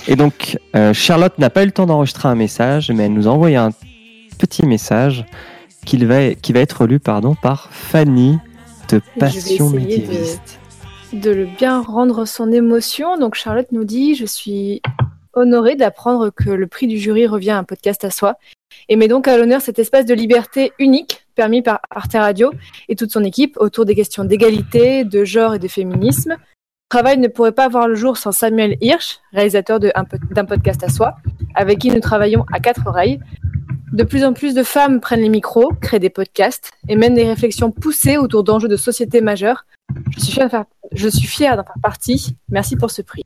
Et 0.10 0.18
donc, 0.18 0.58
euh, 0.76 0.92
Charlotte 0.92 1.38
n'a 1.38 1.50
pas 1.50 1.64
eu 1.64 1.68
le 1.68 1.72
temps 1.72 1.86
d'enregistrer 1.86 2.28
un 2.28 2.36
message, 2.36 2.92
mais 2.92 3.06
elle 3.06 3.14
nous 3.14 3.30
a 3.30 3.32
envoyé 3.32 3.56
un 3.56 3.70
petit 4.38 4.66
message 4.66 5.24
qui 5.88 5.98
va, 6.06 6.34
qui 6.36 6.54
va 6.54 6.60
être 6.60 6.86
lu 6.86 7.00
pardon, 7.00 7.34
par 7.34 7.70
Fanny 7.72 8.38
de 8.90 9.02
Passion 9.18 9.70
médiéviste. 9.70 10.60
De, 11.14 11.20
de, 11.20 11.32
le 11.32 11.46
bien 11.46 11.82
rendre 11.82 12.26
son 12.26 12.52
émotion. 12.52 13.18
Donc 13.18 13.36
Charlotte 13.36 13.72
nous 13.72 13.86
dit 13.86 14.14
Je 14.14 14.26
suis 14.26 14.82
honorée 15.34 15.76
d'apprendre 15.76 16.30
que 16.30 16.50
le 16.50 16.68
prix 16.68 16.88
du 16.88 16.98
jury 16.98 17.26
revient 17.26 17.52
à 17.52 17.58
un 17.58 17.64
podcast 17.64 18.04
à 18.04 18.12
soi 18.12 18.36
et 18.90 18.98
met 18.98 19.08
donc 19.08 19.28
à 19.28 19.38
l'honneur 19.38 19.62
cet 19.62 19.80
espace 19.80 20.06
de 20.06 20.14
liberté 20.14 20.74
unique 20.78 21.26
permis 21.36 21.62
par 21.62 21.80
Arte 21.90 22.14
Radio 22.14 22.52
et 22.90 22.96
toute 22.96 23.12
son 23.12 23.24
équipe 23.24 23.56
autour 23.58 23.86
des 23.86 23.96
questions 23.96 24.26
d'égalité, 24.26 25.06
de 25.06 25.24
genre 25.24 25.56
et 25.56 25.60
de 25.60 25.68
féminisme. 25.70 26.32
Le 26.32 26.90
travail 26.90 27.18
ne 27.18 27.28
pourrait 27.28 27.52
pas 27.54 27.70
voir 27.70 27.88
le 27.88 27.96
jour 27.96 28.18
sans 28.18 28.32
Samuel 28.32 28.78
Hirsch, 28.82 29.20
réalisateur 29.32 29.80
d'un 29.80 30.46
podcast 30.46 30.84
à 30.84 30.90
soi, 30.90 31.16
avec 31.54 31.80
qui 31.80 31.92
nous 31.92 32.00
travaillons 32.00 32.46
à 32.52 32.60
quatre 32.60 32.88
oreilles, 32.88 33.20
de 33.92 34.04
plus 34.04 34.24
en 34.24 34.34
plus 34.34 34.54
de 34.54 34.64
femmes 34.64 35.00
prennent 35.00 35.22
les 35.22 35.30
micros, 35.30 35.72
créent 35.82 36.00
des 36.00 36.10
podcasts 36.10 36.72
et 36.90 36.96
mènent 36.96 37.16
des 37.16 37.28
réflexions 37.28 37.72
poussées 37.72 38.18
autour 38.18 38.44
d'enjeux 38.44 38.68
de 38.68 38.78
société 38.78 39.22
majeurs. 39.22 39.66
Je 40.16 40.20
suis 41.10 41.28
fière, 41.28 41.58
d'en 41.58 41.64
faire 41.64 41.82
partie. 41.82 42.36
Merci 42.50 42.76
pour 42.76 42.92
ce 42.92 43.02
prix. 43.02 43.24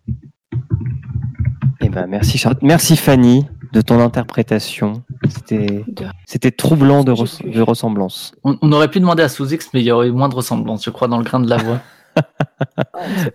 Eh 1.81 1.89
ben, 1.89 2.05
merci 2.07 2.37
Charlotte. 2.37 2.61
Merci 2.61 2.95
Fanny 2.95 3.45
de 3.73 3.81
ton 3.81 3.99
interprétation. 3.99 5.03
C'était, 5.29 5.85
c'était 6.25 6.51
troublant 6.51 7.03
de, 7.03 7.13
de 7.49 7.61
ressemblance. 7.61 8.33
On, 8.43 8.71
aurait 8.71 8.89
pu 8.89 8.99
demander 8.99 9.23
à 9.23 9.29
Sous-X, 9.29 9.69
mais 9.73 9.81
il 9.81 9.85
y 9.85 9.91
aurait 9.91 10.11
moins 10.11 10.29
de 10.29 10.35
ressemblance, 10.35 10.83
je 10.83 10.89
crois, 10.89 11.07
dans 11.07 11.17
le 11.17 11.23
grain 11.23 11.39
de 11.39 11.49
la 11.49 11.57
voix. 11.57 11.79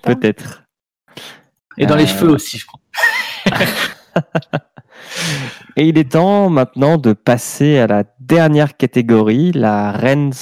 Peut-être. 0.03 0.62
Et 1.78 1.86
dans 1.86 1.97
les 1.97 2.05
euh. 2.05 2.07
cheveux 2.07 2.31
aussi, 2.31 2.59
je 2.59 2.66
crois. 2.66 2.81
Et 5.76 5.88
il 5.88 5.98
est 5.98 6.12
temps 6.12 6.48
maintenant 6.48 6.96
de 6.96 7.12
passer 7.12 7.78
à 7.78 7.86
la 7.86 8.04
dernière 8.20 8.76
catégorie, 8.76 9.52
la 9.52 9.92
Reine 9.92 10.32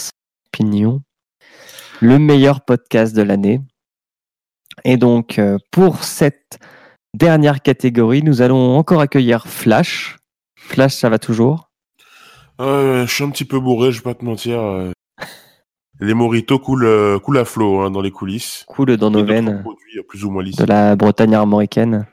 Pignon, 0.53 1.03
le 2.01 2.19
meilleur 2.19 2.65
podcast 2.65 3.15
de 3.15 3.23
l'année. 3.23 3.61
Et 4.85 4.97
donc, 4.97 5.39
euh, 5.39 5.59
pour 5.71 6.05
cette 6.05 6.59
dernière 7.15 7.63
catégorie, 7.63 8.23
nous 8.23 8.43
allons 8.43 8.77
encore 8.77 9.01
accueillir 9.01 9.47
Flash. 9.47 10.19
Flash, 10.57 10.95
ça 10.95 11.09
va 11.09 11.19
toujours? 11.19 11.71
Je 12.59 13.07
suis 13.09 13.25
un 13.25 13.31
petit 13.31 13.45
peu 13.45 13.59
bourré, 13.59 13.93
je 13.93 13.99
vais 13.99 14.05
pas 14.05 14.15
te 14.15 14.25
mentir. 14.25 14.61
Euh. 14.61 14.93
Les 16.01 16.15
moritos 16.15 16.59
coulent, 16.59 16.85
euh, 16.85 17.19
coulent 17.19 17.39
à 17.39 17.45
flot 17.45 17.81
hein, 17.81 17.91
dans 17.91 18.01
les 18.01 18.11
coulisses. 18.11 18.65
Coulent 18.67 18.97
dans 18.97 19.11
nos 19.11 19.25
veines. 19.25 19.65
Plus 20.09 20.25
ou 20.25 20.31
moins 20.31 20.43
De 20.43 20.65
la 20.65 20.97
Bretagne 20.97 21.35
armoricaine. 21.35 22.07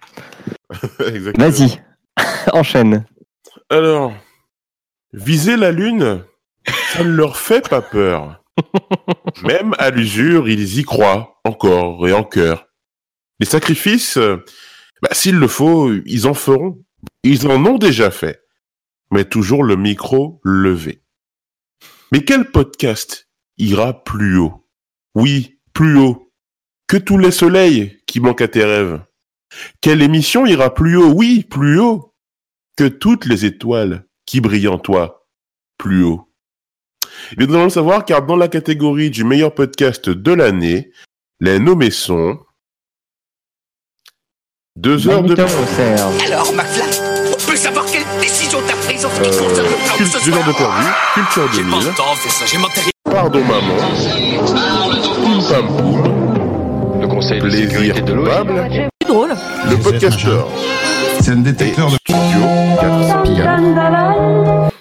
Vas-y, 1.38 1.82
enchaîne. 2.54 3.06
Alors, 3.70 4.14
viser 5.14 5.56
la 5.58 5.72
Lune, 5.72 6.24
ça 6.94 7.04
ne 7.04 7.10
leur 7.10 7.38
fait 7.38 7.68
pas 7.68 7.82
peur. 7.82 8.44
Même 9.44 9.74
à 9.78 9.90
l'usure, 9.90 10.50
ils 10.50 10.80
y 10.80 10.84
croient, 10.84 11.40
encore 11.46 12.08
et 12.08 12.14
en 12.14 12.24
cœur. 12.24 12.68
Les 13.40 13.46
sacrifices, 13.46 14.18
bah, 15.02 15.10
s'il 15.12 15.36
le 15.36 15.48
faut, 15.48 15.92
ils 16.06 16.28
en 16.28 16.34
feront. 16.34 16.84
Ils 17.24 17.48
en 17.48 17.66
ont 17.66 17.78
déjà 17.78 18.12
fait. 18.12 18.42
Mais 19.12 19.26
toujours 19.26 19.64
le 19.64 19.76
micro 19.76 20.40
levé. 20.44 21.04
Mais 22.12 22.24
quel 22.24 22.52
podcast 22.52 23.30
ira 23.58 24.04
plus 24.04 24.38
haut? 24.38 24.68
Oui, 25.16 25.60
plus 25.74 25.98
haut. 25.98 26.32
Que 26.88 26.98
tous 26.98 27.18
les 27.18 27.32
soleils 27.32 28.02
qui 28.06 28.20
manquent 28.20 28.42
à 28.42 28.48
tes 28.48 28.64
rêves. 28.64 29.02
Quelle 29.82 30.02
émission 30.02 30.46
ira 30.46 30.74
plus 30.74 30.96
haut? 30.98 31.12
Oui, 31.14 31.44
plus 31.50 31.80
haut. 31.80 32.14
Que 32.78 32.88
toutes 32.88 33.26
les 33.26 33.46
étoiles 33.46 34.06
qui 34.26 34.42
brillent 34.42 34.68
en 34.68 34.80
toi. 34.80 35.28
Plus 35.78 36.04
haut. 36.04 36.32
Et 37.40 37.46
nous 37.46 37.54
allons 37.54 37.66
le 37.66 37.70
savoir 37.70 38.06
car 38.06 38.26
dans 38.26 38.36
la 38.36 38.48
catégorie 38.48 39.10
du 39.10 39.24
meilleur 39.24 39.54
podcast 39.54 40.10
de 40.10 40.34
l'année, 40.34 40.92
les 41.40 41.60
nommés 41.60 41.92
sont 41.92 42.40
deux 44.76 45.08
heures 45.10 45.24
de 45.24 45.34
Alors, 45.34 46.54
McFly, 46.54 47.00
on 47.28 47.50
peut 47.50 47.56
savoir 47.56 47.86
quelle 47.86 48.04
décision 48.22 48.60
t'as 48.66 48.76
prise 48.86 49.06
en 49.06 49.10
ce 49.10 49.22
qui 49.22 49.30
euh, 49.30 49.48
concerne 49.48 49.68
le 49.68 49.76
plan 49.76 49.98
de 49.98 50.04
ce 50.06 50.20
soir? 50.20 50.48
de 50.48 50.54
perdu, 50.54 50.88
Culture 51.14 51.50
2000. 51.52 51.56
J'ai 51.56 51.70
pas 51.70 51.90
le 51.90 51.96
temps, 51.96 52.16
fais 52.16 52.30
ça, 52.30 52.46
j'ai 52.46 52.58
matériel. 52.58 52.92
Pardon, 53.04 53.44
maman. 53.44 53.78
Poum 55.16 55.44
Pam 55.50 55.68
Poum. 55.78 57.02
Le 57.02 57.08
conseil 57.08 57.42
de 57.42 57.50
sécurité 57.50 58.02
de. 58.02 59.01
Drôle. 59.12 59.36
Le 59.70 59.76
podcasteur. 59.76 60.48
C'est 61.20 61.32
un 61.32 61.42
détecteur 61.42 61.92
de 61.92 61.98
studio 61.98 62.42
4 62.80 64.72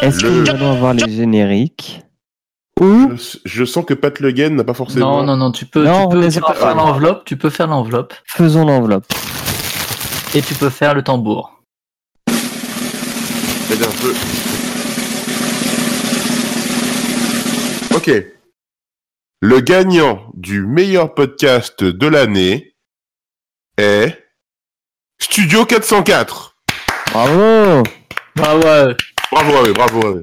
Est-ce 0.00 0.20
que 0.20 0.28
nous 0.28 0.48
allons 0.48 0.72
avoir 0.72 0.94
les 0.94 1.12
génériques 1.12 2.00
je, 2.80 3.36
je, 3.44 3.64
sens 3.66 3.84
que 3.84 3.92
Pat 3.92 4.18
Le 4.18 4.30
Guen 4.32 4.56
n'a 4.56 4.64
pas 4.64 4.72
forcément. 4.72 5.18
Non, 5.18 5.24
non, 5.24 5.36
non, 5.36 5.52
tu 5.52 5.66
peux, 5.66 5.84
tu 5.84 5.90
peux, 6.08 6.26
tu 6.30 6.40
peux 6.40 6.54
faire 6.54 6.74
l'enveloppe, 6.74 7.26
tu 7.26 7.36
peux 7.36 7.50
faire 7.50 7.66
l'enveloppe. 7.66 8.14
Faisons 8.24 8.64
l'enveloppe. 8.64 9.04
Et 10.34 10.40
tu 10.40 10.54
peux 10.54 10.70
faire 10.70 10.94
le 10.94 11.02
tambour. 11.02 11.52
un 12.30 13.92
peu. 14.00 14.14
Ok. 17.94 18.35
Le 19.48 19.60
gagnant 19.60 20.18
du 20.34 20.66
meilleur 20.66 21.14
podcast 21.14 21.84
de 21.84 22.06
l'année 22.08 22.74
est 23.78 24.18
Studio 25.20 25.64
404. 25.64 26.56
Bravo. 27.12 27.84
Bravo. 28.34 28.60
Bravo, 29.30 29.72
bravo. 29.72 30.00
bravo. 30.00 30.22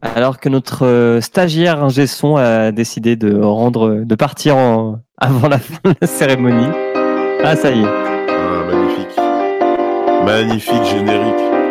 Alors 0.00 0.38
que 0.38 0.48
notre 0.48 0.86
euh, 0.86 1.20
stagiaire 1.20 1.82
ingé 1.82 2.06
son 2.06 2.36
a 2.36 2.70
décidé 2.70 3.16
de 3.16 3.36
rendre, 3.36 4.04
de 4.04 4.14
partir 4.14 4.56
avant 5.18 5.48
la 5.48 5.58
fin 5.58 5.80
de 5.90 5.96
la 6.00 6.06
cérémonie. 6.06 6.70
Ah, 7.42 7.56
ça 7.56 7.72
y 7.72 7.80
est. 7.80 7.84
Ah, 7.84 8.64
magnifique. 8.70 9.16
Magnifique 10.24 10.84
générique. 10.84 11.63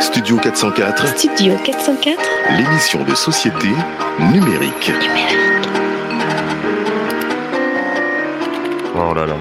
Studio 0.00 0.36
404. 0.36 1.18
Studio 1.18 1.56
404. 1.64 2.20
L'émission 2.56 3.04
de 3.04 3.14
société 3.16 3.66
numérique. 4.32 4.92
Oh 8.94 9.12
là 9.12 9.26
là. 9.26 9.36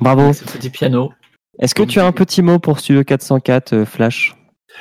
Bravo. 0.00 0.34
C'était 0.34 0.58
du 0.58 0.70
piano. 0.70 1.12
Est-ce 1.58 1.74
que 1.74 1.82
tu 1.82 1.98
as 1.98 2.06
un 2.06 2.12
petit 2.12 2.42
mot 2.42 2.58
pour 2.58 2.78
Studio 2.78 3.04
404, 3.04 3.72
euh, 3.72 3.84
Flash? 3.86 4.36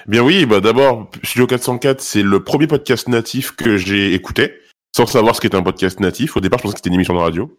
Bien 0.05 0.21
oui, 0.21 0.45
bah 0.45 0.59
d'abord, 0.59 1.09
Studio 1.23 1.47
404, 1.47 2.01
c'est 2.01 2.23
le 2.23 2.43
premier 2.43 2.67
podcast 2.67 3.07
natif 3.07 3.55
que 3.55 3.77
j'ai 3.77 4.13
écouté, 4.13 4.53
sans 4.93 5.05
savoir 5.05 5.35
ce 5.35 5.41
qu'était 5.41 5.55
un 5.55 5.63
podcast 5.63 6.01
natif. 6.01 6.35
Au 6.35 6.41
départ, 6.41 6.59
je 6.59 6.63
pensais 6.63 6.73
que 6.73 6.79
c'était 6.79 6.89
une 6.89 6.95
émission 6.95 7.13
de 7.13 7.19
radio. 7.19 7.57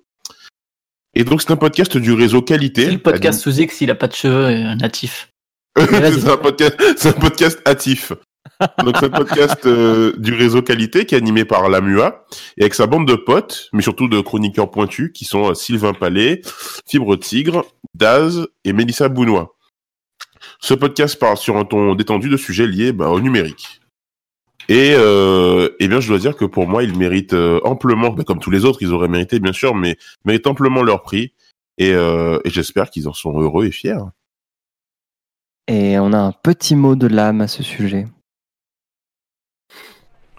Et 1.15 1.25
donc, 1.25 1.41
c'est 1.41 1.53
un 1.53 1.57
podcast 1.57 1.97
du 1.97 2.13
réseau 2.13 2.43
Qualité. 2.43 2.85
C'est 2.85 2.93
le 2.93 2.99
podcast 2.99 3.41
sous 3.41 3.61
X, 3.61 3.77
s'il 3.77 3.91
a 3.91 3.95
pas 3.95 4.09
de 4.09 4.15
cheveux 4.15 4.47
euh, 4.47 4.75
natif. 4.75 5.31
c'est 5.79 6.29
un 6.29 6.37
podcast, 6.37 6.77
c'est 6.97 7.09
un 7.09 7.21
podcast 7.21 7.61
hâtif. 7.67 8.13
Donc 8.85 8.97
c'est 8.99 9.07
un 9.07 9.11
podcast 9.11 9.67
euh, 9.67 10.13
du 10.19 10.33
réseau 10.33 10.63
Qualité 10.63 11.05
qui 11.05 11.17
est 11.17 11.19
animé 11.19 11.45
par 11.45 11.69
la 11.69 11.81
MUA 11.81 12.25
et 12.57 12.63
avec 12.63 12.75
sa 12.75 12.87
bande 12.87 13.09
de 13.09 13.17
potes, 13.17 13.69
mais 13.73 13.83
surtout 13.83 14.07
de 14.07 14.21
chroniqueurs 14.21 14.71
pointus 14.71 15.11
qui 15.13 15.25
sont 15.25 15.51
euh, 15.51 15.55
Sylvain 15.55 15.93
Palais, 15.93 16.43
Fibre 16.87 17.17
Tigre, 17.17 17.65
Daz 17.95 18.47
et 18.65 18.73
Mélissa 18.73 19.09
Bounois. 19.09 19.57
Ce 20.61 20.75
podcast 20.75 21.19
parle 21.19 21.39
sur 21.39 21.57
un 21.57 21.65
ton 21.65 21.97
détendu 21.97 22.29
de 22.29 22.37
sujets 22.37 22.69
liés 22.69 22.93
bah, 22.93 23.09
au 23.09 23.21
numérique. 23.21 23.81
Et 24.69 24.95
euh, 24.95 25.71
eh 25.81 25.89
bien, 25.89 25.99
je 25.99 26.09
dois 26.09 26.19
dire 26.19 26.37
que 26.37 26.45
pour 26.45 26.69
moi, 26.69 26.85
ils 26.85 26.97
méritent 26.97 27.35
euh, 27.35 27.61
amplement, 27.65 28.11
bah, 28.11 28.23
comme 28.25 28.39
tous 28.39 28.51
les 28.51 28.65
autres, 28.65 28.79
ils 28.83 28.93
auraient 28.93 29.09
mérité 29.09 29.41
bien 29.41 29.53
sûr, 29.53 29.75
mais 29.75 29.97
méritent 30.25 30.47
amplement 30.47 30.85
leur 30.85 31.03
prix. 31.03 31.33
Et, 31.77 31.91
et 31.91 32.51
j'espère 32.51 32.89
qu'ils 32.89 33.09
en 33.09 33.13
sont 33.13 33.37
heureux 33.37 33.67
et 33.67 33.73
fiers. 33.73 33.99
Et 35.67 35.99
on 35.99 36.13
a 36.13 36.19
un 36.19 36.33
petit 36.33 36.77
mot 36.77 36.95
de 36.95 37.07
l'âme 37.07 37.41
à 37.41 37.49
ce 37.49 37.63
sujet. 37.63 38.07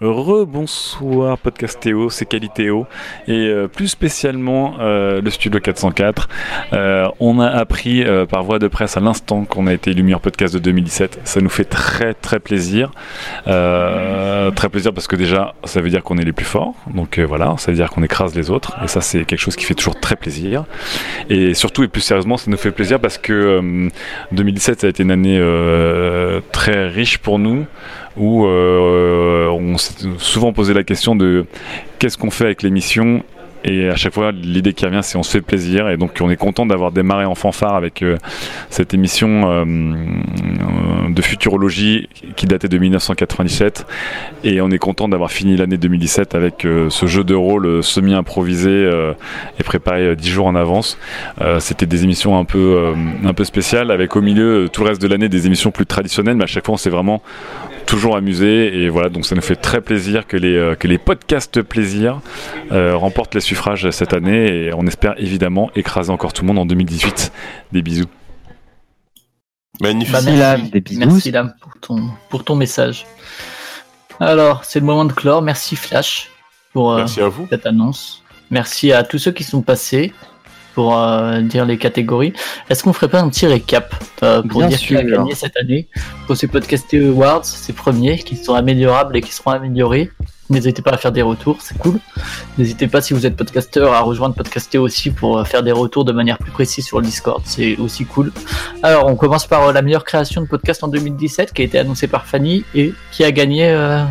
Rebonsoir 0.00 1.38
Podcastéo, 1.38 2.10
c'est 2.10 2.26
Qualitéo 2.26 2.86
et 3.28 3.48
euh, 3.48 3.66
plus 3.66 3.88
spécialement 3.88 4.74
euh, 4.78 5.22
le 5.22 5.30
studio 5.30 5.58
404. 5.58 6.28
Euh, 6.74 7.08
on 7.18 7.40
a 7.40 7.48
appris 7.48 8.04
par 8.28 8.44
voie 8.44 8.58
de 8.58 8.68
presse 8.68 8.98
à 8.98 9.00
l'instant 9.00 9.46
qu'on 9.46 9.66
a 9.66 9.72
été 9.72 9.92
élu 9.92 10.02
meilleur 10.02 10.20
podcast 10.20 10.52
de 10.52 10.58
2017. 10.58 11.20
Ça 11.24 11.40
nous 11.40 11.48
fait 11.48 11.64
très 11.64 12.12
très 12.12 12.40
plaisir, 12.40 12.90
très 13.46 14.68
plaisir 14.70 14.92
parce 14.92 15.06
que 15.06 15.16
déjà 15.16 15.54
ça 15.64 15.80
veut 15.80 15.88
dire 15.88 16.02
qu'on 16.02 16.18
est 16.18 16.24
les 16.24 16.32
plus 16.32 16.44
forts, 16.44 16.74
donc 16.92 17.18
voilà, 17.18 17.54
ça 17.56 17.70
veut 17.70 17.76
dire 17.76 17.88
qu'on 17.88 18.02
écrase 18.02 18.34
les 18.34 18.50
autres 18.50 18.76
et 18.84 18.88
ça 18.88 19.00
c'est 19.00 19.24
quelque 19.24 19.40
chose 19.40 19.56
qui 19.56 19.64
fait 19.64 19.74
toujours 19.74 19.98
très 19.98 20.16
plaisir. 20.16 20.64
Et 21.30 21.54
surtout 21.54 21.84
et 21.84 21.88
plus 21.88 22.02
sérieusement, 22.02 22.36
ça 22.36 22.50
nous 22.50 22.58
fait 22.58 22.70
plaisir 22.70 23.00
parce 23.00 23.16
que 23.16 23.32
euh, 23.32 23.88
2017 24.32 24.80
ça 24.82 24.86
a 24.88 24.90
été 24.90 25.02
une 25.02 25.10
année 25.10 25.40
très 26.52 26.88
riche 26.88 27.16
pour 27.18 27.38
nous 27.38 27.66
où 28.16 28.46
euh, 28.46 29.48
on 29.48 29.76
s'est 29.78 29.94
souvent 30.18 30.52
posé 30.52 30.74
la 30.74 30.84
question 30.84 31.16
de 31.16 31.46
qu'est-ce 31.98 32.18
qu'on 32.18 32.30
fait 32.30 32.44
avec 32.44 32.62
l'émission. 32.62 33.22
Et 33.68 33.88
à 33.88 33.96
chaque 33.96 34.14
fois 34.14 34.30
l'idée 34.30 34.74
qui 34.74 34.84
revient 34.86 35.00
c'est 35.02 35.18
on 35.18 35.24
se 35.24 35.30
fait 35.32 35.40
plaisir. 35.40 35.88
Et 35.88 35.96
donc 35.96 36.12
on 36.20 36.30
est 36.30 36.36
content 36.36 36.66
d'avoir 36.66 36.92
démarré 36.92 37.24
en 37.24 37.34
fanfare 37.34 37.74
avec 37.74 38.02
euh, 38.02 38.16
cette 38.70 38.94
émission 38.94 39.50
euh, 39.50 39.64
euh, 39.64 41.08
de 41.12 41.22
futurologie 41.22 42.08
qui 42.36 42.46
datait 42.46 42.68
de 42.68 42.78
1997 42.78 43.84
et 44.44 44.60
on 44.60 44.70
est 44.70 44.78
content 44.78 45.08
d'avoir 45.08 45.32
fini 45.32 45.56
l'année 45.56 45.78
2017 45.78 46.36
avec 46.36 46.64
euh, 46.64 46.90
ce 46.90 47.06
jeu 47.06 47.24
de 47.24 47.34
rôle 47.34 47.66
euh, 47.66 47.82
semi-improvisé 47.82 48.70
euh, 48.70 49.14
et 49.58 49.64
préparé 49.64 50.02
euh, 50.02 50.14
dix 50.14 50.30
jours 50.30 50.46
en 50.46 50.54
avance. 50.54 50.96
Euh, 51.40 51.58
C'était 51.58 51.86
des 51.86 52.04
émissions 52.04 52.38
un 52.38 52.44
peu, 52.44 52.58
euh, 52.58 52.94
un 53.24 53.34
peu 53.34 53.42
spéciales 53.44 53.90
avec 53.90 54.14
au 54.14 54.20
milieu 54.20 54.64
euh, 54.64 54.68
tout 54.68 54.82
le 54.82 54.90
reste 54.90 55.02
de 55.02 55.08
l'année 55.08 55.28
des 55.28 55.46
émissions 55.46 55.72
plus 55.72 55.86
traditionnelles. 55.86 56.36
Mais 56.36 56.44
à 56.44 56.48
chaque 56.48 56.66
fois 56.66 56.74
on 56.74 56.78
s'est 56.78 56.90
vraiment 56.90 57.20
toujours 57.86 58.16
amusé 58.16 58.82
et 58.82 58.88
voilà 58.88 59.08
donc 59.08 59.24
ça 59.24 59.34
nous 59.34 59.42
fait 59.42 59.56
très 59.56 59.80
plaisir 59.80 60.26
que 60.26 60.36
les, 60.36 60.54
euh, 60.56 60.74
que 60.74 60.88
les 60.88 60.98
podcasts 60.98 61.62
plaisir 61.62 62.20
euh, 62.72 62.96
remportent 62.96 63.34
les 63.34 63.40
suffrages 63.40 63.90
cette 63.90 64.12
année 64.12 64.66
et 64.66 64.74
on 64.74 64.86
espère 64.86 65.14
évidemment 65.18 65.70
écraser 65.76 66.10
encore 66.10 66.32
tout 66.32 66.42
le 66.42 66.48
monde 66.48 66.58
en 66.58 66.66
2018 66.66 67.32
des 67.72 67.82
bisous 67.82 68.06
Magnifique. 69.80 70.12
Bah, 70.12 70.20
merci, 70.22 70.96
merci 70.96 71.30
Lam 71.30 71.54
pour 71.60 71.78
ton, 71.80 72.08
pour 72.30 72.44
ton 72.44 72.56
message. 72.56 73.06
Alors, 74.20 74.64
c'est 74.64 74.80
le 74.80 74.86
moment 74.86 75.04
de 75.04 75.12
clore. 75.12 75.42
Merci 75.42 75.76
Flash 75.76 76.30
pour 76.72 76.92
euh, 76.92 76.98
Merci 76.98 77.20
à 77.20 77.28
vous. 77.28 77.46
cette 77.50 77.66
annonce. 77.66 78.22
Merci 78.50 78.92
à 78.92 79.02
tous 79.02 79.18
ceux 79.18 79.32
qui 79.32 79.44
sont 79.44 79.62
passés 79.62 80.12
pour 80.76 80.96
euh, 80.98 81.40
dire 81.40 81.64
les 81.64 81.78
catégories. 81.78 82.34
Est-ce 82.68 82.84
qu'on 82.84 82.92
ferait 82.92 83.08
pas 83.08 83.20
un 83.20 83.30
petit 83.30 83.46
récap 83.46 83.94
euh, 84.22 84.42
pour 84.42 84.60
Bien 84.60 84.68
dire 84.68 84.78
qui 84.78 84.94
a 84.94 85.00
sûr. 85.00 85.10
gagné 85.10 85.34
cette 85.34 85.56
année? 85.56 85.88
Pour 86.26 86.36
ces 86.36 86.46
Podcast 86.48 86.92
Awards, 86.92 87.46
ces 87.46 87.72
premiers 87.72 88.18
qui 88.18 88.36
sont 88.36 88.52
améliorables 88.54 89.16
et 89.16 89.22
qui 89.22 89.32
seront 89.32 89.50
améliorés 89.52 90.10
N'hésitez 90.50 90.80
pas 90.82 90.92
à 90.92 90.96
faire 90.96 91.10
des 91.10 91.22
retours, 91.22 91.56
c'est 91.60 91.76
cool. 91.78 91.98
N'hésitez 92.56 92.86
pas 92.86 93.00
si 93.00 93.14
vous 93.14 93.26
êtes 93.26 93.34
podcasteur 93.34 93.94
à 93.94 94.00
rejoindre 94.02 94.34
Podcasté 94.36 94.76
aussi 94.78 95.10
pour 95.10 95.38
euh, 95.38 95.44
faire 95.44 95.62
des 95.64 95.72
retours 95.72 96.04
de 96.04 96.12
manière 96.12 96.36
plus 96.38 96.52
précise 96.52 96.84
sur 96.84 97.00
le 97.00 97.06
Discord, 97.06 97.40
c'est 97.46 97.76
aussi 97.78 98.04
cool. 98.04 98.30
Alors 98.82 99.06
on 99.06 99.16
commence 99.16 99.46
par 99.46 99.72
la 99.72 99.80
meilleure 99.82 100.04
création 100.04 100.42
de 100.42 100.46
podcast 100.46 100.84
en 100.84 100.88
2017 100.88 101.52
qui 101.54 101.62
a 101.62 101.64
été 101.64 101.78
annoncée 101.80 102.06
par 102.06 102.26
Fanny 102.26 102.64
et 102.76 102.92
qui 103.10 103.24
a 103.24 103.32
gagné 103.32 103.70
euh, 103.70 104.04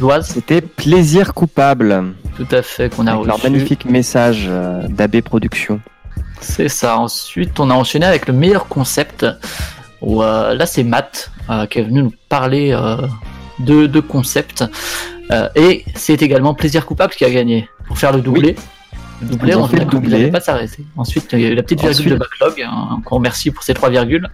Loise. 0.00 0.26
C'était 0.26 0.60
Plaisir 0.60 1.32
coupable. 1.32 2.12
Tout 2.36 2.46
à 2.50 2.60
fait, 2.62 2.92
qu'on 2.94 3.06
a 3.06 3.12
Avec 3.14 3.24
leur 3.26 3.36
reçu. 3.36 3.48
magnifique 3.50 3.84
message 3.86 4.50
d'AB 4.90 5.20
Productions. 5.22 5.80
C'est 6.40 6.68
ça. 6.68 6.98
Ensuite, 6.98 7.58
on 7.60 7.70
a 7.70 7.74
enchaîné 7.74 8.06
avec 8.06 8.26
le 8.26 8.32
meilleur 8.34 8.66
concept. 8.68 9.26
Où, 10.00 10.22
euh, 10.22 10.54
là, 10.54 10.64
c'est 10.66 10.84
Matt 10.84 11.30
euh, 11.50 11.66
qui 11.66 11.80
est 11.80 11.82
venu 11.82 12.02
nous 12.04 12.12
parler 12.28 12.70
euh, 12.72 13.06
de, 13.58 13.86
de 13.86 14.00
concept. 14.00 14.64
Et 15.56 15.84
c'est 15.94 16.22
également 16.22 16.54
Plaisir 16.54 16.86
Coupable 16.86 17.12
qui 17.12 17.24
a 17.24 17.30
gagné 17.30 17.68
pour 17.86 17.98
faire 17.98 18.12
le 18.12 18.22
doublé. 18.22 18.56
Le 19.20 19.28
doublé, 19.28 19.54
on 19.56 19.66
fait 19.68 19.80
le 19.80 19.84
doublé. 19.84 20.30
pas 20.30 20.40
s'arrêter. 20.40 20.84
Ensuite, 20.96 21.28
il 21.32 21.40
y 21.40 21.44
a 21.44 21.48
eu 21.48 21.54
la 21.54 21.62
petite 21.62 21.80
virgule 21.80 21.96
Ensuite- 21.98 22.12
de 22.14 22.18
backlog. 22.18 22.62
hein, 22.66 23.00
qu'on 23.04 23.16
remercie 23.16 23.50
pour 23.50 23.62
ces 23.62 23.74
trois 23.74 23.90
virgules. 23.90 24.26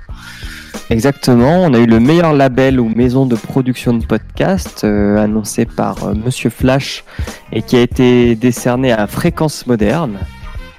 Exactement, 0.90 1.62
on 1.62 1.72
a 1.72 1.78
eu 1.78 1.86
le 1.86 1.98
meilleur 2.00 2.32
label 2.32 2.78
ou 2.78 2.88
maison 2.90 3.26
de 3.26 3.36
production 3.36 3.94
de 3.94 4.04
podcast 4.04 4.82
euh, 4.84 5.16
annoncé 5.16 5.64
par 5.64 6.04
euh, 6.04 6.14
Monsieur 6.14 6.50
Flash 6.50 7.04
et 7.52 7.62
qui 7.62 7.76
a 7.76 7.80
été 7.80 8.34
décerné 8.36 8.92
à 8.92 9.06
Fréquence 9.06 9.66
Moderne. 9.66 10.18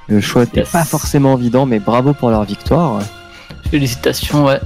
Le 0.08 0.22
choix 0.22 0.42
n'était 0.46 0.62
Yes. 0.62 0.70
pas 0.72 0.86
forcément 0.86 1.38
évident, 1.38 1.66
mais 1.66 1.80
bravo 1.80 2.14
pour 2.14 2.30
leur 2.30 2.44
victoire. 2.44 3.00
Félicitations, 3.72 4.46
ouais. 4.46 4.60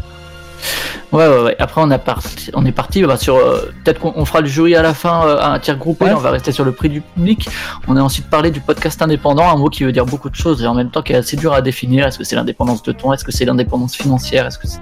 Ouais, 1.11 1.25
ouais, 1.27 1.41
ouais. 1.41 1.55
Après, 1.57 1.81
on, 1.81 1.89
a 1.89 1.97
parti, 1.97 2.51
on 2.53 2.65
est 2.65 2.71
parti 2.73 3.01
bah, 3.01 3.17
sur. 3.17 3.35
euh, 3.37 3.71
Peut-être 3.83 3.99
qu'on 3.99 4.13
on 4.15 4.25
fera 4.25 4.41
le 4.41 4.47
jury 4.47 4.75
à 4.75 4.81
la 4.83 4.93
fin 4.93 5.25
euh, 5.25 5.39
à 5.39 5.47
un 5.53 5.59
tir 5.59 5.77
groupé. 5.77 6.05
Ouais. 6.05 6.11
On 6.13 6.17
va 6.19 6.29
rester 6.31 6.51
sur 6.51 6.65
le 6.65 6.71
prix 6.73 6.89
du 6.89 7.01
public. 7.01 7.49
On 7.87 7.95
a 7.97 8.01
ensuite 8.01 8.29
parlé 8.29 8.51
du 8.51 8.59
podcast 8.59 9.01
indépendant, 9.01 9.49
un 9.49 9.55
mot 9.55 9.69
qui 9.69 9.83
veut 9.85 9.91
dire 9.93 10.05
beaucoup 10.05 10.29
de 10.29 10.35
choses 10.35 10.61
et 10.61 10.67
en 10.67 10.75
même 10.75 10.91
temps 10.91 11.01
qui 11.01 11.13
est 11.13 11.15
assez 11.15 11.35
dur 11.37 11.53
à 11.53 11.61
définir. 11.61 12.05
Est-ce 12.05 12.17
que 12.19 12.23
c'est 12.25 12.35
l'indépendance 12.35 12.83
de 12.83 12.91
ton? 12.91 13.11
Est-ce 13.13 13.23
que 13.23 13.31
c'est 13.31 13.45
l'indépendance 13.45 13.95
financière? 13.95 14.45
Est-ce 14.45 14.59
que 14.59 14.67
c'est. 14.67 14.81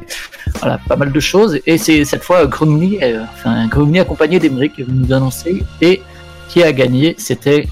Voilà, 0.60 0.80
pas 0.90 0.96
mal 0.98 1.12
de 1.14 1.20
choses. 1.20 1.60
Et 1.66 1.78
c'est 1.78 2.04
cette 2.04 2.24
fois 2.24 2.46
Gromny, 2.48 2.98
euh, 3.04 3.22
enfin, 3.34 3.68
Gromny 3.68 4.00
accompagné 4.00 4.40
d'Emeric 4.40 4.74
qui 4.74 4.82
est 4.82 4.86
venu 4.86 5.06
nous 5.08 5.14
annoncer. 5.14 5.64
Et 5.82 6.02
qui 6.50 6.62
a 6.64 6.74
gagné 6.74 7.16
C'était. 7.20 7.70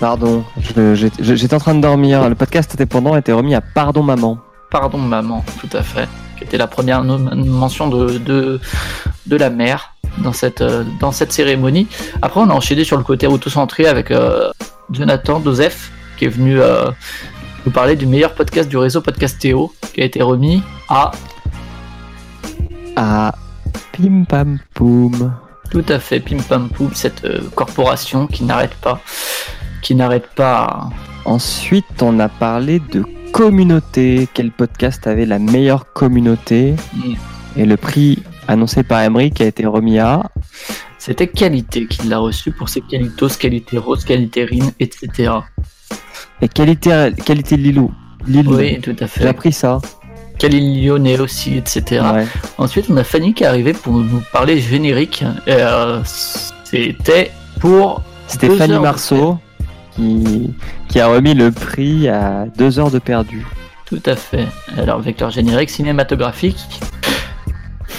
Pardon, 0.00 0.44
j'étais 1.20 1.54
en 1.54 1.58
train 1.58 1.74
de 1.74 1.80
dormir. 1.80 2.28
Le 2.28 2.34
podcast 2.34 2.72
indépendant 2.74 3.14
a 3.14 3.18
été 3.18 3.32
remis 3.32 3.54
à 3.54 3.60
Pardon 3.60 4.02
Maman. 4.02 4.38
Pardon 4.70 4.98
maman, 4.98 5.44
tout 5.60 5.68
à 5.76 5.82
fait, 5.82 6.08
qui 6.38 6.44
était 6.44 6.56
la 6.56 6.66
première 6.66 7.04
mention 7.04 7.88
de, 7.88 8.18
de, 8.18 8.58
de 9.26 9.36
la 9.36 9.50
mère 9.50 9.94
dans 10.18 10.32
cette, 10.32 10.62
euh, 10.62 10.84
dans 10.98 11.12
cette 11.12 11.30
cérémonie. 11.32 11.88
Après, 12.22 12.40
on 12.40 12.48
a 12.48 12.54
enchaîné 12.54 12.84
sur 12.84 12.96
le 12.96 13.04
côté 13.04 13.26
auto-centré 13.26 13.86
avec 13.86 14.10
euh, 14.10 14.50
Jonathan 14.90 15.42
Joseph, 15.42 15.92
qui 16.16 16.24
est 16.24 16.28
venu 16.28 16.60
euh, 16.60 16.90
nous 17.66 17.72
parler 17.72 17.96
du 17.96 18.06
meilleur 18.06 18.32
podcast 18.34 18.68
du 18.68 18.78
réseau 18.78 19.02
Podcastéo, 19.02 19.72
qui 19.92 20.00
a 20.00 20.04
été 20.04 20.22
remis 20.22 20.62
à... 20.88 21.12
À 22.96 23.34
Pim 23.92 24.24
Pam 24.28 24.58
Poum. 24.74 25.34
Tout 25.70 25.84
à 25.88 25.98
fait, 25.98 26.20
Pim 26.20 26.38
Pam 26.46 26.68
Poum, 26.68 26.90
cette 26.94 27.24
euh, 27.24 27.40
corporation 27.54 28.26
qui 28.26 28.44
n'arrête 28.44 28.74
pas, 28.74 29.00
qui 29.82 29.94
n'arrête 29.94 30.28
pas... 30.34 30.88
Ensuite, 31.24 32.02
on 32.02 32.18
a 32.18 32.28
parlé 32.28 32.80
de 32.80 33.04
communauté. 33.32 34.28
Quel 34.34 34.50
podcast 34.50 35.06
avait 35.06 35.26
la 35.26 35.38
meilleure 35.38 35.92
communauté 35.92 36.74
Mm. 36.94 37.14
Et 37.56 37.66
le 37.66 37.76
prix 37.76 38.22
annoncé 38.48 38.82
par 38.82 39.00
Emmerich 39.00 39.40
a 39.40 39.44
été 39.44 39.66
remis 39.66 39.98
à 39.98 40.22
C'était 40.98 41.26
Qualité 41.26 41.86
qui 41.86 42.08
l'a 42.08 42.18
reçu 42.18 42.50
pour 42.50 42.70
ses 42.70 42.80
qualitos, 42.80 43.28
qualité 43.38 43.76
rose, 43.76 44.04
qualité 44.04 44.44
rine, 44.44 44.72
etc. 44.80 45.32
et 46.40 46.48
qualité 46.48 47.10
qualité 47.26 47.56
Lilou. 47.58 47.92
Lilou. 48.26 48.56
Oui, 48.56 48.80
tout 48.80 48.96
à 49.00 49.06
fait. 49.06 49.20
J'ai 49.20 49.28
appris 49.28 49.52
ça. 49.52 49.80
Khalil 50.38 50.84
Lyonnais 50.84 51.20
aussi, 51.20 51.56
etc. 51.56 52.04
Ouais. 52.14 52.26
Ensuite, 52.58 52.86
on 52.90 52.96
a 52.96 53.04
Fanny 53.04 53.32
qui 53.32 53.44
est 53.44 53.46
arrivée 53.46 53.74
pour 53.74 53.92
nous 53.92 54.22
parler 54.32 54.58
générique. 54.58 55.24
Euh, 55.46 56.00
C'était 56.64 57.30
pour. 57.60 58.02
C'était 58.26 58.50
Fanny 58.50 58.78
Marceau 58.78 59.38
qui, 59.94 60.54
qui 60.88 61.00
a 61.00 61.06
remis 61.06 61.34
le 61.34 61.50
prix 61.50 62.08
à 62.08 62.46
deux 62.56 62.78
heures 62.78 62.90
de 62.90 62.98
perdu. 62.98 63.46
Tout 63.86 64.02
à 64.06 64.16
fait. 64.16 64.46
Alors, 64.78 64.98
avec 64.98 65.20
leur 65.20 65.30
générique 65.30 65.70
cinématographique. 65.70 66.80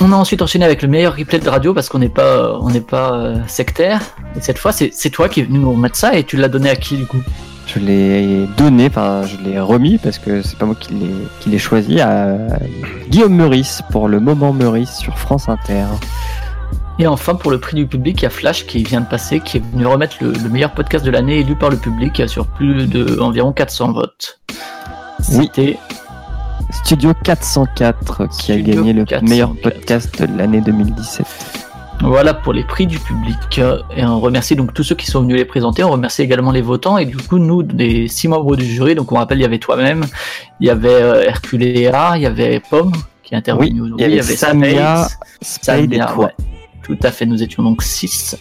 On 0.02 0.12
a 0.12 0.16
ensuite 0.16 0.42
enchaîné 0.42 0.66
avec 0.66 0.82
le 0.82 0.88
meilleur 0.88 1.16
replay 1.16 1.40
de 1.40 1.48
radio 1.48 1.74
parce 1.74 1.88
qu'on 1.88 2.00
n'est 2.00 2.10
pas, 2.10 2.58
on 2.60 2.70
n'est 2.72 2.82
pas 2.82 3.14
euh, 3.14 3.38
sectaire. 3.48 4.02
Et 4.36 4.42
cette 4.42 4.58
fois, 4.58 4.72
c'est 4.72 5.10
toi 5.12 5.30
qui 5.30 5.42
es 5.42 5.44
venu 5.44 5.60
nous 5.60 5.72
remettre 5.72 5.96
ça 5.96 6.16
et 6.16 6.24
tu 6.24 6.36
l'as 6.36 6.48
donné 6.48 6.70
à 6.70 6.76
qui 6.76 6.98
du 6.98 7.06
coup? 7.06 7.22
Je 7.68 7.80
l'ai 7.80 8.48
donné, 8.58 8.88
enfin 8.88 9.22
je 9.24 9.38
l'ai 9.38 9.60
remis 9.60 9.98
parce 9.98 10.18
que 10.20 10.42
c'est 10.42 10.58
pas 10.58 10.66
moi 10.66 10.76
qui 10.78 10.94
l'ai 10.94 11.14
qui 11.40 11.50
l'ai 11.50 11.60
choisi 11.60 12.02
à 12.02 12.36
Guillaume 13.10 13.36
Meurice 13.36 13.82
pour 13.92 14.08
le 14.08 14.20
moment 14.20 14.52
Meurice 14.52 14.96
sur 14.98 15.18
France 15.18 15.48
Inter. 15.48 15.86
Et 17.00 17.08
enfin, 17.08 17.34
pour 17.36 17.50
le 17.52 17.60
prix 17.60 17.76
du 17.76 17.88
public, 17.88 18.22
il 18.22 18.24
y 18.24 18.28
a 18.28 18.30
Flash 18.30 18.66
qui 18.68 18.84
vient 18.84 19.02
de 19.02 19.08
passer, 19.08 19.40
qui 19.40 19.58
est 19.58 19.64
venu 19.72 19.86
remettre 19.88 20.18
le, 20.22 20.32
le 20.32 20.50
meilleur 20.50 20.72
podcast 20.72 21.04
de 21.04 21.10
l'année 21.12 21.40
élu 21.40 21.56
par 21.56 21.70
le 21.70 21.78
public 21.78 22.22
sur 22.28 22.46
plus 22.46 22.88
de 22.88 23.20
environ 23.20 23.52
400 23.52 23.94
votes. 23.94 24.40
Oui. 25.34 25.46
C'était 25.56 25.78
Studio 26.86 27.14
404 27.24 28.28
qui 28.38 28.52
a 28.52 28.60
gagné 28.60 28.94
le 28.94 29.06
404. 29.06 29.30
meilleur 29.30 29.56
podcast 29.62 30.22
de 30.22 30.38
l'année 30.38 30.62
2017. 30.62 31.26
Voilà 32.02 32.34
pour 32.34 32.54
les 32.54 32.64
prix 32.64 32.86
du 32.86 33.00
public. 33.00 33.38
Euh, 33.60 33.80
Et 33.96 34.04
on 34.06 34.20
remercie 34.20 34.56
donc 34.56 34.74
tous 34.74 34.84
ceux 34.84 34.96
qui 34.96 35.06
sont 35.08 35.22
venus 35.22 35.38
les 35.38 35.46
présenter. 35.46 35.84
On 35.84 35.92
remercie 35.92 36.22
également 36.22 36.52
les 36.52 36.62
votants. 36.62 36.98
Et 36.98 37.06
du 37.06 37.16
coup, 37.18 37.40
nous, 37.40 37.64
des 37.64 38.08
six 38.08 38.28
membres 38.28 38.56
du 38.56 38.66
jury, 38.66 38.94
donc 38.94 39.12
on 39.12 39.16
rappelle, 39.16 39.38
il 39.40 39.44
y 39.44 39.46
avait 39.46 39.58
toi-même, 39.60 40.04
il 40.60 40.68
y 40.68 40.70
avait 40.70 40.90
euh, 40.90 41.24
Herculéa, 41.24 42.14
il 42.18 42.24
y 42.24 42.26
avait 42.26 42.60
Pomme 42.70 42.92
qui 43.24 43.34
est 43.34 43.38
intervenu 43.38 43.72
Oui, 43.72 43.82
aujourd'hui, 43.82 44.06
il 44.08 44.16
y 44.16 44.20
avait 44.20 44.36
Samia, 44.36 45.08
Spade 45.42 45.94
et 45.94 45.98
toi. 45.98 46.18
ouais. 46.26 46.34
Tout 46.84 46.98
à 47.04 47.12
fait, 47.12 47.26
nous 47.26 47.42
étions 47.42 47.64
donc 47.64 47.82
six. 47.82 48.38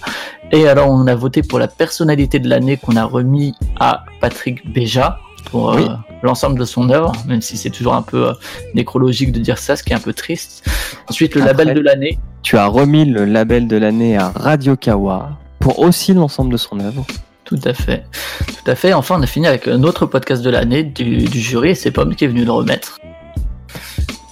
Et 0.51 0.67
alors, 0.69 0.91
on 0.91 1.07
a 1.07 1.15
voté 1.15 1.43
pour 1.43 1.59
la 1.59 1.69
personnalité 1.69 2.39
de 2.39 2.49
l'année 2.49 2.77
qu'on 2.77 2.97
a 2.97 3.05
remis 3.05 3.55
à 3.81 4.05
Patrick 4.21 4.71
Béja. 4.73 5.19
pour 5.51 5.73
euh, 5.73 5.87
l'ensemble 6.23 6.59
de 6.59 6.65
son 6.65 6.89
œuvre, 6.91 7.13
même 7.27 7.41
si 7.43 7.57
c'est 7.57 7.71
toujours 7.71 7.95
un 7.95 8.03
peu 8.03 8.29
euh, 8.29 8.33
nécrologique 8.75 9.33
de 9.33 9.41
dire 9.41 9.59
ça, 9.59 9.75
ce 9.77 9.83
qui 9.83 9.93
est 9.93 9.97
un 9.97 10.01
peu 10.01 10.13
triste. 10.13 10.65
Ensuite, 11.09 11.35
le 11.35 11.43
Après- 11.43 11.65
label 11.65 11.75
de 11.75 11.81
l'année. 11.81 12.19
Tu 12.43 12.57
as 12.57 12.67
remis 12.67 13.05
le 13.05 13.25
label 13.25 13.67
de 13.69 13.77
l'année 13.77 14.17
à 14.17 14.31
Radio 14.31 14.77
Kawa 14.77 15.31
pour 15.59 15.79
aussi 15.81 16.13
l'ensemble 16.15 16.53
de 16.53 16.57
son 16.57 16.79
œuvre. 16.81 17.05
Tout 17.45 17.59
à 17.65 17.75
fait. 17.75 18.05
Tout 18.47 18.71
à 18.71 18.75
fait. 18.75 18.93
Enfin, 18.93 19.17
on 19.19 19.23
a 19.23 19.27
fini 19.27 19.47
avec 19.47 19.69
un 19.69 19.83
autre 19.85 20.07
podcast 20.07 20.43
de 20.43 20.51
l'année 20.51 20.83
du, 20.85 21.19
du 21.25 21.41
jury 21.41 21.71
et 21.71 21.75
c'est 21.75 21.91
Pomme 21.91 22.15
qui 22.17 22.25
est 22.25 22.29
venu 22.29 22.45
le 22.45 22.53
remettre. 22.53 22.99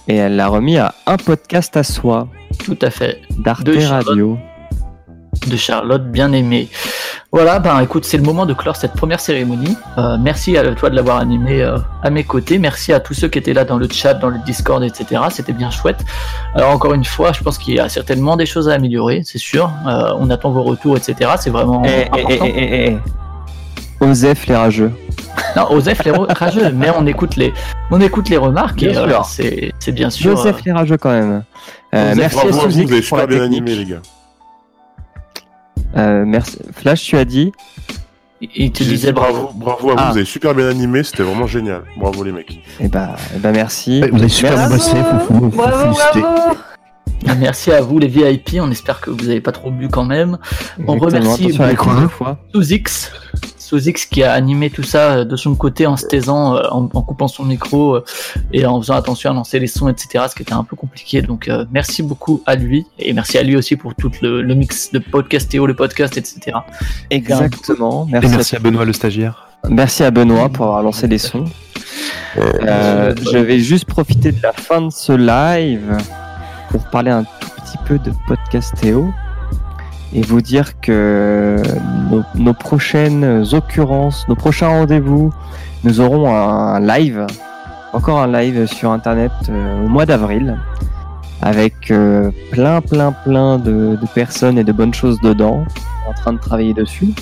Et 0.07 0.15
elle 0.15 0.35
l'a 0.35 0.47
remis 0.47 0.77
à 0.77 0.93
un 1.07 1.17
podcast 1.17 1.77
à 1.77 1.83
soi 1.83 2.27
Tout 2.65 2.77
à 2.81 2.89
fait. 2.89 3.21
d'Arte 3.39 3.63
De. 3.63 3.77
Radio. 3.85 4.37
de 5.47 5.55
Charlotte, 5.55 6.05
bien 6.11 6.31
aimée. 6.33 6.69
Voilà, 7.31 7.59
ben 7.59 7.79
écoute, 7.79 8.03
c'est 8.03 8.17
le 8.17 8.23
moment 8.23 8.45
de 8.45 8.53
clore 8.53 8.75
cette 8.75 8.91
première 8.93 9.21
cérémonie. 9.21 9.77
Euh, 9.97 10.17
merci 10.19 10.57
à 10.57 10.69
toi 10.75 10.89
de 10.89 10.95
l'avoir 10.95 11.17
animé 11.17 11.61
euh, 11.63 11.77
à 12.03 12.09
mes 12.09 12.25
côtés. 12.25 12.59
Merci 12.59 12.91
à 12.91 12.99
tous 12.99 13.13
ceux 13.13 13.29
qui 13.29 13.39
étaient 13.39 13.53
là 13.53 13.63
dans 13.63 13.77
le 13.77 13.87
chat, 13.89 14.15
dans 14.15 14.29
le 14.29 14.39
Discord, 14.45 14.83
etc. 14.83 15.21
C'était 15.29 15.53
bien 15.53 15.71
chouette. 15.71 16.03
Alors 16.55 16.71
encore 16.71 16.93
une 16.93 17.05
fois, 17.05 17.31
je 17.31 17.41
pense 17.41 17.57
qu'il 17.57 17.75
y 17.75 17.79
a 17.79 17.87
certainement 17.87 18.35
des 18.35 18.45
choses 18.45 18.67
à 18.67 18.73
améliorer, 18.73 19.21
c'est 19.23 19.37
sûr. 19.37 19.71
Euh, 19.87 20.11
on 20.19 20.29
attend 20.29 20.51
vos 20.51 20.63
retours, 20.63 20.97
etc. 20.97 21.31
C'est 21.39 21.51
vraiment 21.51 21.81
Eh, 21.85 21.89
eh, 21.89 22.01
important. 22.21 22.45
eh, 22.45 22.53
eh, 22.55 22.63
eh, 22.63 22.87
eh. 22.91 22.97
Osef 24.01 24.47
les 24.47 24.55
rageux. 24.55 24.91
Non, 25.55 25.71
Osef 25.71 26.03
les 26.03 26.11
rageux, 26.11 26.71
mais 26.73 26.89
on 26.97 27.05
écoute 27.05 27.35
les, 27.35 27.53
on 27.91 28.01
écoute 28.01 28.29
les 28.29 28.37
remarques 28.37 28.77
Bien 28.79 28.91
et 29.07 29.13
euh, 29.13 29.19
c'est, 29.25 29.71
c'est 29.79 29.91
bien 29.91 30.09
sûr. 30.09 30.35
Joseph 30.35 30.57
euh, 30.57 30.61
les 30.65 30.71
rageux 30.71 30.97
quand 30.97 31.11
même. 31.11 31.43
Euh, 31.93 32.13
merci 32.15 32.37
à 32.39 32.41
Bravo 32.43 32.59
à 32.59 32.67
vous, 32.67 32.81
vous 32.81 32.91
avez 32.91 33.01
super 33.01 33.27
bien 33.27 33.43
animé, 33.43 33.75
les 33.75 33.85
gars. 33.85 34.01
Euh, 35.97 36.23
merci. 36.25 36.57
Flash, 36.73 37.03
tu 37.03 37.17
as 37.17 37.25
dit 37.25 37.51
Il 38.41 38.71
te 38.71 38.83
disait 38.83 39.07
dit 39.07 39.13
bravo, 39.13 39.51
bravo 39.53 39.91
à 39.91 39.93
vous, 39.93 39.99
Ah. 39.99 40.09
vous 40.11 40.17
avez 40.17 40.25
super 40.25 40.55
bien 40.55 40.69
animé, 40.69 41.03
c'était 41.03 41.23
vraiment 41.23 41.47
génial. 41.47 41.83
Bravo 41.97 42.23
les 42.23 42.31
mecs. 42.31 42.59
Eh 42.79 42.87
ben, 42.87 43.09
eh 43.35 43.39
ben 43.39 43.51
merci. 43.51 44.01
Vous 44.09 44.17
avez 44.17 44.29
super 44.29 44.53
bien 44.53 44.69
Merci. 44.69 44.93
bossé, 44.95 45.03
faut, 45.27 45.33
Bravo, 45.33 45.93
bravo 45.93 46.57
Merci 47.37 47.71
à 47.71 47.81
vous 47.81 47.99
les 47.99 48.07
VIP, 48.07 48.57
on 48.59 48.71
espère 48.71 48.99
que 48.99 49.11
vous 49.11 49.25
n'avez 49.25 49.41
pas 49.41 49.51
trop 49.51 49.69
bu 49.69 49.89
quand 49.89 50.05
même. 50.05 50.37
On 50.87 50.95
Exactement, 50.95 51.35
remercie 51.35 51.61
attention 51.61 52.37
qui 53.79 54.23
a 54.23 54.33
animé 54.33 54.69
tout 54.69 54.83
ça 54.83 55.11
euh, 55.11 55.25
de 55.25 55.35
son 55.35 55.55
côté 55.55 55.87
en 55.87 55.97
se 55.97 56.05
taisant, 56.05 56.55
euh, 56.55 56.61
en, 56.71 56.89
en 56.93 57.01
coupant 57.01 57.27
son 57.27 57.43
micro 57.43 57.95
euh, 57.95 58.03
et 58.53 58.65
en 58.65 58.81
faisant 58.81 58.95
attention 58.95 59.31
à 59.31 59.33
lancer 59.33 59.59
les 59.59 59.67
sons, 59.67 59.89
etc. 59.89 60.25
Ce 60.29 60.35
qui 60.35 60.43
était 60.43 60.53
un 60.53 60.63
peu 60.63 60.75
compliqué. 60.75 61.21
Donc 61.21 61.47
euh, 61.47 61.65
merci 61.71 62.03
beaucoup 62.03 62.41
à 62.45 62.55
lui 62.55 62.85
et 62.99 63.13
merci 63.13 63.37
à 63.37 63.43
lui 63.43 63.55
aussi 63.55 63.75
pour 63.75 63.95
tout 63.95 64.11
le, 64.21 64.41
le 64.41 64.55
mix 64.55 64.91
de 64.91 64.99
podcastéo, 64.99 65.65
le 65.65 65.75
podcast, 65.75 66.17
etc. 66.17 66.57
Exactement. 67.09 68.07
Et 68.07 68.11
Merci, 68.11 68.29
merci 68.29 68.55
à 68.55 68.59
Benoît 68.59 68.85
le 68.85 68.93
stagiaire. 68.93 69.47
Merci 69.69 70.03
à 70.03 70.11
Benoît 70.11 70.49
pour 70.49 70.65
avoir 70.65 70.83
lancé 70.83 71.07
les 71.07 71.17
sons. 71.17 71.45
Euh, 72.37 73.13
je 73.31 73.37
vais 73.37 73.59
juste 73.59 73.85
profiter 73.85 74.31
de 74.31 74.41
la 74.41 74.53
fin 74.53 74.81
de 74.81 74.89
ce 74.89 75.11
live 75.11 75.97
pour 76.69 76.83
parler 76.85 77.11
un 77.11 77.23
tout 77.23 77.49
petit 77.57 77.77
peu 77.85 77.99
de 77.99 78.11
Podcastéo 78.27 79.13
et 80.13 80.21
vous 80.21 80.41
dire 80.41 80.79
que 80.81 81.57
nos, 82.35 82.53
prochaines 82.53 83.45
occurrences, 83.53 84.27
nos 84.27 84.35
prochains 84.35 84.67
rendez-vous, 84.67 85.31
nous 85.83 86.01
aurons 86.01 86.29
un 86.29 86.79
live, 86.79 87.25
encore 87.93 88.19
un 88.19 88.31
live 88.31 88.65
sur 88.65 88.91
internet 88.91 89.31
euh, 89.49 89.85
au 89.85 89.87
mois 89.87 90.05
d'avril 90.05 90.57
avec 91.41 91.89
euh, 91.89 92.29
plein 92.51 92.81
plein 92.81 93.11
plein 93.11 93.57
de, 93.57 93.97
de 93.99 94.07
personnes 94.13 94.59
et 94.59 94.63
de 94.63 94.71
bonnes 94.71 94.93
choses 94.93 95.17
dedans 95.23 95.65
en 96.07 96.13
train 96.13 96.33
de 96.33 96.39
travailler 96.39 96.73
dessus. 96.73 97.13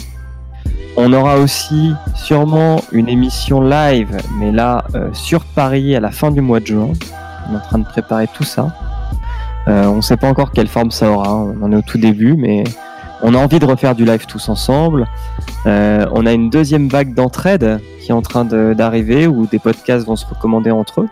On 0.98 1.14
aura 1.14 1.38
aussi 1.38 1.94
sûrement 2.16 2.82
une 2.92 3.08
émission 3.08 3.62
live, 3.62 4.18
mais 4.38 4.52
là 4.52 4.84
euh, 4.96 5.10
sur 5.14 5.46
Paris 5.46 5.96
à 5.96 6.00
la 6.00 6.12
fin 6.12 6.32
du 6.32 6.42
mois 6.42 6.60
de 6.60 6.68
juin. 6.68 6.92
On 7.48 7.54
est 7.54 7.58
en 7.58 7.62
train 7.62 7.80
de 7.80 7.86
préparer 7.86 8.28
tout 8.34 8.44
ça. 8.44 8.68
Euh, 9.70 9.86
on 9.86 9.98
ne 9.98 10.02
sait 10.02 10.18
pas 10.18 10.28
encore 10.28 10.52
quelle 10.52 10.68
forme 10.68 10.92
ça 10.92 11.12
aura. 11.12 11.30
hein. 11.30 11.56
On 11.62 11.66
en 11.66 11.72
est 11.72 11.76
au 11.76 11.82
tout 11.82 12.00
début, 12.00 12.34
mais 12.34 12.64
on 13.22 13.36
a 13.36 13.38
envie 13.38 13.60
de 13.60 13.66
refaire 13.66 13.96
du 13.96 14.04
live 14.04 14.26
tous 14.26 14.50
ensemble. 14.50 15.08
Euh, 15.66 16.06
on 16.12 16.26
a 16.26 16.34
une 16.34 16.50
deuxième 16.50 16.88
vague 16.88 17.14
d'entraide 17.14 17.80
qui 18.02 18.10
est 18.10 18.14
en 18.14 18.22
train 18.22 18.46
d'arriver 18.46 19.28
où 19.28 19.46
des 19.46 19.60
podcasts 19.60 20.06
vont 20.06 20.16
se 20.16 20.26
recommander 20.26 20.72
entre 20.72 21.02
eux 21.02 21.10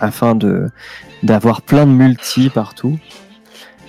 afin 0.00 0.38
d'avoir 1.22 1.60
plein 1.60 1.86
de 1.86 1.92
multi 1.92 2.48
partout. 2.48 2.98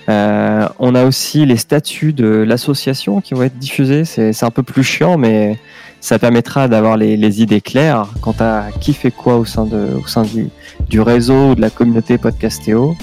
Euh, 0.08 0.68
on 0.78 0.94
a 0.94 1.04
aussi 1.04 1.46
les 1.46 1.56
statuts 1.56 2.12
de 2.12 2.26
l'association 2.26 3.20
qui 3.20 3.34
vont 3.34 3.44
être 3.44 3.58
diffusés. 3.58 4.04
C'est 4.04 4.44
un 4.44 4.50
peu 4.50 4.62
plus 4.62 4.82
chiant, 4.82 5.16
mais 5.16 5.58
ça 6.00 6.18
permettra 6.18 6.68
d'avoir 6.68 6.96
les, 6.98 7.40
idées 7.40 7.60
claires 7.60 8.08
quant 8.20 8.34
à 8.40 8.66
qui 8.80 8.92
fait 8.92 9.12
quoi 9.12 9.36
au 9.36 9.44
sein, 9.44 9.64
de, 9.64 9.96
au 10.02 10.06
sein 10.06 10.24
du, 10.24 10.48
du 10.90 11.00
réseau 11.00 11.50
ou 11.50 11.54
de 11.54 11.60
la 11.62 11.70
communauté 11.70 12.18
Podcastéo. 12.18 12.94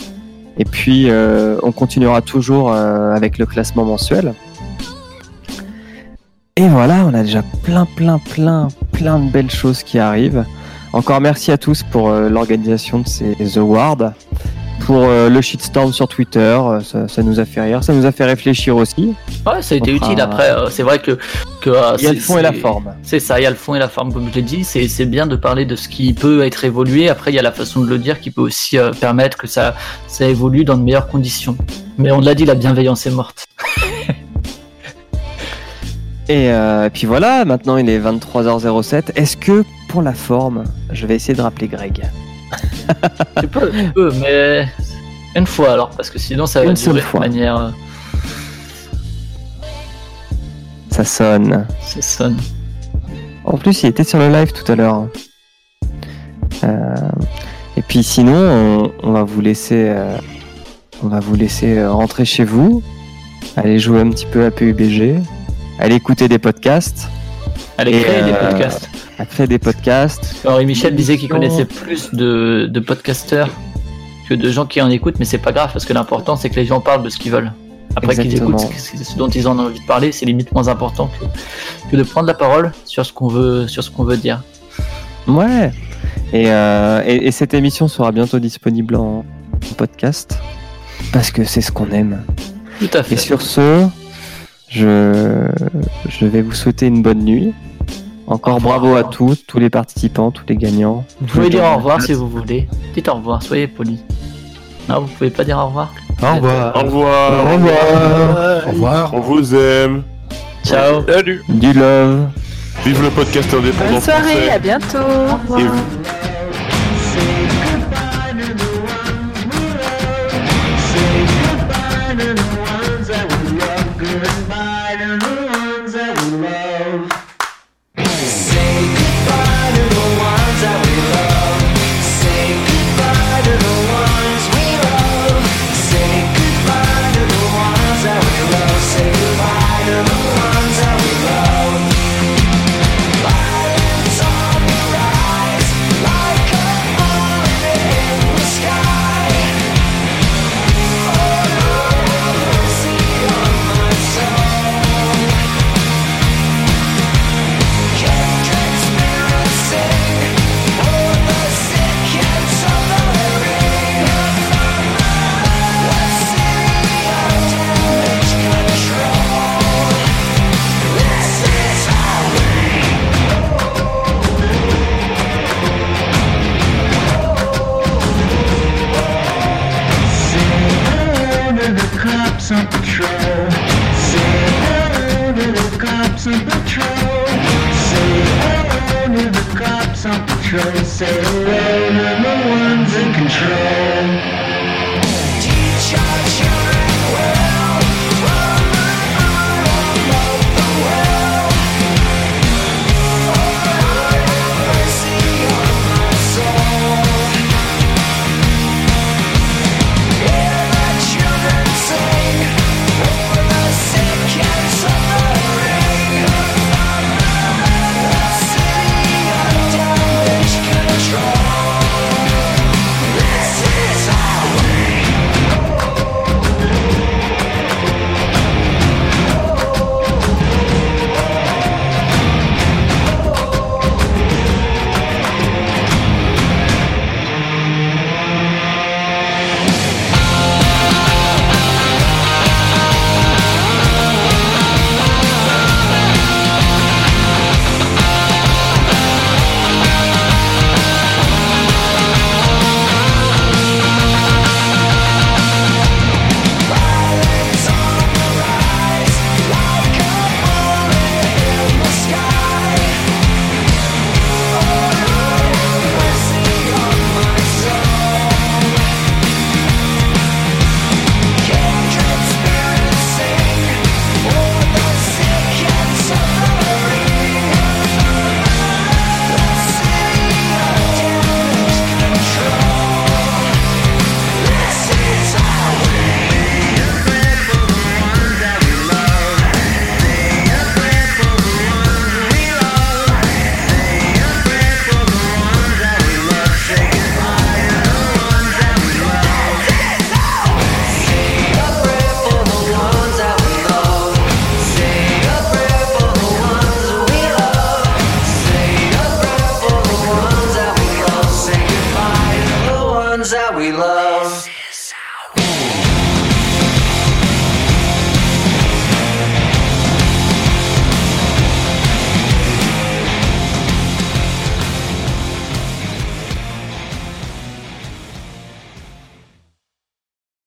Et 0.60 0.66
puis, 0.66 1.10
euh, 1.10 1.58
on 1.64 1.72
continuera 1.72 2.22
toujours 2.22 2.72
euh, 2.72 3.16
avec 3.16 3.38
le 3.38 3.46
classement 3.46 3.86
mensuel. 3.86 4.34
Et 6.58 6.68
voilà, 6.68 7.06
on 7.06 7.14
a 7.14 7.24
déjà 7.24 7.42
plein, 7.64 7.86
plein, 7.86 8.20
plein, 8.20 8.68
plein 8.92 9.20
de 9.20 9.32
belles 9.32 9.50
choses 9.50 9.82
qui 9.84 9.98
arrivent. 9.98 10.44
Encore 10.92 11.22
merci 11.22 11.54
à 11.54 11.58
tous 11.58 11.84
pour 11.84 12.10
euh, 12.10 12.28
l'organisation 12.28 13.00
de 13.00 13.08
ces 13.08 13.58
awards, 13.58 14.12
pour 14.86 15.04
euh, 15.04 15.30
le 15.30 15.42
shitstorm 15.42 15.94
sur 15.94 16.08
Twitter, 16.08 16.40
euh, 16.40 16.80
ça, 16.82 17.08
ça 17.08 17.22
nous 17.24 17.40
a 17.40 17.46
fait 17.46 17.62
rire, 17.62 17.84
ça 17.84 17.94
nous 17.94 18.06
a 18.06 18.12
fait 18.12 18.26
réfléchir 18.26 18.76
aussi. 18.76 19.14
Ouais, 19.46 19.62
ça 19.62 19.76
a 19.76 19.78
été 19.78 19.92
utile 19.94 20.20
après. 20.20 20.50
euh, 20.50 20.70
c'est 20.70 20.84
vrai 20.84 21.00
que, 21.00 21.18
que 21.62 21.70
euh, 21.70 21.96
Il 22.00 22.06
y 22.06 22.08
a 22.08 22.14
le 22.14 22.20
fond 22.20 22.38
et 22.38 22.42
la 22.42 22.54
forme. 22.54 22.94
C'est 23.04 23.20
ça, 23.20 23.40
il 23.40 23.44
y 23.44 23.46
a 23.46 23.50
le 23.50 23.56
fond 23.56 23.76
et 23.76 23.80
la 23.80 23.90
forme, 23.90 24.12
comme 24.14 24.28
je 24.30 24.36
l'ai 24.36 24.42
dit. 24.42 24.64
C'est 24.64 24.88
c'est 24.88 25.06
bien 25.06 25.28
de 25.28 25.36
parler 25.36 25.66
de 25.66 25.76
ce 25.76 25.88
qui 25.90 26.14
peut 26.14 26.44
être 26.44 26.64
évolué. 26.66 27.10
Après, 27.10 27.32
il 27.32 27.36
y 27.36 27.40
a 27.40 27.44
la 27.44 27.52
façon 27.52 27.82
de 27.82 27.88
le 27.90 27.98
dire 28.00 28.20
qui 28.20 28.32
peut 28.32 28.42
aussi 28.42 28.78
permettre 29.00 29.38
que 29.38 29.48
ça, 29.48 29.76
ça 30.08 30.26
évolue 30.28 30.64
dans 30.66 30.78
de 30.78 30.84
meilleures 30.84 31.08
conditions. 31.08 31.56
Mais 31.98 32.12
on 32.12 32.20
l'a 32.22 32.34
dit, 32.34 32.46
la 32.46 32.56
bienveillance 32.56 33.06
est 33.06 33.12
morte. 33.12 33.46
Et, 36.32 36.52
euh, 36.52 36.86
et 36.86 36.90
puis 36.92 37.08
voilà, 37.08 37.44
maintenant 37.44 37.78
il 37.78 37.90
est 37.90 37.98
23h07. 38.00 39.14
Est-ce 39.16 39.36
que 39.36 39.64
pour 39.88 40.04
la 40.04 40.14
forme, 40.14 40.64
je 40.92 41.08
vais 41.08 41.16
essayer 41.16 41.34
de 41.34 41.42
rappeler 41.42 41.68
Greg? 41.68 42.04
Tu 43.40 43.48
peux, 43.48 43.72
tu 43.72 43.92
peux, 43.94 44.12
mais 44.20 44.68
une 45.36 45.46
fois 45.48 45.74
alors, 45.74 45.90
parce 45.92 46.10
que 46.10 46.18
sinon 46.20 46.46
ça 46.46 46.60
va 46.62 46.66
Une 46.68 46.74
durer 46.74 46.86
seule 46.86 46.96
de 46.96 47.02
fois. 47.02 47.20
manière. 47.22 47.58
euh, 47.58 47.70
Ça 50.92 51.04
sonne. 51.06 51.66
Ça 51.82 52.02
sonne. 52.02 52.38
En 53.46 53.58
plus, 53.58 53.84
il 53.84 53.88
était 53.88 54.04
sur 54.04 54.20
le 54.20 54.30
live 54.30 54.52
tout 54.52 54.70
à 54.72 54.76
l'heure. 54.76 55.08
Euh, 56.64 56.96
et 57.78 57.82
puis 57.82 58.04
sinon, 58.04 58.36
on, 58.36 58.92
on 59.04 59.12
va 59.12 59.24
vous 59.24 59.42
laisser, 59.42 59.86
euh, 59.90 60.18
on 61.04 61.08
va 61.08 61.20
vous 61.20 61.36
laisser 61.36 61.78
euh, 61.78 61.92
rentrer 61.92 62.26
chez 62.26 62.44
vous, 62.44 62.84
aller 63.56 63.80
jouer 63.80 64.02
un 64.02 64.10
petit 64.10 64.26
peu 64.26 64.46
à 64.46 64.52
PUBG, 64.52 65.20
aller 65.80 65.96
écouter 65.96 66.28
des 66.28 66.40
podcasts. 66.40 67.08
Des 67.84 68.04
euh, 68.06 68.50
podcasts. 68.50 68.90
À 69.18 69.26
créer 69.26 69.48
des 69.48 69.60
podcasts. 69.60 70.46
Henri 70.46 70.66
Michel 70.66 70.96
disait 70.96 71.18
qu'il 71.18 71.30
connaissait 71.30 71.66
plus 71.66 72.14
de, 72.14 72.68
de 72.70 72.80
podcasteurs 72.80 73.50
que 74.28 74.34
de 74.34 74.50
gens 74.52 74.66
qui 74.66 74.82
en 74.82 74.90
écoutent, 74.90 75.18
mais 75.20 75.26
c'est 75.26 75.38
pas 75.38 75.52
grave 75.52 75.72
parce 75.74 75.86
que 75.86 75.94
l'important 75.94 76.36
c'est 76.36 76.50
que 76.50 76.56
les 76.56 76.66
gens 76.66 76.82
parlent 76.82 77.04
de 77.04 77.10
ce 77.10 77.18
qu'ils 77.18 77.32
veulent. 77.32 77.52
Après 77.96 78.16
qu'ils 78.16 78.36
écoutent 78.36 78.60
ce, 78.60 79.04
ce 79.04 79.18
dont 79.18 79.30
ils 79.30 79.48
en 79.48 79.58
ont 79.58 79.66
envie 79.66 79.80
de 79.80 79.86
parler, 79.86 80.12
c'est 80.12 80.26
limite 80.26 80.52
moins 80.52 80.68
important 80.68 81.10
que, 81.20 81.26
que 81.90 81.96
de 81.98 82.04
prendre 82.04 82.28
la 82.28 82.36
parole 82.36 82.72
sur 82.86 83.06
ce 83.06 83.12
qu'on 83.12 83.28
veut, 83.28 83.68
sur 83.68 83.84
ce 83.84 83.90
qu'on 83.90 84.04
veut 84.04 84.18
dire. 84.18 84.44
Ouais. 85.28 85.72
Et, 86.32 86.52
euh, 86.52 87.02
et, 87.06 87.28
et 87.28 87.32
cette 87.32 87.54
émission 87.54 87.88
sera 87.88 88.12
bientôt 88.12 88.40
disponible 88.40 88.96
en, 88.96 89.26
en 89.54 89.74
podcast 89.76 90.38
parce 91.12 91.32
que 91.32 91.44
c'est 91.44 91.62
ce 91.62 91.72
qu'on 91.72 91.90
aime. 91.90 92.22
Tout 92.80 92.90
à 92.94 93.04
fait. 93.04 93.16
Et 93.16 93.18
sur 93.18 93.42
ce, 93.42 93.88
je, 94.70 95.48
je 96.10 96.26
vais 96.26 96.42
vous 96.42 96.52
souhaiter 96.54 96.88
une 96.88 97.02
bonne 97.02 97.24
nuit. 97.24 97.54
Encore 98.28 98.62
bravo 98.62 98.96
à 98.96 99.04
tous, 99.04 99.44
tous 99.48 99.58
les 99.58 99.72
participants, 99.72 100.30
tous 100.30 100.44
les 100.48 100.56
gagnants. 100.56 101.04
Vous 101.20 101.28
pouvez 101.28 101.50
dire 101.50 101.64
au 101.64 101.78
revoir 101.78 102.02
si 102.02 102.14
vous 102.14 102.30
voulez. 102.30 102.68
Dites 102.94 103.08
au 103.10 103.16
revoir, 103.16 103.42
soyez 103.42 103.68
poli. 103.68 104.00
Non, 104.88 105.02
vous 105.02 105.08
pouvez 105.08 105.32
pas 105.32 105.44
dire 105.44 105.58
au 105.58 105.66
revoir. 105.68 105.92
Au 106.22 106.36
revoir. 106.36 106.76
Au 106.76 106.80
revoir. 106.82 107.32
Au 107.32 107.54
revoir. 107.54 108.68
Au 108.68 108.70
revoir. 108.72 109.14
On 109.16 109.20
vous 109.20 109.56
aime. 109.56 110.04
Ciao. 110.64 111.04
Salut. 111.08 111.42
Du 111.50 111.74
love. 111.74 112.28
Vive 112.86 113.02
le 113.04 113.10
podcast 113.10 113.54
indépendant 113.54 113.92
Bonne 113.94 114.02
soirée, 114.02 114.22
français. 114.24 114.50
à 114.52 114.60
bientôt. 114.60 114.98
Et 115.58 115.62
Violence 115.62 116.29